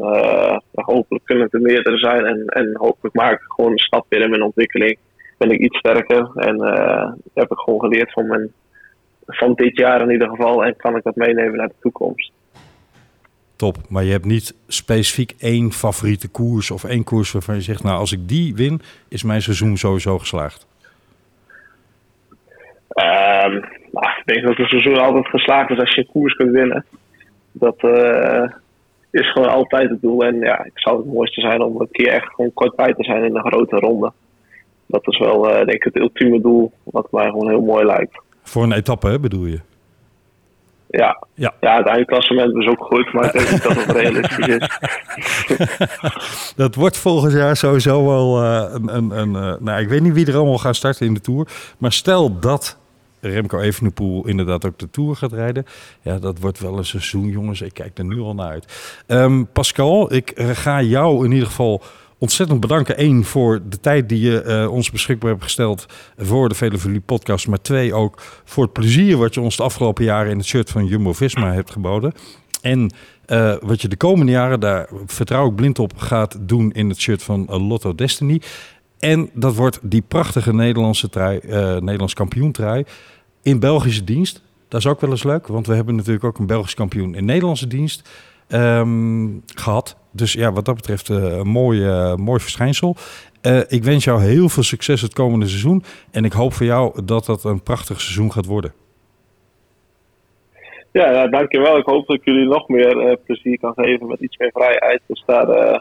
hopelijk 0.72 1.26
kunnen 1.26 1.44
het 1.44 1.54
er 1.54 1.62
meerdere 1.62 1.98
zijn. 1.98 2.26
En, 2.26 2.46
en 2.46 2.78
hopelijk 2.78 3.16
maak 3.16 3.34
ik 3.34 3.46
gewoon 3.48 3.72
een 3.72 3.78
stap 3.78 4.06
weer 4.10 4.22
in 4.22 4.30
mijn 4.30 4.44
ontwikkeling. 4.44 4.98
Ben 5.42 5.52
ik 5.52 5.60
iets 5.60 5.78
sterker. 5.78 6.32
En 6.36 6.60
eh, 6.60 7.12
heb 7.34 7.52
ik 7.52 7.58
gewoon 7.58 7.80
geleerd 7.80 8.12
van, 8.12 8.28
mijn, 8.28 8.52
van 9.26 9.54
dit 9.54 9.78
jaar 9.78 10.02
in 10.02 10.12
ieder 10.12 10.30
geval. 10.30 10.66
En 10.66 10.76
kan 10.76 10.96
ik 10.96 11.04
dat 11.04 11.16
meenemen 11.16 11.58
naar 11.58 11.68
de 11.68 11.74
toekomst. 11.80 12.32
Top, 13.56 13.78
maar 13.89 14.04
je 14.04 14.12
hebt 14.12 14.26
niet 14.26 14.56
specifiek 14.68 15.34
één 15.39 15.72
favoriete 15.72 16.30
koers 16.30 16.72
of 16.72 16.84
één 16.84 17.04
koers 17.04 17.32
waarvan 17.32 17.56
je 17.56 17.62
zegt, 17.62 17.84
nou 17.84 17.98
als 17.98 18.12
ik 18.12 18.28
die 18.28 18.56
win, 18.56 18.82
is 19.10 19.24
mijn 19.24 19.42
seizoen 19.42 19.78
sowieso 19.78 20.18
geslaagd. 20.18 20.68
Ehm, 22.88 23.52
nou, 23.92 24.08
ik 24.18 24.24
denk 24.26 24.46
dat 24.46 24.60
een 24.60 24.66
seizoen 24.66 24.98
altijd 24.98 25.28
geslaagd 25.28 25.70
is 25.70 25.80
als 25.80 25.96
je 25.96 26.02
een 26.02 26.12
koers 26.12 26.34
kunt 26.34 26.52
winnen. 26.52 26.86
Dat 27.52 27.78
eh, 27.78 28.44
is 29.12 29.32
gewoon 29.32 29.50
altijd 29.50 29.89
het 29.89 30.02
doel. 30.02 30.24
En 30.24 30.39
ja, 30.39 30.60
het 30.64 30.72
zou 30.74 30.98
het 30.98 31.14
mooiste 31.14 31.42
zijn 31.42 31.62
om 31.62 31.82
een 31.82 31.92
keer 31.92 32.08
echt 32.08 32.34
gewoon 32.34 32.54
kort 32.54 32.76
bij 32.76 32.94
te 32.94 33.04
zijn 33.04 33.24
in 33.24 33.36
een 33.36 33.48
grote 33.48 33.76
ronde. 33.76 34.12
Dat 34.92 35.08
is 35.08 35.18
wel, 35.18 35.50
eh, 35.50 35.56
denk 35.56 35.70
ik, 35.72 35.84
het 35.84 35.96
ultieme 35.96 36.42
doel. 36.42 36.72
Wat 36.84 37.12
mij 37.12 37.30
gewoon 37.30 37.50
heel 37.50 37.62
mooi 37.62 37.86
lijkt. 37.86 38.22
Voor 38.44 38.64
een 38.64 38.72
etappe, 38.72 39.08
hè, 39.08 39.20
bedoel 39.20 39.46
je? 39.46 39.60
Ja, 40.92 41.24
Ja. 41.34 41.54
ja. 41.60 41.78
het 41.78 41.88
eindklassement 41.88 42.56
is 42.56 42.68
ook 42.68 42.84
goed, 42.84 43.14
maar 43.14 43.26
ik 43.26 43.32
denk 43.32 43.52
niet 43.52 43.64
dat 43.64 43.76
het 43.76 43.92
realistisch 43.92 44.48
is. 44.48 44.80
Dat 46.56 46.76
wordt 46.76 46.98
volgend 46.98 47.34
jaar 47.34 47.56
sowieso 47.56 48.06
wel 48.06 48.44
eh, 48.44 48.74
een... 48.74 48.96
een, 48.96 49.12
een 49.12 49.36
eh, 49.36 49.54
nou, 49.60 49.82
ik 49.82 49.89
weet 49.89 50.02
niet 50.02 50.14
wie 50.14 50.28
er 50.28 50.36
allemaal 50.36 50.58
gaat 50.58 50.76
starten 50.76 51.06
in 51.06 51.14
de 51.14 51.22
Tour. 51.22 51.48
Maar 51.78 51.92
stel 51.92 52.39
dat 52.39 52.78
Remco 53.20 53.60
Evenepoel 53.60 54.28
inderdaad 54.28 54.66
ook 54.66 54.78
de 54.78 54.89
Tour 54.89 55.16
gaat 55.16 55.34
rijden. 55.34 55.66
Ja, 56.02 56.20
dat 56.20 56.39
wordt 56.39 56.60
wel 56.60 56.78
een 56.78 56.86
seizoen, 56.86 57.28
jongens. 57.28 57.62
Ik 57.62 57.74
kijk 57.74 57.98
er 57.98 58.06
nu 58.06 58.20
al 58.20 58.34
naar 58.34 58.50
uit. 58.50 59.02
Ehm, 59.08 59.44
Pascal, 59.54 60.14
ik 60.14 60.32
ga 60.36 60.82
jou 60.82 61.26
in 61.26 61.32
ieder 61.32 61.48
geval 61.48 61.82
ontzettend 62.22 62.59
bedanken. 62.59 63.03
Eén, 63.03 63.24
voor 63.24 63.61
de 63.69 63.80
tijd 63.80 64.09
die 64.09 64.22
je 64.22 64.41
eh, 64.41 64.72
ons 64.72 64.91
beschikbaar 64.91 65.30
hebt 65.32 65.43
gesteld 65.43 65.86
voor 66.17 66.49
de 66.49 66.55
Vele 66.55 66.99
podcast. 66.99 67.47
Maar 67.47 67.61
twee, 67.61 67.93
ook 67.93 68.22
voor 68.43 68.63
het 68.63 68.74
plezier 68.74 69.17
wat 69.17 69.34
je 69.34 69.41
ons 69.41 69.57
de 69.57 69.63
afgelopen 69.63 70.03
jaren 70.03 70.32
in 70.32 70.38
het 70.38 70.47
shirt 70.47 70.69
van 70.69 70.86
Jumbo-Visma 70.86 71.53
hebt 71.53 71.72
geboden. 71.72 72.13
En 72.61 72.91
eh, 73.26 73.55
wat 73.61 73.82
je 73.82 73.88
de 73.88 73.95
komende 73.95 74.32
jaren, 74.32 74.59
daar 74.59 74.89
vertrouw 75.05 75.47
ik 75.47 75.55
blind 75.55 75.80
op, 75.80 75.97
gaat 75.97 76.38
doen 76.41 76.72
in 76.72 76.89
het 76.89 76.99
shirt 76.99 77.24
van 77.24 77.47
eh, 77.47 77.67
Lotto 77.67 77.95
Destiny. 77.95 78.41
En 78.99 79.30
dat 79.34 79.55
wordt 79.55 79.80
die 79.82 80.01
prachtige 80.01 80.53
Nederlandse 80.53 81.09
trui, 81.09 81.38
eh, 81.38 81.51
Nederlands 81.59 82.13
kampioentrui 82.13 82.84
in 83.41 83.59
Belgische 83.59 84.03
dienst. 84.03 84.41
Dat 84.67 84.80
is 84.80 84.88
ook 84.88 85.01
wel 85.01 85.09
eens 85.09 85.24
leuk, 85.24 85.47
want 85.47 85.67
we 85.67 85.76
hebben 85.76 85.95
natuurlijk 85.95 86.24
ook 86.24 86.39
een 86.39 86.45
Belgisch 86.45 86.74
kampioen 86.74 87.15
in 87.15 87.26
Nederlandse 87.26 87.67
dienst 87.67 88.09
ehm, 88.47 89.28
gehad. 89.55 89.95
Dus 90.12 90.34
ja, 90.34 90.51
wat 90.51 90.66
dat 90.66 90.76
betreft 90.76 91.09
eh, 91.09 91.38
een 91.38 91.47
mooi, 91.47 91.86
eh, 91.86 92.16
mooi 92.16 92.39
verschijnsel. 92.39 92.95
Eh, 93.41 93.59
ik 93.68 93.84
wens 93.84 94.03
jou 94.03 94.22
heel 94.22 94.49
veel 94.49 94.64
succes 94.64 95.01
het 95.01 95.14
komende 95.14 95.47
seizoen. 95.47 95.84
En 96.12 96.26
ik 96.26 96.32
hoop 96.32 96.53
voor 96.53 96.66
jou 96.66 97.05
dat 97.05 97.26
dat 97.26 97.43
een 97.43 97.64
prachtig 97.64 98.01
seizoen 98.01 98.32
gaat 98.32 98.45
worden. 98.45 98.74
Ja, 100.91 101.12
ja, 101.12 101.28
dankjewel. 101.28 101.78
Ik 101.78 101.86
hoop 101.86 102.07
dat 102.07 102.16
ik 102.16 102.26
jullie 102.26 102.47
nog 102.47 102.68
meer 102.68 102.97
eh, 102.97 103.16
plezier 103.26 103.59
kan 103.59 103.74
geven 103.76 104.07
met 104.07 104.20
iets 104.20 104.38
meer 104.38 104.51
vrijheid. 104.53 105.01
Dus 105.07 105.24
daar, 105.26 105.49
eh, 105.49 105.80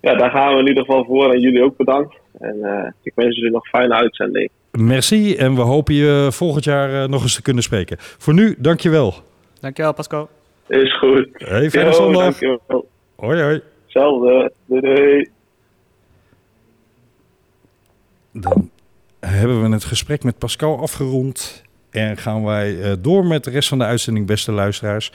ja, 0.00 0.14
daar 0.14 0.30
gaan 0.30 0.54
we 0.54 0.60
in 0.60 0.68
ieder 0.68 0.84
geval 0.84 1.04
voor. 1.04 1.32
En 1.32 1.40
jullie 1.40 1.62
ook 1.62 1.76
bedankt. 1.76 2.14
En 2.38 2.58
eh, 2.62 2.90
ik 3.02 3.12
wens 3.14 3.36
jullie 3.36 3.50
nog 3.50 3.62
een 3.62 3.78
fijne 3.78 3.94
uitzending. 3.94 4.50
Merci 4.70 5.36
en 5.36 5.54
we 5.54 5.60
hopen 5.60 5.94
je 5.94 6.28
volgend 6.30 6.64
jaar 6.64 7.08
nog 7.08 7.22
eens 7.22 7.34
te 7.34 7.42
kunnen 7.42 7.62
spreken. 7.62 7.96
Voor 7.98 8.34
nu, 8.34 8.54
dankjewel. 8.58 9.14
Dankjewel 9.60 9.94
Pascal. 9.94 10.28
Is 10.66 10.98
goed. 10.98 11.28
Hey, 11.32 11.70
fijne 11.70 11.92
zondag. 11.92 12.22
Dankjewel. 12.22 12.88
Hoi 13.16 13.42
hoi. 13.42 13.62
Hetzelfde. 13.82 14.52
Doei 14.66 14.80
doei. 14.80 15.30
Dan 18.32 18.70
hebben 19.20 19.62
we 19.62 19.68
het 19.68 19.84
gesprek 19.84 20.24
met 20.24 20.38
Pascal 20.38 20.78
afgerond. 20.78 21.64
En 21.90 22.16
gaan 22.16 22.44
wij 22.44 22.80
eh, 22.80 22.92
door 23.00 23.26
met 23.26 23.44
de 23.44 23.50
rest 23.50 23.68
van 23.68 23.78
de 23.78 23.84
uitzending, 23.84 24.26
beste 24.26 24.52
luisteraars. 24.52 25.12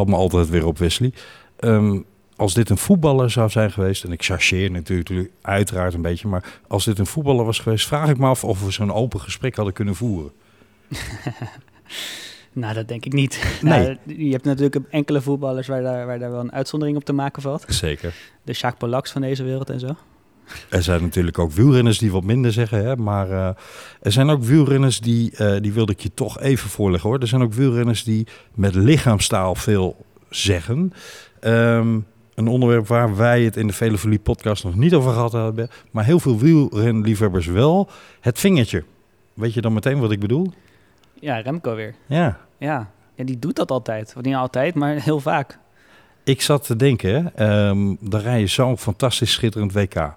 Valt 0.00 0.18
me 0.18 0.22
altijd 0.22 0.48
weer 0.48 0.66
op, 0.66 0.78
Wesley. 0.78 1.12
Ehm, 1.56 2.00
als 2.36 2.54
dit 2.54 2.70
een 2.70 2.78
voetballer 2.78 3.30
zou 3.30 3.50
zijn 3.50 3.72
geweest, 3.72 4.04
en 4.04 4.12
ik 4.12 4.24
chargeer 4.24 4.70
natuurlijk 4.70 5.30
uiteraard 5.42 5.94
een 5.94 6.02
beetje, 6.02 6.28
maar 6.28 6.60
als 6.68 6.84
dit 6.84 6.98
een 6.98 7.06
voetballer 7.06 7.44
was 7.44 7.58
geweest, 7.58 7.86
vraag 7.86 8.08
ik 8.08 8.18
me 8.18 8.26
af 8.26 8.44
of 8.44 8.64
we 8.64 8.70
zo'n 8.70 8.92
open 8.92 9.20
gesprek 9.20 9.56
hadden 9.56 9.74
kunnen 9.74 9.94
voeren. 9.94 10.32
Nou, 12.52 12.74
dat 12.74 12.88
denk 12.88 13.04
ik 13.04 13.12
niet. 13.12 13.58
Nee. 13.62 13.84
Nou, 13.84 13.98
je 14.24 14.30
hebt 14.30 14.44
natuurlijk 14.44 14.80
enkele 14.90 15.20
voetballers 15.20 15.66
waar 15.66 15.82
daar, 15.82 16.06
waar 16.06 16.18
daar 16.18 16.30
wel 16.30 16.40
een 16.40 16.52
uitzondering 16.52 16.96
op 16.96 17.04
te 17.04 17.12
maken 17.12 17.42
valt. 17.42 17.64
Zeker. 17.68 18.14
De 18.42 18.52
Jacques 18.52 18.78
Polaks 18.78 19.12
van 19.12 19.20
deze 19.20 19.42
wereld 19.42 19.70
en 19.70 19.80
zo. 19.80 19.96
Er 20.68 20.82
zijn 20.82 21.02
natuurlijk 21.02 21.38
ook 21.38 21.52
wielrenners 21.52 21.98
die 21.98 22.12
wat 22.12 22.24
minder 22.24 22.52
zeggen, 22.52 22.84
hè, 22.84 22.96
maar 22.96 23.30
eh, 23.30 23.48
er 24.02 24.12
zijn 24.12 24.30
ook 24.30 24.42
wielrenners 24.42 25.00
die, 25.00 25.36
eh, 25.36 25.60
die 25.60 25.72
wilde 25.72 25.92
ik 25.92 26.00
je 26.00 26.14
toch 26.14 26.40
even 26.40 26.70
voorleggen 26.70 27.10
hoor. 27.10 27.18
Er 27.18 27.26
zijn 27.26 27.42
ook 27.42 27.52
wielrenners 27.52 28.04
die 28.04 28.26
met 28.54 28.74
lichaamstaal 28.74 29.54
veel 29.54 30.04
zeggen. 30.30 30.92
Ehm, 31.40 31.98
een 32.34 32.48
onderwerp 32.48 32.86
waar 32.86 33.16
wij 33.16 33.42
het 33.42 33.56
in 33.56 33.66
de 33.66 33.72
Vele 33.72 34.18
podcast 34.18 34.64
nog 34.64 34.74
niet 34.74 34.94
over 34.94 35.12
gehad 35.12 35.32
hebben, 35.32 35.68
maar 35.90 36.04
heel 36.04 36.20
veel 36.20 36.38
wielrenliefhebbers 36.38 37.46
wel. 37.46 37.88
Het 38.20 38.38
vingertje. 38.38 38.84
Weet 39.34 39.54
je 39.54 39.60
dan 39.60 39.72
meteen 39.72 39.98
wat 39.98 40.10
ik 40.10 40.20
bedoel? 40.20 40.52
Ja, 41.20 41.40
Remco 41.40 41.74
weer. 41.74 41.94
Ja. 42.06 42.38
Ja. 42.58 42.90
ja, 43.14 43.24
die 43.24 43.38
doet 43.38 43.56
dat 43.56 43.70
altijd. 43.70 44.14
Niet 44.20 44.34
altijd, 44.34 44.74
maar 44.74 44.94
heel 44.94 45.20
vaak. 45.20 45.58
Ik 46.24 46.42
zat 46.42 46.66
te 46.66 46.76
denken, 46.76 47.46
um, 47.46 47.96
dan 48.00 48.20
rij 48.20 48.40
je 48.40 48.46
zo'n 48.46 48.78
fantastisch 48.78 49.32
schitterend 49.32 49.72
WK. 49.72 50.14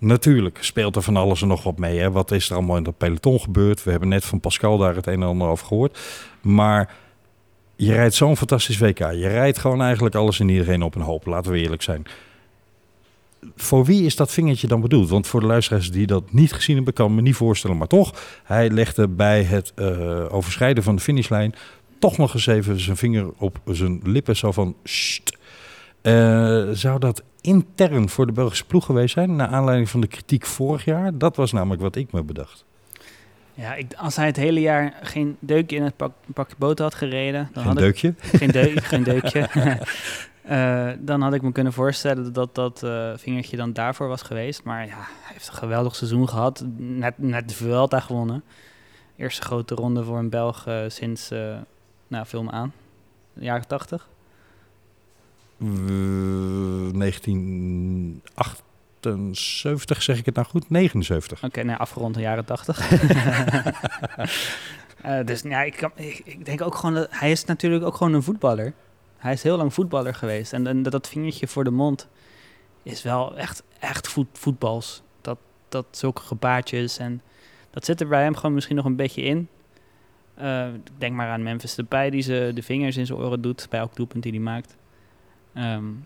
Natuurlijk 0.00 0.58
speelt 0.60 0.96
er 0.96 1.02
van 1.02 1.16
alles 1.16 1.42
en 1.42 1.48
nog 1.48 1.62
wat 1.62 1.78
mee. 1.78 1.98
Hè? 1.98 2.10
Wat 2.10 2.30
is 2.30 2.50
er 2.50 2.56
allemaal 2.56 2.76
in 2.76 2.82
dat 2.82 2.96
peloton 2.96 3.40
gebeurd? 3.40 3.84
We 3.84 3.90
hebben 3.90 4.08
net 4.08 4.24
van 4.24 4.40
Pascal 4.40 4.78
daar 4.78 4.94
het 4.94 5.06
een 5.06 5.12
en 5.12 5.22
ander 5.22 5.48
over 5.48 5.66
gehoord. 5.66 5.98
Maar 6.40 6.94
je 7.76 7.92
rijdt 7.92 8.14
zo'n 8.14 8.36
fantastisch 8.36 8.78
WK. 8.78 8.98
Je 8.98 9.28
rijdt 9.28 9.58
gewoon 9.58 9.82
eigenlijk 9.82 10.14
alles 10.14 10.40
en 10.40 10.48
iedereen 10.48 10.82
op 10.82 10.94
een 10.94 11.02
hoop. 11.02 11.26
Laten 11.26 11.52
we 11.52 11.58
eerlijk 11.58 11.82
zijn. 11.82 12.06
Voor 13.56 13.84
wie 13.84 14.04
is 14.04 14.16
dat 14.16 14.32
vingertje 14.32 14.66
dan 14.66 14.80
bedoeld? 14.80 15.08
Want 15.08 15.26
voor 15.26 15.40
de 15.40 15.46
luisteraars 15.46 15.90
die 15.90 16.06
dat 16.06 16.32
niet 16.32 16.52
gezien 16.52 16.76
hebben, 16.76 16.94
kan 16.94 17.14
me 17.14 17.22
niet 17.22 17.36
voorstellen. 17.36 17.76
Maar 17.76 17.86
toch, 17.86 18.40
hij 18.44 18.70
legde 18.70 19.08
bij 19.08 19.42
het 19.42 19.72
uh, 19.76 20.34
overschrijden 20.34 20.82
van 20.82 20.96
de 20.96 21.02
finishlijn 21.02 21.54
toch 21.98 22.18
nog 22.18 22.34
eens 22.34 22.46
even 22.46 22.80
zijn 22.80 22.96
vinger 22.96 23.30
op 23.36 23.60
zijn 23.64 24.00
lippen. 24.04 24.36
Zo 24.36 24.52
van, 24.52 24.76
uh, 26.02 26.68
zou 26.72 26.98
dat 26.98 27.22
intern 27.40 28.08
voor 28.08 28.26
de 28.26 28.32
Belgische 28.32 28.66
ploeg 28.66 28.84
geweest 28.84 29.14
zijn, 29.14 29.36
naar 29.36 29.48
aanleiding 29.48 29.88
van 29.88 30.00
de 30.00 30.06
kritiek 30.06 30.46
vorig 30.46 30.84
jaar? 30.84 31.18
Dat 31.18 31.36
was 31.36 31.52
namelijk 31.52 31.82
wat 31.82 31.96
ik 31.96 32.12
me 32.12 32.22
bedacht. 32.22 32.64
Ja, 33.54 33.74
ik, 33.74 33.94
als 33.94 34.16
hij 34.16 34.26
het 34.26 34.36
hele 34.36 34.60
jaar 34.60 34.98
geen 35.02 35.36
deukje 35.38 35.76
in 35.76 35.82
het 35.82 35.96
pak, 35.96 36.12
pakje 36.34 36.54
boter 36.58 36.84
had 36.84 36.94
gereden... 36.94 37.48
Dan 37.52 37.62
geen 37.62 37.72
had 37.72 37.82
deukje? 37.82 38.08
Ik, 38.08 38.38
geen, 38.40 38.50
deuk, 38.50 38.84
geen 38.92 39.02
deukje. 39.02 39.48
uh, 40.48 40.90
dan 41.08 41.22
had 41.22 41.34
ik 41.34 41.42
me 41.42 41.52
kunnen 41.52 41.72
voorstellen 41.72 42.32
dat 42.32 42.54
dat 42.54 42.82
uh, 42.84 43.12
vingertje 43.16 43.56
dan 43.56 43.72
daarvoor 43.72 44.08
was 44.08 44.22
geweest. 44.22 44.64
Maar 44.64 44.86
ja, 44.86 44.96
hij 44.96 45.32
heeft 45.32 45.48
een 45.48 45.54
geweldig 45.54 45.96
seizoen 45.96 46.28
gehad. 46.28 46.64
Net, 46.76 47.18
net 47.18 47.48
de 47.48 47.54
Vuelta 47.54 48.00
gewonnen. 48.00 48.44
Eerste 49.16 49.42
grote 49.42 49.74
ronde 49.74 50.04
voor 50.04 50.18
een 50.18 50.30
Belg 50.30 50.68
uh, 50.68 50.80
sinds, 50.88 51.30
nou, 52.08 52.24
film 52.24 52.50
aan, 52.50 52.72
de 53.32 53.44
jaren 53.44 53.66
80. 58.34 58.68
1978, 59.00 60.02
zeg 60.02 60.18
ik 60.18 60.26
het 60.26 60.34
nou 60.34 60.46
goed? 60.46 60.70
79. 60.70 61.36
Oké, 61.38 61.46
okay, 61.46 61.64
nou 61.64 61.78
afgerond 61.78 62.14
de 62.14 62.20
jaren 62.20 62.44
80. 62.44 62.90
uh, 65.04 65.18
dus 65.26 65.42
ja, 65.42 65.62
ik, 65.62 65.76
kan, 65.76 65.90
ik, 65.94 66.22
ik, 66.24 66.44
denk 66.44 66.62
ook 66.62 66.74
gewoon 66.74 66.94
dat 66.94 67.06
hij 67.10 67.30
is 67.30 67.44
natuurlijk 67.44 67.84
ook 67.84 67.96
gewoon 67.96 68.12
een 68.12 68.22
voetballer. 68.22 68.72
Hij 69.16 69.32
is 69.32 69.42
heel 69.42 69.56
lang 69.56 69.74
voetballer 69.74 70.14
geweest. 70.14 70.52
En, 70.52 70.66
en 70.66 70.82
dat, 70.82 70.92
dat 70.92 71.08
vingertje 71.08 71.46
voor 71.46 71.64
de 71.64 71.70
mond 71.70 72.08
is 72.82 73.02
wel 73.02 73.36
echt, 73.36 73.62
echt 73.78 74.08
voet, 74.08 74.28
voetbals. 74.32 75.02
Dat, 75.20 75.38
dat 75.68 75.86
zulke 75.90 76.22
gebaartjes 76.22 76.98
en 76.98 77.22
dat 77.70 77.84
zit 77.84 78.00
er 78.00 78.08
bij 78.08 78.22
hem 78.22 78.34
gewoon 78.34 78.54
misschien 78.54 78.76
nog 78.76 78.84
een 78.84 78.96
beetje 78.96 79.22
in. 79.22 79.48
Uh, 80.42 80.68
denk 80.98 81.14
maar 81.14 81.28
aan 81.28 81.42
Memphis 81.42 81.74
Depay 81.74 82.10
die 82.10 82.22
ze 82.22 82.50
de 82.54 82.62
vingers 82.62 82.96
in 82.96 83.06
zijn 83.06 83.18
oren 83.18 83.40
doet 83.40 83.66
bij 83.70 83.80
elk 83.80 83.96
doelpunt 83.96 84.22
die 84.22 84.32
hij 84.32 84.40
maakt. 84.40 84.76
Um, 85.54 86.04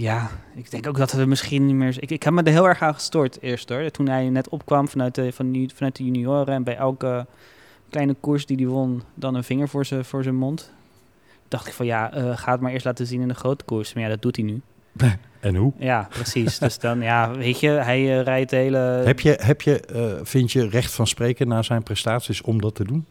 ja, 0.00 0.30
ik 0.54 0.70
denk 0.70 0.86
ook 0.86 0.96
dat 0.96 1.12
we 1.12 1.24
misschien 1.24 1.66
niet 1.66 1.74
meer... 1.74 2.02
Ik, 2.02 2.10
ik 2.10 2.22
heb 2.22 2.32
me 2.32 2.42
er 2.42 2.52
heel 2.52 2.68
erg 2.68 2.82
aan 2.82 2.94
gestoord 2.94 3.42
eerst 3.42 3.68
hoor. 3.68 3.90
Toen 3.90 4.08
hij 4.08 4.28
net 4.28 4.48
opkwam 4.48 4.88
vanuit 4.88 5.14
de, 5.14 5.32
van, 5.32 5.70
vanuit 5.74 5.96
de 5.96 6.04
junioren... 6.04 6.54
en 6.54 6.62
bij 6.62 6.76
elke 6.76 7.26
kleine 7.90 8.14
koers 8.20 8.46
die 8.46 8.56
hij 8.56 8.66
won... 8.66 9.02
dan 9.14 9.34
een 9.34 9.44
vinger 9.44 9.68
voor 9.68 9.84
zijn 9.84 10.04
voor 10.04 10.34
mond. 10.34 10.72
dacht 11.48 11.66
ik 11.66 11.72
van 11.72 11.86
ja, 11.86 12.16
uh, 12.16 12.36
ga 12.36 12.52
het 12.52 12.60
maar 12.60 12.72
eerst 12.72 12.84
laten 12.84 13.06
zien 13.06 13.20
in 13.20 13.28
de 13.28 13.34
grote 13.34 13.64
koers. 13.64 13.92
Maar 13.92 14.02
ja, 14.02 14.08
dat 14.08 14.22
doet 14.22 14.36
hij 14.36 14.44
nu. 14.44 14.60
En 15.40 15.54
hoe? 15.54 15.72
Ja, 15.78 16.08
precies. 16.10 16.58
dus 16.58 16.78
dan, 16.78 17.00
ja, 17.00 17.30
weet 17.30 17.60
je, 17.60 17.68
hij 17.68 18.00
uh, 18.00 18.22
rijdt 18.22 18.50
de 18.50 18.56
hele... 18.56 18.78
Heb 19.04 19.20
je, 19.20 19.38
heb 19.42 19.62
je 19.62 19.82
uh, 19.92 20.24
vind 20.24 20.52
je 20.52 20.68
recht 20.68 20.92
van 20.92 21.06
spreken 21.06 21.48
na 21.48 21.62
zijn 21.62 21.82
prestaties 21.82 22.42
om 22.42 22.60
dat 22.60 22.74
te 22.74 22.84
doen? 22.84 23.06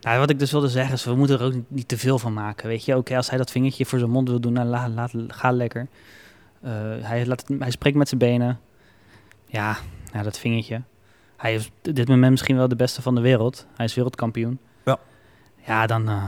Nou, 0.00 0.18
wat 0.18 0.30
ik 0.30 0.38
dus 0.38 0.50
wilde 0.50 0.68
zeggen 0.68 0.94
is, 0.94 1.04
we 1.04 1.14
moeten 1.14 1.38
er 1.38 1.44
ook 1.44 1.54
niet 1.68 1.88
te 1.88 1.98
veel 1.98 2.18
van 2.18 2.32
maken. 2.32 2.68
Weet 2.68 2.84
je, 2.84 2.96
oké, 2.96 3.16
als 3.16 3.28
hij 3.28 3.38
dat 3.38 3.50
vingertje 3.50 3.86
voor 3.86 3.98
zijn 3.98 4.10
mond 4.10 4.28
wil 4.28 4.40
doen, 4.40 4.52
nou, 4.52 4.68
laat, 4.68 4.88
laat, 4.94 5.12
ga 5.28 5.50
lekker. 5.50 5.86
Uh, 6.64 6.70
hij, 7.00 7.26
laat 7.26 7.44
het, 7.46 7.60
hij 7.60 7.70
spreekt 7.70 7.96
met 7.96 8.08
zijn 8.08 8.20
benen. 8.20 8.60
Ja, 9.46 9.76
ja, 10.12 10.22
dat 10.22 10.38
vingertje. 10.38 10.82
Hij 11.36 11.54
is 11.54 11.66
op 11.66 11.94
dit 11.94 12.08
moment 12.08 12.30
misschien 12.30 12.56
wel 12.56 12.68
de 12.68 12.76
beste 12.76 13.02
van 13.02 13.14
de 13.14 13.20
wereld. 13.20 13.66
Hij 13.76 13.86
is 13.86 13.94
wereldkampioen. 13.94 14.58
Ja. 14.84 14.98
Ja, 15.66 15.86
dan 15.86 16.02
uh, 16.08 16.24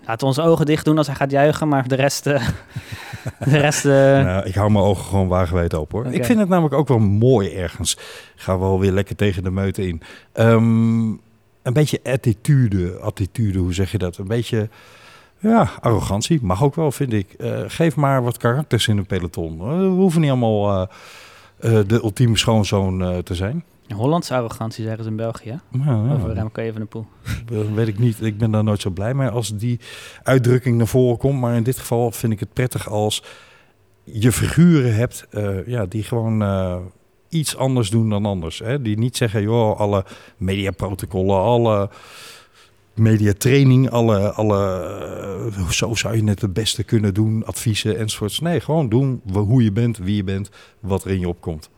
laten 0.00 0.18
we 0.18 0.26
onze 0.26 0.42
ogen 0.42 0.66
dicht 0.66 0.84
doen 0.84 0.98
als 0.98 1.06
hij 1.06 1.16
gaat 1.16 1.30
juichen, 1.30 1.68
maar 1.68 1.88
de 1.88 1.94
rest... 1.94 2.26
Uh, 2.26 2.48
de 3.50 3.58
rest 3.58 3.84
nou, 3.84 4.46
ik 4.46 4.54
hou 4.54 4.70
mijn 4.70 4.84
ogen 4.84 5.04
gewoon 5.04 5.28
wagenwijd 5.28 5.74
open 5.74 5.96
hoor. 5.96 6.06
Okay. 6.06 6.18
Ik 6.18 6.24
vind 6.24 6.38
het 6.38 6.48
namelijk 6.48 6.74
ook 6.74 6.88
wel 6.88 6.98
mooi 6.98 7.54
ergens. 7.54 7.98
Gaan 8.36 8.58
we 8.58 8.64
alweer 8.64 8.92
lekker 8.92 9.16
tegen 9.16 9.42
de 9.42 9.50
meute 9.50 9.86
in. 9.86 10.02
Um, 10.34 11.20
een 11.62 11.72
beetje 11.72 12.00
attitude, 12.02 12.98
attitude, 12.98 13.58
hoe 13.58 13.74
zeg 13.74 13.90
je 13.92 13.98
dat? 13.98 14.16
Een 14.16 14.26
beetje, 14.26 14.68
ja, 15.38 15.70
arrogantie. 15.80 16.38
Mag 16.42 16.62
ook 16.62 16.74
wel, 16.74 16.92
vind 16.92 17.12
ik. 17.12 17.34
Uh, 17.38 17.60
geef 17.66 17.96
maar 17.96 18.22
wat 18.22 18.36
karakters 18.36 18.88
in 18.88 18.98
een 18.98 19.06
peloton. 19.06 19.58
Uh, 19.58 19.78
we 19.78 19.84
hoeven 19.84 20.20
niet 20.20 20.30
allemaal 20.30 20.80
uh, 20.80 20.86
de 21.60 22.00
ultieme 22.02 22.38
schoonzoon 22.38 23.22
te 23.22 23.34
zijn. 23.34 23.64
Hollandse 23.94 24.34
arrogantie 24.34 24.84
zeggen 24.84 25.04
ze 25.04 25.10
in 25.10 25.16
België. 25.16 25.60
Nou, 25.70 26.08
ja. 26.08 26.14
Over 26.14 26.34
Remco 26.34 26.62
Evenepoel. 26.62 27.06
Dat 27.44 27.68
weet 27.68 27.88
ik 27.88 27.98
niet. 27.98 28.22
Ik 28.22 28.38
ben 28.38 28.50
daar 28.50 28.64
nooit 28.64 28.80
zo 28.80 28.90
blij 28.90 29.14
mee 29.14 29.28
als 29.28 29.56
die 29.56 29.80
uitdrukking 30.22 30.76
naar 30.76 30.86
voren 30.86 31.18
komt. 31.18 31.40
Maar 31.40 31.56
in 31.56 31.62
dit 31.62 31.78
geval 31.78 32.10
vind 32.10 32.32
ik 32.32 32.40
het 32.40 32.52
prettig 32.52 32.88
als 32.88 33.24
je 34.04 34.32
figuren 34.32 34.94
hebt 34.94 35.26
ja, 35.66 35.86
die 35.86 36.02
gewoon 36.02 36.42
iets 37.32 37.56
anders 37.56 37.90
doen 37.90 38.08
dan 38.10 38.26
anders. 38.26 38.58
Hè? 38.58 38.82
Die 38.82 38.98
niet 38.98 39.16
zeggen, 39.16 39.42
joh, 39.42 39.80
alle 39.80 40.04
mediaprotocollen, 40.36 41.40
alle 41.40 41.90
mediatraining, 42.94 43.90
alle, 43.90 44.32
alle 44.32 45.50
uh, 45.58 45.68
zo 45.68 45.94
zou 45.94 46.16
je 46.16 46.24
het 46.24 46.40
het 46.40 46.52
beste 46.52 46.82
kunnen 46.82 47.14
doen, 47.14 47.46
adviezen 47.46 47.98
enzovoorts. 47.98 48.38
Nee, 48.38 48.60
gewoon 48.60 48.88
doen 48.88 49.22
hoe 49.32 49.64
je 49.64 49.72
bent, 49.72 49.98
wie 49.98 50.16
je 50.16 50.24
bent, 50.24 50.50
wat 50.80 51.04
er 51.04 51.10
in 51.10 51.20
je 51.20 51.28
opkomt. 51.28 51.70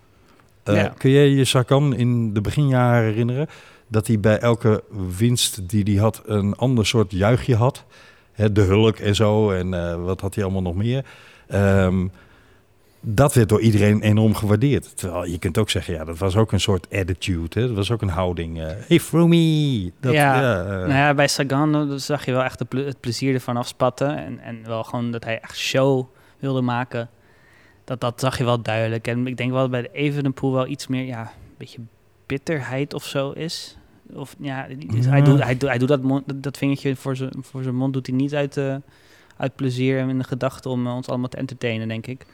Uh, 0.64 0.76
ja. 0.76 0.94
Kun 0.98 1.10
je 1.10 1.36
je 1.36 1.44
Sakan 1.44 1.94
in 1.94 2.32
de 2.32 2.40
beginjaren 2.40 3.04
herinneren 3.04 3.48
dat 3.88 4.06
hij 4.06 4.20
bij 4.20 4.38
elke 4.38 4.84
winst 5.18 5.68
die 5.68 5.82
hij 5.82 6.02
had 6.02 6.22
een 6.26 6.54
ander 6.54 6.86
soort 6.86 7.12
juichje 7.12 7.56
had? 7.56 7.84
Hè, 8.32 8.52
de 8.52 8.60
hulk 8.60 8.96
en 8.96 9.14
zo 9.14 9.50
en 9.50 9.72
uh, 9.72 10.04
wat 10.04 10.20
had 10.20 10.34
hij 10.34 10.44
allemaal 10.44 10.62
nog 10.62 10.74
meer? 10.74 11.04
Um, 11.54 12.10
dat 13.06 13.34
werd 13.34 13.48
door 13.48 13.60
iedereen 13.60 14.02
enorm 14.02 14.34
gewaardeerd. 14.34 14.96
Terwijl 14.96 15.24
je 15.24 15.38
kunt 15.38 15.58
ook 15.58 15.70
zeggen, 15.70 15.94
ja, 15.94 16.04
dat 16.04 16.18
was 16.18 16.36
ook 16.36 16.52
een 16.52 16.60
soort 16.60 16.86
attitude. 16.90 17.60
Hè? 17.60 17.66
Dat 17.66 17.76
was 17.76 17.90
ook 17.90 18.02
een 18.02 18.08
houding. 18.08 18.58
Uh, 18.58 18.66
hey, 18.86 19.00
Froomey. 19.00 19.92
Dat, 20.00 20.12
ja, 20.12 20.40
ja 20.40 20.62
uh, 20.62 20.68
nou 20.68 20.92
ja, 20.92 21.14
bij 21.14 21.28
Sagan 21.28 22.00
zag 22.00 22.24
je 22.24 22.32
wel 22.32 22.42
echt 22.42 22.58
het 22.70 23.00
plezier 23.00 23.34
ervan 23.34 23.56
afspatten. 23.56 24.16
En, 24.16 24.38
en 24.38 24.58
wel 24.64 24.84
gewoon 24.84 25.10
dat 25.10 25.24
hij 25.24 25.40
echt 25.40 25.56
show 25.56 26.06
wilde 26.38 26.60
maken. 26.60 27.10
Dat, 27.84 28.00
dat 28.00 28.20
zag 28.20 28.38
je 28.38 28.44
wel 28.44 28.62
duidelijk. 28.62 29.06
En 29.06 29.26
ik 29.26 29.36
denk 29.36 29.50
wel 29.50 29.60
dat 29.60 29.70
bij 29.70 29.82
de 29.82 29.92
Evenepoel 29.92 30.52
wel 30.52 30.66
iets 30.66 30.86
meer, 30.86 31.04
ja, 31.04 31.20
een 31.20 31.54
beetje 31.58 31.80
bitterheid 32.26 32.94
of 32.94 33.04
zo 33.04 33.30
is. 33.30 33.76
Of 34.12 34.34
ja, 34.38 34.66
ja. 34.66 35.08
Hij, 35.08 35.22
doet, 35.22 35.42
hij, 35.42 35.56
doet, 35.56 35.68
hij 35.68 35.78
doet 35.78 35.88
dat, 35.88 36.22
dat 36.34 36.56
vingertje 36.56 36.96
voor 36.96 37.16
zijn, 37.16 37.32
voor 37.40 37.62
zijn 37.62 37.74
mond 37.74 37.92
doet 37.92 38.06
hij 38.06 38.16
niet 38.16 38.34
uit, 38.34 38.56
uh, 38.56 38.76
uit 39.36 39.54
plezier 39.54 39.98
en 39.98 40.08
in 40.08 40.18
de 40.18 40.24
gedachte 40.24 40.68
om 40.68 40.86
ons 40.86 41.08
allemaal 41.08 41.28
te 41.28 41.36
entertainen, 41.36 41.88
denk 41.88 42.06
ik. 42.06 42.26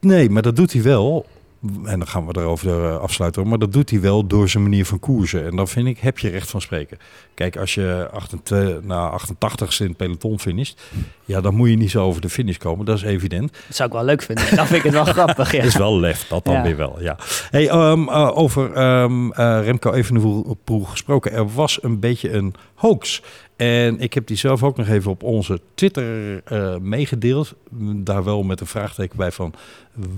Nee, 0.00 0.30
maar 0.30 0.42
dat 0.42 0.56
doet 0.56 0.72
hij 0.72 0.82
wel. 0.82 1.26
En 1.84 1.98
dan 1.98 2.06
gaan 2.06 2.26
we 2.26 2.40
erover 2.40 2.84
eh, 2.84 2.98
afsluiten. 2.98 3.48
Maar 3.48 3.58
dat 3.58 3.72
doet 3.72 3.90
hij 3.90 4.00
wel 4.00 4.26
door 4.26 4.48
zijn 4.48 4.62
manier 4.62 4.86
van 4.86 4.98
koersen. 4.98 5.44
En 5.44 5.56
dan 5.56 5.68
vind 5.68 5.86
ik, 5.86 5.98
heb 5.98 6.18
je 6.18 6.28
recht 6.28 6.50
van 6.50 6.60
spreken. 6.60 6.98
Kijk, 7.34 7.56
als 7.56 7.74
je 7.74 8.08
88, 8.12 8.82
na 8.82 9.08
88 9.08 9.80
in 9.80 9.86
het 9.86 9.96
peloton 9.96 10.40
finisht. 10.40 10.82
Ja, 11.24 11.40
dan 11.40 11.54
moet 11.54 11.68
je 11.68 11.76
niet 11.76 11.90
zo 11.90 12.04
over 12.04 12.20
de 12.20 12.28
finish 12.28 12.56
komen. 12.56 12.86
Dat 12.86 12.96
is 12.96 13.02
evident. 13.02 13.52
Dat 13.66 13.76
zou 13.76 13.88
ik 13.88 13.94
wel 13.94 14.04
leuk 14.04 14.22
vinden. 14.22 14.56
Dan 14.56 14.66
vind 14.66 14.78
ik 14.78 14.82
het 14.82 14.92
wel 14.92 15.14
grappig. 15.24 15.52
Ja. 15.52 15.62
is 15.62 15.76
wel 15.76 16.00
lef, 16.00 16.26
dat 16.28 16.44
dan 16.44 16.62
weer 16.62 16.76
wel. 16.76 16.96
Ja. 17.00 17.16
Hey, 17.50 17.70
um, 17.70 18.08
uh, 18.08 18.36
over 18.36 18.82
um, 19.02 19.32
uh, 19.32 19.60
Remco 19.62 19.92
Evenepoel 19.92 20.84
gesproken. 20.84 21.32
Er 21.32 21.52
was 21.52 21.82
een 21.82 22.00
beetje 22.00 22.32
een 22.32 22.54
hoax. 22.74 23.22
En 23.58 24.00
ik 24.00 24.14
heb 24.14 24.26
die 24.26 24.36
zelf 24.36 24.62
ook 24.62 24.76
nog 24.76 24.88
even 24.88 25.10
op 25.10 25.22
onze 25.22 25.60
Twitter 25.74 26.42
uh, 26.52 26.76
meegedeeld. 26.76 27.54
Daar 27.94 28.24
wel 28.24 28.42
met 28.42 28.60
een 28.60 28.66
vraagteken 28.66 29.16
bij 29.16 29.32
van, 29.32 29.54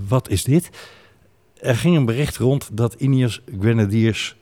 wat 0.07 0.29
is 0.29 0.43
dit? 0.43 0.69
Er 1.59 1.75
ging 1.75 1.95
een 1.95 2.05
bericht 2.05 2.37
rond 2.37 2.69
dat 2.73 2.93
Ineos 2.93 3.41
Grenadiers 3.59 4.35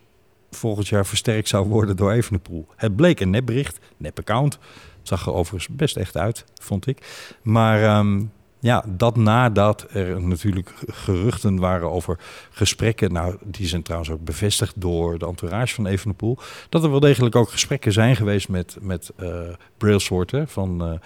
volgend 0.52 0.88
jaar 0.88 1.06
versterkt 1.06 1.48
zou 1.48 1.68
worden 1.68 1.96
door 1.96 2.12
Evenepoel. 2.12 2.68
Het 2.76 2.96
bleek 2.96 3.20
een 3.20 3.30
nepbericht, 3.30 3.80
nep 3.98 4.20
account. 4.20 4.54
Het 4.98 5.08
zag 5.08 5.26
er 5.26 5.34
overigens 5.34 5.76
best 5.76 5.98
echt 5.98 6.18
uit, 6.18 6.46
vond 6.62 6.88
ik. 6.88 7.28
Maar 7.42 7.98
um, 7.98 8.32
ja, 8.60 8.86
dat 8.88 9.16
nadat 9.16 9.86
er 9.92 10.22
natuurlijk 10.22 10.74
geruchten 10.88 11.60
waren 11.60 11.92
over 11.92 12.20
gesprekken. 12.50 13.14
Nou, 13.14 13.38
die 13.44 13.68
zijn 13.68 13.84
trouwens 13.84 14.12
ook 14.12 14.24
bevestigd 14.24 14.82
door 14.82 15.20
de 15.20 15.26
entourage 15.26 15.76
van 15.76 15.86
Evenepoel. 15.86 16.38
Dat 16.70 16.84
er 16.84 16.90
wel 16.90 17.00
degelijk 17.00 17.36
ook 17.36 17.50
gesprekken 17.50 17.92
zijn 17.92 18.16
geweest 18.16 18.50
met, 18.50 18.78
met 18.82 19.12
uh, 19.20 20.46
van 20.46 20.92
uh, 20.92 21.00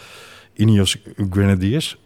Ineos 0.54 0.97
Grenadiers. 1.30 1.97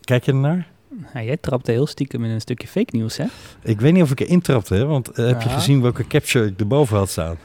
Kijk 0.00 0.24
je 0.24 0.32
ernaar? 0.32 0.68
Ja, 1.14 1.22
jij 1.22 1.36
trapte 1.36 1.70
heel 1.70 1.86
stiekem 1.86 2.24
in 2.24 2.30
een 2.30 2.40
stukje 2.40 2.68
fake 2.68 2.96
nieuws, 2.96 3.16
hè? 3.16 3.24
Ik 3.62 3.80
weet 3.80 3.92
niet 3.92 4.02
of 4.02 4.10
ik 4.10 4.20
erin 4.20 4.40
trapte, 4.40 4.74
hè? 4.74 4.84
want 4.84 5.18
uh, 5.18 5.26
heb 5.26 5.42
je 5.42 5.48
gezien 5.48 5.82
welke 5.82 6.06
capture 6.06 6.46
ik 6.46 6.60
erboven 6.60 6.96
had 6.96 7.10
staan? 7.10 7.36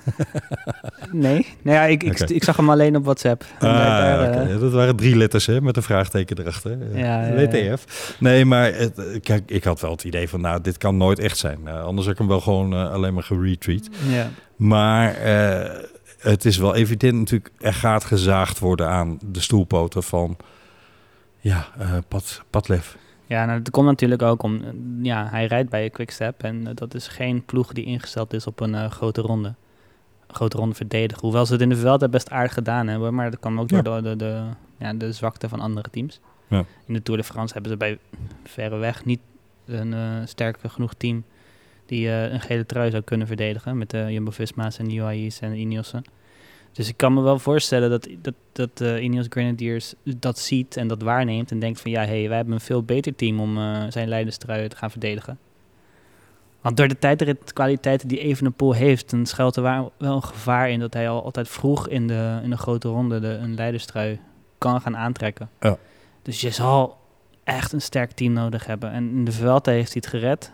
nee, 1.11 1.47
nou 1.61 1.77
ja, 1.77 1.83
ik, 1.83 2.03
ik, 2.03 2.19
ik, 2.19 2.43
zag 2.43 2.57
hem 2.57 2.69
alleen 2.69 2.95
op 2.95 3.03
WhatsApp. 3.03 3.45
Ah, 3.55 3.61
daar, 3.61 4.29
okay. 4.29 4.53
uh... 4.53 4.59
Dat 4.59 4.71
waren 4.71 4.95
drie 4.95 5.15
letters 5.15 5.45
hè, 5.45 5.61
met 5.61 5.77
een 5.77 5.83
vraagteken 5.83 6.39
erachter. 6.39 6.97
Ja, 6.97 7.33
WTF. 7.33 8.15
Nee, 8.19 8.45
maar 8.45 8.73
het, 8.73 9.19
kijk, 9.21 9.51
ik 9.51 9.63
had 9.63 9.81
wel 9.81 9.91
het 9.91 10.03
idee 10.03 10.29
van, 10.29 10.41
nou, 10.41 10.61
dit 10.61 10.77
kan 10.77 10.97
nooit 10.97 11.19
echt 11.19 11.37
zijn. 11.37 11.59
Uh, 11.65 11.83
anders 11.83 12.05
heb 12.05 12.15
ik 12.15 12.21
hem 12.21 12.29
wel 12.29 12.41
gewoon 12.41 12.73
alleen 12.91 13.13
maar 13.13 13.23
geretweet. 13.23 13.89
Ja. 14.09 14.29
Maar 14.55 15.15
het 16.19 16.45
is 16.45 16.57
wel 16.57 16.75
evident 16.75 17.13
natuurlijk, 17.13 17.51
er 17.59 17.73
gaat 17.73 18.03
gezaagd 18.03 18.59
worden 18.59 18.87
aan 18.87 19.19
de 19.25 19.41
stoelpoten 19.41 20.03
van, 20.03 20.37
ja, 21.39 21.67
Pat, 22.07 22.41
Patlef. 22.49 22.97
Ja, 23.27 23.45
nou, 23.45 23.61
dat 23.61 23.69
komt 23.73 23.85
natuurlijk 23.85 24.21
ook 24.21 24.43
om. 24.43 24.61
Ja, 25.01 25.27
hij 25.29 25.45
rijdt 25.45 25.69
bij 25.69 25.89
Quickstep 25.89 26.43
en 26.43 26.63
dat 26.73 26.93
is 26.93 27.07
geen 27.07 27.45
ploeg 27.45 27.73
die 27.73 27.85
ingesteld 27.85 28.33
is 28.33 28.47
op 28.47 28.59
een 28.59 28.73
uh, 28.73 28.91
grote 28.91 29.21
ronde. 29.21 29.53
grote 30.27 30.57
ronde 30.57 30.75
verdedigen. 30.75 31.21
Hoewel 31.21 31.45
ze 31.45 31.53
het 31.53 31.61
in 31.61 31.69
de 31.69 31.77
Vuelta 31.77 32.07
best 32.07 32.29
aardig 32.29 32.53
gedaan 32.53 32.87
hebben, 32.87 33.13
maar 33.13 33.31
dat 33.31 33.39
kwam 33.39 33.59
ook 33.59 33.69
ja. 33.69 33.81
door 33.81 34.01
de, 34.01 34.09
de, 34.09 34.15
de, 34.15 34.43
ja, 34.77 34.93
de 34.93 35.11
zwakte 35.11 35.49
van 35.49 35.59
andere 35.59 35.89
teams. 35.89 36.19
Ja. 36.47 36.63
In 36.85 36.93
de 36.93 37.03
Tour 37.03 37.19
de 37.19 37.25
France 37.25 37.53
hebben 37.53 37.71
ze 37.71 37.77
bij 37.77 37.97
verreweg 38.43 39.05
niet 39.05 39.19
een 39.65 39.91
uh, 39.91 40.01
sterker 40.25 40.69
genoeg 40.69 40.93
team 40.93 41.23
die 41.85 42.07
uh, 42.07 42.31
een 42.31 42.41
gele 42.41 42.65
trui 42.65 42.91
zou 42.91 43.03
kunnen 43.03 43.27
verdedigen 43.27 43.77
met 43.77 43.89
de 43.89 44.05
Jumbo-Visma's 44.09 44.77
en 44.77 44.95
UAE's 44.95 45.39
en 45.39 45.53
Ineos'en. 45.53 46.03
Dus 46.75 46.87
ik 46.87 46.97
kan 46.97 47.13
me 47.13 47.21
wel 47.21 47.39
voorstellen 47.39 47.89
dat, 47.89 48.07
dat, 48.21 48.33
dat 48.51 48.81
uh, 48.81 49.03
Ineos 49.03 49.25
Grenadiers 49.29 49.93
dat 50.03 50.39
ziet 50.39 50.77
en 50.77 50.87
dat 50.87 51.01
waarneemt 51.01 51.51
en 51.51 51.59
denkt 51.59 51.81
van 51.81 51.91
ja, 51.91 52.05
hey, 52.05 52.27
wij 52.27 52.35
hebben 52.35 52.53
een 52.53 52.59
veel 52.59 52.83
beter 52.83 53.15
team 53.15 53.39
om 53.39 53.57
uh, 53.57 53.83
zijn 53.89 54.07
leiderstrui 54.07 54.67
te 54.67 54.75
gaan 54.75 54.91
verdedigen. 54.91 55.39
Want 56.61 56.77
door 56.77 56.87
de 56.87 56.99
tijdritkwaliteiten 56.99 58.07
die 58.07 58.19
Evenepoel 58.19 58.73
heeft, 58.73 59.09
dan 59.09 59.25
schuilt 59.25 59.55
er 59.55 59.61
wel 59.63 59.93
een 59.97 60.23
gevaar 60.23 60.69
in 60.69 60.79
dat 60.79 60.93
hij 60.93 61.09
al 61.09 61.23
altijd 61.23 61.49
vroeg 61.49 61.87
in 61.87 62.07
de, 62.07 62.39
in 62.43 62.49
de 62.49 62.57
grote 62.57 62.87
ronde 62.87 63.19
de, 63.19 63.27
een 63.27 63.55
leiderstrui 63.55 64.19
kan 64.57 64.81
gaan 64.81 64.97
aantrekken. 64.97 65.49
Ja. 65.59 65.77
Dus 66.21 66.41
je 66.41 66.49
zal 66.49 66.97
echt 67.43 67.71
een 67.71 67.81
sterk 67.81 68.11
team 68.11 68.33
nodig 68.33 68.65
hebben. 68.65 68.91
En 68.91 69.09
in 69.09 69.25
de 69.25 69.31
Vuelta 69.31 69.71
heeft 69.71 69.93
hij 69.93 70.01
het 70.05 70.09
gered. 70.09 70.51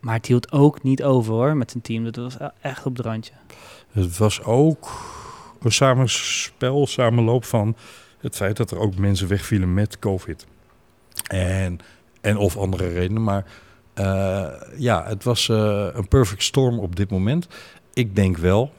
Maar 0.00 0.14
het 0.14 0.26
hield 0.26 0.52
ook 0.52 0.82
niet 0.82 1.02
over 1.02 1.32
hoor, 1.32 1.56
met 1.56 1.70
zijn 1.70 1.82
team. 1.82 2.04
Dat 2.04 2.16
was 2.16 2.36
echt 2.60 2.86
op 2.86 2.96
het 2.96 3.06
randje. 3.06 3.32
Het 3.94 4.18
was 4.18 4.42
ook 4.42 4.90
een 5.62 5.72
samenspel, 5.72 6.86
samenloop 6.86 7.44
van 7.44 7.76
het 8.18 8.36
feit 8.36 8.56
dat 8.56 8.70
er 8.70 8.78
ook 8.78 8.96
mensen 8.96 9.28
wegvielen 9.28 9.74
met 9.74 9.98
COVID. 9.98 10.46
En, 11.26 11.78
en 12.20 12.36
of 12.36 12.56
andere 12.56 12.88
redenen. 12.88 13.22
Maar 13.22 13.44
uh, 13.94 14.46
ja, 14.76 15.04
het 15.06 15.24
was 15.24 15.48
uh, 15.48 15.86
een 15.92 16.08
perfect 16.08 16.42
storm 16.42 16.78
op 16.78 16.96
dit 16.96 17.10
moment. 17.10 17.48
Ik 17.92 18.16
denk 18.16 18.36
wel, 18.36 18.72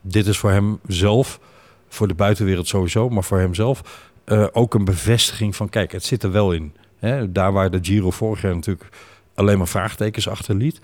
dit 0.00 0.26
is 0.26 0.38
voor 0.38 0.50
hem 0.50 0.80
zelf, 0.86 1.40
voor 1.88 2.08
de 2.08 2.14
buitenwereld 2.14 2.68
sowieso, 2.68 3.08
maar 3.08 3.24
voor 3.24 3.38
hemzelf 3.38 4.08
uh, 4.26 4.46
ook 4.52 4.74
een 4.74 4.84
bevestiging 4.84 5.56
van: 5.56 5.68
kijk, 5.68 5.92
het 5.92 6.04
zit 6.04 6.22
er 6.22 6.32
wel 6.32 6.52
in. 6.52 6.74
Hè? 6.98 7.32
Daar 7.32 7.52
waar 7.52 7.70
de 7.70 7.78
Giro 7.82 8.10
vorig 8.10 8.42
jaar 8.42 8.54
natuurlijk 8.54 8.88
alleen 9.34 9.58
maar 9.58 9.68
vraagtekens 9.68 10.28
achterliet 10.28 10.80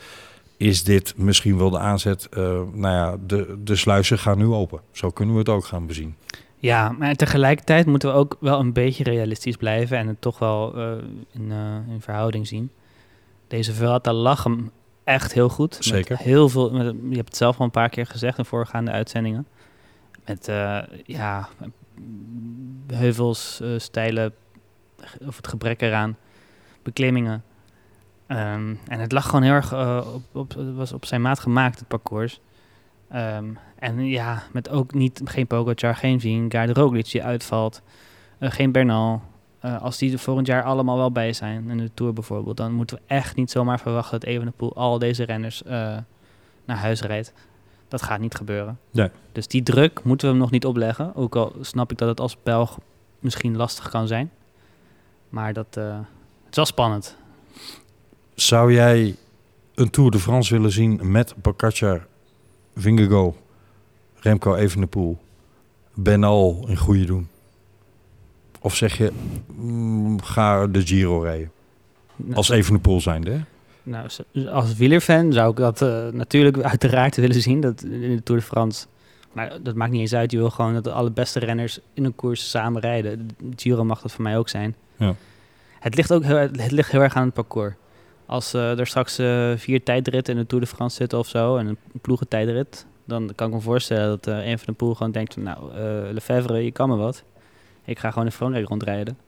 is 0.56 0.84
dit 0.84 1.14
misschien 1.16 1.58
wel 1.58 1.70
de 1.70 1.78
aanzet. 1.78 2.28
Uh, 2.30 2.38
nou 2.72 2.94
ja, 2.94 3.16
de, 3.26 3.58
de 3.64 3.76
sluizen 3.76 4.18
gaan 4.18 4.38
nu 4.38 4.46
open. 4.46 4.80
Zo 4.90 5.10
kunnen 5.10 5.34
we 5.34 5.40
het 5.40 5.48
ook 5.48 5.64
gaan 5.64 5.86
bezien. 5.86 6.16
Ja, 6.56 6.90
maar 6.90 7.14
tegelijkertijd 7.14 7.86
moeten 7.86 8.08
we 8.08 8.14
ook 8.14 8.36
wel 8.40 8.60
een 8.60 8.72
beetje 8.72 9.04
realistisch 9.04 9.56
blijven 9.56 9.98
en 9.98 10.06
het 10.06 10.20
toch 10.20 10.38
wel 10.38 10.78
uh, 10.78 10.92
in, 11.32 11.50
uh, 11.50 11.74
in 11.88 12.00
verhouding 12.00 12.46
zien. 12.46 12.70
Deze 13.48 13.72
Vuelta 13.72 14.12
lag 14.12 14.44
hem 14.44 14.70
echt 15.04 15.32
heel 15.32 15.48
goed. 15.48 15.76
Zeker. 15.80 16.16
Heel 16.18 16.48
veel, 16.48 16.70
met, 16.70 16.94
je 17.08 17.16
hebt 17.16 17.28
het 17.28 17.36
zelf 17.36 17.58
al 17.58 17.64
een 17.64 17.70
paar 17.70 17.88
keer 17.88 18.06
gezegd 18.06 18.38
in 18.38 18.44
voorgaande 18.44 18.90
uitzendingen. 18.90 19.46
Met 20.24 20.46
ja, 21.04 21.48
heuvels, 22.86 23.62
stijlen, 23.76 24.34
of 25.26 25.36
het 25.36 25.48
gebrek 25.48 25.80
eraan, 25.80 26.16
beklimmingen. 26.82 27.44
Um, 28.28 28.78
en 28.88 29.00
het 29.00 29.12
lag 29.12 29.24
gewoon 29.24 29.42
heel 29.42 29.52
erg 29.52 29.72
uh, 29.72 30.06
op, 30.14 30.22
op, 30.32 30.54
was 30.74 30.92
op 30.92 31.04
zijn 31.04 31.22
maat 31.22 31.38
gemaakt, 31.38 31.78
het 31.78 31.88
parcours. 31.88 32.40
Um, 33.14 33.58
en 33.78 34.06
ja, 34.06 34.42
met 34.52 34.68
ook 34.68 34.94
niet, 34.94 35.20
geen 35.24 35.46
Pogacar, 35.46 35.96
geen 35.96 36.20
Vingegaard, 36.20 36.76
Roglic 36.76 37.10
die 37.10 37.24
uitvalt, 37.24 37.82
uh, 38.38 38.50
geen 38.50 38.72
Bernal. 38.72 39.22
Uh, 39.64 39.82
als 39.82 39.98
die 39.98 40.12
er 40.12 40.18
volgend 40.18 40.46
jaar 40.46 40.62
allemaal 40.62 40.96
wel 40.96 41.12
bij 41.12 41.32
zijn, 41.32 41.70
in 41.70 41.78
de 41.78 41.90
Tour 41.94 42.12
bijvoorbeeld, 42.12 42.56
dan 42.56 42.72
moeten 42.72 42.96
we 42.96 43.02
echt 43.06 43.36
niet 43.36 43.50
zomaar 43.50 43.80
verwachten 43.80 44.20
dat 44.20 44.28
Evenepoel 44.28 44.76
al 44.76 44.98
deze 44.98 45.24
renners 45.24 45.62
naar 46.64 46.76
huis 46.76 47.00
rijdt. 47.00 47.32
Dat 47.88 48.02
gaat 48.02 48.20
niet 48.20 48.34
gebeuren. 48.34 48.78
Nee. 48.90 49.10
Dus 49.32 49.48
die 49.48 49.62
druk 49.62 50.04
moeten 50.04 50.26
we 50.26 50.32
hem 50.32 50.42
nog 50.42 50.50
niet 50.50 50.66
opleggen. 50.66 51.14
Ook 51.14 51.36
al 51.36 51.52
snap 51.60 51.90
ik 51.90 51.98
dat 51.98 52.08
het 52.08 52.20
als 52.20 52.36
Belg 52.42 52.78
misschien 53.18 53.56
lastig 53.56 53.88
kan 53.88 54.06
zijn. 54.06 54.30
Maar 55.28 55.52
dat, 55.52 55.74
het 55.74 56.50
is 56.50 56.56
wel 56.56 56.64
spannend. 56.64 57.16
Zou 58.36 58.72
jij 58.72 59.16
een 59.74 59.90
Tour 59.90 60.10
de 60.10 60.18
France 60.18 60.54
willen 60.54 60.70
zien 60.70 61.00
met 61.02 61.34
Pogacar, 61.40 62.06
Vingegaard, 62.74 63.34
Remco 64.14 64.54
Evenepoel, 64.54 65.18
Benal 65.94 66.64
in 66.68 66.76
goede 66.76 67.04
doen? 67.04 67.28
Of 68.60 68.74
zeg 68.74 68.98
je, 68.98 69.12
mm, 69.56 70.22
ga 70.22 70.66
de 70.66 70.86
Giro 70.86 71.20
rijden? 71.20 71.50
Als 72.32 72.48
Evenepoel 72.48 73.00
zijnde, 73.00 73.30
hè? 73.30 73.40
Nou, 73.82 74.08
als 74.50 74.74
wielerfan 74.74 75.32
zou 75.32 75.50
ik 75.50 75.56
dat 75.56 75.82
uh, 75.82 76.08
natuurlijk 76.08 76.58
uiteraard 76.58 77.16
willen 77.26 77.42
zien, 77.42 77.60
dat 77.60 77.82
in 77.82 78.16
de 78.16 78.22
Tour 78.22 78.40
de 78.40 78.46
France. 78.46 78.86
Maar 79.32 79.62
dat 79.62 79.74
maakt 79.74 79.90
niet 79.90 80.00
eens 80.00 80.14
uit. 80.14 80.30
Je 80.30 80.36
wil 80.36 80.50
gewoon 80.50 80.74
dat 80.74 80.84
de 80.84 80.92
allerbeste 80.92 81.38
renners 81.38 81.78
in 81.94 82.04
een 82.04 82.14
koers 82.14 82.50
samen 82.50 82.80
rijden. 82.80 83.28
De 83.38 83.52
Giro 83.56 83.84
mag 83.84 84.00
dat 84.00 84.12
voor 84.12 84.22
mij 84.22 84.38
ook 84.38 84.48
zijn. 84.48 84.74
Ja. 84.96 85.14
Het, 85.78 85.94
ligt 85.94 86.12
ook 86.12 86.22
heel, 86.22 86.36
het 86.36 86.70
ligt 86.70 86.90
heel 86.90 87.00
erg 87.00 87.14
aan 87.14 87.24
het 87.24 87.34
parcours. 87.34 87.74
Als 88.26 88.54
uh, 88.54 88.78
er 88.78 88.86
straks 88.86 89.18
uh, 89.18 89.52
vier 89.56 89.82
tijdritten 89.82 90.34
in 90.34 90.40
de 90.40 90.46
Tour 90.46 90.64
de 90.64 90.70
France 90.70 90.96
zitten 90.96 91.18
of 91.18 91.28
zo, 91.28 91.56
en 91.56 91.66
een 91.66 91.78
ploegentijdrit, 92.00 92.86
dan 93.04 93.32
kan 93.34 93.48
ik 93.48 93.54
me 93.54 93.60
voorstellen 93.60 94.08
dat 94.08 94.26
uh, 94.26 94.46
een 94.46 94.58
van 94.58 94.66
de 94.66 94.72
poel 94.72 94.94
gewoon 94.94 95.12
denkt 95.12 95.36
nou, 95.36 95.74
Lefevre, 96.12 96.64
je 96.64 96.72
kan 96.72 96.88
me 96.88 96.96
wat. 96.96 97.24
Ik 97.84 97.98
ga 97.98 98.10
gewoon 98.10 98.26
in 98.26 98.32
Frankrijk 98.32 98.68
rondrijden. 98.68 99.18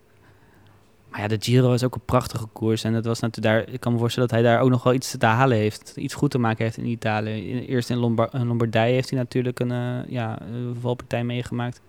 Maar 1.08 1.20
ja, 1.20 1.28
de 1.28 1.36
Giro 1.40 1.72
is 1.72 1.84
ook 1.84 1.94
een 1.94 2.04
prachtige 2.04 2.46
koers. 2.52 2.84
En 2.84 2.94
het 2.94 3.04
was 3.04 3.20
natuurlijk 3.20 3.54
daar, 3.54 3.74
ik 3.74 3.80
kan 3.80 3.92
me 3.92 3.98
voorstellen 3.98 4.28
dat 4.28 4.38
hij 4.38 4.48
daar 4.48 4.60
ook 4.60 4.70
nog 4.70 4.82
wel 4.82 4.92
iets 4.92 5.16
te 5.18 5.26
halen 5.26 5.56
heeft. 5.56 5.92
Iets 5.96 6.14
goed 6.14 6.30
te 6.30 6.38
maken 6.38 6.64
heeft 6.64 6.76
in 6.76 6.86
Italië. 6.86 7.66
Eerst 7.66 7.90
in, 7.90 7.96
Lombard 7.96 8.34
in 8.34 8.46
Lombardije 8.46 8.92
heeft 8.92 9.10
hij 9.10 9.18
natuurlijk 9.18 9.60
een, 9.60 9.70
uh, 9.70 10.08
ja, 10.08 10.38
valpartij 10.80 11.24
meegemaakt. 11.24 11.80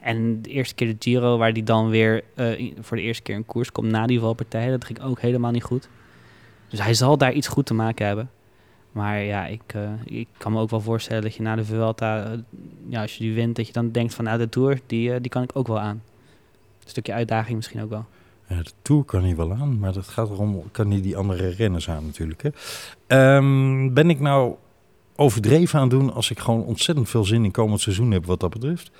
En 0.00 0.42
de 0.42 0.48
eerste 0.48 0.74
keer 0.74 0.86
de 0.86 0.96
Giro, 0.98 1.38
waar 1.38 1.52
hij 1.52 1.62
dan 1.62 1.88
weer 1.88 2.24
voor 2.80 2.96
de 2.96 3.02
eerste 3.02 3.22
keer 3.22 3.34
een 3.34 3.46
koers 3.46 3.72
komt 3.72 3.90
na 3.90 4.06
die 4.06 4.20
valpartij, 4.20 4.70
dat 4.70 4.84
ging 4.84 5.02
ook 5.02 5.20
helemaal 5.20 5.50
niet 5.50 5.62
goed. 5.62 5.88
Dus 6.68 6.82
hij 6.82 6.94
zal 6.94 7.18
daar 7.18 7.32
iets 7.32 7.48
goed 7.48 7.66
te 7.66 7.74
maken 7.74 8.06
hebben. 8.06 8.30
Maar 8.92 9.22
ja, 9.22 9.46
ik, 9.46 9.74
uh, 9.76 9.90
ik 10.04 10.28
kan 10.36 10.52
me 10.52 10.60
ook 10.60 10.70
wel 10.70 10.80
voorstellen 10.80 11.22
dat 11.22 11.34
je 11.34 11.42
na 11.42 11.56
de 11.56 11.64
Vuelta, 11.64 12.30
uh, 12.30 12.38
ja, 12.88 13.00
als 13.02 13.16
je 13.16 13.24
die 13.24 13.34
wint, 13.34 13.56
dat 13.56 13.66
je 13.66 13.72
dan 13.72 13.90
denkt 13.90 14.14
van 14.14 14.24
nou, 14.24 14.38
de 14.38 14.48
Tour, 14.48 14.80
die, 14.86 15.10
uh, 15.10 15.16
die 15.20 15.30
kan 15.30 15.42
ik 15.42 15.50
ook 15.52 15.66
wel 15.66 15.78
aan. 15.78 16.02
Een 16.84 16.90
stukje 16.90 17.12
uitdaging 17.12 17.56
misschien 17.56 17.82
ook 17.82 17.90
wel. 17.90 18.04
Ja, 18.46 18.62
de 18.62 18.70
Tour 18.82 19.04
kan 19.04 19.22
hij 19.22 19.36
wel 19.36 19.52
aan, 19.52 19.78
maar 19.78 19.92
dat 19.92 20.08
gaat 20.08 20.30
erom, 20.30 20.62
kan 20.70 20.90
hij 20.90 21.00
die 21.00 21.16
andere 21.16 21.48
renners 21.48 21.90
aan 21.90 22.04
natuurlijk. 22.04 22.42
Hè? 22.42 23.36
Um, 23.36 23.94
ben 23.94 24.10
ik 24.10 24.20
nou 24.20 24.54
overdreven 25.16 25.80
aan 25.80 25.88
doen 25.88 26.12
als 26.12 26.30
ik 26.30 26.38
gewoon 26.38 26.64
ontzettend 26.64 27.08
veel 27.08 27.24
zin 27.24 27.44
in 27.44 27.50
komend 27.50 27.80
seizoen 27.80 28.10
heb 28.10 28.26
wat 28.26 28.40
dat 28.40 28.50
betreft? 28.50 28.90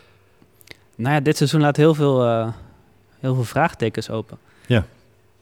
Nou 0.97 1.15
ja, 1.15 1.21
dit 1.21 1.37
seizoen 1.37 1.61
laat 1.61 1.77
heel 1.77 1.95
veel, 1.95 2.27
heel 3.21 3.35
veel 3.35 3.45
vraagtekens 3.45 4.11
open. 4.11 4.39
Ja. 4.67 4.87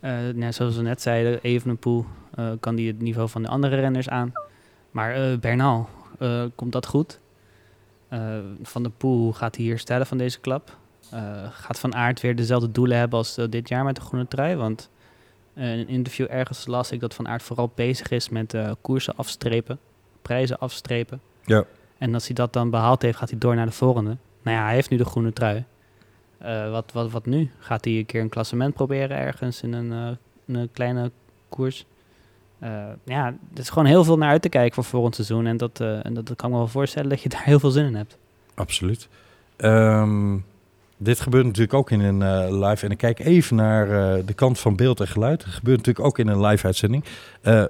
Uh, 0.01 0.19
net 0.35 0.55
zoals 0.55 0.77
we 0.77 0.83
net 0.83 1.03
zeiden, 1.03 1.41
Evenepoel 1.43 2.05
uh, 2.39 2.51
kan 2.61 2.75
die 2.75 2.87
het 2.87 3.01
niveau 3.01 3.29
van 3.29 3.43
de 3.43 3.49
andere 3.49 3.77
renners 3.77 4.09
aan. 4.09 4.33
Maar 4.91 5.19
uh, 5.19 5.39
Bernal, 5.39 5.89
komt 6.55 6.73
dat 6.73 6.87
goed? 6.87 7.21
van 8.63 8.83
de 8.83 8.91
Poel, 8.97 9.19
hoe 9.19 9.35
gaat 9.35 9.57
hij 9.57 9.65
hier 9.65 9.79
stellen 9.79 10.07
van 10.07 10.19
deze 10.19 10.41
klap? 10.41 10.77
gaat 11.51 11.79
Van 11.79 11.95
Aert 11.95 12.21
weer 12.21 12.37
dezelfde 12.37 12.71
doelen 12.71 12.99
hebben 12.99 13.19
als 13.19 13.35
dit 13.51 13.69
jaar 13.69 13.85
met 13.85 13.95
de 13.97 14.01
groene 14.01 14.29
trui? 14.29 14.57
Want 14.57 14.91
in 15.55 15.63
een 15.63 15.89
interview 15.89 16.27
ergens 16.31 16.67
las 16.67 16.93
ik 16.93 17.01
dat 17.01 17.15
Van 17.15 17.29
Aert 17.29 17.43
vooral 17.43 17.73
bezig 17.75 18.11
is 18.11 18.29
met 18.29 18.57
koersen 18.81 19.17
afstrepen, 19.17 19.79
prijzen 20.23 20.59
afstrepen. 20.59 21.21
Ja. 21.45 21.65
En 21.99 22.15
als 22.15 22.27
hij 22.27 22.35
dat 22.35 22.53
dan 22.53 22.71
behaald 22.71 23.03
heeft, 23.03 23.19
gaat 23.19 23.31
hij 23.31 23.39
door 23.39 23.55
naar 23.55 23.67
de 23.67 23.73
volgende. 23.73 24.17
Nou 24.43 24.57
ja, 24.57 24.65
hij 24.65 24.75
heeft 24.75 24.91
nu 24.91 24.97
de 24.97 25.05
groene 25.05 25.33
trui. 25.33 25.65
Eh, 26.39 26.71
wat, 26.71 26.93
wat, 26.93 27.11
wat 27.11 27.27
nu? 27.27 27.51
Gaat 27.59 27.85
hij 27.85 27.95
een 27.95 28.07
keer 28.07 28.21
een 28.21 28.29
klassement 28.29 28.75
proberen 28.75 29.17
ergens 29.17 29.63
in 29.63 29.73
een, 29.73 29.93
eh, 29.93 30.57
een 30.57 30.69
kleine 30.73 31.11
koers? 31.49 31.87
Eh, 32.59 32.71
ja, 33.05 33.27
er 33.27 33.61
is 33.61 33.69
gewoon 33.69 33.89
heel 33.89 34.05
veel 34.05 34.19
naar 34.19 34.31
uit 34.31 34.43
te 34.43 34.49
kijken 34.49 34.75
voor 34.75 34.85
volgend 34.85 35.15
seizoen. 35.15 35.47
En 35.47 35.57
dat, 35.57 35.81
en 35.81 36.15
dat, 36.15 36.25
kan 36.37 36.49
ik 36.49 36.55
me 36.55 36.59
wel 36.59 36.69
voorstellen 36.69 37.09
dat 37.09 37.23
je 37.23 37.29
daar 37.35 37.45
heel 37.45 37.61
veel 37.61 37.71
zin 37.71 37.87
in 37.87 37.95
hebt. 37.95 38.19
Absoluut. 38.55 39.09
Ehm, 39.57 40.37
dit 40.97 41.21
gebeurt 41.21 41.45
natuurlijk 41.45 41.75
ook 41.75 41.91
in 41.91 42.01
een 42.01 42.59
live. 42.65 42.85
En 42.85 42.91
ik 42.91 42.99
kijk 42.99 43.19
even 43.19 43.57
naar 43.57 43.87
de 44.25 44.35
kant 44.35 44.59
van 44.59 44.77
beeld 44.77 45.01
en 45.01 45.09
geluid. 45.09 45.45
Het 45.45 45.55
gebeurt 45.55 45.77
natuurlijk 45.77 46.07
ook 46.07 46.19
in 46.19 46.29
een 46.29 46.41
live 46.41 46.67
uitzending. 46.67 47.05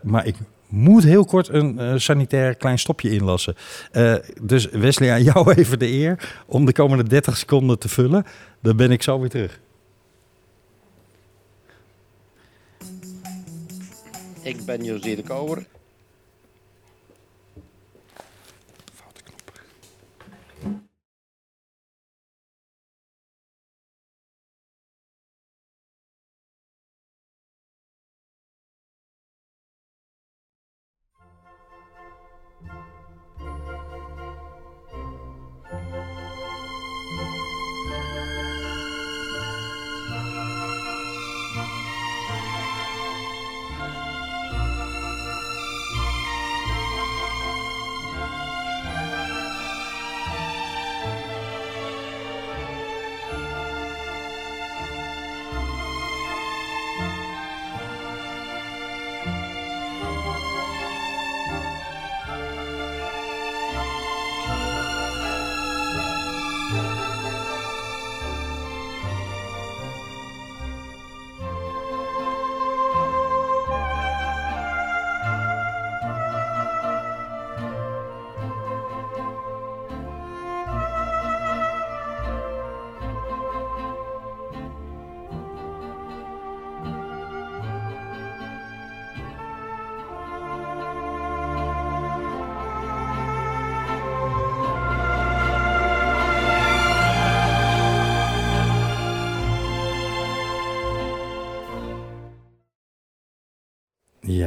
Maar 0.02 0.26
ik 0.26 0.36
moet 0.68 1.04
heel 1.04 1.24
kort 1.24 1.48
een 1.48 1.78
eh, 1.78 1.92
sanitair 1.96 2.54
klein 2.54 2.78
stopje 2.78 3.10
inlassen. 3.10 3.54
Eh, 3.90 4.14
dus 4.42 4.68
Wesley, 4.70 5.12
aan 5.12 5.22
jou 5.22 5.52
even 5.54 5.78
de 5.78 5.92
eer 5.92 6.34
om 6.46 6.64
de 6.64 6.72
komende 6.72 7.08
30 7.08 7.36
seconden 7.36 7.78
te 7.78 7.88
vullen. 7.88 8.24
Dan 8.62 8.76
ben 8.76 8.90
ik 8.90 9.02
zo 9.02 9.20
weer 9.20 9.30
terug. 9.30 9.60
Ik 14.42 14.64
ben 14.64 14.84
José 14.84 15.14
de 15.14 15.22
Kouwer. 15.22 15.66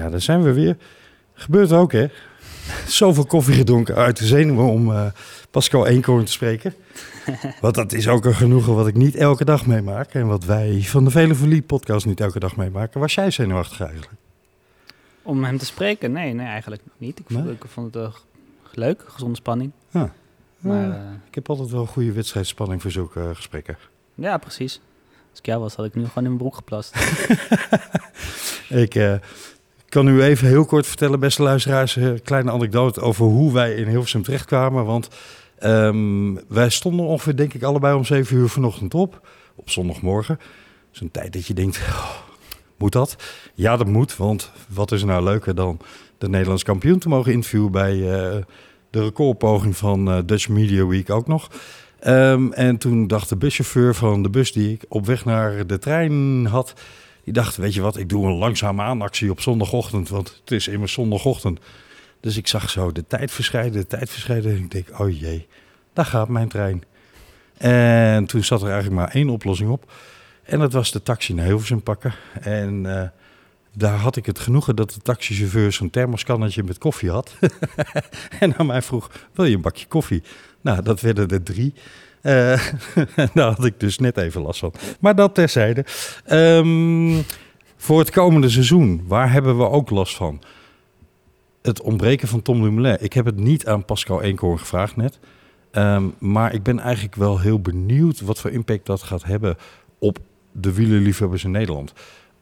Ja, 0.09 0.15
daar 0.15 0.23
zijn 0.23 0.43
we 0.43 0.53
weer. 0.53 0.77
Gebeurt 1.33 1.71
ook, 1.71 1.91
hè? 1.91 2.07
Zoveel 2.87 3.25
koffie 3.25 3.53
gedronken 3.55 3.95
uit 3.95 4.17
de 4.17 4.25
zenuwen 4.25 4.65
om 4.65 4.91
eh, 4.91 5.05
Pascal 5.51 5.87
Eenkoorn 5.87 6.25
te 6.25 6.31
spreken. 6.31 6.73
Want 7.61 7.75
dat 7.75 7.93
is 7.93 8.07
ook 8.07 8.25
een 8.25 8.35
genoegen 8.35 8.75
wat 8.75 8.87
ik 8.87 8.95
niet 8.95 9.15
elke 9.15 9.45
dag 9.45 9.65
meemaak. 9.65 10.13
En 10.13 10.27
wat 10.27 10.43
wij 10.43 10.81
van 10.81 11.03
de 11.03 11.09
Vele 11.11 11.35
Verliep 11.35 11.67
podcast 11.67 12.05
niet 12.05 12.19
elke 12.19 12.39
dag 12.39 12.55
meemaken. 12.55 12.99
Was 12.99 13.13
jij 13.13 13.31
zenuwachtig 13.31 13.79
eigenlijk? 13.81 14.11
Om 15.21 15.43
hem 15.43 15.57
te 15.57 15.65
spreken? 15.65 16.11
Nee, 16.11 16.33
nee 16.33 16.47
eigenlijk 16.47 16.81
niet. 16.97 17.19
Ik 17.19 17.25
vond, 17.29 17.43
Nee? 17.45 17.53
ik 17.53 17.63
vond 17.67 17.93
het 17.93 18.13
leuk, 18.73 19.03
gezonde 19.07 19.35
spanning. 19.35 19.71
Ja. 19.89 20.13
Maar 20.57 20.89
eh, 20.91 20.97
Ik 21.27 21.35
heb 21.35 21.49
altijd 21.49 21.69
wel 21.69 21.85
goede 21.85 22.11
wedstrijdspanning 22.11 22.81
voor 22.81 22.91
zulke 22.91 23.19
eh, 23.19 23.29
gesprekken. 23.33 23.77
ja, 24.15 24.37
precies. 24.37 24.81
Als 25.29 25.39
ik 25.39 25.45
jou 25.45 25.59
was, 25.61 25.75
had 25.75 25.85
ik 25.85 25.95
nu 25.95 26.01
gewoon 26.01 26.23
in 26.23 26.35
mijn 26.35 26.37
broek 26.37 26.55
geplast. 26.55 26.95
Ik 28.69 29.19
eh, 29.89 30.03
kan 30.03 30.07
u 30.07 30.21
even 30.21 30.47
heel 30.47 30.65
kort 30.65 30.87
vertellen, 30.87 31.19
beste 31.19 31.43
luisteraars, 31.43 31.95
een 31.95 32.21
kleine 32.21 32.51
anekdote 32.51 33.01
over 33.01 33.25
hoe 33.25 33.53
wij 33.53 33.73
in 33.73 33.87
Hilversum 33.87 34.23
terechtkwamen. 34.23 34.85
Want 34.85 35.09
ehm, 35.59 36.35
wij 36.47 36.69
stonden 36.69 37.05
ongeveer, 37.05 37.35
denk 37.35 37.53
ik, 37.53 37.63
allebei 37.63 37.95
om 37.95 38.05
7 38.05 38.37
uur 38.37 38.49
vanochtend 38.49 38.93
op, 38.93 39.27
op 39.55 39.69
zondagmorgen. 39.69 40.39
Zo'n 40.91 41.11
tijd 41.11 41.33
dat 41.33 41.47
je 41.47 41.53
denkt, 41.53 41.77
oh, 41.77 42.09
moet 42.77 42.91
dat? 42.91 43.15
Ja, 43.53 43.77
dat 43.77 43.87
moet, 43.87 44.17
want 44.17 44.51
wat 44.69 44.91
is 44.91 45.03
nou 45.03 45.23
leuker 45.23 45.55
dan 45.55 45.79
de 46.17 46.29
Nederlands 46.29 46.63
kampioen 46.63 46.99
te 46.99 47.09
mogen 47.09 47.31
interviewen 47.31 47.71
bij 47.71 47.93
eh, 47.93 48.37
de 48.89 49.03
recordpoging 49.03 49.77
van 49.77 50.11
eh, 50.11 50.17
Dutch 50.25 50.49
Media 50.49 50.85
Week 50.85 51.09
ook 51.09 51.27
nog. 51.27 51.49
Ehm, 51.99 52.51
en 52.51 52.77
toen 52.77 53.07
dacht 53.07 53.29
de 53.29 53.37
buschauffeur 53.37 53.95
van 53.95 54.23
de 54.23 54.29
bus 54.29 54.51
die 54.51 54.71
ik 54.71 54.85
op 54.87 55.05
weg 55.05 55.25
naar 55.25 55.67
de 55.67 55.77
trein 55.77 56.45
had, 56.45 56.73
die 57.29 57.41
dacht, 57.41 57.57
weet 57.57 57.73
je 57.73 57.81
wat, 57.81 57.97
ik 57.97 58.09
doe 58.09 58.25
een 58.25 58.37
langzame 58.37 58.81
aanactie 58.81 59.31
op 59.31 59.41
zondagochtend, 59.41 60.09
want 60.09 60.39
het 60.39 60.51
is 60.51 60.67
immers 60.67 60.93
zondagochtend. 60.93 61.59
Dus 62.19 62.37
ik 62.37 62.47
zag 62.47 62.69
zo 62.69 62.91
de 62.91 63.07
tijd 63.07 63.31
verschijnen, 63.31 63.71
de 63.71 63.87
tijd 63.87 64.09
verschijnen. 64.09 64.51
En 64.51 64.57
ik 64.57 64.71
denk, 64.71 64.99
oh 64.99 65.19
jee, 65.19 65.47
daar 65.93 66.05
gaat 66.05 66.27
mijn 66.27 66.47
trein. 66.47 66.83
En 67.57 68.25
toen 68.25 68.43
zat 68.43 68.61
er 68.61 68.67
eigenlijk 68.67 68.95
maar 68.95 69.11
één 69.11 69.29
oplossing 69.29 69.69
op. 69.69 69.91
En 70.43 70.59
dat 70.59 70.73
was 70.73 70.91
de 70.91 71.03
taxi 71.03 71.33
naar 71.33 71.45
Hilversum 71.45 71.83
pakken. 71.83 72.13
En 72.41 72.99
eh, 72.99 73.07
daar 73.73 73.97
had 73.97 74.15
ik 74.15 74.25
het 74.25 74.39
genoegen 74.39 74.75
dat 74.75 74.91
de 74.91 74.99
taxichauffeur 75.01 75.71
zo'n 75.71 75.89
thermoskannetje 75.89 76.63
met 76.63 76.77
koffie 76.77 77.11
had. 77.11 77.35
en 78.39 78.55
aan 78.57 78.65
mij 78.65 78.81
vroeg, 78.81 79.11
wil 79.33 79.45
je 79.45 79.55
een 79.55 79.61
bakje 79.61 79.87
koffie? 79.87 80.23
Nou, 80.61 80.81
dat 80.81 81.01
werden 81.01 81.27
er 81.27 81.43
drie. 81.43 81.73
Eh, 82.21 82.67
daar 83.33 83.47
had 83.47 83.65
ik 83.65 83.79
dus 83.79 83.97
net 83.97 84.17
even 84.17 84.41
last 84.41 84.59
van. 84.59 84.73
Maar 84.99 85.15
dat 85.15 85.35
terzijde. 85.35 85.85
Ehm, 86.25 87.21
voor 87.77 87.99
het 87.99 88.11
komende 88.11 88.49
seizoen, 88.49 89.03
waar 89.07 89.31
hebben 89.31 89.57
we 89.57 89.69
ook 89.69 89.89
last 89.89 90.15
van? 90.15 90.41
Het 91.61 91.81
ontbreken 91.81 92.27
van 92.27 92.41
Tom 92.41 92.61
Dumoulin. 92.61 92.97
Ik 92.99 93.13
heb 93.13 93.25
het 93.25 93.37
niet 93.37 93.67
aan 93.67 93.85
Pascal 93.85 94.21
Eenkoorn 94.21 94.59
gevraagd 94.59 94.95
net. 94.95 95.19
Ehm, 95.71 96.03
maar 96.17 96.53
ik 96.53 96.63
ben 96.63 96.79
eigenlijk 96.79 97.15
wel 97.15 97.39
heel 97.39 97.59
benieuwd 97.59 98.21
wat 98.21 98.39
voor 98.39 98.51
impact 98.51 98.85
dat 98.85 99.03
gaat 99.03 99.23
hebben 99.23 99.57
op 99.99 100.17
de 100.51 100.73
wielerliefhebbers 100.73 101.43
in 101.43 101.51
Nederland. 101.51 101.93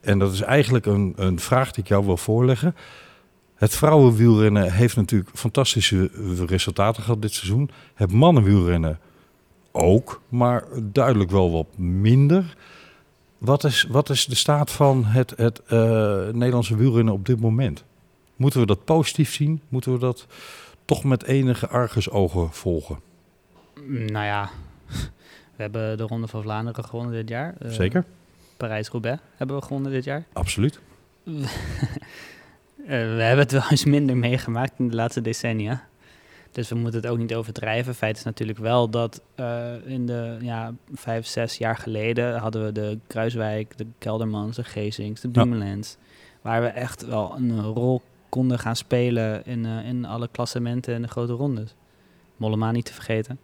En 0.01 0.19
dat 0.19 0.34
is 0.34 0.41
eigenlijk 0.41 0.86
een, 0.86 1.13
een 1.15 1.39
vraag 1.39 1.71
die 1.71 1.84
ik 1.84 1.89
jou 1.89 2.05
wil 2.05 2.17
voorleggen. 2.17 2.75
Het 3.55 3.75
vrouwenwielrennen 3.75 4.71
heeft 4.71 4.95
natuurlijk 4.95 5.30
fantastische 5.34 6.09
resultaten 6.47 7.03
gehad 7.03 7.21
dit 7.21 7.34
seizoen. 7.34 7.69
Het 7.93 8.11
mannenwielrennen 8.11 8.99
ook, 9.78 10.21
maar 10.30 10.63
duidelijk 10.84 11.32
wel 11.32 11.51
wat 11.51 11.78
minder. 11.78 12.55
Wat 13.38 13.63
is, 13.63 13.84
wat 13.89 14.09
is 14.09 14.25
de 14.25 14.36
staat 14.36 14.71
van 14.71 15.05
het, 15.05 15.34
het 15.36 15.61
eh, 15.65 15.80
Nederlandse 16.32 16.75
wielrennen 16.75 17.13
op 17.13 17.25
dit 17.25 17.39
moment? 17.39 17.84
Moeten 18.36 18.59
we 18.59 18.65
dat 18.65 18.86
positief 18.86 19.34
zien? 19.34 19.61
Moeten 19.69 19.93
we 19.93 19.99
dat 19.99 20.28
toch 20.86 21.03
met 21.03 21.23
enige 21.23 21.67
argusogen 21.67 22.51
volgen? 22.51 22.99
nou 23.88 24.25
ja, 24.25 24.49
we 25.55 25.61
hebben 25.61 25.97
de 25.97 26.03
Ronde 26.03 26.28
van 26.28 26.41
Vlaanderen 26.41 26.84
gewonnen 26.84 27.13
dit 27.13 27.30
jaar. 27.30 27.55
Eh, 27.59 27.71
Zeker? 27.71 28.05
Parijs-Roubaix 28.57 29.21
hebben 29.36 29.55
we 29.55 29.61
gewonnen 29.61 29.91
dit 29.91 30.03
jaar. 30.03 30.25
Absoluut. 30.34 30.80
Eh, 32.78 32.93
we 32.93 33.21
hebben 33.21 33.38
het 33.38 33.51
wel 33.51 33.69
eens 33.69 33.86
minder 33.86 34.17
meegemaakt 34.17 34.73
in 34.78 34.88
de 34.88 34.95
laatste 34.95 35.21
decennia. 35.21 35.88
Dus 36.51 36.69
we 36.69 36.75
moeten 36.75 37.01
het 37.01 37.09
ook 37.09 37.17
niet 37.17 37.35
overdrijven. 37.35 37.95
Feit 37.95 38.17
is 38.17 38.23
natuurlijk 38.23 38.57
wel 38.57 38.89
dat 38.89 39.21
eh, 39.35 39.73
in 39.85 40.05
de 40.05 40.37
ja, 40.41 40.73
vijf, 40.93 41.25
zes 41.25 41.57
jaar 41.57 41.77
geleden 41.77 42.37
hadden 42.37 42.65
we 42.65 42.71
de 42.71 42.99
Kruiswijk, 43.07 43.77
de 43.77 43.85
Keldermans, 43.97 44.55
de 44.55 44.63
Geesings, 44.63 45.21
de 45.21 45.29
Ja. 45.31 45.43
Dumoulins. 45.43 45.97
Waar 46.41 46.61
we 46.61 46.67
echt 46.67 47.05
wel 47.05 47.35
een 47.35 47.61
rol 47.61 48.01
konden 48.29 48.59
gaan 48.59 48.75
spelen 48.75 49.45
in, 49.45 49.65
eh, 49.65 49.87
in 49.87 50.05
alle 50.05 50.27
klassementen 50.31 50.93
en 50.93 51.01
de 51.01 51.07
grote 51.07 51.33
rondes. 51.33 51.75
Mollema 52.37 52.71
niet 52.71 52.85
te 52.85 52.93
vergeten. 52.93 53.39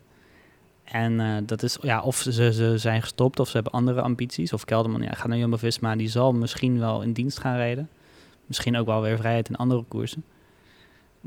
En 0.84 1.20
eh, 1.20 1.36
dat 1.46 1.64
is, 1.64 1.78
ja, 1.82 2.02
of 2.02 2.16
ze, 2.18 2.54
ze 2.54 2.78
zijn 2.78 3.02
gestopt 3.02 3.40
of 3.40 3.48
ze 3.48 3.54
hebben 3.54 3.72
andere 3.72 4.02
ambities. 4.02 4.54
Of 4.54 4.66
Kelderman 4.66 5.02
ja, 5.02 5.12
gaat 5.12 5.28
naar 5.28 5.38
Jumbo-Visma, 5.38 5.96
die 5.96 6.10
zal 6.10 6.34
misschien 6.34 6.80
wel 6.80 7.02
in 7.02 7.14
dienst 7.14 7.40
gaan 7.40 7.56
rijden. 7.56 7.90
Misschien 8.46 8.78
ook 8.78 8.86
wel 8.86 9.02
weer 9.02 9.18
vrijheid 9.18 9.50
in 9.50 9.56
andere 9.56 9.84
koersen. 9.88 10.24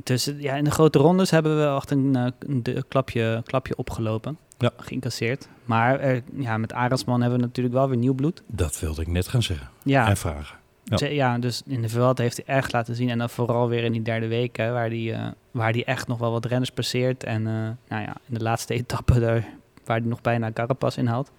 Dus 0.05 0.33
ja, 0.39 0.55
in 0.55 0.65
de 0.65 0.71
grote 0.71 0.99
rondes 0.99 1.31
hebben 1.31 1.59
we 1.59 1.77
echt 1.77 1.91
een, 1.91 2.17
eh, 2.17 2.27
een 2.39 2.85
klapje, 2.89 3.43
klapje 3.45 3.77
opgelopen. 3.77 4.39
Ja. 4.59 4.71
Geïncasseerd. 4.77 5.49
Maar 5.65 6.01
er, 6.01 6.23
ja, 6.37 6.59
met 6.59 6.73
Arendsman 6.73 7.21
hebben 7.21 7.39
we 7.39 7.45
natuurlijk 7.45 7.75
wel 7.75 7.89
weer 7.89 7.99
nieuw 7.99 8.15
bloed. 8.15 8.43
Dat 8.47 8.81
wilde 8.81 9.01
ik 9.01 9.07
net 9.07 9.29
gaan 9.29 9.43
zeggen. 9.43 9.69
Ja, 9.83 10.09
En 10.09 10.17
vragen. 10.17 10.57
ja. 10.85 11.07
ja. 11.07 11.39
dus 11.39 11.63
in 11.67 11.83
de 11.83 11.89
Vuelta 11.89 12.23
heeft 12.23 12.43
hij 12.45 12.57
echt 12.57 12.73
laten 12.73 12.95
zien. 12.95 13.11
En 13.11 13.19
dan 13.19 13.31
vooral 13.31 13.69
weer 13.69 13.85
in 13.85 13.93
die 13.93 14.03
derde 14.03 14.27
week, 14.27 14.57
hè, 14.57 14.73
waar 14.73 14.89
hij 14.89 15.15
eh, 15.15 15.27
waar 15.51 15.73
die 15.73 15.85
echt 15.85 16.07
nog 16.07 16.19
wel 16.19 16.31
wat 16.31 16.45
renners 16.45 16.71
passeert. 16.71 17.25
En 17.25 17.47
eh, 17.47 17.53
nou 17.89 18.03
ja, 18.03 18.17
in 18.29 18.35
de 18.35 18.43
laatste 18.43 18.75
etappe, 18.75 19.21
daar, 19.21 19.49
waar 19.85 19.99
hij 19.99 20.09
nog 20.09 20.21
bijna 20.21 20.53
Carapaz 20.53 20.97
inhaalt. 20.97 21.31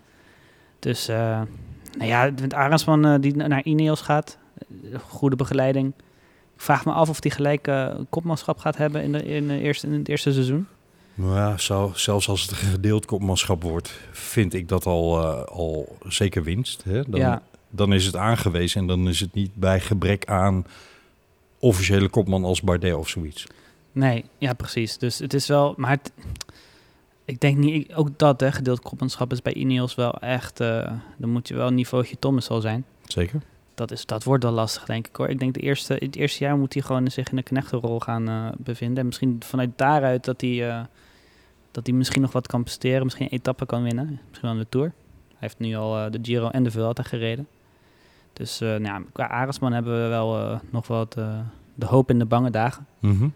Dus 0.80 1.08
nou 1.08 1.48
ja, 2.10 2.32
met 2.42 2.54
Arendsman 2.54 3.22
die 3.22 3.36
naar 3.36 3.64
Ineos 3.64 4.02
gaat, 4.02 4.38
goede 5.02 5.36
begeleiding. 5.36 5.94
Ik 6.58 6.64
vraag 6.64 6.86
me 6.86 6.92
af 6.92 7.10
of 7.10 7.18
hij 7.22 7.32
gelijk 7.32 7.72
kopmanschap 8.10 8.58
gaat 8.58 8.78
hebben 8.78 9.04
in, 9.04 9.12
de, 9.12 9.24
in, 9.26 9.48
de 9.48 9.60
eerste, 9.60 9.88
in 9.88 9.94
het 9.94 10.08
eerste 10.10 10.34
seizoen. 10.34 10.68
Nou 11.14 11.36
Ja, 11.36 11.58
zo, 11.58 11.92
zelfs 11.96 12.30
als 12.30 12.42
het 12.42 12.52
een 12.52 12.58
gedeeld 12.58 13.06
kopmanschap 13.06 13.64
wordt, 13.64 14.00
vind 14.12 14.54
ik 14.54 14.68
dat 14.68 14.86
al, 14.86 15.22
eh, 15.24 15.44
al 15.44 15.98
zeker 16.08 16.44
winst. 16.44 16.84
Hè? 16.84 17.04
Dan, 17.04 17.20
Ja. 17.20 17.42
dan 17.70 17.94
is 17.94 18.06
het 18.06 18.16
aangewezen 18.16 18.82
en 18.82 18.88
dan 18.88 19.08
is 19.08 19.20
het 19.20 19.34
niet 19.34 19.56
bij 19.56 19.80
gebrek 19.80 20.26
aan 20.26 20.66
officiële 21.60 22.10
kopman 22.10 22.44
als 22.44 22.62
Bardet 22.62 22.94
of 22.96 23.10
zoiets. 23.10 23.46
Nee, 23.92 24.26
ja, 24.38 24.54
precies. 24.54 24.98
Dus 24.98 25.20
het 25.20 25.34
is 25.34 25.48
wel. 25.48 25.74
Maar 25.78 25.90
het- 25.90 26.12
ik 27.26 27.40
denk 27.40 27.58
niet. 27.58 27.94
Ook 27.94 28.10
dat, 28.18 28.40
hè, 28.40 28.52
gedeeld 28.52 28.80
kopmanschap 28.80 29.32
is 29.32 29.42
bij 29.42 29.54
Ineos 29.54 29.96
wel 29.96 30.14
echt. 30.14 30.60
eh, 30.60 30.92
dan 31.18 31.30
moet 31.30 31.48
je 31.48 31.56
wel 31.56 31.68
een 31.68 31.76
niveautje 31.76 32.20
Thomas 32.20 32.50
al 32.50 32.62
zijn. 32.62 32.86
Zeker. 33.04 33.42
Dat, 33.78 33.92
is, 33.92 34.06
dat 34.06 34.24
wordt 34.24 34.44
wel 34.44 34.54
lastig, 34.54 34.86
denk 34.86 35.08
ik 35.08 35.16
hoor. 35.16 35.30
Ik 35.30 35.40
denk 35.40 35.54
de 35.54 35.60
eerste, 35.60 35.94
het 35.94 36.16
eerste 36.16 36.44
jaar 36.44 36.58
moet 36.58 36.74
hij 36.74 36.84
gewoon 36.84 37.12
zich 37.12 37.30
in 37.30 37.36
de 37.36 37.44
knechtenrol 37.44 38.00
gaan 38.00 38.30
eh, 38.30 38.48
bevinden. 38.58 38.98
En 38.98 39.06
misschien 39.06 39.38
vanuit 39.40 39.70
daaruit 39.76 40.26
dat 40.26 40.42
hij, 40.42 40.70
eh, 40.70 40.84
dat 41.72 41.88
hij 41.88 41.96
misschien 41.96 42.22
nog 42.22 42.32
wat 42.32 42.48
kan 42.48 42.64
presteren. 42.64 43.04
Misschien 43.04 43.26
een 43.26 43.38
etappe 43.38 43.66
kan 43.66 43.84
winnen. 43.84 44.20
Misschien 44.28 44.50
wel 44.50 44.58
de 44.58 44.70
Tour. 44.70 44.94
Hij 45.28 45.38
heeft 45.38 45.60
nu 45.60 45.76
al 45.76 45.98
eh, 45.98 46.12
de 46.12 46.20
Giro 46.22 46.50
en 46.50 46.64
de 46.64 46.72
Vuelta 46.72 47.04
gereden. 47.04 47.48
Dus 48.34 48.60
nou 48.60 48.84
ja, 48.84 49.02
qua 49.12 49.28
Arendsman 49.28 49.74
hebben 49.74 50.04
we 50.04 50.08
wel 50.08 50.60
nog 50.70 50.88
wat 50.88 51.14
de 51.76 51.86
hoop 51.86 52.10
in 52.10 52.20
de 52.20 52.26
bange 52.26 52.50
dagen. 52.50 52.88
Mhm. 53.00 53.30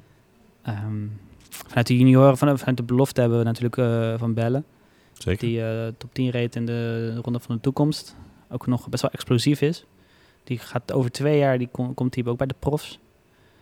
Ehm, 0.61 1.07
vanuit 1.49 1.87
de 1.87 1.97
junioren, 1.97 2.37
vanuit, 2.37 2.59
vanuit 2.59 2.77
de 2.77 2.83
belofte 2.83 3.21
hebben 3.21 3.37
we 3.37 3.43
natuurlijk 3.43 4.19
Van 4.19 4.33
Bellen. 4.33 4.65
Zeker. 5.13 5.47
Die 5.47 5.97
top 5.97 6.13
10 6.13 6.29
reed 6.29 6.55
in 6.55 6.65
de 6.65 7.15
Ronde 7.15 7.39
van 7.39 7.55
de 7.55 7.61
Toekomst. 7.61 8.15
Ook 8.49 8.67
nog 8.67 8.89
best 8.89 9.01
wel 9.01 9.11
explosief 9.11 9.61
is. 9.61 9.85
Die 10.51 10.59
gaat 10.59 10.91
over 10.93 11.11
twee 11.11 11.37
jaar, 11.37 11.57
die 11.57 11.67
kom- 11.71 11.93
komt 11.93 12.15
hij 12.15 12.25
ook 12.25 12.37
bij 12.37 12.47
de 12.47 12.55
profs. 12.59 12.99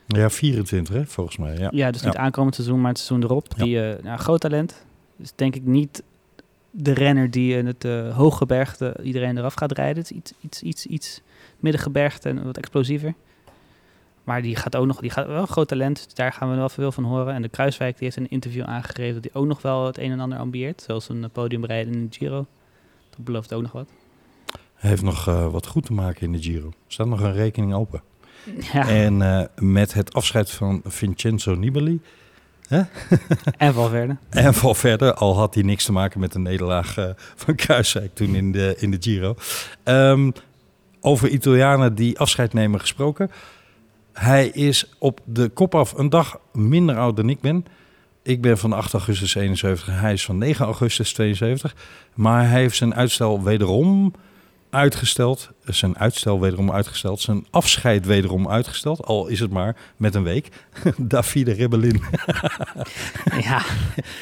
Ja, 0.08 0.30
24 0.30 0.96
hè, 0.96 1.06
volgens 1.06 1.38
mij. 1.38 1.58
Ja. 1.58 1.68
Ja, 1.72 1.92
dus 1.92 2.02
niet 2.04 2.14
Ja. 2.14 2.20
aankomend 2.20 2.56
seizoen, 2.56 2.82
maar 2.82 2.90
het 2.90 3.00
seizoen 3.00 3.30
erop. 3.30 3.48
Ja. 3.58 3.64
Die, 3.64 3.82
eh, 3.82 4.04
ja, 4.04 4.18
groot 4.18 4.40
talent. 4.42 4.86
Dus 5.16 5.32
denk 5.36 5.56
ik 5.56 5.64
niet 5.66 6.04
de 6.72 6.92
renner 6.94 7.32
die 7.32 7.58
in 7.58 7.66
het 7.66 7.86
eh 7.86 8.16
hooggebergte 8.18 8.96
iedereen 9.04 9.38
eraf 9.38 9.54
gaat 9.54 9.72
rijden. 9.72 9.98
Het 10.04 10.12
is 10.12 10.18
iets, 10.18 10.34
iets, 10.42 10.62
iets, 10.62 10.86
iets 10.86 11.22
middengebergte 11.60 12.30
en 12.30 12.44
wat 12.44 12.58
explosiever. 12.58 13.14
Maar 14.24 14.42
die 14.42 14.56
gaat 14.56 14.76
ook 14.76 14.86
nog, 14.86 15.00
die 15.00 15.10
gaat 15.10 15.28
wel 15.28 15.46
groot 15.46 15.68
talent. 15.68 16.04
Dus 16.04 16.14
daar 16.14 16.34
gaan 16.34 16.50
we 16.50 16.56
wel 16.56 16.70
veel 16.70 16.92
van 16.92 17.04
horen. 17.04 17.34
En 17.34 17.42
de 17.42 17.50
Kruiswijk 17.50 17.94
die 17.98 18.04
heeft 18.04 18.18
een 18.18 18.30
interview 18.30 18.64
aangegeven 18.64 19.22
dat 19.22 19.32
hij 19.32 19.42
ook 19.42 19.48
nog 19.48 19.62
wel 19.62 19.86
het 19.86 19.98
een 19.98 20.12
en 20.12 20.20
ander 20.20 20.38
ambieert. 20.40 20.82
Zoals 20.82 21.10
een 21.10 21.24
eh, 21.24 21.30
podiumrijden 21.32 21.94
in 21.94 22.08
de 22.10 22.16
Giro. 22.18 22.46
Dat 23.10 23.24
belooft 23.24 23.54
ook 23.54 23.62
nog 23.62 23.72
wat. 23.72 23.90
Heeft 24.80 25.02
nog 25.02 25.28
eh, 25.28 25.52
wat 25.52 25.68
goed 25.68 25.86
te 25.86 25.94
maken 25.94 26.22
in 26.22 26.32
de 26.32 26.42
Giro. 26.42 26.68
Er 26.68 26.74
staat 26.88 27.08
nog 27.08 27.22
een 27.22 27.34
rekening 27.34 27.74
open. 27.74 28.02
Ja, 28.72 28.88
En 28.88 29.22
eh, 29.22 29.46
met 29.56 29.94
het 29.94 30.14
afscheid 30.14 30.52
van 30.52 30.82
Vincenzo 30.86 31.56
Nibali 31.56 32.02
en 33.58 33.74
Valverde. 33.74 34.18
En 34.30 34.54
van 34.54 34.76
verder, 34.76 35.14
al 35.14 35.38
had 35.38 35.54
hij 35.54 35.64
niks 35.64 35.86
te 35.86 35.92
maken 35.92 36.20
met 36.20 36.32
de 36.32 36.40
nederlaag 36.40 36.98
eh, 36.98 37.10
van 37.36 37.56
Kruiswijk 37.56 38.16
toen 38.16 38.36
in 38.36 38.52
de, 38.52 38.76
in 38.78 38.92
de 38.92 38.98
Giro. 39.00 39.36
Ehm, 39.84 40.32
over 41.02 41.30
Italianen 41.30 41.96
die 41.96 42.20
afscheid 42.20 42.54
nemen 42.54 42.80
gesproken. 42.80 43.32
Hij 44.14 44.48
is 44.48 44.94
op 44.98 45.20
de 45.26 45.50
kop 45.50 45.76
af 45.76 45.94
een 45.94 46.10
dag 46.10 46.40
minder 46.54 46.98
oud 46.98 47.16
dan 47.16 47.30
ik 47.30 47.40
ben. 47.42 47.66
Ik 48.24 48.42
ben 48.42 48.58
van 48.58 48.74
8 48.74 48.94
augustus 48.94 49.36
71, 49.36 50.00
hij 50.00 50.14
is 50.14 50.26
van 50.26 50.38
9 50.38 50.66
augustus 50.66 51.14
72. 51.14 51.76
Maar 52.14 52.50
hij 52.50 52.60
heeft 52.60 52.76
zijn 52.76 52.96
uitstel 52.96 53.44
wederom 53.44 54.14
uitgesteld. 54.70 55.50
Zijn 55.66 55.98
uitstel 55.98 56.40
wederom 56.40 56.72
uitgesteld. 56.72 57.22
Zijn 57.22 57.46
afscheid 57.50 58.06
wederom 58.06 58.50
uitgesteld. 58.50 59.06
Al 59.06 59.28
is 59.28 59.40
het 59.40 59.52
maar 59.52 59.76
met 59.98 60.16
een 60.16 60.24
week. 60.24 60.50
Davide 60.98 61.52
Rebellin. 61.52 62.04
ja, 63.50 63.62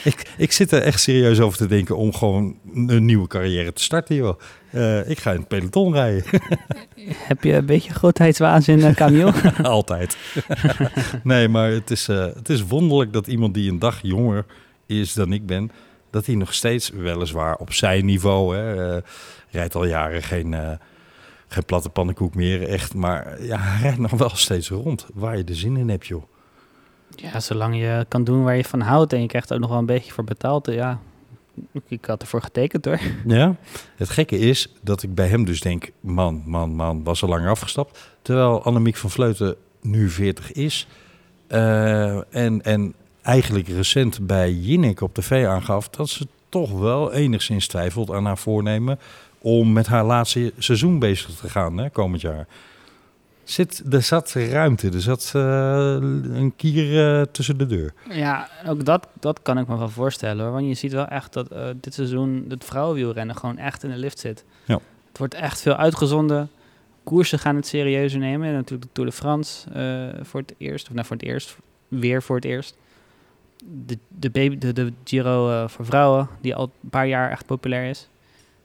Ik, 0.04 0.34
ik 0.38 0.52
zit 0.52 0.72
er 0.72 0.82
echt 0.82 1.00
serieus 1.00 1.40
over 1.40 1.58
te 1.58 1.68
denken 1.68 1.98
om 1.98 2.14
gewoon 2.14 2.56
een 2.74 3.06
nieuwe 3.06 3.28
carrière 3.28 3.74
te 3.74 3.84
starten, 3.84 4.16
joh. 4.16 4.40
Eh, 4.72 5.10
ik 5.10 5.20
ga 5.20 5.32
in 5.32 5.40
het 5.40 5.48
peloton 5.48 5.94
rijden. 5.94 6.24
heb 7.32 7.44
je 7.44 7.54
een 7.54 7.66
beetje 7.66 7.94
grootheidswaanzin, 7.94 8.80
uh, 8.80 8.92
Camille? 8.92 9.34
Altijd. 9.64 10.18
nee, 11.24 11.48
maar 11.48 11.70
het 11.70 11.92
is, 11.92 12.08
eh, 12.08 12.26
het 12.36 12.50
is 12.50 12.64
wonderlijk 12.64 13.14
dat 13.14 13.28
iemand 13.28 13.54
die 13.54 13.72
een 13.72 13.80
dag 13.80 14.00
jonger 14.02 14.46
is 14.86 15.14
dan 15.14 15.34
ik 15.34 15.46
ben... 15.46 15.72
dat 16.10 16.26
hij 16.26 16.36
nog 16.36 16.54
steeds, 16.54 16.90
weliswaar 16.90 17.56
op 17.56 17.74
zijn 17.74 18.06
niveau... 18.06 18.56
Hè, 18.56 18.96
eh, 18.96 19.02
rijdt 19.50 19.76
al 19.76 19.86
jaren 19.86 20.24
geen, 20.24 20.54
eh, 20.54 20.72
geen 21.48 21.66
platte 21.66 21.90
pannenkoek 21.90 22.36
meer, 22.36 22.68
echt. 22.68 22.94
Maar 22.94 23.44
ja, 23.44 23.58
hij 23.70 23.82
rijdt 23.82 23.98
nog 24.00 24.12
wel 24.12 24.30
steeds 24.34 24.70
rond, 24.70 25.06
waar 25.14 25.38
je 25.38 25.44
de 25.44 25.56
zin 25.56 25.78
in 25.78 25.90
hebt, 25.90 26.08
joh. 26.08 26.24
Ja, 27.16 27.40
zolang 27.40 27.78
je 27.78 28.06
kan 28.08 28.24
doen 28.24 28.44
waar 28.44 28.56
je 28.56 28.64
van 28.64 28.82
houdt 28.82 29.14
en 29.14 29.22
je 29.22 29.28
krijgt 29.28 29.54
ook 29.54 29.60
nog 29.60 29.70
wel 29.70 29.78
een 29.80 29.86
beetje 29.86 30.12
voor 30.12 30.24
betaald. 30.24 30.66
Ja, 30.66 31.00
ik 31.88 32.06
had 32.06 32.22
ervoor 32.22 32.42
getekend 32.42 32.86
hoor. 32.86 33.00
Ja, 33.26 33.56
het 33.96 34.10
gekke 34.10 34.38
is 34.38 34.74
dat 34.82 35.04
ik 35.04 35.16
bij 35.16 35.28
hem 35.28 35.46
dus 35.46 35.62
denk, 35.62 35.92
man, 36.00 36.44
man, 36.46 36.76
man, 36.76 37.04
was 37.04 37.24
al 37.24 37.30
langer 37.30 37.50
afgestapt. 37.50 38.10
Terwijl 38.22 38.64
Annemiek 38.64 38.96
van 38.96 39.10
Vleuten 39.10 39.56
nu 39.82 40.10
40 40.10 40.52
is. 40.52 40.88
Eh, 41.48 42.36
en, 42.36 42.62
en 42.62 42.94
eigenlijk 43.28 43.68
recent 43.68 44.28
bij 44.28 44.52
Jinnik 44.52 45.02
op 45.02 45.14
tv 45.14 45.46
aangaf 45.46 45.90
dat 45.90 46.10
ze 46.10 46.28
toch 46.50 46.72
wel 46.72 47.14
enigszins 47.14 47.68
twijfelt 47.68 48.12
aan 48.12 48.26
haar 48.26 48.38
voornemen 48.38 49.00
om 49.42 49.74
met 49.74 49.88
haar 49.88 50.06
laatste 50.06 50.54
seizoen 50.58 51.00
bezig 51.00 51.36
te 51.36 51.50
gaan 51.50 51.78
hè, 51.78 51.90
komend 51.90 52.22
jaar. 52.22 52.48
Zit, 53.44 53.84
er 53.94 54.02
zat 54.02 54.32
ruimte, 54.32 54.90
er 54.90 55.02
zat 55.02 55.32
eh, 55.36 55.42
een 55.42 56.54
kier 56.56 57.20
eh, 57.20 57.26
tussen 57.32 57.58
de 57.58 57.66
deur. 57.66 57.94
Ja, 58.10 58.50
ook 58.68 58.86
dat, 58.86 59.08
dat 59.20 59.42
kan 59.42 59.58
ik 59.58 59.68
me 59.68 59.78
wel 59.78 59.90
voorstellen 59.90 60.44
hoor. 60.44 60.54
Want 60.54 60.68
je 60.68 60.74
ziet 60.74 60.92
wel 60.92 61.08
echt 61.08 61.34
dat 61.34 61.48
eh, 61.48 61.68
dit 61.82 61.94
seizoen 61.94 62.46
het 62.50 62.66
vrouwenwielrennen 62.66 63.36
gewoon 63.36 63.58
echt 63.58 63.84
in 63.84 63.90
de 63.90 63.98
lift 63.98 64.20
zit. 64.20 64.44
Ja. 64.66 64.80
Het 65.08 65.18
wordt 65.18 65.34
echt 65.34 65.62
veel 65.62 65.76
uitgezonden. 65.76 66.50
Koersen 67.04 67.40
gaan 67.40 67.56
het 67.56 67.68
serieuzer 67.68 68.20
nemen. 68.20 68.48
En 68.48 68.54
natuurlijk 68.54 68.82
de 68.82 68.94
Tour 68.94 69.10
de 69.10 69.16
France 69.16 69.68
voor 70.22 70.40
het 70.40 70.54
eerst. 70.58 70.88
Of 70.88 70.94
nou, 70.94 71.06
voor 71.06 71.16
het 71.16 71.26
eerst. 71.26 71.58
Weer 71.88 72.24
voor 72.24 72.36
het 72.36 72.46
eerst. 72.46 72.76
De, 73.66 73.98
de, 74.08 74.30
baby, 74.30 74.58
de, 74.58 74.74
de 74.74 74.94
Giro 75.04 75.50
eh, 75.52 75.68
voor 75.68 75.86
vrouwen, 75.86 76.28
die 76.42 76.56
al 76.56 76.72
een 76.84 76.90
paar 76.90 77.08
jaar 77.08 77.32
echt 77.32 77.46
populair 77.46 77.90
is. 77.90 78.10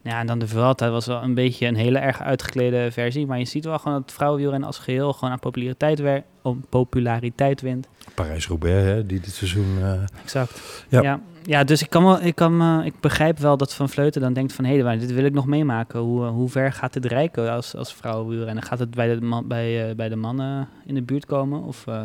Ja, 0.03 0.19
en 0.21 0.27
dan 0.27 0.39
de 0.39 0.47
Vuelta 0.47 0.91
was 0.91 1.07
wel 1.07 1.23
een 1.23 1.35
beetje 1.35 1.67
een 1.67 1.75
hele 1.77 1.99
erg 1.99 2.21
uitgeklede 2.23 2.89
versie. 2.93 3.27
Maar 3.27 3.39
je 3.39 3.45
ziet 3.45 3.65
wel 3.65 3.79
gewoon 3.79 4.01
dat 4.01 4.13
vrouwenwielrennen 4.13 4.67
als 4.69 4.79
geheel 4.79 5.13
gewoon 5.13 5.31
aan 5.31 5.39
populariteit, 5.39 5.99
wer- 6.01 6.25
om 6.43 6.65
populariteit 6.69 7.61
wint. 7.61 7.89
Parijs-Roubaix, 8.15 8.85
hè, 8.87 9.07
die 9.07 9.21
dit 9.21 9.33
seizoen... 9.35 9.77
eh, 9.83 9.93
Exact. 10.23 10.85
Ja. 10.89 11.03
Ja, 11.03 11.21
ja, 11.43 11.65
dus 11.65 11.83
ik, 11.83 11.91
kan 11.91 12.05
wel, 12.05 12.23
ik, 12.23 12.35
kan, 12.35 12.57
me- 12.57 12.85
ik 12.85 13.01
begrijp 13.01 13.39
wel 13.39 13.57
dat 13.57 13.75
Van 13.75 13.89
Vleuten 13.89 14.21
dan 14.21 14.33
denkt 14.33 14.53
van... 14.53 14.65
hé, 14.65 14.79
hey, 14.79 14.99
dit 14.99 15.13
wil 15.13 15.25
ik 15.25 15.33
nog 15.33 15.47
meemaken. 15.47 16.01
Hoe, 16.01 16.25
eh, 16.27 16.31
hoe 16.31 16.49
ver 16.49 16.73
gaat 16.73 16.93
dit 16.93 17.05
reiken 17.05 17.51
als, 17.53 17.77
als 17.77 17.95
vrouwenwielrennen? 17.95 18.63
Gaat 18.63 18.79
het 18.79 18.91
bij 18.91 19.15
de, 19.15 19.21
man, 19.21 19.49
bij, 19.49 19.89
eh, 19.89 19.95
bij 19.97 20.09
de 20.09 20.17
mannen 20.17 20.69
in 20.87 20.95
de 20.95 21.03
buurt 21.03 21.27
komen? 21.27 21.63
Of, 21.63 21.87
eh, 21.87 22.03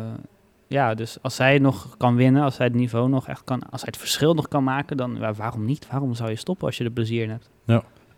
ja, 0.68 0.94
dus 0.94 1.18
als 1.22 1.34
zij 1.34 1.58
nog 1.58 1.96
kan 1.96 2.14
winnen, 2.14 2.42
als 2.42 2.54
zij 2.54 2.66
het 2.66 2.74
niveau 2.74 3.08
nog 3.08 3.28
echt 3.28 3.44
kan... 3.44 3.62
als 3.70 3.80
hij 3.80 3.90
het 3.90 4.00
verschil 4.00 4.34
nog 4.34 4.48
kan 4.48 4.64
maken, 4.64 4.96
dan 4.96 5.16
ja, 5.20 5.32
waarom 5.32 5.64
niet? 5.64 5.86
Waarom 5.90 6.14
zou 6.14 6.30
je 6.30 6.36
stoppen 6.36 6.66
als 6.66 6.76
je 6.76 6.84
er 6.84 6.90
plezier 6.90 7.22
in 7.22 7.30
hebt? 7.30 7.50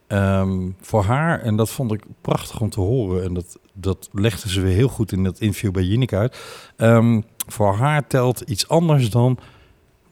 Ehm, 0.07 0.71
voor 0.81 1.03
haar, 1.03 1.41
en 1.41 1.57
dat 1.57 1.71
vond 1.71 1.93
ik 1.93 2.05
prachtig 2.21 2.61
om 2.61 2.71
te 2.71 2.81
horen, 2.81 3.25
en 3.25 3.35
dat, 3.35 3.59
dat 3.73 4.09
legde 4.13 4.49
ze 4.49 4.61
weer 4.61 4.75
heel 4.75 4.89
goed 4.89 5.13
in 5.13 5.25
dat 5.25 5.41
interview 5.41 5.71
bij 5.71 5.83
Jinek 5.83 6.13
uit. 6.13 6.39
Ehm, 6.77 7.21
voor 7.47 7.75
haar 7.75 8.07
telt 8.07 8.41
iets 8.41 8.69
anders 8.69 9.11
dan 9.11 9.39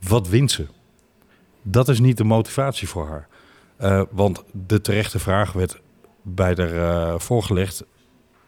wat 0.01 0.29
wint 0.29 0.51
ze. 0.51 0.67
Dat 1.63 1.89
is 1.89 2.01
niet 2.01 2.17
de 2.17 2.25
motivatie 2.25 2.89
voor 2.89 3.09
haar. 3.09 3.29
Eh, 3.77 4.03
want 4.11 4.45
de 4.53 4.81
terechte 4.81 5.19
vraag 5.19 5.53
werd 5.53 5.81
bij 6.23 6.55
haar 6.57 7.13
eh, 7.13 7.19
voorgelegd: 7.19 7.85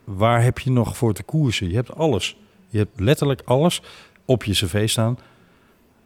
waar 0.03 0.43
heb 0.43 0.59
je 0.59 0.71
nog 0.71 0.97
voor 0.97 1.13
te 1.13 1.23
koersen? 1.23 1.69
Je 1.69 1.75
hebt 1.75 1.95
alles. 1.95 2.37
Je 2.71 2.77
hebt 2.77 2.99
letterlijk 2.99 3.41
alles 3.45 3.81
op 4.25 4.43
je 4.43 4.51
cv 4.51 4.89
staan. 4.89 5.17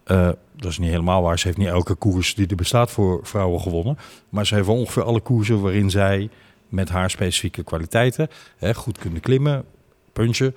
Eh, 0.04 0.30
dat 0.56 0.70
is 0.70 0.78
niet 0.78 0.90
helemaal 0.90 1.22
waar. 1.22 1.38
Ze 1.38 1.46
heeft 1.46 1.58
niet 1.58 1.68
elke 1.68 1.94
koers 1.94 2.34
die 2.34 2.46
er 2.46 2.56
bestaat 2.56 2.90
voor 2.90 3.20
vrouwen 3.22 3.60
gewonnen. 3.60 3.98
Maar 4.28 4.46
ze 4.46 4.54
heeft 4.54 4.68
ongeveer 4.68 5.02
alle 5.02 5.20
koersen 5.20 5.60
waarin 5.60 5.90
zij 5.90 6.30
met 6.68 6.88
haar 6.88 7.10
specifieke 7.10 7.64
kwaliteiten 7.64 8.28
hè, 8.56 8.74
goed 8.74 8.98
kunnen 8.98 9.20
klimmen, 9.20 9.64
puntje, 10.12 10.54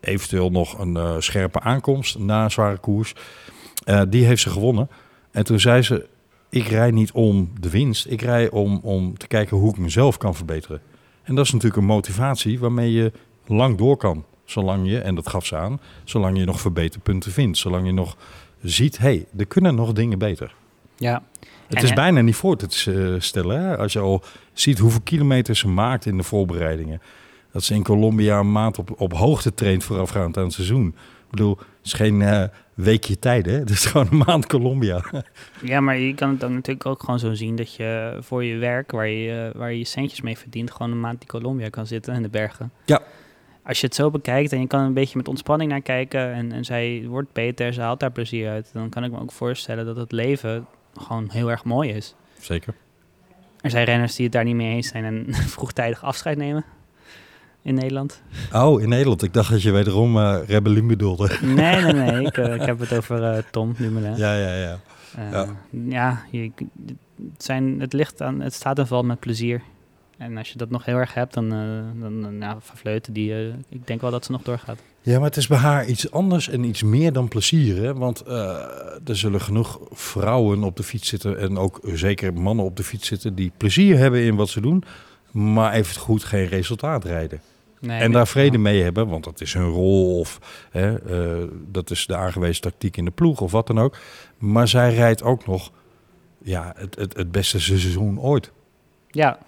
eventueel 0.00 0.50
nog 0.50 0.78
een 0.78 0.96
eh, 0.96 1.14
scherpe 1.18 1.60
aankomst 1.60 2.18
na 2.18 2.44
een 2.44 2.50
zware 2.50 2.78
koers. 2.78 3.14
Eh, 3.84 4.02
die 4.08 4.24
heeft 4.24 4.42
ze 4.42 4.50
gewonnen. 4.50 4.88
En 5.30 5.44
toen 5.44 5.60
zei 5.60 5.82
ze, 5.82 6.06
ik 6.48 6.66
rij 6.66 6.90
niet 6.90 7.12
om 7.12 7.52
de 7.60 7.70
winst. 7.70 8.06
Ik 8.06 8.22
rij 8.22 8.50
om, 8.50 8.80
om 8.82 9.18
te 9.18 9.26
kijken 9.26 9.56
hoe 9.56 9.70
ik 9.70 9.78
mezelf 9.78 10.16
kan 10.16 10.34
verbeteren. 10.34 10.80
En 11.22 11.34
dat 11.34 11.44
is 11.44 11.52
natuurlijk 11.52 11.80
een 11.80 11.88
motivatie 11.88 12.58
waarmee 12.58 12.92
je 12.92 13.12
lang 13.46 13.78
door 13.78 13.96
kan. 13.96 14.24
Zolang 14.48 14.90
je, 14.90 14.98
en 14.98 15.14
dat 15.14 15.28
gaf 15.28 15.46
ze 15.46 15.56
aan, 15.56 15.80
zolang 16.04 16.38
je 16.38 16.44
nog 16.44 16.60
verbeterpunten 16.60 17.32
vindt. 17.32 17.58
Zolang 17.58 17.86
je 17.86 17.92
nog 17.92 18.16
ziet, 18.62 18.98
hé, 18.98 19.04
hey, 19.04 19.26
er 19.36 19.46
kunnen 19.46 19.74
nog 19.74 19.92
dingen 19.92 20.18
beter. 20.18 20.54
Ja. 20.96 21.22
Het 21.66 21.78
En 21.78 21.84
is 21.84 21.92
bijna 21.92 22.20
niet 22.20 22.36
voor 22.36 22.56
te 22.56 22.66
eh, 22.66 23.20
stellen. 23.20 23.60
Hè? 23.60 23.78
Als 23.78 23.92
je 23.92 23.98
al 23.98 24.22
ziet 24.52 24.78
hoeveel 24.78 25.00
kilometers 25.00 25.58
ze 25.58 25.68
maakt 25.68 26.06
in 26.06 26.16
de 26.16 26.22
voorbereidingen. 26.22 27.00
Dat 27.52 27.64
ze 27.64 27.74
in 27.74 27.82
Colombia 27.82 28.38
een 28.38 28.52
maand 28.52 28.78
op, 28.78 29.00
op 29.00 29.12
hoogte 29.12 29.54
traint 29.54 29.84
voorafgaand 29.84 30.36
aan 30.36 30.44
het 30.44 30.52
seizoen. 30.52 30.86
Ik 30.86 31.30
bedoel, 31.30 31.56
het 31.56 31.66
is 31.82 31.92
geen 31.92 32.22
eh, 32.22 32.42
weekje 32.74 33.18
tijd, 33.18 33.46
hè? 33.46 33.52
Het 33.68 33.70
is 33.70 33.86
gewoon 33.86 34.08
een 34.10 34.22
maand 34.26 34.46
Colombia. 34.46 35.04
Ja, 35.62 35.80
maar 35.80 35.98
je 35.98 36.14
kan 36.14 36.30
het 36.30 36.40
dan 36.40 36.54
natuurlijk 36.54 36.86
ook 36.86 37.00
gewoon 37.00 37.18
zo 37.18 37.34
zien 37.34 37.56
dat 37.56 37.74
je 37.74 38.18
voor 38.20 38.44
je 38.44 38.56
werk, 38.56 38.90
waar 38.90 39.08
je 39.08 39.52
waar 39.54 39.72
je 39.72 39.78
je 39.78 39.84
centjes 39.84 40.20
mee 40.20 40.38
verdient, 40.38 40.70
gewoon 40.70 40.92
een 40.92 41.00
maand 41.00 41.20
in 41.20 41.26
Colombia 41.26 41.68
kan 41.68 41.86
zitten 41.86 42.14
in 42.14 42.22
de 42.22 42.28
bergen. 42.28 42.72
Ja. 42.84 43.02
Als 43.68 43.80
je 43.80 43.86
het 43.86 43.94
zo 43.94 44.10
bekijkt 44.10 44.52
en 44.52 44.60
je 44.60 44.66
kan 44.66 44.80
een 44.80 44.92
beetje 44.92 45.16
met 45.16 45.28
ontspanning 45.28 45.70
naar 45.70 45.80
kijken 45.80 46.32
en, 46.32 46.52
en 46.52 46.64
zij 46.64 47.04
wordt 47.08 47.32
beter, 47.32 47.72
ze 47.72 47.80
haalt 47.80 48.00
daar 48.00 48.10
plezier 48.10 48.48
uit, 48.48 48.70
dan 48.72 48.88
kan 48.88 49.04
ik 49.04 49.10
me 49.10 49.20
ook 49.20 49.32
voorstellen 49.32 49.86
dat 49.86 49.96
het 49.96 50.12
leven 50.12 50.66
gewoon 50.94 51.28
heel 51.30 51.50
erg 51.50 51.64
mooi 51.64 51.90
is. 51.90 52.14
Zeker. 52.40 52.74
Er 53.60 53.70
zijn 53.70 53.84
renners 53.84 54.14
die 54.14 54.24
het 54.24 54.34
daar 54.34 54.44
niet 54.44 54.54
mee 54.54 54.74
eens 54.74 54.88
zijn 54.88 55.04
en 55.04 55.34
vroegtijdig 55.56 56.02
afscheid 56.02 56.36
nemen 56.36 56.64
in 57.62 57.74
Nederland. 57.74 58.22
Oh, 58.52 58.82
in 58.82 58.88
Nederland. 58.88 59.22
Ik 59.22 59.32
dacht 59.32 59.50
dat 59.50 59.62
je 59.62 59.70
wederom 59.70 60.18
Rebellin 60.18 60.86
bedoelde. 60.86 61.38
Nee, 61.42 61.82
nee, 61.82 61.92
nee. 61.92 62.24
Ik, 62.26 62.36
eh, 62.36 62.54
ik 62.54 62.62
heb 62.62 62.78
het 62.78 62.96
over 62.96 63.22
eh, 63.22 63.42
Tom 63.50 63.74
Dumoulin. 63.78 64.16
Ja, 64.16 64.34
ja, 64.34 64.54
ja. 64.54 64.78
Ja. 65.30 65.46
ja, 65.70 66.22
je, 66.30 66.50
het, 67.32 67.42
zijn, 67.42 67.80
het, 67.80 67.92
ligt 67.92 68.22
aan, 68.22 68.40
het 68.40 68.54
staat 68.54 68.78
en 68.78 68.86
valt 68.86 69.06
met 69.06 69.20
plezier. 69.20 69.62
En 70.18 70.36
als 70.36 70.48
je 70.48 70.58
dat 70.58 70.70
nog 70.70 70.84
heel 70.84 70.96
erg 70.96 71.14
hebt, 71.14 71.34
dan, 71.34 71.52
eh 71.52 72.00
dan 72.02 72.24
eh, 72.24 72.30
nou, 72.30 72.58
Van 72.60 72.76
Vleuten, 72.76 73.12
die, 73.12 73.34
eh, 73.34 73.46
ik 73.68 73.86
denk 73.86 74.00
wel 74.00 74.10
dat 74.10 74.24
ze 74.24 74.32
nog 74.32 74.42
doorgaat. 74.42 74.78
Ja, 75.00 75.16
maar 75.16 75.28
het 75.28 75.36
is 75.36 75.46
bij 75.46 75.58
haar 75.58 75.86
iets 75.86 76.10
anders 76.10 76.48
en 76.48 76.64
iets 76.64 76.82
meer 76.82 77.12
dan 77.12 77.28
plezier. 77.28 77.76
Hè? 77.76 77.94
Want 77.94 78.26
er 78.26 79.16
zullen 79.16 79.40
genoeg 79.40 79.80
vrouwen 79.90 80.62
op 80.62 80.76
de 80.76 80.82
fiets 80.82 81.08
zitten 81.08 81.38
en 81.38 81.58
ook 81.58 81.80
zeker 81.82 82.34
mannen 82.34 82.64
op 82.64 82.76
de 82.76 82.82
fiets 82.82 83.06
zitten 83.06 83.34
die 83.34 83.52
plezier 83.56 83.98
hebben 83.98 84.20
in 84.20 84.36
wat 84.36 84.48
ze 84.48 84.60
doen, 84.60 84.84
maar 85.30 85.72
even 85.72 86.00
goed 86.00 86.24
geen 86.24 86.46
resultaat 86.46 87.04
rijden. 87.04 87.40
Nee, 87.80 88.00
en 88.00 88.12
daar 88.12 88.26
vrede 88.26 88.58
mee 88.58 88.82
hebben, 88.82 89.08
want 89.08 89.24
dat 89.24 89.40
is 89.40 89.52
hun 89.52 89.68
rol 89.68 90.18
of 90.18 90.38
hè, 90.70 90.96
dat 91.70 91.90
is 91.90 92.06
de 92.06 92.16
aangewezen 92.16 92.62
tactiek 92.62 92.96
in 92.96 93.04
de 93.04 93.10
ploeg 93.10 93.40
of 93.40 93.52
wat 93.52 93.66
dan 93.66 93.78
ook. 93.80 93.96
Maar 94.38 94.68
zij 94.68 94.94
rijdt 94.94 95.22
ook 95.22 95.46
nog 95.46 95.72
ja, 96.42 96.72
het, 96.76 96.94
het, 96.94 97.16
het 97.16 97.32
beste 97.32 97.60
seizoen 97.60 98.20
ooit. 98.20 98.52
Ja, 99.10 99.38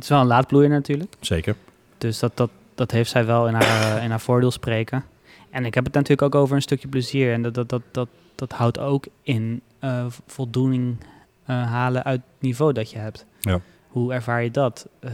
het 0.00 0.10
is 0.10 0.16
wel 0.16 0.20
een 0.20 0.26
laadbloeier 0.26 0.68
natuurlijk. 0.68 1.14
Zeker. 1.20 1.56
Dus 1.98 2.18
dat, 2.18 2.32
dat, 2.34 2.50
dat 2.74 2.90
heeft 2.90 3.10
zij 3.10 3.26
wel 3.26 3.48
in 3.48 3.54
haar, 3.54 3.96
eh, 3.96 4.04
in 4.04 4.10
haar 4.10 4.20
voordeel 4.20 4.50
spreken. 4.50 5.04
En 5.50 5.64
ik 5.64 5.74
heb 5.74 5.84
het 5.84 5.94
natuurlijk 5.94 6.22
ook 6.22 6.42
over 6.42 6.56
een 6.56 6.62
stukje 6.62 6.88
plezier. 6.88 7.32
En 7.32 7.42
dat, 7.42 7.54
dat, 7.54 7.68
dat, 7.68 7.82
dat, 7.90 8.08
dat 8.34 8.52
houdt 8.52 8.78
ook 8.78 9.06
in 9.22 9.62
eh, 9.78 10.06
voldoening 10.26 10.96
eh, 11.44 11.62
halen 11.62 12.04
uit 12.04 12.20
het 12.20 12.42
niveau 12.42 12.72
dat 12.72 12.90
je 12.90 12.98
hebt. 12.98 13.26
Ja. 13.40 13.60
Hoe 13.88 14.12
ervaar 14.12 14.42
je 14.42 14.50
dat? 14.50 14.88
Eh, 15.00 15.10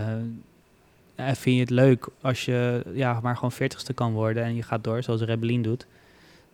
vind 1.16 1.54
je 1.56 1.60
het 1.60 1.70
leuk 1.70 2.08
als 2.20 2.44
je 2.44 2.82
ja, 2.94 3.20
maar 3.22 3.34
gewoon 3.34 3.52
veertigste 3.52 3.92
kan 3.92 4.12
worden 4.12 4.44
en 4.44 4.54
je 4.54 4.62
gaat 4.62 4.84
door, 4.84 5.02
zoals 5.02 5.20
Rebellin 5.20 5.62
doet? 5.62 5.86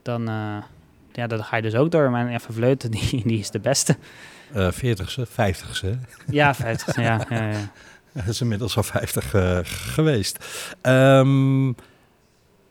Dan, 0.03 0.23
ja, 1.13 1.27
dan 1.27 1.45
ga 1.45 1.57
je 1.57 1.63
dus 1.63 1.75
ook 1.75 1.91
door. 1.91 2.11
Maar 2.11 2.41
Van 2.41 2.55
Vleuten, 2.55 2.91
die, 2.97 3.23
die 3.25 3.39
is 3.39 3.51
de 3.51 3.61
beste. 3.61 3.97
Eh 4.53 4.73
40ste, 4.73 5.29
50ste. 5.29 5.89
Ja, 6.27 6.55
vijftigste, 6.55 7.01
ja, 7.01 7.27
ja, 7.29 7.51
ja. 7.51 7.71
Dat 8.13 8.27
is 8.35 8.41
inmiddels 8.41 8.77
al 8.77 8.83
50 8.83 9.35
eh, 9.35 9.59
geweest. 9.63 10.45
Ehm, 10.81 11.73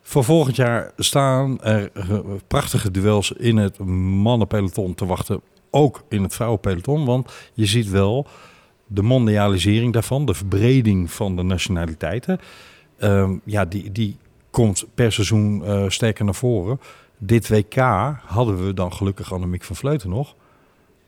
voor 0.02 0.24
volgend 0.24 0.56
jaar 0.56 0.92
staan 0.96 1.60
er 1.62 1.90
eh, 1.92 2.18
prachtige 2.46 2.90
duels 2.90 3.32
in 3.32 3.56
het 3.56 3.78
mannenpeloton 3.78 4.94
te 4.94 5.06
wachten. 5.06 5.40
Ook 5.70 6.04
in 6.08 6.22
het 6.22 6.34
vrouwenpeloton. 6.34 7.04
Want 7.04 7.32
je 7.54 7.66
ziet 7.66 7.90
wel 7.90 8.26
de 8.86 9.02
mondialisering 9.02 9.92
daarvan. 9.92 10.26
De 10.26 10.34
verbreding 10.34 11.10
van 11.10 11.36
de 11.36 11.42
nationaliteiten. 11.42 12.40
Ehm, 12.98 13.36
ja, 13.44 13.64
die, 13.64 13.92
die 13.92 14.16
komt 14.50 14.84
per 14.94 15.12
seizoen 15.12 15.64
eh, 15.64 15.84
sterker 15.88 16.24
naar 16.24 16.34
voren. 16.34 16.80
Dit 17.18 17.48
WK 17.48 17.76
hadden 18.24 18.66
we 18.66 18.74
dan 18.74 18.92
gelukkig 18.92 19.32
Annemiek 19.32 19.64
van 19.64 19.76
Vleuten 19.76 20.10
nog. 20.10 20.34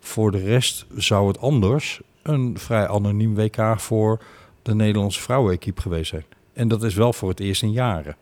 Voor 0.00 0.30
de 0.30 0.38
rest 0.38 0.86
zou 0.96 1.28
het 1.28 1.40
anders 1.40 2.00
een 2.24 2.58
vrij 2.58 2.88
anoniem 2.88 3.34
WK 3.34 3.80
voor 3.80 4.22
de 4.62 4.74
Nederlandse 4.74 5.20
vrouwenequipe 5.20 5.80
geweest 5.80 6.10
zijn. 6.10 6.24
En 6.52 6.68
dat 6.68 6.82
is 6.82 6.94
wel 6.94 7.12
voor 7.12 7.28
het 7.28 7.40
eerst 7.40 7.62
in 7.62 7.72
jaren. 7.72 8.16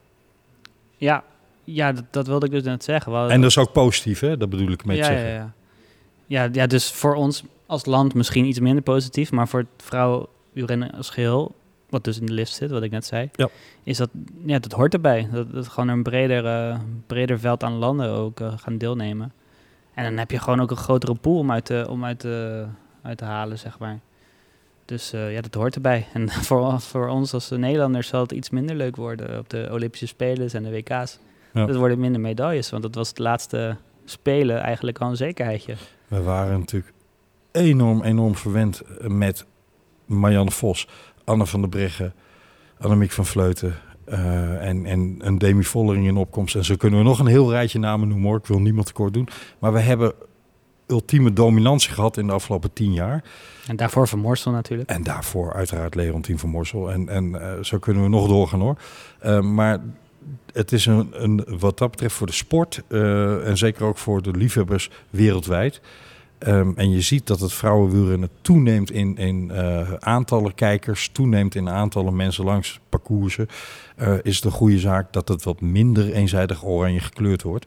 ja, 0.96 1.24
ja 1.64 1.92
dat, 1.92 2.04
dat 2.10 2.26
wilde 2.26 2.46
ik 2.46 2.52
dus 2.52 2.62
net 2.62 2.84
zeggen. 2.84 3.30
En 3.30 3.40
dat 3.40 3.50
is 3.50 3.58
ook 3.58 3.72
positief, 3.72 4.20
hè? 4.20 4.36
Dat 4.36 4.50
bedoel 4.50 4.70
ik 4.70 4.84
met 4.84 4.96
ja, 4.96 5.04
zeggen. 5.04 5.28
Ja, 5.28 5.34
ja. 5.34 5.52
Ja, 6.26 6.48
ja, 6.52 6.66
dus 6.66 6.90
voor 6.92 7.14
ons 7.14 7.42
als 7.66 7.84
land 7.86 8.14
misschien 8.14 8.44
iets 8.44 8.60
minder 8.60 8.82
positief, 8.82 9.32
maar 9.32 9.48
voor 9.48 9.60
het 9.60 9.68
vrouwenwielrennen 9.86 10.92
als 10.92 11.10
geheel, 11.10 11.54
wat 11.88 12.04
dus 12.04 12.20
in 12.20 12.26
de 12.26 12.32
lift 12.32 12.52
zit, 12.52 12.70
wat 12.70 12.82
ik 12.82 12.90
net 12.90 13.04
zei, 13.04 13.28
Ja. 13.32 13.48
is 13.82 13.96
dat, 13.96 14.08
ja, 14.46 14.58
dat 14.58 14.72
hoort 14.72 14.94
erbij. 14.94 15.28
Dat, 15.32 15.52
dat 15.52 15.68
gewoon 15.68 15.88
een 15.88 16.02
breder, 16.02 16.46
eh, 16.46 16.78
breder 17.06 17.38
veld 17.38 17.62
aan 17.62 17.72
landen 17.72 18.10
ook 18.10 18.40
eh, 18.40 18.52
gaan 18.56 18.78
deelnemen. 18.78 19.32
En 19.94 20.04
dan 20.04 20.16
heb 20.16 20.30
je 20.30 20.38
gewoon 20.38 20.60
ook 20.60 20.70
een 20.70 20.76
grotere 20.76 21.14
pool 21.14 21.38
om 21.38 21.50
uit 21.52 21.64
te, 21.64 21.86
om 21.88 22.04
uit 22.04 22.18
te, 22.18 22.64
uit 23.02 23.18
te 23.18 23.24
halen, 23.24 23.58
zeg 23.58 23.78
maar. 23.78 23.98
Dus 24.84 25.12
eh, 25.12 25.32
ja, 25.32 25.40
dat 25.40 25.54
hoort 25.54 25.74
erbij. 25.74 26.06
En 26.12 26.30
voor, 26.48 26.80
voor 26.80 27.08
ons 27.08 27.34
als 27.34 27.50
Nederlanders 27.50 28.08
zal 28.08 28.20
het 28.20 28.32
iets 28.32 28.50
minder 28.50 28.76
leuk 28.76 28.96
worden 28.96 29.38
op 29.38 29.50
de 29.50 29.68
Olympische 29.72 30.06
Spelen 30.06 30.50
en 30.50 30.62
de 30.62 30.70
WK's. 30.70 31.18
Ja. 31.52 31.66
Dat 31.66 31.76
worden 31.76 31.98
minder 31.98 32.20
medailles, 32.20 32.70
want 32.70 32.82
dat 32.82 32.94
was 32.94 33.08
het 33.08 33.18
laatste 33.18 33.76
Spelen 34.04 34.60
eigenlijk 34.60 34.98
al 34.98 35.08
een 35.08 35.16
zekerheidje. 35.16 35.74
We 36.08 36.22
waren 36.22 36.58
natuurlijk 36.58 36.92
enorm, 37.52 38.02
enorm 38.02 38.36
verwend 38.36 38.82
met 39.00 39.46
Marianne 40.06 40.50
Vos, 40.50 40.88
Anne 41.24 41.46
van 41.46 41.60
der 41.60 41.68
Breggen, 41.68 42.14
Annemiek 42.78 43.10
van 43.10 43.26
Vleuten 43.26 43.74
eh, 44.04 44.68
en, 44.68 44.86
en 44.86 45.16
een 45.18 45.38
Demi 45.38 45.64
Vollering 45.64 46.06
in 46.06 46.16
opkomst. 46.16 46.54
En 46.54 46.64
zo 46.64 46.76
kunnen 46.76 46.98
we 46.98 47.04
nog 47.04 47.18
een 47.18 47.26
heel 47.26 47.50
rijtje 47.50 47.78
namen 47.78 48.08
noemen 48.08 48.28
hoor. 48.28 48.38
Ik 48.38 48.46
wil 48.46 48.60
niemand 48.60 48.86
tekort 48.86 49.14
doen. 49.14 49.28
Maar 49.58 49.72
we 49.72 49.80
hebben 49.80 50.14
ultieme 50.86 51.32
dominantie 51.32 51.92
gehad 51.92 52.16
in 52.16 52.26
de 52.26 52.32
afgelopen 52.32 52.72
tien 52.72 52.92
jaar. 52.92 53.24
En 53.66 53.76
daarvoor 53.76 54.08
Van 54.08 54.18
Morsel 54.18 54.52
natuurlijk. 54.52 54.90
En 54.90 55.02
daarvoor 55.02 55.52
uiteraard 55.52 55.94
Leontien 55.94 56.38
van 56.38 56.48
Morsel. 56.48 56.90
En, 56.90 57.08
en 57.08 57.40
eh, 57.40 57.62
zo 57.62 57.78
kunnen 57.78 58.02
we 58.02 58.08
nog 58.08 58.28
doorgaan 58.28 58.60
hoor. 58.60 58.76
Eh, 59.18 59.40
maar 59.40 59.80
het 60.52 60.72
is 60.72 60.86
een, 60.86 61.08
een, 61.12 61.44
wat 61.58 61.78
dat 61.78 61.90
betreft 61.90 62.14
voor 62.14 62.26
de 62.26 62.32
sport 62.32 62.82
eh, 62.88 63.48
en 63.48 63.58
zeker 63.58 63.84
ook 63.84 63.98
voor 63.98 64.22
de 64.22 64.30
liefhebbers 64.30 64.90
wereldwijd. 65.10 65.80
Ehm, 66.38 66.72
en 66.76 66.90
je 66.90 67.00
ziet 67.00 67.26
dat 67.26 67.40
het 67.40 67.52
vrouwenwielrennen 67.52 68.28
toeneemt 68.40 68.90
in, 68.90 69.16
in 69.16 69.52
aantallen 69.98 70.54
kijkers, 70.54 71.08
toeneemt 71.08 71.54
in 71.54 71.68
aantallen 71.68 72.16
mensen 72.16 72.44
langs 72.44 72.80
parcoursen. 72.88 73.48
Eh, 73.96 74.14
is 74.22 74.36
het 74.36 74.44
een 74.44 74.50
goede 74.50 74.78
zaak 74.78 75.12
dat 75.12 75.28
het 75.28 75.42
wat 75.42 75.60
minder 75.60 76.12
eenzijdig 76.12 76.64
oranje 76.64 77.00
gekleurd 77.00 77.42
wordt. 77.42 77.66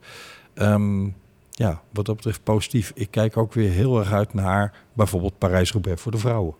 Ehm, 0.53 1.07
ja, 1.55 1.81
wat 1.91 2.05
dat 2.05 2.15
betreft 2.15 2.43
positief. 2.43 2.91
Ik 2.95 3.11
kijk 3.11 3.37
ook 3.37 3.53
weer 3.53 3.71
heel 3.71 3.99
erg 3.99 4.11
uit 4.11 4.33
naar 4.33 4.73
bijvoorbeeld 4.93 5.37
Parijs-Roubaix 5.37 6.01
voor 6.01 6.11
de 6.11 6.17
vrouwen. 6.17 6.55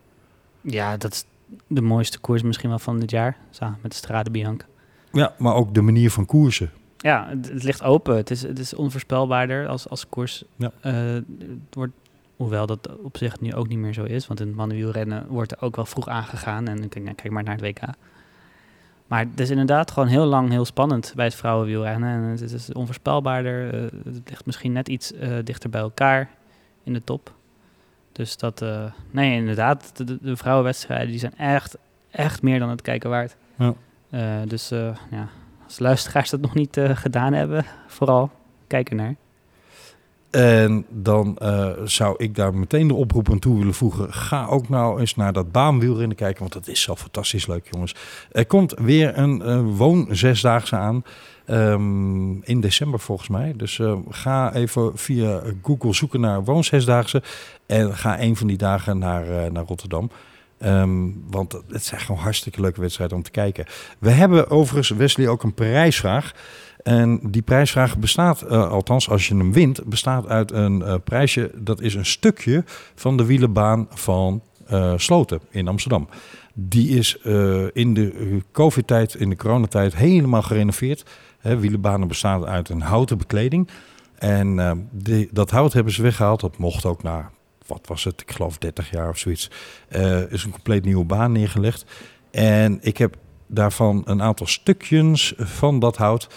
Ja, 0.62 0.98
dat 0.98 1.14
is 1.14 1.26
de 1.68 1.82
mooiste 1.82 2.20
koers 2.20 2.42
misschien 2.42 2.70
wel 2.70 2.80
van 2.80 3.00
dit 3.00 3.12
jaar. 3.12 3.38
Samen 3.50 3.80
met 3.82 3.92
de 3.92 3.98
Strade 3.98 4.32
Bianca. 4.32 4.66
Ja, 5.12 5.34
maar 5.38 5.54
ook 5.54 5.74
de 5.74 5.82
manier 5.82 6.12
van 6.12 6.26
koersen. 6.26 6.72
Ja, 6.98 7.28
het, 7.30 7.50
het 7.50 7.64
ligt 7.64 7.84
open. 7.84 8.16
Het 8.16 8.32
is, 8.32 8.42
het 8.42 8.60
is 8.60 8.74
onvoorspelbaarder 8.74 9.68
als, 9.68 9.90
als 9.90 10.10
koers. 10.10 10.44
Ja. 10.56 10.72
Eh, 10.82 10.94
het 11.14 11.24
wordt, 11.70 11.94
hoewel 12.36 12.66
dat 12.66 12.98
op 13.04 13.18
zich 13.18 13.40
nu 13.40 13.54
ook 13.54 13.68
niet 13.68 13.78
meer 13.78 13.94
zo 13.94 14.04
is. 14.04 14.28
Want 14.28 14.40
in 14.40 14.48
het 14.48 14.56
mannenwielrennen 14.56 15.28
wordt 15.28 15.52
er 15.52 15.62
ook 15.62 15.76
wel 15.76 15.86
vroeg 15.86 16.08
aangegaan. 16.08 16.68
En 16.68 16.90
kijk, 16.90 17.04
nou, 17.04 17.16
kijk 17.16 17.34
maar 17.34 17.44
naar 17.44 17.56
het 17.56 17.64
WK. 17.64 17.82
Maar 19.08 19.20
het 19.20 19.40
is 19.40 19.50
inderdaad 19.50 19.92
gewoon 19.92 20.10
heel 20.10 20.26
lang 20.26 20.50
heel 20.50 20.66
spannend 20.66 21.14
bij 21.16 21.26
het 21.26 21.36
vrouwenwielrennen. 21.36 22.10
En 22.10 22.22
het 22.24 22.42
is, 22.42 22.52
is 22.54 22.74
onvoorspelbaarder. 22.74 23.74
Eh, 23.74 23.82
het 24.06 24.30
ligt 24.30 24.46
misschien 24.46 24.72
net 24.72 24.90
iets 24.90 25.14
eh, 25.14 25.30
dichter 25.44 25.70
bij 25.70 25.82
elkaar 25.82 26.30
in 26.84 26.94
de 26.94 27.04
top. 27.04 27.34
Dus 28.12 28.38
dat, 28.38 28.62
eh, 28.62 28.84
nee, 29.12 29.36
inderdaad, 29.36 29.92
de, 29.98 30.04
de- 30.04 30.18
de 30.22 30.38
vrouwenwedstrijden 30.38 31.08
die 31.10 31.20
zijn 31.20 31.38
echt, 31.38 31.78
echt 32.12 32.42
meer 32.42 32.60
dan 32.60 32.70
het 32.70 32.82
kijken 32.82 33.10
waard. 33.10 33.36
Ja. 33.56 33.74
Dus 34.46 34.70
ja, 35.10 35.28
als 35.66 35.80
luisteraars 35.80 36.30
dat 36.30 36.42
nog 36.42 36.54
niet 36.54 36.80
gedaan 36.94 37.34
hebben, 37.34 37.66
vooral 37.88 38.32
kijk 38.68 38.90
ernaar. 38.90 39.16
En 40.36 40.86
dan 40.90 41.38
eh, 41.38 41.70
zou 41.84 42.16
ik 42.18 42.36
daar 42.36 42.54
meteen 42.54 42.88
de 42.88 42.94
oproep 42.94 43.32
aan 43.32 43.40
toe 43.40 43.58
willen 43.58 43.74
voegen. 43.74 44.14
Ga 44.14 44.46
ook 44.46 44.70
nou 44.70 45.00
eens 45.00 45.16
naar 45.16 45.34
dat 45.34 45.52
baanwielrennen 45.52 46.18
kijken, 46.18 46.40
want 46.40 46.54
dat 46.54 46.68
is 46.68 46.82
zo 46.82 46.96
fantastisch 46.96 47.48
leuk, 47.48 47.68
jongens. 47.72 47.96
Er 48.32 48.46
komt 48.46 48.74
weer 48.78 49.18
een 49.18 49.42
eh, 49.42 49.62
woon 49.66 50.08
zesdaagse 50.10 50.76
aan. 50.76 51.04
ehm, 51.46 52.42
in 52.42 52.60
december 52.60 53.00
volgens 53.00 53.28
mij. 53.30 53.54
Dus 53.58 53.80
eh, 53.80 53.98
ga 54.10 54.54
even 54.54 54.92
via 54.98 55.42
Google 55.62 55.94
zoeken 55.94 56.20
naar 56.20 56.44
woon 56.44 56.64
zesdaagse. 56.64 57.24
En 57.66 57.96
ga 57.96 58.22
een 58.22 58.36
van 58.36 58.48
die 58.48 58.58
dagen 58.58 58.98
naar, 58.98 59.52
naar 59.52 59.66
Rotterdam. 59.66 60.10
Ehm, 60.58 61.10
want 61.30 61.62
het 61.68 61.84
zijn 61.84 62.02
gewoon 62.02 62.22
hartstikke 62.22 62.62
leuke 62.62 62.82
wedstrijden 62.82 63.18
om 63.18 63.24
te 63.24 63.32
kijken. 63.32 63.66
We 64.00 64.10
hebben 64.10 64.50
overigens, 64.50 64.90
Wesley, 64.90 65.28
ook 65.28 65.44
een 65.44 65.54
prijsvraag. 65.54 66.34
En 66.86 67.20
die 67.30 67.42
prijsvraag 67.42 67.98
bestaat, 67.98 68.42
eh, 68.42 68.70
althans 68.70 69.10
als 69.10 69.28
je 69.28 69.36
hem 69.36 69.54
wint, 69.54 69.84
bestaat 69.86 70.28
uit 70.28 70.52
een 70.52 70.82
eh, 70.82 70.96
prijsje. 71.04 71.52
Dat 71.56 71.82
is 71.82 71.94
een 71.94 72.06
stukje 72.06 72.64
van 72.96 73.18
de 73.18 73.26
wielenbaan 73.26 73.88
van 73.90 74.42
eh, 74.68 74.94
Sloten 74.98 75.40
in 75.50 75.68
Amsterdam. 75.68 76.10
Die 76.54 76.98
is 76.98 77.18
in 77.74 77.94
de 77.94 78.42
covid-tijd, 78.52 79.16
in 79.16 79.30
de 79.30 79.36
coronatijd, 79.36 79.96
helemaal 79.96 80.42
gerenoveerd. 80.42 81.06
Hè, 81.40 81.58
wielenbanen 81.60 82.08
bestaan 82.08 82.46
uit 82.46 82.70
een 82.70 82.82
houten 82.82 83.18
bekleding. 83.18 83.70
En 84.16 84.90
die, 84.92 85.30
dat 85.32 85.52
hout 85.52 85.74
hebben 85.74 85.94
ze 85.94 86.02
weggehaald. 86.02 86.40
Dat 86.40 86.58
mocht 86.58 86.86
ook 86.86 87.04
na, 87.04 87.30
wat 87.68 87.88
was 87.88 88.04
het, 88.04 88.22
ik 88.22 88.32
geloof 88.32 88.58
30 88.58 88.90
jaar 88.90 89.10
of 89.10 89.18
zoiets. 89.18 89.52
is 90.30 90.44
een 90.44 90.52
compleet 90.52 90.86
nieuwe 90.86 91.06
baan 91.06 91.32
neergelegd. 91.32 91.86
En 92.32 92.78
ik 92.82 92.98
heb 92.98 93.16
daarvan 93.48 94.02
een 94.06 94.22
aantal 94.22 94.48
stukjes 94.48 95.34
van 95.38 95.80
dat 95.80 95.98
hout 95.98 96.28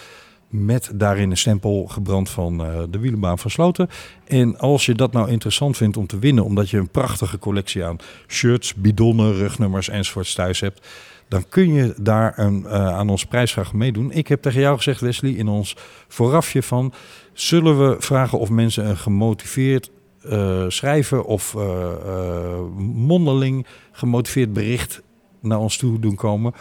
met 0.48 0.90
daarin 0.94 1.30
een 1.30 1.36
stempel 1.36 1.86
gebrand 1.86 2.30
van 2.30 2.64
eh, 2.64 2.82
de 2.90 2.98
wielenbaan 2.98 3.38
van 3.38 3.50
Sloten. 3.50 3.88
En 4.24 4.58
als 4.58 4.86
je 4.86 4.94
dat 4.94 5.12
nou 5.12 5.30
interessant 5.30 5.76
vindt 5.76 5.96
om 5.96 6.06
te 6.06 6.18
winnen, 6.18 6.44
omdat 6.44 6.70
je 6.70 6.76
een 6.76 6.90
prachtige 6.90 7.38
collectie 7.38 7.84
aan 7.84 7.96
shirts, 8.26 8.74
bidonnen, 8.74 9.34
rugnummers 9.34 9.88
enzovoorts 9.88 10.34
thuis 10.34 10.60
hebt, 10.60 10.86
dan 11.28 11.44
kun 11.48 11.72
je 11.72 11.94
daar 12.00 12.38
een, 12.38 12.66
eh, 12.66 12.88
aan 12.88 13.08
onze 13.08 13.26
prijsvraag 13.26 13.72
meedoen. 13.72 14.12
Ik 14.12 14.28
heb 14.28 14.42
tegen 14.42 14.60
jou 14.60 14.76
gezegd, 14.76 15.00
Wesley, 15.00 15.30
in 15.30 15.48
ons 15.48 15.76
voorafje 16.08 16.62
van, 16.62 16.92
zullen 17.32 17.88
we 17.88 17.96
vragen 17.98 18.38
of 18.38 18.50
mensen 18.50 18.88
een 18.88 18.96
gemotiveerd 18.96 19.90
eh, 20.22 20.64
schrijven 20.68 21.24
of 21.24 21.54
eh, 21.54 22.60
mondeling 22.78 23.66
gemotiveerd 23.92 24.52
bericht 24.52 25.02
naar 25.40 25.58
ons 25.58 25.76
toe 25.76 25.98
doen 25.98 26.14
komen, 26.14 26.52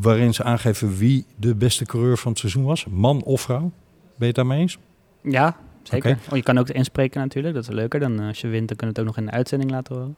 waarin 0.00 0.34
ze 0.34 0.42
aangeven 0.42 0.96
wie 0.96 1.26
de 1.36 1.54
beste 1.54 1.86
coureur 1.86 2.18
van 2.18 2.30
het 2.30 2.40
seizoen 2.40 2.64
was, 2.64 2.86
man 2.90 3.22
of 3.22 3.40
vrouw. 3.40 3.60
Ben 3.60 3.72
je 4.18 4.26
het 4.26 4.34
daarmee 4.34 4.60
eens? 4.60 4.78
Ja, 5.22 5.56
zeker. 5.82 6.18
Oh, 6.30 6.36
je 6.36 6.42
kan 6.42 6.58
ook 6.58 6.68
inspreken 6.68 7.20
natuurlijk, 7.20 7.54
dat 7.54 7.68
is 7.68 7.74
leuker. 7.74 8.00
Dan 8.00 8.20
eh, 8.20 8.26
als 8.26 8.40
je 8.40 8.48
wint, 8.48 8.68
dan 8.68 8.76
kunnen 8.76 8.94
we 8.94 9.00
het 9.00 9.10
ook 9.10 9.16
nog 9.16 9.24
in 9.24 9.30
de 9.30 9.36
uitzending 9.36 9.70
laten 9.70 9.94
horen. 9.94 10.14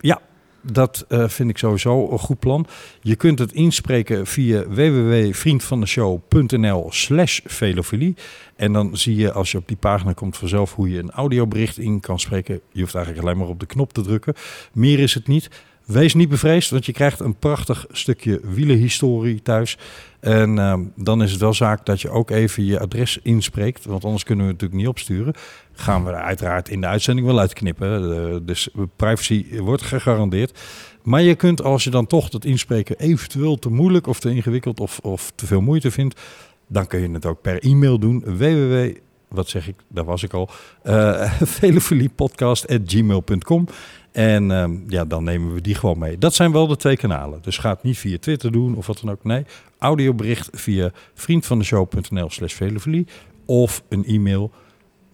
Dat 0.66 1.04
eh, 1.08 1.28
vind 1.28 1.50
ik 1.50 1.58
sowieso 1.58 2.10
een 2.10 2.18
goed 2.18 2.38
plan. 2.38 2.66
Je 3.00 3.16
kunt 3.16 3.38
het 3.38 3.52
inspreken 3.52 4.26
via 4.26 4.68
www.vriendvandeshow.nl 4.68 6.86
slash 6.90 7.40
velofilie. 7.44 8.16
En 8.56 8.72
dan 8.72 8.96
zie 8.96 9.16
je 9.16 9.32
als 9.32 9.52
je 9.52 9.58
op 9.58 9.68
die 9.68 9.76
pagina 9.76 10.12
komt 10.12 10.36
vanzelf 10.36 10.74
hoe 10.74 10.90
je 10.90 10.98
een 10.98 11.10
audiobericht 11.10 11.78
in 11.78 12.00
kan 12.00 12.20
spreken. 12.20 12.60
Je 12.72 12.80
hoeft 12.80 12.94
eigenlijk 12.94 13.26
alleen 13.26 13.38
maar 13.38 13.48
op 13.48 13.60
de 13.60 13.66
knop 13.66 13.92
te 13.92 14.02
drukken. 14.02 14.34
Meer 14.72 14.98
is 14.98 15.14
het 15.14 15.26
niet. 15.26 15.50
Wees 15.84 16.14
niet 16.14 16.28
bevreesd, 16.28 16.70
want 16.70 16.86
je 16.86 16.92
krijgt 16.92 17.20
een 17.20 17.36
prachtig 17.36 17.86
stukje 17.90 18.40
wielenhistorie 18.42 19.42
thuis. 19.42 19.78
En 20.20 20.58
ehm, 20.58 20.80
dan 20.96 21.22
is 21.22 21.30
het 21.30 21.40
wel 21.40 21.54
zaak 21.54 21.86
dat 21.86 22.00
je 22.00 22.10
ook 22.10 22.30
even 22.30 22.64
je 22.64 22.80
adres 22.80 23.18
inspreekt. 23.22 23.84
Want 23.84 24.04
anders 24.04 24.24
kunnen 24.24 24.44
we 24.44 24.50
het 24.52 24.60
natuurlijk 24.60 24.88
niet 24.88 24.96
opsturen. 24.96 25.34
Gaan 25.72 26.04
we 26.04 26.10
er 26.10 26.22
uiteraard 26.22 26.68
in 26.68 26.80
de 26.80 26.86
uitzending 26.86 27.26
wel 27.26 27.38
uitknippen. 27.38 28.16
Eh, 28.16 28.36
dus 28.42 28.68
privacy 28.96 29.58
wordt 29.58 29.82
gegarandeerd. 29.82 30.60
Maar 31.02 31.22
je 31.22 31.34
kunt 31.34 31.62
als 31.62 31.84
je 31.84 31.90
dan 31.90 32.06
toch 32.06 32.28
dat 32.28 32.44
inspreken 32.44 32.98
eventueel 32.98 33.58
te 33.58 33.70
moeilijk 33.70 34.06
of 34.06 34.20
te 34.20 34.30
ingewikkeld 34.30 34.80
of, 34.80 34.98
of 34.98 35.32
te 35.34 35.46
veel 35.46 35.60
moeite 35.60 35.90
vindt. 35.90 36.20
Dan 36.66 36.86
kun 36.86 37.00
je 37.00 37.10
het 37.10 37.26
ook 37.26 37.40
per 37.40 37.62
e-mail 37.62 37.98
doen. 37.98 38.22
www, 38.24 38.96
wat 39.28 39.48
zeg 39.48 39.68
ik, 39.68 39.74
daar 39.88 40.04
was 40.04 40.22
ik 40.22 40.32
al. 40.32 40.50
Uh, 40.84 41.32
velofiliepodcast.gmail.com 41.40 43.66
En 44.14 44.50
ehm, 44.50 44.76
ja, 44.88 45.04
dan 45.04 45.24
nemen 45.24 45.54
we 45.54 45.60
die 45.60 45.74
gewoon 45.74 45.98
mee. 45.98 46.18
Dat 46.18 46.34
zijn 46.34 46.52
wel 46.52 46.66
de 46.66 46.76
twee 46.76 46.96
kanalen. 46.96 47.42
Dus 47.42 47.58
ga 47.58 47.70
het 47.70 47.82
niet 47.82 47.98
via 47.98 48.18
Twitter 48.18 48.52
doen 48.52 48.76
of 48.76 48.86
wat 48.86 49.00
dan 49.00 49.10
ook. 49.10 49.24
Nee, 49.24 49.44
audiobericht 49.78 50.48
via 50.52 50.90
vriendvandeshow.nl 51.14 52.30
slash 52.30 52.54
velofilie. 52.54 53.06
Of 53.44 53.82
een 53.88 54.04
e-mail 54.04 54.50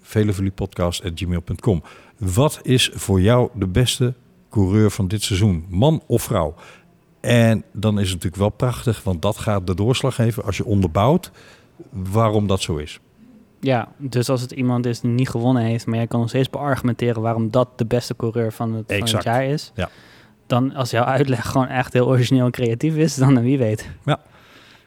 velofiliepodcast.gmail.com. 0.01 1.83
Wat 2.19 2.61
is 2.63 2.91
voor 2.95 3.21
jou 3.21 3.51
de 3.55 3.67
beste 3.67 4.15
coureur 4.51 4.91
van 4.91 5.09
dit 5.09 5.23
seizoen? 5.23 5.65
Man 5.69 6.03
of 6.07 6.23
vrouw? 6.23 6.55
En 7.21 7.65
dan 7.73 7.95
is 7.95 8.05
het 8.11 8.15
natuurlijk 8.15 8.43
wel 8.43 8.71
prachtig, 8.71 9.03
want 9.03 9.23
dat 9.23 9.39
gaat 9.39 9.67
de 9.67 9.75
doorslag 9.75 10.15
geven 10.15 10.45
als 10.45 10.57
je 10.57 10.65
onderbouwt 10.65 11.31
waarom 11.91 12.47
dat 12.47 12.61
zo 12.61 12.77
is. 12.77 13.01
Ja, 13.61 13.89
dus 13.97 14.29
als 14.29 14.41
het 14.41 14.51
iemand 14.51 14.87
is 14.87 15.01
die 15.01 15.11
niet 15.11 15.29
gewonnen 15.29 15.63
heeft, 15.63 15.87
maar 15.87 15.97
jij 15.97 16.07
kan 16.07 16.21
nog 16.21 16.29
steeds 16.29 16.51
beargumenteren 16.51 17.23
waarom 17.23 17.51
dat 17.51 17.69
de 17.77 17.87
beste 17.87 18.17
coureur 18.17 18.53
van 18.53 18.75
het, 18.75 18.85
van 18.99 19.17
het 19.17 19.25
jaar 19.25 19.45
is. 19.45 19.73
Ja. 19.75 19.89
Dan 20.47 20.75
als 20.75 20.91
jouw 20.91 21.05
uitleg 21.05 21.47
gewoon 21.47 21.69
echt 21.69 21.93
heel 21.93 22.07
origineel 22.07 22.45
en 22.45 22.51
creatief 22.51 22.97
is, 22.97 23.15
dan 23.15 23.43
wie 23.43 23.59
weet. 23.59 23.89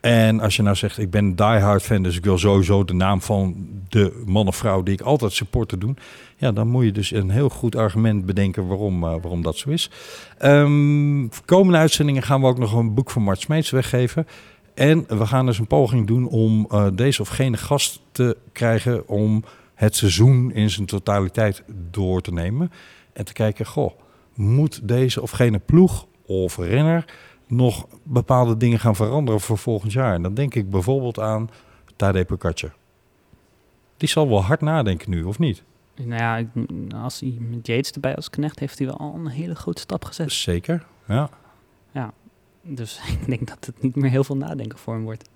En 0.01 0.39
als 0.39 0.55
je 0.55 0.61
nou 0.61 0.75
zegt, 0.75 0.97
ik 0.97 1.09
ben 1.09 1.25
een 1.25 1.35
diehard 1.35 1.83
fan, 1.83 2.03
dus 2.03 2.17
ik 2.17 2.23
wil 2.23 2.37
sowieso 2.37 2.85
de 2.85 2.93
naam 2.93 3.21
van 3.21 3.67
de 3.89 4.23
man 4.25 4.47
of 4.47 4.55
vrouw 4.55 4.83
die 4.83 4.93
ik 4.93 5.01
altijd 5.01 5.33
supporter 5.33 5.79
doen. 5.79 5.97
Ja, 6.37 6.51
dan 6.51 6.67
moet 6.67 6.83
je 6.83 6.91
dus 6.91 7.11
een 7.11 7.29
heel 7.29 7.49
goed 7.49 7.75
argument 7.75 8.25
bedenken 8.25 8.67
waarom, 8.67 9.03
eh, 9.03 9.09
waarom 9.09 9.41
dat 9.41 9.57
zo 9.57 9.69
is. 9.69 9.89
Ehm 10.37 11.27
komende 11.45 11.77
uitzendingen 11.77 12.23
gaan 12.23 12.41
we 12.41 12.47
ook 12.47 12.57
nog 12.57 12.73
een 12.73 12.93
boek 12.93 13.11
van 13.11 13.23
Mart 13.23 13.39
Smeets 13.39 13.69
weggeven. 13.69 14.27
En 14.73 15.05
we 15.07 15.25
gaan 15.25 15.45
dus 15.45 15.59
een 15.59 15.67
poging 15.67 16.07
doen 16.07 16.27
om 16.27 16.65
eh, 16.69 16.87
deze 16.93 17.21
of 17.21 17.27
gene 17.27 17.57
gast 17.57 18.01
te 18.11 18.37
krijgen 18.51 19.07
om 19.07 19.43
het 19.73 19.95
seizoen 19.95 20.51
in 20.51 20.69
zijn 20.69 20.85
totaliteit 20.85 21.63
door 21.91 22.21
te 22.21 22.33
nemen. 22.33 22.71
En 23.13 23.25
te 23.25 23.33
kijken, 23.33 23.65
goh, 23.65 23.91
moet 24.33 24.87
deze 24.87 25.21
of 25.21 25.31
gene 25.31 25.59
ploeg 25.59 26.05
of 26.25 26.57
renner 26.57 27.05
nog 27.47 27.87
bepaalde 28.03 28.57
dingen 28.57 28.79
gaan 28.79 28.95
veranderen 28.95 29.41
voor 29.41 29.57
volgend 29.57 29.91
jaar? 29.91 30.13
En 30.13 30.21
dan 30.21 30.33
denk 30.33 30.55
ik 30.55 30.69
bijvoorbeeld 30.69 31.19
aan 31.19 31.49
Tadej 31.95 32.25
Pogacar. 32.25 32.73
Die 33.97 34.09
zal 34.09 34.29
wel 34.29 34.43
hard 34.43 34.61
nadenken 34.61 35.09
nu, 35.09 35.23
of 35.23 35.39
niet? 35.39 35.63
Nou 35.95 36.21
ja, 36.21 36.45
als 37.03 37.19
hij 37.19 37.37
met 37.39 37.67
Yates 37.67 37.91
erbij 37.91 38.15
als 38.15 38.29
knecht 38.29 38.59
heeft 38.59 38.77
hij 38.77 38.87
wel 38.87 38.97
al 38.97 39.13
een 39.13 39.27
hele 39.27 39.55
grote 39.55 39.81
stap 39.81 40.05
gezet. 40.05 40.31
Zeker, 40.31 40.85
ja. 41.07 41.29
Dus 42.63 43.01
ik 43.19 43.27
denk 43.27 43.47
dat 43.47 43.65
het 43.65 43.81
niet 43.81 43.95
meer 43.95 44.09
heel 44.09 44.23
veel 44.23 44.37
nadenken 44.37 44.77
voor 44.77 44.93
hem 44.93 45.03
wordt. 45.03 45.29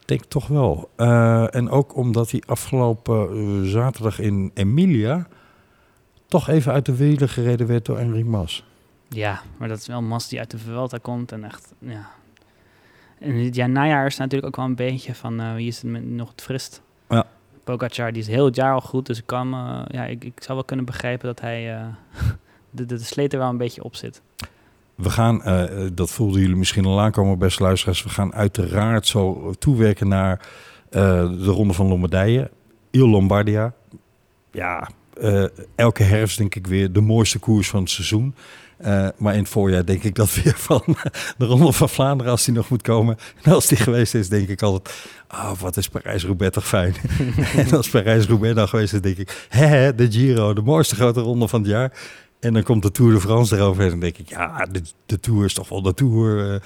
Ik 0.00 0.10
denk 0.10 0.24
toch 0.24 0.46
wel. 0.46 0.90
Eh, 0.96 1.54
en 1.54 1.70
ook 1.70 1.96
omdat 1.96 2.30
hij 2.30 2.42
afgelopen 2.46 3.28
eh, 3.28 3.70
zaterdag 3.70 4.18
in 4.18 4.50
Emilia 4.54 5.26
toch 6.26 6.48
even 6.48 6.72
uit 6.72 6.86
de 6.86 6.96
wielen 6.96 7.28
gereden 7.28 7.66
werd 7.66 7.84
door 7.84 7.98
Enric 7.98 8.24
Mas. 8.24 8.64
Ja, 9.08 9.42
maar 9.56 9.68
dat 9.68 9.78
is 9.78 9.86
wel 9.86 10.02
Mas 10.02 10.28
die 10.28 10.38
uit 10.38 10.50
de 10.50 10.58
Vuelta 10.58 10.98
komt 10.98 11.32
en 11.32 11.44
echt, 11.44 11.72
ja. 11.78 12.10
En 13.18 13.36
dit 13.36 13.54
jaar 13.54 13.70
najaar 13.70 14.06
is 14.06 14.16
natuurlijk 14.16 14.46
ook 14.46 14.56
wel 14.56 14.64
een 14.64 14.74
beetje 14.74 15.14
van 15.14 15.40
eh, 15.40 15.54
wie 15.54 15.66
is 15.66 15.82
het 15.82 16.04
nog 16.04 16.30
het 16.30 16.42
frist. 16.42 16.82
Ja. 17.08 17.26
Pogacar, 17.64 18.12
die 18.12 18.22
is 18.22 18.28
heel 18.28 18.44
het 18.44 18.56
jaar 18.56 18.74
al 18.74 18.80
goed, 18.80 19.06
dus 19.06 19.18
ik 19.18 19.26
kan, 19.26 19.48
ja, 19.88 20.04
ik, 20.04 20.24
ik 20.24 20.42
zou 20.42 20.54
wel 20.54 20.64
kunnen 20.66 20.84
begrijpen 20.84 21.26
dat 21.26 21.40
hij 21.40 21.64
de, 22.70 22.86
de, 22.86 22.96
de 22.96 23.04
sleet 23.04 23.32
er 23.32 23.38
wel 23.38 23.48
een 23.48 23.56
beetje 23.56 23.84
op 23.84 23.94
zit. 23.96 24.22
We 24.94 25.10
gaan, 25.10 25.42
eh, 25.42 25.64
dat 25.92 26.10
voelden 26.10 26.40
jullie 26.40 26.56
misschien 26.56 26.84
al 26.84 27.00
aankomen, 27.00 27.38
beste 27.38 27.62
luisteraars. 27.62 28.02
We 28.02 28.08
gaan 28.08 28.34
uiteraard 28.34 29.06
zo 29.06 29.52
toewerken 29.58 30.08
naar 30.08 30.40
eh, 30.90 31.00
de 31.28 31.50
Ronde 31.50 31.72
van 31.72 31.86
Lombardije. 31.86 32.50
Il 32.90 33.08
Lombardia. 33.08 33.74
Ja, 34.50 34.88
eh, 35.20 35.44
elke 35.74 36.02
herfst 36.02 36.38
denk 36.38 36.54
ik 36.54 36.66
weer 36.66 36.92
de 36.92 37.00
mooiste 37.00 37.38
koers 37.38 37.68
van 37.68 37.80
het 37.80 37.90
seizoen. 37.90 38.34
Maar 39.16 39.32
in 39.32 39.40
het 39.40 39.48
voorjaar 39.48 39.84
denk 39.84 40.02
ik 40.02 40.14
dat 40.14 40.34
weer 40.34 40.54
van 40.68 40.82
de 41.38 41.44
Ronde 41.44 41.72
van 41.72 41.88
Vlaanderen 41.88 42.32
als 42.32 42.44
die 42.44 42.54
nog 42.54 42.68
moet 42.68 42.82
komen. 42.82 43.16
En 43.42 43.52
als 43.52 43.66
die 43.66 43.78
geweest 43.78 44.14
is, 44.14 44.28
denk 44.28 44.48
ik 44.48 44.62
altijd, 44.62 44.96
ah, 45.26 45.52
wat 45.58 45.76
is 45.76 45.88
Parijs-Roubaix 45.88 46.54
toch 46.54 46.66
fijn. 46.66 46.94
en 47.56 47.70
als 47.72 47.88
Parijs-Roubaix 47.88 48.54
dan 48.54 48.68
geweest 48.68 48.92
is, 48.92 49.00
denk 49.00 49.16
ik, 49.16 49.46
hè, 49.48 49.94
de 49.94 50.12
Giro, 50.12 50.54
de 50.54 50.62
mooiste 50.62 50.94
grote 50.94 51.20
ronde 51.20 51.48
van 51.48 51.60
het 51.60 51.70
jaar. 51.70 51.92
En 52.44 52.52
dan 52.52 52.62
komt 52.62 52.82
de 52.82 52.90
Tour 52.90 53.12
de 53.12 53.20
France 53.20 53.56
erover 53.56 53.84
en 53.84 53.90
dan 53.90 54.00
denk 54.00 54.18
ik, 54.18 54.28
ja, 54.28 54.66
de, 54.70 54.82
de 55.06 55.20
Tour 55.20 55.44
is 55.44 55.54
toch 55.54 55.68
wel 55.68 55.82
de 55.82 55.94
Tour. 55.94 56.52
eh. 56.54 56.60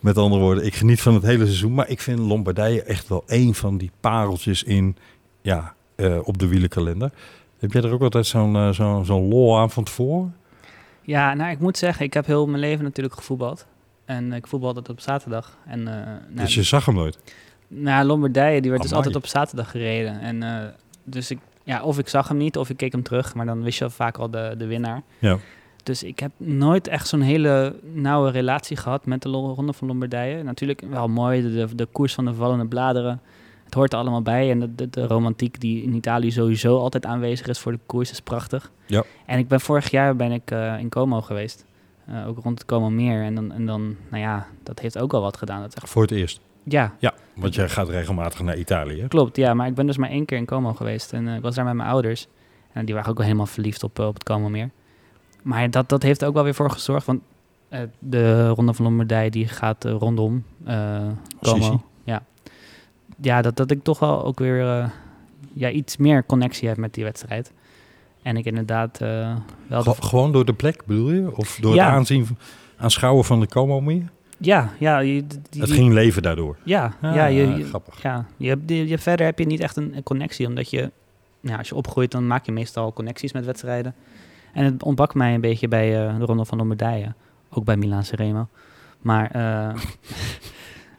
met 0.00 0.18
andere 0.18 0.42
woorden, 0.42 0.64
ik 0.64 0.74
geniet 0.74 1.00
van 1.00 1.14
het 1.14 1.22
hele 1.22 1.44
seizoen. 1.44 1.74
Maar 1.74 1.88
ik 1.88 2.00
vind 2.00 2.18
Lombardije 2.18 2.82
echt 2.82 3.08
wel 3.08 3.22
een 3.26 3.54
van 3.54 3.78
die 3.78 3.90
pareltjes 4.00 4.62
in, 4.62 4.96
ja, 5.42 5.74
eh, 5.94 6.18
op 6.22 6.38
de 6.38 6.48
wielenkalender. 6.48 7.10
Heb 7.58 7.72
jij 7.72 7.82
er 7.82 7.92
ook 7.92 8.02
altijd 8.02 8.26
zo'n 8.26 8.56
eh, 8.56 8.70
zo'n 8.70 9.04
zo'n 9.04 9.28
lol 9.28 9.58
aan 9.58 9.70
van 9.70 9.84
tevoren? 9.84 10.36
Ja, 11.02 11.34
nou, 11.34 11.50
ik 11.50 11.60
moet 11.60 11.78
zeggen, 11.78 12.04
ik 12.04 12.14
heb 12.14 12.26
heel 12.26 12.46
mijn 12.46 12.60
leven 12.60 12.84
natuurlijk 12.84 13.14
gevoetbald. 13.14 13.66
En 14.04 14.32
ik 14.32 14.46
voetbalde 14.46 14.78
altijd 14.78 14.96
op 14.96 15.02
zaterdag. 15.04 15.56
En, 15.66 15.82
nou, 15.82 16.20
dus 16.30 16.54
je 16.54 16.62
zag 16.62 16.86
hem 16.86 16.94
nooit. 16.94 17.18
Nou, 17.68 18.06
Lombardije, 18.06 18.60
die 18.60 18.70
werd 18.70 18.82
dus 18.82 18.92
altijd 18.92 19.16
op 19.16 19.26
zaterdag 19.26 19.70
gereden. 19.70 20.20
En 20.20 20.74
dus 21.04 21.30
ik 21.30 21.38
Ja, 21.66 21.82
of 21.82 21.98
ik 21.98 22.08
zag 22.08 22.28
hem 22.28 22.36
niet, 22.36 22.56
of 22.56 22.70
ik 22.70 22.76
keek 22.76 22.92
hem 22.92 23.02
terug, 23.02 23.34
maar 23.34 23.46
dan 23.46 23.62
wist 23.62 23.78
je 23.78 23.90
vaak 23.90 24.18
al 24.18 24.30
de, 24.30 24.54
de 24.58 24.66
winnaar. 24.66 25.02
Ja. 25.18 25.38
Dus 25.82 26.02
ik 26.02 26.18
heb 26.18 26.30
nooit 26.36 26.88
echt 26.88 27.08
zo'n 27.08 27.20
hele 27.20 27.76
nauwe 27.92 28.30
relatie 28.30 28.76
gehad 28.76 29.06
met 29.06 29.22
de 29.22 29.28
Ronde 29.28 29.72
van 29.72 29.86
Lombardije. 29.88 30.42
Natuurlijk 30.42 30.82
wel 30.90 31.08
mooi, 31.08 31.42
de, 31.42 31.74
de, 31.74 31.86
koers 31.86 32.14
van 32.14 32.24
de 32.24 32.34
vallende 32.34 32.66
bladeren. 32.66 33.20
Het 33.64 33.74
hoort 33.74 33.92
er 33.92 33.98
allemaal 33.98 34.22
bij. 34.22 34.50
En 34.50 34.60
de, 34.60 34.74
de, 34.74 34.90
de 34.90 35.06
romantiek 35.06 35.60
die 35.60 35.82
in 35.82 35.94
Italië 35.94 36.30
sowieso 36.30 36.78
altijd 36.78 37.06
aanwezig 37.06 37.46
is 37.46 37.58
voor 37.58 37.72
de 37.72 37.78
koers 37.86 38.10
is 38.10 38.20
prachtig. 38.20 38.70
Ja. 38.86 39.04
En 39.26 39.38
ik 39.38 39.48
ben 39.48 39.60
vorig 39.60 39.90
jaar 39.90 40.16
ben 40.16 40.32
ik 40.32 40.50
eh, 40.50 40.78
in 40.78 40.88
Como 40.88 41.20
geweest. 41.20 41.64
Eh, 42.06 42.28
ook 42.28 42.38
rond 42.38 42.58
het 42.58 42.68
Como 42.68 42.90
meer. 42.90 43.22
En 43.22 43.34
dan, 43.34 43.52
en 43.52 43.66
dan, 43.66 43.96
nou 44.10 44.22
ja, 44.22 44.46
dat 44.62 44.78
heeft 44.78 44.98
ook 44.98 45.12
al 45.12 45.20
wat 45.20 45.36
gedaan. 45.36 45.60
Dat 45.60 45.74
echt, 45.74 45.88
Voor 45.88 46.02
het 46.02 46.10
eerst. 46.10 46.40
Ja, 46.68 46.94
Ja, 46.98 47.14
want 47.34 47.54
jij 47.54 47.68
gaat 47.68 47.88
regelmatig 47.88 48.40
naar 48.40 48.56
Italië. 48.56 49.04
Klopt, 49.08 49.36
ja, 49.36 49.54
maar 49.54 49.66
ik 49.66 49.74
ben 49.74 49.86
dus 49.86 49.96
maar 49.96 50.10
één 50.10 50.24
keer 50.24 50.38
in 50.38 50.44
Como 50.46 50.72
geweest. 50.72 51.12
En 51.12 51.28
eh, 51.28 51.34
ik 51.34 51.42
was 51.42 51.54
daar 51.54 51.64
met 51.64 51.74
mijn 51.74 51.88
ouders. 51.88 52.26
En 52.72 52.84
die 52.84 52.94
waren 52.94 53.10
ook 53.10 53.16
wel 53.16 53.26
helemaal 53.26 53.46
verliefd 53.46 53.82
op, 53.82 53.98
eh, 53.98 54.06
op 54.06 54.14
het 54.14 54.22
Como 54.22 54.48
meer. 54.48 54.70
Maar 55.42 55.70
dat, 55.70 55.88
dat 55.88 56.02
heeft 56.02 56.22
er 56.22 56.28
ook 56.28 56.34
wel 56.34 56.44
weer 56.44 56.54
voor 56.54 56.70
gezorgd. 56.70 57.06
Want 57.06 57.20
eh, 57.68 57.80
de 57.98 58.48
Ronde 58.48 58.74
van 58.74 58.84
Lombardije 58.84 59.30
die 59.30 59.48
gaat 59.48 59.84
rondom 59.84 60.44
Como. 61.40 61.82
Ja, 62.04 62.22
ja 63.20 63.42
dat, 63.42 63.56
dat 63.56 63.70
ik 63.70 63.82
toch 63.82 63.98
wel 63.98 64.24
ook 64.24 64.38
weer 64.38 64.90
ja, 65.52 65.70
iets 65.70 65.96
meer 65.96 66.26
connectie 66.26 66.68
heb 66.68 66.76
met 66.76 66.94
die 66.94 67.04
wedstrijd. 67.04 67.52
En 68.22 68.36
ik 68.36 68.44
inderdaad 68.44 68.98
wel... 69.66 69.82
gewoon 70.00 70.32
door 70.32 70.44
de 70.44 70.52
plek 70.52 70.82
bedoel 70.86 71.10
je? 71.10 71.36
Of 71.36 71.58
door 71.60 71.74
Ja. 71.74 71.84
het 71.84 71.94
aanzien, 71.94 72.38
aanschouwen 72.76 73.24
van 73.24 73.40
de 73.40 73.46
Como 73.46 73.80
meer? 73.80 74.10
Ja, 74.36 74.70
ja, 74.78 74.98
je, 74.98 75.26
die- 75.50 75.60
Het 75.60 75.70
ging 75.70 75.92
leven 75.92 76.22
daardoor. 76.22 76.56
ja, 76.62 76.92
Ah, 77.00 77.14
ja, 77.14 77.26
je, 77.26 77.46
je- 77.48 77.64
grappig. 77.64 78.02
Ja, 78.02 78.24
je 78.36 78.48
hebt, 78.48 78.70
je, 78.70 78.88
je- 78.88 78.98
verder 78.98 79.26
heb 79.26 79.38
je 79.38 79.46
niet 79.46 79.60
echt 79.60 79.76
een, 79.76 79.96
een 79.96 80.02
connectie, 80.02 80.46
omdat 80.46 80.70
je, 80.70 80.90
ja, 81.40 81.56
als 81.56 81.68
je 81.68 81.74
opgroeit, 81.74 82.10
dan 82.10 82.26
maak 82.26 82.46
je 82.46 82.52
meestal 82.52 82.92
connecties 82.92 83.32
met 83.32 83.44
wedstrijden. 83.44 83.94
En 84.52 84.64
het 84.64 84.82
ontbrak 84.82 85.14
mij 85.14 85.34
een 85.34 85.40
beetje 85.40 85.68
bij 85.68 86.06
eh, 86.08 86.18
de 86.18 86.24
Ronde 86.24 86.44
van 86.44 86.58
Lombardije, 86.58 87.14
ook 87.50 87.64
bij 87.64 87.76
Milaan 87.76 88.02
Remo. 88.10 88.48
Maar 89.00 89.30
eh, 89.30 89.74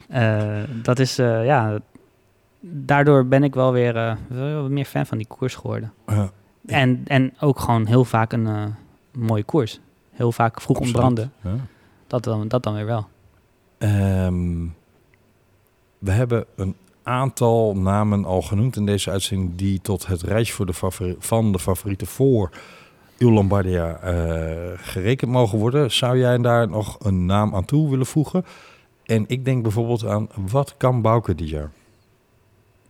eh, 0.60 0.64
dat 0.82 1.00
is, 1.00 1.20
eh, 1.20 1.46
ja, 1.46 1.80
daardoor 2.60 3.26
ben 3.28 3.44
ik 3.44 3.56
wel 3.56 3.72
weer 3.72 3.96
eh, 3.96 4.16
wel 4.28 4.62
wat 4.62 4.72
meer 4.72 4.86
fan 4.86 5.06
van 5.06 5.18
die 5.18 5.28
koers 5.28 5.56
geworden. 5.56 5.94
Ja, 6.08 6.30
En, 6.66 7.02
en 7.06 7.34
ook 7.40 7.60
gewoon 7.60 7.86
heel 7.86 8.06
vaak 8.06 8.34
een 8.34 8.76
mooie 9.18 9.44
koers. 9.44 9.80
Heel 10.12 10.32
vaak 10.32 10.62
vroeg 10.62 10.78
absoluut. 10.78 11.04
ontbranden. 11.04 11.32
Ja. 11.44 11.66
Dat 12.08 12.24
dan, 12.24 12.48
dat 12.48 12.64
dan 12.64 12.74
weer 12.74 12.86
wel. 12.86 13.08
Ehm, 13.78 14.66
we 15.98 16.12
hebben 16.12 16.46
een 16.56 16.76
aantal 17.04 17.76
namen 17.78 18.26
al 18.26 18.42
genoemd 18.42 18.76
in 18.76 18.86
deze 18.86 19.12
uitzending 19.12 19.56
die 19.56 19.82
tot 19.82 20.08
het 20.08 20.22
rijtje 20.22 20.54
voor 20.54 20.66
de 20.66 21.16
van 21.20 21.52
de 21.52 21.60
favorieten 21.60 22.08
voor 22.08 22.52
Il 23.18 23.32
Lombardia 23.32 23.96
eh, 23.96 24.72
gerekend 24.76 25.32
mogen 25.32 25.58
worden. 25.58 25.92
Zou 25.92 26.18
jij 26.18 26.38
daar 26.38 26.70
nog 26.70 26.98
een 27.06 27.26
naam 27.26 27.56
aan 27.56 27.66
toe 27.66 27.90
willen 27.90 28.06
voegen? 28.06 28.46
En 29.06 29.24
ik 29.28 29.46
denk 29.46 29.64
bijvoorbeeld 29.64 30.06
aan 30.06 30.28
wat 30.36 30.76
kan 30.78 31.02
Bouke 31.02 31.36
dit 31.36 31.50
jaar? 31.50 31.72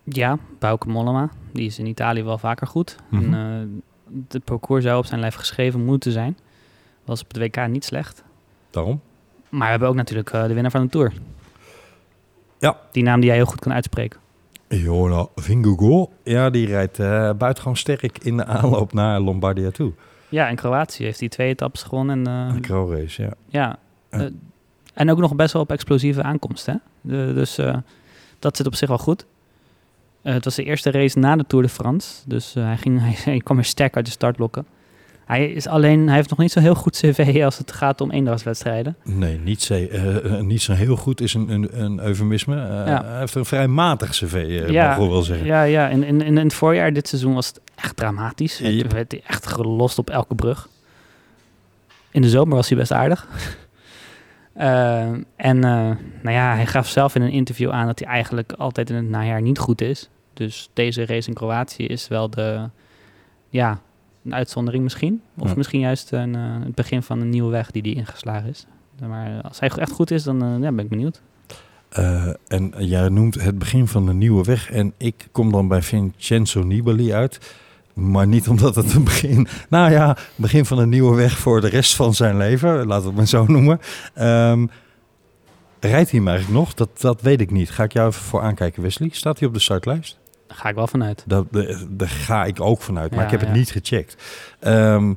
Ja, 0.04 0.38
Bauke 0.60 0.88
Mollema. 0.88 1.30
Die 1.52 1.66
is 1.66 1.80
in 1.80 1.86
Italië 1.86 2.24
wel 2.24 2.38
vaker 2.38 2.68
goed. 2.68 2.96
Mhm. 3.10 3.34
En, 3.34 3.34
eh, 3.34 4.14
het 4.30 4.44
parcours 4.44 4.84
zou 4.84 4.98
op 4.98 5.06
zijn 5.06 5.20
lijf 5.20 5.36
geschreven 5.36 5.86
moeten 5.86 6.12
zijn. 6.12 6.38
Was 7.06 7.22
op 7.22 7.28
het 7.28 7.38
WK 7.38 7.68
niet 7.68 7.86
slecht. 7.86 8.24
Daarom? 8.70 9.02
Maar 9.58 9.66
we 9.66 9.72
hebben 9.72 9.90
ook 9.90 9.96
natuurlijk 9.96 10.30
eh, 10.32 10.42
de 10.48 10.54
winnaar 10.54 10.72
van 10.72 10.82
de 10.82 10.90
Tour. 10.90 11.14
Ja. 12.60 12.78
Die 12.92 13.04
naam 13.04 13.20
die 13.20 13.28
jij 13.30 13.36
heel 13.38 13.46
goed 13.46 13.60
kan 13.60 13.74
uitspreken. 13.74 14.20
Jona 14.68 15.28
Vingegaard. 15.36 16.10
Ja, 16.24 16.50
die 16.50 16.66
rijdt 16.68 17.00
eh 17.00 17.32
buitengewoon 17.38 17.78
sterk 17.78 18.18
in 18.18 18.38
de 18.38 18.46
aanloop 18.46 18.94
naar 18.94 19.20
Lombardia 19.20 19.72
toe. 19.72 19.92
Ja, 20.30 20.48
in 20.48 20.56
Kroatië 20.56 21.04
heeft 21.04 21.20
hij 21.20 21.30
twee 21.30 21.48
etappes 21.48 21.84
gewonnen. 21.84 22.28
En, 22.28 22.50
eh, 22.68 22.76
Een 22.76 22.90
race, 22.96 23.22
ja. 23.22 23.34
ja, 24.10 24.30
en 24.94 25.12
ook 25.12 25.18
nog 25.18 25.36
best 25.36 25.54
wel 25.54 25.62
op 25.62 25.72
explosieve 25.72 26.24
aankomst. 26.24 26.66
Hè? 26.66 26.74
De- 27.02 27.32
dus 27.34 27.60
dat 28.40 28.58
zit 28.58 28.66
op 28.68 28.76
zich 28.76 28.88
wel 28.88 28.98
goed. 28.98 29.26
Het 30.22 30.44
was 30.44 30.56
de 30.56 30.64
eerste 30.64 30.92
race 30.92 31.20
na 31.20 31.36
de 31.36 31.46
Tour 31.48 31.66
de 31.66 31.72
France. 31.72 32.22
Dus 32.26 32.54
hij, 32.54 32.78
ging, 32.78 33.00
hij, 33.00 33.16
hij 33.34 33.38
kwam 33.40 33.56
weer 33.58 33.66
sterk 33.66 33.96
uit 33.96 34.06
de 34.06 34.12
startblokken. 34.12 34.66
Hij, 35.28 35.52
is 35.52 35.68
alleen, 35.68 36.08
hij 36.08 36.16
heeft 36.16 36.30
nog 36.30 36.40
niet 36.40 36.52
zo 36.52 36.60
heel 36.60 36.76
goed 36.76 36.98
cv 36.98 37.42
als 37.44 37.58
het 37.58 37.72
gaat 37.72 38.02
om 38.02 38.12
eendagswedstrijden. 38.12 38.98
Nee, 39.04 39.40
niet, 39.40 39.62
zo, 39.62 39.74
eh, 39.74 40.40
niet 40.40 40.62
zo 40.62 40.74
heel 40.74 40.96
goed 40.96 41.22
is 41.22 41.34
een, 41.34 41.50
een, 41.50 41.82
een 41.82 42.00
eufemisme. 42.00 42.56
Eh, 42.56 42.88
Ja. 42.88 43.04
Hij 43.06 43.20
heeft 43.20 43.36
een 43.36 43.46
vrij 43.46 43.68
matig 43.68 44.10
cv, 44.10 44.34
eh, 44.34 44.70
Ja, 44.70 44.88
mogen 44.90 45.04
we 45.04 45.10
wel 45.10 45.22
zeggen. 45.22 45.46
Ja, 45.46 45.64
ja. 45.64 45.88
In, 45.88 46.04
in, 46.04 46.22
in 46.22 46.38
het 46.38 46.54
voorjaar 46.54 46.94
dit 46.94 47.08
seizoen 47.08 47.34
was 47.34 47.48
het 47.48 47.62
echt 47.76 47.96
dramatisch. 47.96 48.58
Yep. 48.58 48.84
Het 48.84 48.94
werd 48.94 49.22
echt 49.22 49.48
gelost 49.48 49.98
op 49.98 50.10
elke 50.10 50.36
brug. 50.36 50.68
In 52.12 52.22
de 52.22 52.30
zomer 52.30 52.56
was 52.56 52.70
hij 52.70 52.78
best 52.78 52.92
aardig. 52.92 53.28
En 55.36 55.60
nou 55.60 56.36
ja, 56.36 56.56
hij 56.56 56.66
gaf 56.66 56.88
zelf 56.88 57.16
in 57.16 57.22
een 57.22 57.32
interview 57.32 57.72
aan 57.72 57.86
dat 57.86 58.00
hij 58.00 58.08
eigenlijk 58.08 58.52
altijd 58.52 58.90
in 58.90 58.96
het 58.96 59.10
najaar 59.10 59.42
niet 59.42 59.60
goed 59.60 59.82
is. 59.82 60.10
Dus 60.34 60.70
deze 60.74 61.06
race 61.06 61.28
in 61.28 61.34
Kroatië 61.34 61.86
is 61.86 62.08
wel 62.08 62.30
de, 62.30 62.70
ja, 63.50 63.80
een 64.28 64.36
uitzondering 64.36 64.84
misschien. 64.84 65.22
Of 65.38 65.50
Ja. 65.50 65.54
misschien 65.58 65.80
juist 65.80 66.12
een, 66.12 66.36
eh, 66.36 66.42
het 66.64 66.76
begin 66.76 67.04
van 67.04 67.22
een 67.22 67.30
nieuwe 67.30 67.52
weg 67.52 67.72
die 67.72 67.82
hij 67.82 67.92
ingeslagen 67.92 68.50
is. 68.50 68.66
Maar 69.08 69.42
als 69.42 69.60
hij 69.60 69.70
echt 69.70 69.92
goed 69.92 70.12
is, 70.12 70.24
dan 70.24 70.44
eh, 70.44 70.50
ja, 70.62 70.72
ben 70.72 70.80
ik 70.80 70.90
benieuwd. 70.90 71.22
Eh, 71.90 72.28
en 72.48 72.74
jij 72.78 73.10
noemt 73.10 73.42
het 73.42 73.60
begin 73.60 73.88
van 73.88 74.08
een 74.08 74.18
nieuwe 74.18 74.44
weg. 74.44 74.72
En 74.72 74.94
ik 74.98 75.28
kom 75.32 75.52
dan 75.52 75.68
bij 75.68 75.82
Vincenzo 75.82 76.64
Nibali 76.64 77.14
uit. 77.14 77.56
Maar 77.94 78.28
niet 78.28 78.48
omdat 78.48 78.76
het 78.76 78.94
een 78.94 79.04
begin... 79.04 79.48
Nou 79.70 79.92
ja, 79.92 80.18
begin 80.36 80.66
van 80.66 80.80
een 80.80 80.90
nieuwe 80.90 81.16
weg 81.16 81.38
voor 81.38 81.62
de 81.62 81.68
rest 81.70 81.96
van 81.96 82.14
zijn 82.14 82.38
leven. 82.38 82.86
Laten 82.88 83.02
we 83.02 83.08
het 83.08 83.16
maar 83.18 83.28
zo 83.28 83.46
noemen. 83.46 83.80
Ehm, 84.14 84.66
rijdt 85.80 86.10
hij 86.12 86.20
hem 86.20 86.28
eigenlijk 86.28 86.60
nog? 86.60 86.74
Dat, 86.74 86.90
dat 87.02 87.22
weet 87.22 87.42
ik 87.42 87.52
niet. 87.52 87.70
Ga 87.72 87.84
ik 87.84 87.94
jou 87.94 88.08
even 88.10 88.22
voor 88.22 88.42
aankijken, 88.42 88.82
Wesley. 88.82 89.10
Staat 89.12 89.40
hij 89.40 89.48
op 89.48 89.54
de 89.54 89.60
startlijst? 89.60 90.18
Daar 90.48 90.58
ga 90.58 90.70
ik 90.70 90.76
wel 90.76 90.88
vanuit. 90.88 91.24
Daar, 91.28 91.44
daar, 91.90 92.08
ga 92.08 92.46
ik 92.46 92.62
ook 92.62 92.82
vanuit, 92.82 93.12
maar 93.12 93.20
Ja, 93.20 93.26
ik 93.26 93.32
heb 93.32 93.40
het 93.40 93.54
niet 93.54 93.72
gecheckt. 93.72 94.24
Ehm, 94.60 95.14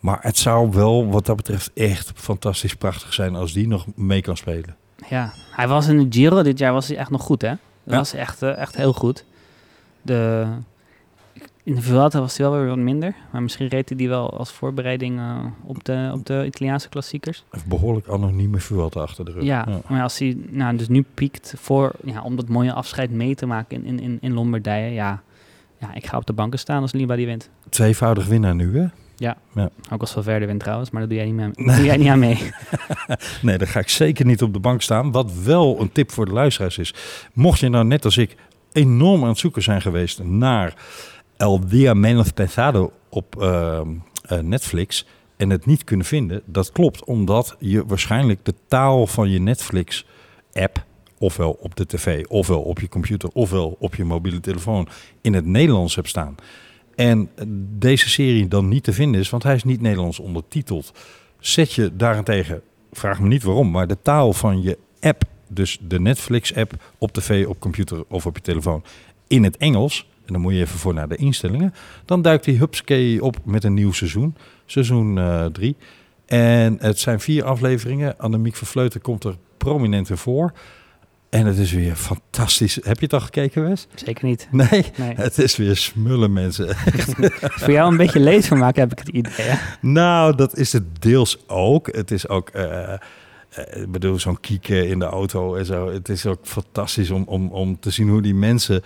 maar 0.00 0.18
het 0.20 0.38
zou 0.38 0.70
wel 0.70 1.10
wat 1.10 1.26
dat 1.26 1.36
betreft 1.36 1.70
echt 1.74 2.12
fantastisch 2.14 2.74
prachtig 2.74 3.12
zijn 3.12 3.34
als 3.34 3.52
die 3.52 3.68
nog 3.68 3.86
mee 3.94 4.20
kan 4.22 4.36
spelen. 4.36 4.76
Ja, 5.08 5.32
hij 5.52 5.68
was 5.68 5.86
in 5.86 5.98
de 5.98 6.18
Giro 6.18 6.42
dit 6.42 6.58
jaar 6.58 6.72
was 6.72 6.88
hij 6.88 6.96
echt 6.96 7.10
nog 7.10 7.22
goed, 7.22 7.42
hè? 7.42 7.48
Dat 7.48 7.58
Ja. 7.84 7.96
was 7.96 8.12
echt, 8.12 8.42
eh, 8.42 8.56
echt 8.58 8.76
heel 8.76 8.92
goed. 8.92 9.24
De, 10.02 10.46
in 11.62 11.74
de 11.74 11.82
Vuelta 11.82 12.20
was 12.20 12.36
hij 12.36 12.50
wel 12.50 12.58
weer 12.58 12.68
wat 12.68 12.78
minder. 12.78 13.14
Maar 13.32 13.42
misschien 13.42 13.68
reed 13.68 13.88
hij 13.88 13.98
die 13.98 14.08
wel 14.08 14.38
als 14.38 14.52
voorbereiding 14.52 15.18
eh, 15.18 15.44
op, 15.64 15.84
de, 15.84 16.10
op 16.14 16.26
de 16.26 16.44
Italiaanse 16.46 16.88
klassiekers. 16.88 17.44
Een 17.50 17.60
behoorlijk 17.66 18.08
anonieme 18.08 18.58
Vuelta 18.58 19.00
achter 19.00 19.24
de 19.24 19.32
rug. 19.32 19.42
Ja, 19.42 19.66
maar 19.88 20.02
als 20.02 20.18
hij 20.18 20.36
nou, 20.48 20.76
dus 20.76 20.88
nu 20.88 21.04
piekt 21.14 21.54
voor, 21.56 21.92
ja, 22.04 22.22
om 22.22 22.36
dat 22.36 22.48
mooie 22.48 22.72
afscheid 22.72 23.10
mee 23.10 23.34
te 23.34 23.46
maken 23.46 23.84
in, 23.84 24.00
in, 24.00 24.18
in, 24.20 24.32
Lombardije. 24.32 24.92
Ja, 24.92 25.22
ja, 25.78 25.94
ik 25.94 26.06
ga 26.06 26.16
op 26.16 26.26
de 26.26 26.32
banken 26.32 26.58
staan 26.58 26.82
als 26.82 26.92
Liba 26.92 27.16
die 27.16 27.26
wint. 27.26 27.50
Tweevoudig 27.68 28.26
winnaar 28.26 28.54
nu, 28.54 28.78
hè? 28.78 28.86
Ook 29.92 30.00
als 30.00 30.12
Valverde 30.12 30.46
wint 30.46 30.60
trouwens, 30.60 30.90
maar 30.90 31.00
dat 31.00 31.10
doe 31.10 31.18
jij 31.18 31.26
niet, 31.26 31.36
mee, 31.36 31.50
Nee. 31.54 31.76
doe 31.76 31.84
jij 31.84 31.96
niet 31.96 32.08
aan 32.08 32.18
mee. 32.18 32.38
Nee, 33.42 33.58
daar 33.58 33.68
ga 33.68 33.80
ik 33.80 33.88
zeker 33.88 34.26
niet 34.26 34.42
op 34.42 34.52
de 34.52 34.58
bank 34.58 34.82
staan. 34.82 35.12
Wat 35.12 35.32
wel 35.42 35.80
een 35.80 35.92
tip 35.92 36.10
voor 36.12 36.24
de 36.24 36.32
luisteraars 36.32 36.78
is. 36.78 36.94
Mocht 37.32 37.60
je 37.60 37.68
nou 37.68 37.84
net 37.84 38.04
als 38.04 38.16
ik 38.16 38.36
enorm 38.72 39.22
aan 39.22 39.28
het 39.28 39.38
zoeken 39.38 39.62
zijn 39.62 39.80
geweest 39.80 40.22
naar 40.22 40.74
El 41.40 41.60
Dia 41.66 41.94
Menos 41.94 42.30
Pensado 42.30 42.92
op 43.08 43.42
ehm, 43.42 43.88
eh, 44.22 44.38
Netflix 44.38 45.06
en 45.36 45.50
het 45.50 45.66
niet 45.66 45.84
kunnen 45.84 46.06
vinden, 46.06 46.42
dat 46.44 46.72
klopt 46.72 47.04
omdat 47.04 47.56
je 47.58 47.86
waarschijnlijk 47.86 48.44
de 48.44 48.54
taal 48.68 49.06
van 49.06 49.30
je 49.30 49.40
Netflix 49.40 50.06
app 50.52 50.84
ofwel 51.18 51.50
op 51.60 51.76
de 51.76 51.86
tv, 51.86 52.24
ofwel 52.26 52.60
op 52.60 52.80
je 52.80 52.88
computer, 52.88 53.30
ofwel 53.32 53.76
op 53.78 53.94
je 53.94 54.04
mobiele 54.04 54.40
telefoon 54.40 54.88
in 55.20 55.34
het 55.34 55.46
Nederlands 55.46 55.94
hebt 55.94 56.08
staan. 56.08 56.34
En 56.94 57.30
deze 57.78 58.08
serie 58.08 58.48
dan 58.48 58.68
niet 58.68 58.84
te 58.84 58.92
vinden 58.92 59.20
is, 59.20 59.30
want 59.30 59.42
hij 59.42 59.54
is 59.54 59.64
niet 59.64 59.80
Nederlands 59.80 60.18
ondertiteld. 60.18 60.92
Zet 61.38 61.72
je 61.72 61.96
daarentegen, 61.96 62.62
vraag 62.92 63.20
me 63.20 63.28
niet 63.28 63.42
waarom, 63.42 63.70
maar 63.70 63.86
de 63.86 63.98
taal 64.02 64.32
van 64.32 64.62
je 64.62 64.78
app, 65.00 65.22
dus 65.48 65.78
de 65.82 66.00
Netflix-app 66.00 66.72
op 66.98 67.12
tv, 67.12 67.46
op 67.46 67.60
computer 67.60 68.04
of 68.08 68.26
op 68.26 68.36
je 68.36 68.42
telefoon, 68.42 68.84
in 69.26 69.44
het 69.44 69.56
Engels. 69.56 70.09
En 70.30 70.36
dan 70.36 70.44
moet 70.44 70.54
je 70.54 70.60
even 70.60 70.78
voor 70.78 70.94
naar 70.94 71.08
de 71.08 71.16
instellingen. 71.16 71.74
Dan 72.04 72.22
duikt 72.22 72.44
die 72.44 72.58
hupskee 72.58 73.24
op 73.24 73.36
met 73.44 73.64
een 73.64 73.74
nieuw 73.74 73.92
seizoen, 73.92 74.36
seizoen 74.66 75.18
3. 75.52 75.76
en 76.26 76.76
het 76.80 76.98
zijn 76.98 77.20
vier 77.20 77.44
afleveringen. 77.44 78.18
Annemiek 78.18 78.56
van 78.56 78.66
Vleuten 78.66 79.00
komt 79.00 79.24
er 79.24 79.36
prominent 79.56 80.10
in 80.10 80.16
voor. 80.16 80.52
En 81.30 81.46
het 81.46 81.58
is 81.58 81.72
weer 81.72 81.94
fantastisch. 81.94 82.74
Heb 82.74 82.98
je 82.98 83.04
het 83.04 83.12
al 83.12 83.20
gekeken, 83.20 83.68
Wes? 83.68 83.86
Zeker 83.94 84.24
niet. 84.24 84.48
Nee, 84.50 84.84
Nee. 84.96 85.14
het 85.14 85.38
is 85.38 85.56
weer 85.56 85.76
smullen, 85.76 86.32
mensen. 86.32 86.76
Voor 87.62 87.72
jou 87.72 87.90
een 87.90 87.96
beetje 87.96 88.20
leed 88.20 88.46
van 88.46 88.58
maken 88.58 88.80
heb 88.80 88.92
ik 88.92 88.98
het 88.98 89.08
idee. 89.08 89.46
Hè? 89.46 89.58
Nou, 89.80 90.36
dat 90.36 90.56
is 90.56 90.72
het 90.72 91.02
deels 91.02 91.38
ook. 91.46 91.94
Het 91.94 92.10
is 92.10 92.28
ook, 92.28 92.48
eh, 92.48 92.92
eh, 92.92 92.98
ik 93.82 93.90
bedoel, 93.92 94.18
zo'n 94.18 94.40
kieken 94.40 94.88
in 94.88 94.98
de 94.98 95.04
auto 95.04 95.54
en 95.54 95.66
zo. 95.66 95.92
Het 95.92 96.08
is 96.08 96.26
ook 96.26 96.40
fantastisch 96.42 97.10
om, 97.10 97.22
om, 97.26 97.48
om 97.48 97.80
te 97.80 97.90
zien 97.90 98.08
hoe 98.08 98.22
die 98.22 98.34
mensen 98.34 98.82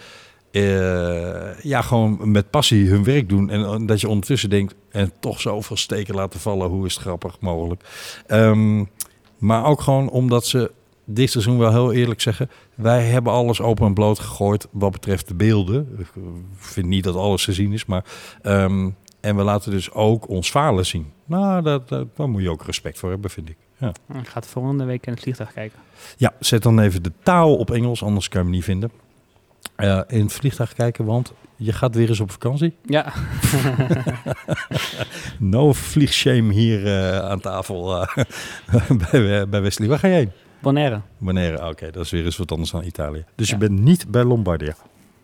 eh, 0.54 1.62
ja, 1.62 1.82
gewoon 1.82 2.30
met 2.30 2.50
passie 2.50 2.88
hun 2.88 3.04
werk 3.04 3.28
doen. 3.28 3.50
En 3.50 3.64
eh, 3.64 3.76
dat 3.86 4.00
je 4.00 4.08
ondertussen 4.08 4.50
denkt, 4.50 4.74
en 4.90 5.12
toch 5.20 5.40
zoveel 5.40 5.76
steken 5.76 6.14
laten 6.14 6.40
vallen. 6.40 6.68
Hoe 6.68 6.86
is 6.86 6.94
het 6.94 7.02
grappig 7.02 7.40
mogelijk? 7.40 7.82
Ehm, 8.26 8.84
maar 9.38 9.64
ook 9.64 9.80
gewoon 9.80 10.10
omdat 10.10 10.46
ze 10.46 10.70
dit 11.04 11.30
seizoen 11.30 11.58
wel 11.58 11.72
heel 11.72 11.92
eerlijk 11.92 12.20
zeggen... 12.20 12.50
wij 12.74 13.04
hebben 13.04 13.32
alles 13.32 13.60
open 13.60 13.86
en 13.86 13.94
bloot 13.94 14.18
gegooid 14.18 14.68
wat 14.70 14.92
betreft 14.92 15.28
de 15.28 15.34
beelden. 15.34 15.96
Ik 15.98 16.06
vind 16.56 16.86
niet 16.86 17.04
dat 17.04 17.16
alles 17.16 17.44
te 17.44 17.52
zien 17.52 17.72
is, 17.72 17.84
maar... 17.84 18.04
ehm, 18.42 18.90
en 19.20 19.36
we 19.36 19.42
laten 19.42 19.70
dus 19.70 19.92
ook 19.92 20.28
ons 20.28 20.50
falen 20.50 20.86
zien. 20.86 21.12
Nou, 21.24 21.62
dat, 21.62 21.88
dat, 21.88 22.16
daar 22.16 22.28
moet 22.28 22.42
je 22.42 22.50
ook 22.50 22.64
respect 22.64 22.98
voor 22.98 23.10
hebben, 23.10 23.30
vind 23.30 23.48
ik. 23.48 23.56
Ja. 23.78 23.88
Ik 23.88 24.28
ga 24.28 24.38
het 24.38 24.46
volgende 24.46 24.84
week 24.84 25.06
in 25.06 25.12
het 25.12 25.22
vliegtuig 25.22 25.52
kijken. 25.52 25.78
Ja, 26.16 26.32
zet 26.40 26.62
dan 26.62 26.80
even 26.80 27.02
de 27.02 27.12
taal 27.22 27.56
op 27.56 27.70
Engels, 27.70 28.02
anders 28.02 28.28
kan 28.28 28.40
je 28.40 28.46
hem 28.46 28.56
niet 28.56 28.64
vinden. 28.64 28.90
Eh, 29.76 30.00
in 30.06 30.20
het 30.20 30.32
vliegtuig 30.32 30.72
kijken, 30.72 31.04
want 31.04 31.32
je 31.56 31.72
gaat 31.72 31.94
weer 31.94 32.08
eens 32.08 32.20
op 32.20 32.30
vakantie. 32.30 32.76
Ja, 32.84 33.12
No 35.38 35.72
vliegshame 35.72 36.52
hier 36.52 36.86
eh, 36.86 37.18
aan 37.18 37.40
tafel 37.40 38.00
eh, 38.02 38.24
bij, 39.10 39.48
bij 39.48 39.62
Wesley. 39.62 39.88
Waar 39.88 39.98
ga 39.98 40.08
je 40.08 40.14
heen? 40.14 40.30
Bonaire. 40.60 41.00
Wanneer? 41.18 41.58
Ah, 41.58 41.68
Oké, 41.68 41.90
dat 41.90 42.04
is 42.04 42.10
weer 42.10 42.24
eens 42.24 42.36
wat 42.36 42.52
anders 42.52 42.70
dan 42.70 42.84
Italië. 42.84 43.24
Dus 43.34 43.50
je 43.50 43.56
bent 43.56 43.80
niet 43.80 44.10
bij 44.10 44.24
Lombardia. 44.24 44.74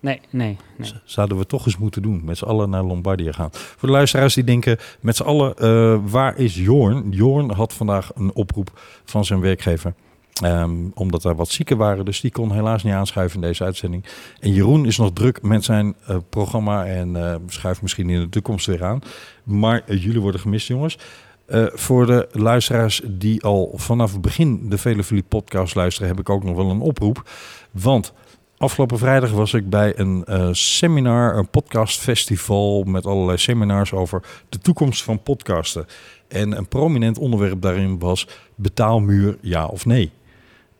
Nee, 0.00 0.20
nee, 0.30 0.56
nee. 0.76 0.92
Zouden 1.04 1.38
we 1.38 1.46
toch 1.46 1.66
eens 1.66 1.76
moeten 1.78 2.02
doen. 2.02 2.24
Met 2.24 2.38
z'n 2.38 2.44
allen 2.44 2.70
naar 2.70 2.82
Lombardia 2.82 3.32
gaan. 3.32 3.48
Voor 3.52 3.88
de 3.88 3.94
luisteraars 3.94 4.34
die 4.34 4.44
denken, 4.44 4.76
met 5.00 5.16
z'n 5.16 5.22
allen, 5.22 6.10
waar 6.10 6.36
is 6.36 6.54
Jorn? 6.56 7.10
Jorn 7.10 7.50
had 7.52 7.72
vandaag 7.72 8.10
een 8.14 8.34
oproep 8.34 8.80
van 9.04 9.24
zijn 9.24 9.40
werkgever. 9.40 9.94
Ehm, 10.40 10.74
omdat 10.94 11.24
er 11.24 11.34
wat 11.34 11.48
zieken 11.48 11.76
waren. 11.76 12.04
Dus 12.04 12.20
die 12.20 12.30
kon 12.30 12.52
helaas 12.52 12.82
niet 12.82 12.94
aanschuiven 12.94 13.40
in 13.40 13.46
deze 13.46 13.64
uitzending. 13.64 14.04
En 14.40 14.52
Jeroen 14.52 14.86
is 14.86 14.96
nog 14.96 15.12
druk 15.12 15.42
met 15.42 15.64
zijn 15.64 15.94
eh, 16.06 16.16
programma. 16.28 16.86
En 16.86 17.16
eh, 17.16 17.34
schuift 17.46 17.82
misschien 17.82 18.10
in 18.10 18.20
de 18.20 18.28
toekomst 18.28 18.66
weer 18.66 18.84
aan. 18.84 19.00
Maar 19.42 19.82
eh, 19.86 20.02
jullie 20.02 20.20
worden 20.20 20.40
gemist, 20.40 20.68
jongens. 20.68 20.98
Eh, 21.46 21.64
voor 21.72 22.06
de 22.06 22.28
luisteraars 22.32 23.00
die 23.04 23.42
al 23.42 23.72
vanaf 23.74 24.12
het 24.12 24.20
begin 24.20 24.68
de 24.68 24.78
Vele 24.78 25.22
podcast 25.28 25.74
luisteren, 25.74 26.08
heb 26.08 26.20
ik 26.20 26.28
ook 26.28 26.44
nog 26.44 26.56
wel 26.56 26.70
een 26.70 26.80
oproep. 26.80 27.30
Want 27.70 28.12
afgelopen 28.56 28.98
vrijdag 28.98 29.30
was 29.30 29.54
ik 29.54 29.70
bij 29.70 29.98
een 29.98 30.24
seminar, 30.56 31.36
een 31.36 31.48
podcastfestival 31.48 32.82
met 32.82 33.06
allerlei 33.06 33.38
seminars 33.38 33.92
over 33.92 34.22
de 34.48 34.58
toekomst 34.58 35.02
van 35.02 35.22
podcasten. 35.22 35.86
En 36.28 36.56
een 36.56 36.68
prominent 36.68 37.18
onderwerp 37.18 37.62
daarin 37.62 37.98
was 37.98 38.28
betaalmuur 38.54 39.38
ja 39.40 39.66
of 39.66 39.86
nee. 39.86 40.12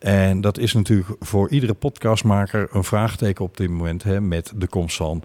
En 0.01 0.41
dat 0.41 0.57
is 0.57 0.73
natuurlijk 0.73 1.09
voor 1.19 1.49
iedere 1.49 1.73
podcastmaker 1.73 2.67
een 2.71 2.83
vraagteken 2.83 3.45
op 3.45 3.57
dit 3.57 3.69
moment 3.69 4.03
hè, 4.03 4.21
met 4.21 4.53
de 4.55 4.67
komst 4.67 4.95
van 4.95 5.23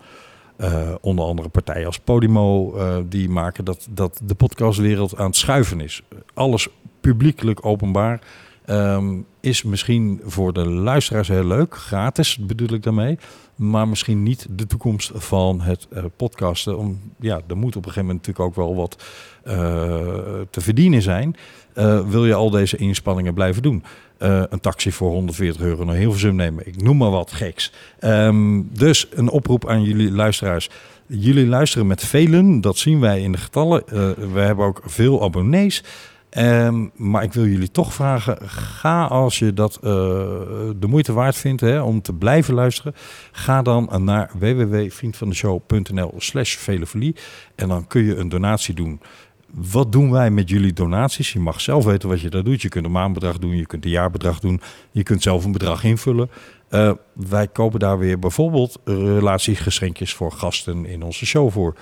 eh, 0.57 0.95
onder 1.01 1.25
andere 1.25 1.49
partijen 1.49 1.87
als 1.87 1.99
Podimo, 1.99 2.77
eh, 2.77 2.97
die 3.09 3.29
maken 3.29 3.65
dat, 3.65 3.87
dat 3.91 4.21
de 4.25 4.35
podcastwereld 4.35 5.17
aan 5.17 5.27
het 5.27 5.37
schuiven 5.37 5.81
is. 5.81 6.03
Alles 6.35 6.69
publiekelijk 7.01 7.67
openbaar 7.67 8.21
ehm, 8.65 9.21
is 9.41 9.63
misschien 9.63 10.21
voor 10.25 10.53
de 10.53 10.69
luisteraars 10.69 11.29
heel 11.29 11.45
leuk, 11.45 11.77
gratis 11.77 12.37
bedoel 12.39 12.73
ik 12.73 12.83
daarmee, 12.83 13.19
maar 13.55 13.89
misschien 13.89 14.23
niet 14.23 14.47
de 14.51 14.67
toekomst 14.67 15.11
van 15.15 15.61
het 15.61 15.89
eh, 15.91 16.05
podcasten. 16.17 16.79
Om, 16.79 17.01
ja, 17.21 17.41
er 17.49 17.57
moet 17.57 17.77
op 17.77 17.87
een 17.87 17.93
gegeven 17.93 18.07
moment 18.07 18.27
natuurlijk 18.27 18.59
ook 18.59 18.67
wel 18.67 18.77
wat 18.77 19.05
te 20.51 20.61
verdienen 20.61 21.03
zijn. 21.03 21.37
Wil 22.07 22.27
je 22.27 22.35
al 22.35 22.51
deze 22.51 22.77
inspanningen 22.77 23.35
blijven 23.35 23.63
doen? 23.63 23.83
Eh, 24.19 24.43
een 24.49 24.61
taxi 24.61 24.93
voor 24.93 25.11
140 25.11 25.63
euro 25.63 25.85
naar 25.85 25.95
Hilversum 25.95 26.35
nemen. 26.35 26.67
Ik 26.67 26.83
noem 26.83 26.97
maar 26.97 27.11
wat 27.11 27.33
geks. 27.33 27.73
Ehm, 27.99 28.63
dus 28.73 29.09
een 29.11 29.31
oproep 29.31 29.69
aan 29.69 29.83
jullie 29.83 30.13
luisteraars. 30.13 30.71
Jullie 31.07 31.47
luisteren 31.47 31.87
met 31.87 32.05
velen, 32.05 32.61
dat 32.61 32.79
zien 32.79 33.01
wij 33.01 33.21
in 33.21 33.33
de 33.33 33.39
getallen. 33.39 33.89
Eh, 33.89 34.11
we 34.33 34.41
hebben 34.41 34.67
ook 34.67 34.83
veel 34.85 35.23
abonnees. 35.23 35.83
Ehm, 36.31 36.87
maar 36.95 37.23
ik 37.23 37.33
wil 37.33 37.47
jullie 37.47 37.71
toch 37.71 37.95
vragen, 37.95 38.39
ga 38.49 39.05
als 39.05 39.39
je 39.39 39.53
dat 39.53 39.75
eh, 39.77 39.91
de 40.77 40.87
moeite 40.87 41.13
waard 41.13 41.37
vindt 41.37 41.61
hè, 41.61 41.81
om 41.81 42.03
te 42.03 42.13
blijven 42.13 42.55
luisteren, 42.55 42.95
ga 43.33 43.63
dan 43.63 43.91
naar 44.05 44.31
www.vriendvandeshow.nl 44.39 46.15
slash 46.17 46.57
velevolie 46.57 47.17
en 47.55 47.69
dan 47.69 47.87
kun 47.87 48.05
je 48.05 48.17
een 48.17 48.29
donatie 48.29 48.75
doen. 48.75 49.01
Wat 49.51 49.93
doen 49.93 50.11
wij 50.11 50.31
met 50.31 50.49
jullie 50.49 50.73
donaties? 50.73 51.33
Je 51.33 51.39
mag 51.39 51.61
zelf 51.61 51.85
weten 51.85 52.09
wat 52.09 52.21
je 52.21 52.31
daar 52.31 52.45
doet. 52.45 52.63
Je 52.63 52.69
kunt 52.69 52.85
een 52.85 52.91
maandbedrag 52.91 53.39
doen, 53.39 53.57
je 53.57 53.67
kunt 53.67 53.85
een 53.85 53.91
jaarbedrag 53.91 54.41
doen. 54.41 54.61
Je 54.91 55.03
kunt 55.03 55.23
zelf 55.23 55.45
een 55.45 55.53
bedrag 55.53 55.85
invullen. 55.85 56.31
Eh, 56.69 56.93
wij 57.13 57.49
kopen 57.49 57.81
daar 57.81 57.99
weer 57.99 58.19
bijvoorbeeld 58.19 58.79
relatiegeschenkjes 58.85 60.15
voor 60.15 60.33
gasten 60.33 60.87
in 60.87 61.03
onze 61.03 61.27
show 61.27 61.51
voor. 61.51 61.75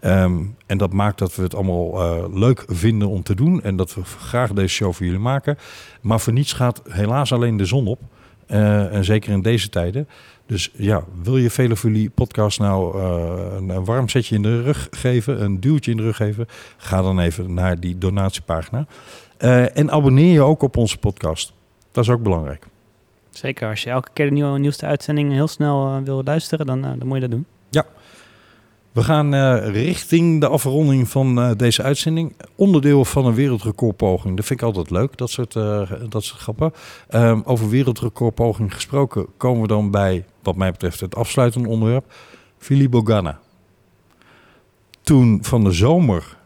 Ehm, 0.00 0.42
en 0.66 0.78
dat 0.78 0.92
maakt 0.92 1.18
dat 1.18 1.34
we 1.34 1.42
het 1.42 1.54
allemaal 1.54 2.00
eh, 2.00 2.24
leuk 2.38 2.64
vinden 2.66 3.08
om 3.08 3.22
te 3.22 3.34
doen. 3.34 3.62
En 3.62 3.76
dat 3.76 3.94
we 3.94 4.04
graag 4.04 4.52
deze 4.52 4.74
show 4.74 4.92
voor 4.92 5.06
jullie 5.06 5.20
maken. 5.20 5.58
Maar 6.00 6.20
voor 6.20 6.32
niets 6.32 6.52
gaat 6.52 6.82
helaas 6.88 7.32
alleen 7.32 7.56
de 7.56 7.64
zon 7.64 7.86
op. 7.86 8.00
Eh, 8.46 8.94
en 8.94 9.04
zeker 9.04 9.32
in 9.32 9.42
deze 9.42 9.68
tijden. 9.68 10.08
Dus 10.50 10.70
ja, 10.72 11.04
wil 11.22 11.36
je 11.36 11.76
jullie 11.82 12.10
podcast 12.10 12.58
nou 12.58 12.98
eh, 12.98 13.56
een, 13.56 13.68
een 13.68 13.84
warm 13.84 14.08
zetje 14.08 14.34
in 14.34 14.42
de 14.42 14.62
rug 14.62 14.88
geven, 14.90 15.42
een 15.42 15.60
duwtje 15.60 15.90
in 15.90 15.96
de 15.96 16.02
rug 16.02 16.16
geven, 16.16 16.46
ga 16.76 17.02
dan 17.02 17.20
even 17.20 17.54
naar 17.54 17.80
die 17.80 17.98
donatiepagina. 17.98 18.86
Eh, 19.36 19.76
en 19.76 19.90
abonneer 19.90 20.32
je 20.32 20.42
ook 20.42 20.62
op 20.62 20.76
onze 20.76 20.98
podcast. 20.98 21.52
Dat 21.92 22.04
is 22.04 22.10
ook 22.10 22.22
belangrijk. 22.22 22.66
Zeker, 23.30 23.68
als 23.68 23.82
je 23.82 23.90
elke 23.90 24.08
keer 24.12 24.26
de 24.26 24.32
nieuwe, 24.32 24.58
nieuwste 24.58 24.86
uitzending 24.86 25.32
heel 25.32 25.48
snel 25.48 25.86
eh, 25.86 26.02
wil 26.04 26.22
luisteren, 26.24 26.66
dan, 26.66 26.80
dan 26.82 27.06
moet 27.06 27.14
je 27.14 27.20
dat 27.20 27.30
doen. 27.30 27.46
We 28.92 29.02
gaan 29.02 29.34
eh, 29.34 29.68
richting 29.68 30.40
de 30.40 30.48
afronding 30.48 31.08
van 31.08 31.40
eh, 31.40 31.50
deze 31.56 31.82
uitzending. 31.82 32.36
Onderdeel 32.54 33.04
van 33.04 33.26
een 33.26 33.34
wereldrecordpoging. 33.34 34.36
Dat 34.36 34.46
vind 34.46 34.60
ik 34.60 34.66
altijd 34.66 34.90
leuk, 34.90 35.16
dat 35.16 35.30
soort, 35.30 35.56
eh, 35.56 35.92
dat 36.08 36.24
soort 36.24 36.40
grappen. 36.40 36.72
Ehm, 37.08 37.40
over 37.44 37.68
wereldrecordpoging 37.68 38.74
gesproken 38.74 39.26
komen 39.36 39.62
we 39.62 39.68
dan 39.68 39.90
bij, 39.90 40.24
wat 40.42 40.56
mij 40.56 40.70
betreft, 40.70 41.00
het 41.00 41.14
afsluitende 41.14 41.68
onderwerp. 41.68 42.12
Philippe 42.58 42.96
Bogana. 42.96 43.40
Toen 45.02 45.38
van 45.42 45.64
de 45.64 45.72
zomer 45.72 46.36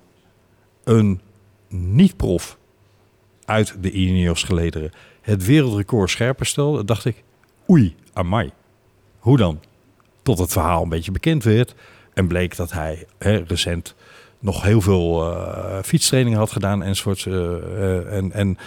een 0.84 1.20
niet-prof 1.68 2.58
uit 3.44 3.76
de 3.80 3.90
Ineos 3.90 4.42
gelederen 4.42 4.90
het 5.24 5.44
wereldrecord 5.44 6.10
scherper 6.10 6.46
stelde, 6.46 6.84
dacht 6.84 7.04
ik, 7.04 7.22
oei, 7.70 7.96
amai. 8.12 8.50
Hoe 9.18 9.36
dan? 9.36 9.60
Tot 10.22 10.38
het 10.38 10.52
verhaal 10.52 10.82
een 10.82 10.88
beetje 10.88 11.12
bekend 11.12 11.44
werd. 11.44 11.74
En 12.14 12.26
bleek 12.26 12.56
dat 12.56 12.72
hij 12.72 13.06
hè, 13.18 13.36
recent 13.46 13.94
nog 14.38 14.62
heel 14.62 14.80
veel 14.80 15.34
eh 15.34 15.82
fietstraining 15.82 16.36
had 16.36 16.52
gedaan 16.52 16.82
enzovoorts. 16.82 17.26
eh, 17.26 17.34
eh, 17.34 18.16
en 18.16 18.32
en 18.32 18.58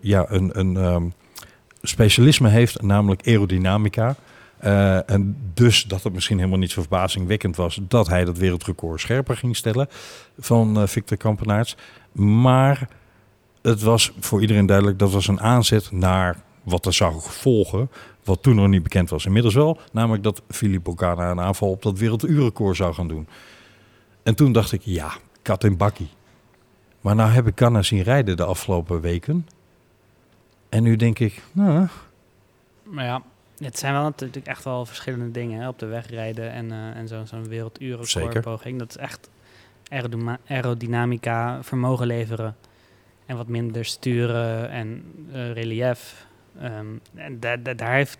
ja, 0.00 0.26
een, 0.28 0.58
een 0.58 0.76
ehm, 0.76 1.08
specialisme 1.82 2.48
heeft, 2.48 2.82
namelijk 2.82 3.26
aerodynamica. 3.26 4.16
En 5.06 5.36
dus 5.54 5.84
dat 5.84 6.02
het 6.02 6.12
misschien 6.12 6.38
helemaal 6.38 6.58
niet 6.58 6.70
zo 6.70 6.80
verbazingwekkend 6.80 7.56
was 7.56 7.80
dat 7.88 8.08
hij 8.08 8.24
dat 8.24 8.38
wereldrecord 8.38 9.00
scherper 9.00 9.36
ging 9.36 9.56
stellen 9.56 9.88
van 10.38 10.88
Victor 10.88 11.16
Kampenaerts. 11.16 11.76
Maar 12.12 12.88
het 13.62 13.82
was 13.82 14.12
voor 14.20 14.40
iedereen 14.40 14.66
duidelijk 14.66 14.98
dat 14.98 15.10
was 15.10 15.28
een 15.28 15.40
aanzet 15.40 15.92
naar 15.92 16.36
wat 16.62 16.86
er 16.86 16.92
zou 16.92 17.14
volgen. 17.20 17.90
Wat 18.26 18.42
toen 18.42 18.54
nog 18.54 18.68
niet 18.68 18.82
bekend 18.82 19.10
was. 19.10 19.26
Inmiddels 19.26 19.54
wel, 19.54 19.78
namelijk 19.92 20.22
dat 20.22 20.42
Philippe 20.48 20.90
Bogana 20.90 21.30
een 21.30 21.40
aanval 21.40 21.70
op 21.70 21.82
dat 21.82 21.98
werelduurrecord 21.98 22.76
zou 22.76 22.94
gaan 22.94 23.08
doen. 23.08 23.28
En 24.22 24.34
toen 24.34 24.52
dacht 24.52 24.72
ik, 24.72 24.80
ja, 24.84 25.12
kat 25.42 25.64
en 25.64 25.76
bakkie. 25.76 26.08
Maar 27.00 27.14
nou 27.14 27.30
heb 27.30 27.46
ik 27.46 27.58
Ganna 27.58 27.82
zien 27.82 28.02
rijden 28.02 28.36
de 28.36 28.44
afgelopen 28.44 29.00
weken. 29.00 29.46
En 30.68 30.82
nu 30.82 30.96
denk 30.96 31.18
ik, 31.18 31.42
nou, 31.52 31.86
Maar 32.82 33.04
ja, 33.04 33.22
het 33.58 33.78
zijn 33.78 33.92
wel 33.92 34.02
natuurlijk 34.02 34.46
echt 34.46 34.64
wel 34.64 34.86
verschillende 34.86 35.30
dingen. 35.30 35.60
Hè? 35.60 35.68
Op 35.68 35.78
de 35.78 35.86
weg 35.86 36.10
rijden 36.10 36.50
en, 36.52 36.72
eh, 36.72 36.96
en 36.96 37.08
zo- 37.08 37.14
zo'n 37.14 37.26
Zeker. 37.26 37.48
wereldurenrecordpoging. 37.48 38.78
Dat 38.78 38.88
is 38.88 38.96
echt 38.96 39.30
aerodynamica, 40.46 41.62
vermogen 41.62 42.06
leveren. 42.06 42.56
En 43.26 43.36
wat 43.36 43.48
minder 43.48 43.84
sturen 43.84 44.70
en 44.70 45.02
eh, 45.32 45.52
relief. 45.52 46.25
Ehm, 46.60 46.86
en 47.14 47.40
da- 47.40 47.56
da- 47.56 47.74
daar 47.74 47.94
heeft 47.94 48.18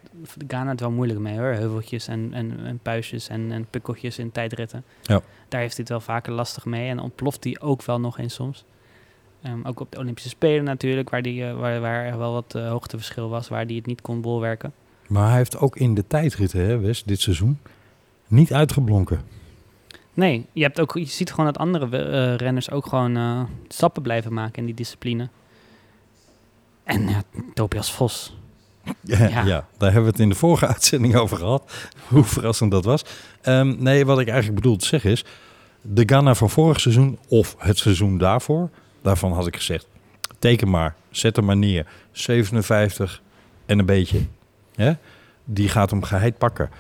Ghana 0.48 0.70
het 0.70 0.80
wel 0.80 0.90
moeilijk 0.90 1.20
mee 1.20 1.38
hoor. 1.38 1.52
Heuveltjes 1.52 2.08
en, 2.08 2.28
en, 2.32 2.58
en 2.64 2.78
puistjes 2.82 3.28
en, 3.28 3.52
en 3.52 3.66
pukkeltjes 3.70 4.18
in 4.18 4.32
tijdritten. 4.32 4.84
Ja. 5.02 5.20
Daar 5.48 5.60
heeft 5.60 5.72
hij 5.76 5.80
het 5.80 5.88
wel 5.88 6.00
vaker 6.00 6.32
lastig 6.32 6.64
mee. 6.64 6.88
En 6.88 6.98
ontploft 6.98 7.44
hij 7.44 7.56
ook 7.60 7.82
wel 7.82 8.00
nog 8.00 8.18
eens 8.18 8.34
soms. 8.34 8.64
Ehm, 9.42 9.58
ook 9.64 9.80
op 9.80 9.90
de 9.92 9.98
Olympische 9.98 10.28
Spelen 10.28 10.64
natuurlijk, 10.64 11.10
waar, 11.10 11.22
die, 11.22 11.44
eh, 11.46 11.58
waar, 11.58 11.80
waar 11.80 12.04
er 12.04 12.18
wel 12.18 12.32
wat 12.32 12.54
eh, 12.54 12.68
hoogteverschil 12.68 13.28
was, 13.28 13.48
waar 13.48 13.64
hij 13.64 13.74
het 13.74 13.86
niet 13.86 14.00
kon 14.00 14.20
bolwerken. 14.20 14.72
maar 15.06 15.28
hij 15.28 15.36
heeft 15.36 15.58
ook 15.58 15.76
in 15.76 15.94
de 15.94 16.06
tijdritten, 16.06 16.60
hè, 16.60 16.78
Wes, 16.78 17.04
dit 17.04 17.20
seizoen, 17.20 17.58
niet 18.26 18.52
uitgeblonken. 18.52 19.20
Nee, 20.14 20.46
je, 20.52 20.62
hebt 20.62 20.80
ook, 20.80 20.94
je 20.94 21.04
ziet 21.04 21.30
gewoon 21.30 21.46
dat 21.46 21.58
andere 21.58 21.98
eh, 21.98 22.34
renners 22.36 22.70
ook 22.70 22.86
gewoon 22.86 23.48
stappen 23.68 24.02
blijven 24.02 24.32
maken 24.32 24.58
in 24.58 24.64
die 24.66 24.74
discipline. 24.74 25.28
En 26.86 27.08
ja, 27.08 27.22
Tobias 27.54 27.92
Vos. 27.92 28.36
Ja, 29.00 29.28
Ja. 29.28 29.44
ja, 29.44 29.66
daar 29.78 29.92
hebben 29.92 30.02
we 30.02 30.10
het 30.10 30.20
in 30.20 30.28
de 30.28 30.34
vorige 30.34 30.66
uitzending 30.74 31.16
over 31.16 31.36
gehad. 31.36 31.72
Hoe 32.08 32.24
verrassend 32.24 32.70
dat 32.70 32.84
was. 32.84 33.04
Ehm, 33.42 33.74
nee, 33.78 34.06
wat 34.06 34.18
ik 34.18 34.28
eigenlijk 34.28 34.60
bedoel 34.60 34.76
te 34.76 34.86
zeggen 34.86 35.10
is... 35.10 35.24
De 35.82 36.02
Ghana 36.06 36.34
van 36.34 36.50
vorig 36.50 36.80
seizoen 36.80 37.18
of 37.28 37.54
het 37.58 37.78
seizoen 37.78 38.18
daarvoor... 38.18 38.70
daarvan 39.02 39.32
had 39.32 39.46
ik 39.46 39.56
gezegd... 39.56 39.88
teken 40.38 40.70
maar, 40.70 40.94
zet 41.10 41.36
hem 41.36 41.44
maar 41.44 41.56
neer. 41.56 41.86
57 42.12 43.22
en 43.66 43.78
een 43.78 43.86
beetje. 43.86 44.20
Die 45.44 45.68
gaat 45.68 45.90
hem 45.90 46.02
geheid 46.02 46.38
pakken. 46.38 46.70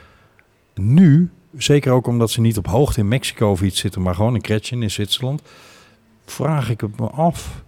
Nu, 0.74 1.30
zeker 1.56 1.92
ook 1.92 2.06
omdat 2.06 2.30
ze 2.30 2.40
niet 2.40 2.58
op 2.58 2.66
hoogte 2.66 3.00
in 3.00 3.08
Mexico 3.08 3.50
of 3.50 3.62
iets 3.62 3.80
zitten... 3.80 4.02
maar 4.02 4.14
gewoon 4.14 4.34
in 4.34 4.40
Kretchen 4.40 4.82
in 4.82 4.90
Zwitserland... 4.90 5.42
vraag 6.26 6.70
ik 6.70 6.80
het 6.80 7.00
me 7.00 7.06
af... 7.06 7.64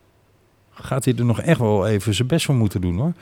gaat 0.80 1.04
hij 1.04 1.14
er 1.16 1.24
nog 1.24 1.40
echt 1.40 1.58
wel 1.58 1.86
even 1.86 2.14
zijn 2.14 2.28
best 2.28 2.44
voor 2.44 2.54
moeten 2.54 2.80
doen, 2.80 2.98
hoor. 2.98 3.12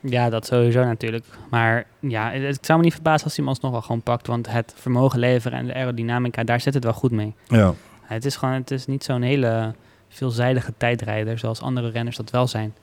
Ja, 0.00 0.30
dat 0.30 0.46
sowieso 0.46 0.84
natuurlijk. 0.84 1.24
Maar 1.50 1.86
ja, 2.00 2.30
het, 2.30 2.42
het 2.42 2.66
zou 2.66 2.78
me 2.78 2.84
niet 2.84 2.94
verbazen 2.94 3.24
als 3.24 3.36
hij 3.36 3.44
hem 3.44 3.54
alsnog 3.54 3.72
wel 3.72 3.82
gewoon 3.82 4.02
pakt. 4.02 4.26
Want 4.26 4.50
het 4.50 4.74
vermogen 4.76 5.18
leveren 5.18 5.58
en 5.58 5.66
de 5.66 5.74
aerodynamica, 5.74 6.44
daar 6.44 6.60
zit 6.60 6.74
het 6.74 6.84
wel 6.84 6.92
goed 6.92 7.10
mee. 7.10 7.34
Ja. 7.48 7.74
Het 8.02 8.24
is 8.24 8.36
gewoon, 8.36 8.54
het 8.54 8.70
is 8.70 8.86
niet 8.86 9.04
zo'n 9.04 9.22
hele 9.22 9.74
veelzijdige 10.08 10.72
tijdrijder 10.76 11.38
zoals 11.38 11.60
andere 11.60 11.90
renners 11.90 12.16
dat 12.16 12.30
wel 12.30 12.46
zijn. 12.46 12.74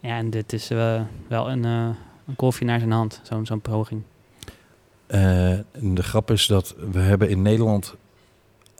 Ja, 0.00 0.16
en 0.16 0.30
dit 0.30 0.52
is 0.52 0.70
eh, 0.70 1.00
wel 1.28 1.50
een, 1.50 1.64
eh 1.64 1.88
een 2.26 2.36
kolfje 2.36 2.64
naar 2.64 2.78
zijn 2.78 2.90
hand, 2.90 3.20
zo'n 3.22 3.46
zo'n 3.46 3.60
poging. 3.60 4.02
Eh, 5.06 5.50
en 5.52 5.94
de 5.94 6.02
grap 6.02 6.30
is 6.30 6.46
dat 6.46 6.74
we 6.90 6.98
hebben 6.98 7.28
in 7.28 7.42
Nederland 7.42 7.94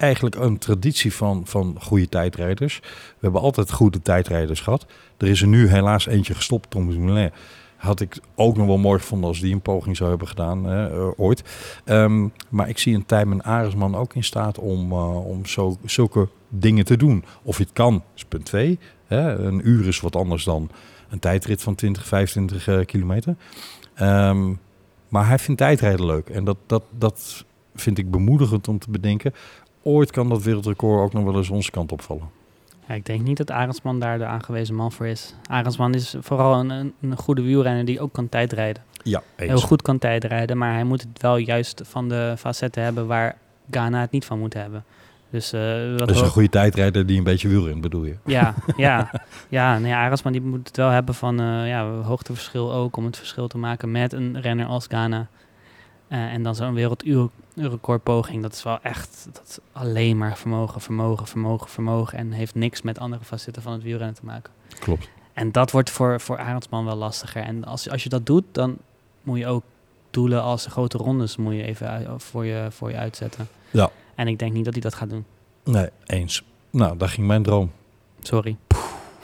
eigenlijk 0.03 0.35
een 0.35 0.59
traditie 0.59 1.15
van, 1.15 1.43
van 1.47 1.77
goede 1.81 2.09
tijdrijders. 2.09 2.79
We 2.81 3.19
hebben 3.21 3.41
altijd 3.41 3.73
goede 3.73 4.03
tijdrijders 4.03 4.61
gehad. 4.61 4.87
Er 5.17 5.29
is 5.29 5.41
er 5.41 5.49
nu 5.49 5.69
helaas 5.69 6.07
eentje 6.07 6.35
gestopt, 6.35 6.71
Tom 6.71 6.91
Dumoulin. 6.91 7.31
Had 7.77 8.01
ik 8.01 8.19
ook 8.35 8.57
nog 8.57 8.67
wel 8.67 8.79
mooi 8.79 8.99
gevonden 9.01 9.29
als 9.29 9.41
die 9.41 9.55
een 9.55 9.61
poging 9.61 9.97
zou 9.97 10.11
hebben 10.11 10.29
gedaan, 10.29 10.71
eh, 10.71 11.09
ooit. 11.17 11.43
Ehm, 11.85 12.29
maar 12.49 12.69
ik 12.69 12.79
zie 12.79 12.95
een 12.95 13.07
Tijmen 13.07 13.43
Aresman 13.43 13.95
ook 13.95 14.15
in 14.15 14.25
staat 14.25 14.59
om, 14.59 14.93
eh, 14.93 15.27
om 15.27 15.47
zo, 15.47 15.77
zulke 15.85 16.29
dingen 16.49 16.85
te 16.85 16.97
doen. 16.97 17.25
Of 17.43 17.57
je 17.57 17.63
het 17.63 17.73
kan, 17.73 18.03
is 18.15 18.25
punt 18.25 18.45
2. 18.45 18.79
Een 19.09 19.69
uur 19.69 19.87
is 19.87 20.01
wat 20.01 20.17
anders 20.17 20.45
dan 20.45 20.71
een 21.09 21.19
tijdrit 21.19 21.63
van 21.63 21.75
20, 21.75 22.07
25 22.07 22.69
eh, 22.69 22.85
kilometer. 22.85 23.37
Ehm, 23.95 24.53
maar 25.09 25.27
hij 25.27 25.39
vindt 25.39 25.61
tijdrijden 25.61 26.07
leuk. 26.07 26.29
En 26.29 26.45
dat, 26.45 26.57
dat, 26.67 26.83
dat 26.99 27.45
vind 27.75 27.99
ik 27.99 28.11
bemoedigend 28.11 28.69
om 28.69 28.79
te 28.79 28.91
bedenken. 28.91 29.35
Ooit 29.83 30.11
kan 30.11 30.29
dat 30.29 30.43
wereldrecord 30.43 31.03
ook 31.03 31.13
nog 31.13 31.25
wel 31.25 31.37
eens 31.37 31.51
onze 31.51 31.71
kant 31.71 31.93
opvallen. 31.93 32.29
Ja, 32.89 32.95
ik 32.95 33.07
denk 33.07 33.23
niet 33.23 33.37
dat 33.37 33.51
Arendsman 33.51 34.01
daar 34.01 34.19
de 34.19 34.25
aangewezen 34.25 34.75
man 34.75 34.93
voor 34.93 35.07
is. 35.07 35.35
Arendsman 35.47 35.95
is 35.95 36.15
vooral 36.21 36.55
een, 36.61 36.71
een, 36.71 36.93
een 37.01 37.17
goede 37.17 37.43
wielrenner 37.43 37.85
die 37.85 38.01
ook 38.01 38.13
kan 38.13 38.29
tijdrijden. 38.29 38.83
Ja, 39.03 39.23
Heel 39.37 39.61
goed 39.61 39.83
kan 39.83 39.99
tijdrijden, 39.99 40.59
maar 40.59 40.73
hij 40.73 40.85
moet 40.85 41.01
het 41.03 41.23
wel 41.23 41.37
juist 41.37 41.83
van 41.85 42.09
de 42.09 42.35
facetten 42.39 42.83
hebben 42.83 43.07
waar 43.07 43.37
Ghana 43.71 44.01
het 44.01 44.11
niet 44.11 44.25
van 44.25 44.39
moet 44.39 44.55
hebben. 44.55 44.85
Dus, 45.31 45.53
eh, 45.53 45.61
wat 45.91 45.99
Dat 45.99 46.11
is 46.11 46.17
ho- 46.19 46.25
een 46.25 46.31
goede 46.31 46.49
tijdrijder 46.49 47.07
die 47.07 47.19
een 47.19 47.25
beetje 47.25 47.49
wielrent, 47.49 47.81
bedoel 47.81 48.05
je? 48.05 48.17
Ja, 48.25 48.55
ja, 48.77 49.11
ja. 49.49 49.79
Nee, 49.79 49.95
Arendsman 49.95 50.33
die 50.33 50.41
moet 50.43 50.67
het 50.67 50.77
wel 50.77 50.89
hebben 50.89 51.15
van 51.15 51.41
eh, 51.41 51.69
ja, 51.69 51.91
hoogteverschil 51.91 52.73
ook 52.73 52.97
om 52.97 53.05
het 53.05 53.17
verschil 53.17 53.49
te 53.49 53.59
maken 53.59 53.91
met 53.91 54.13
een 54.13 54.41
renner 54.41 54.67
als 54.67 54.87
Ghana. 54.87 55.27
Eh, 56.09 56.19
en 56.33 56.43
dan 56.43 56.55
zo'n 56.55 56.75
wereldrecordpoging, 57.55 58.43
dat 58.43 58.53
is 58.53 58.63
wel 58.63 58.79
echt 58.83 59.29
dat 59.33 59.43
is 59.49 59.59
alleen 59.73 60.19
maar 60.19 60.37
vermogen, 60.37 60.81
vermogen, 60.81 61.27
vermogen, 61.27 61.69
vermogen. 61.71 62.19
En 62.19 62.33
heeft 62.33 62.55
niks 62.55 62.83
met 62.83 62.99
andere 62.99 63.25
facetten 63.25 63.63
van 63.63 63.73
het 63.73 63.83
wielrennen 63.83 64.15
te 64.15 64.25
maken. 64.25 64.53
Klopt. 64.79 65.09
En 65.33 65.53
dat 65.53 65.71
wordt 65.71 65.91
voor, 65.91 66.21
voor 66.21 66.39
Arendsman 66.39 66.85
wel 66.85 66.97
lastiger. 66.97 67.43
En 67.43 67.65
als, 67.65 67.91
als 67.91 68.03
je 68.03 68.09
dat 68.09 68.27
doet, 68.27 68.45
dan 68.53 68.77
moet 69.23 69.39
je 69.39 69.47
ook 69.47 69.63
doelen 70.11 70.43
als 70.43 70.67
grote 70.67 70.99
rondes 70.99 71.37
moet 71.37 71.55
je 71.55 71.63
even 71.63 72.21
voor, 72.21 72.45
je, 72.45 72.67
voor 72.71 72.91
je 72.91 72.97
uitzetten. 72.97 73.49
Ja. 73.71 73.91
En 74.15 74.29
ik 74.29 74.39
denk 74.39 74.53
niet 74.53 74.65
dat 74.65 74.73
hij 74.73 74.83
dat 74.83 74.95
gaat 74.95 75.11
doen. 75.11 75.25
Nee, 75.65 75.89
eens. 76.07 76.43
Nou, 76.71 76.97
daar 76.97 77.09
ging 77.09 77.27
mijn 77.27 77.43
droom. 77.43 77.71
Sorry. 78.21 78.57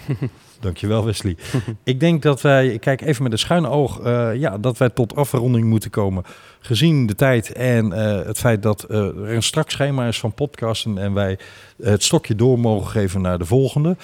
Dankjewel, 0.61 1.05
Wesley. 1.05 1.37
ik 1.85 2.01
denk 2.01 2.23
dat 2.23 2.41
wij, 2.41 2.69
ik 2.69 2.81
kijk 2.81 3.01
even 3.01 3.23
met 3.23 3.33
een 3.33 3.39
schuin 3.39 3.67
oog, 3.67 4.01
eh, 4.01 4.35
ja, 4.35 4.59
dat 4.59 4.79
wij 4.79 4.89
tot 4.91 5.15
afronding 5.15 5.67
moeten 5.67 5.91
komen. 5.91 6.25
Gezien 6.61 7.07
de 7.07 7.15
tijd 7.15 7.53
en 7.53 7.93
eh, 7.93 8.27
het 8.27 8.39
feit 8.39 8.63
dat 8.63 8.83
eh, 8.83 8.99
er 8.99 9.35
een 9.35 9.43
strak 9.43 9.71
schema 9.71 10.07
is 10.07 10.19
van 10.19 10.35
podcasten 10.35 10.99
en 10.99 11.13
wij 11.13 11.39
het 11.83 12.03
stokje 12.03 12.35
door 12.35 12.59
mogen 12.59 12.91
geven 12.91 13.21
naar 13.21 13.39
de 13.39 13.45
volgende. 13.45 13.97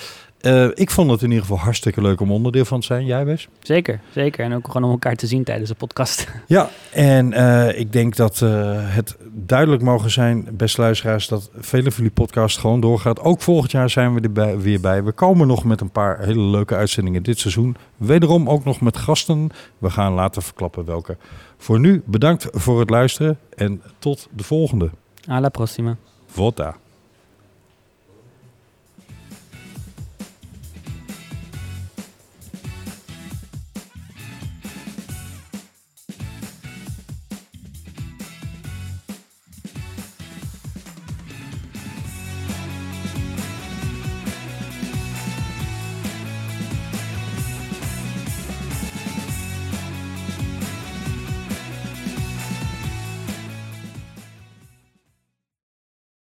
Eh, 0.44 0.68
ik 0.74 0.90
vond 0.90 1.10
het 1.10 1.22
in 1.22 1.28
ieder 1.28 1.42
geval 1.42 1.58
hartstikke 1.58 2.00
leuk 2.00 2.20
om 2.20 2.32
onderdeel 2.32 2.64
van 2.64 2.80
te 2.80 2.86
zijn. 2.86 3.04
Jij, 3.06 3.24
Wes? 3.24 3.48
Zeker, 3.60 4.00
zeker. 4.12 4.44
En 4.44 4.54
ook 4.54 4.66
gewoon 4.66 4.84
om 4.84 4.90
elkaar 4.90 5.14
te 5.14 5.26
zien 5.26 5.44
tijdens 5.44 5.68
de 5.68 5.74
podcast. 5.76 6.26
Ja, 6.46 6.68
en 6.92 7.32
eh, 7.32 7.78
ik 7.78 7.92
denk 7.92 8.16
dat 8.16 8.42
eh, 8.42 8.50
het 8.76 9.16
duidelijk 9.32 9.82
mogen 9.82 10.10
zijn, 10.10 10.48
beste 10.52 10.80
luisteraars, 10.80 11.28
dat 11.28 11.50
vele 11.56 11.90
van 11.90 11.96
jullie 11.96 12.10
podcast 12.12 12.58
gewoon 12.58 12.80
doorgaat. 12.80 13.20
Ook 13.20 13.40
volgend 13.42 13.70
jaar 13.70 13.90
zijn 13.90 14.14
we 14.14 14.20
er 14.20 14.32
bij- 14.32 14.58
weer 14.58 14.80
bij. 14.80 15.04
We 15.04 15.12
komen 15.12 15.46
nog 15.46 15.64
met 15.64 15.80
een 15.80 15.90
paar 15.90 16.18
hele 16.20 16.40
leuke 16.42 16.74
uitzendingen 16.74 17.22
dit 17.22 17.38
seizoen. 17.38 17.76
Wederom 17.96 18.48
ook 18.48 18.64
nog 18.64 18.80
met 18.80 18.96
gasten. 18.96 19.48
We 19.78 19.90
gaan 19.90 20.12
later 20.12 20.42
verklappen 20.42 20.84
welke. 20.84 21.16
Voor 21.58 21.80
nu 21.80 22.02
bedankt 22.06 22.48
voor 22.52 22.80
het 22.80 22.90
luisteren 22.90 23.38
en 23.56 23.82
tot 23.98 24.28
de 24.36 24.42
volgende. 24.44 24.90
Alla 25.28 25.48
prossima. 25.48 25.96
Vota. 26.26 26.76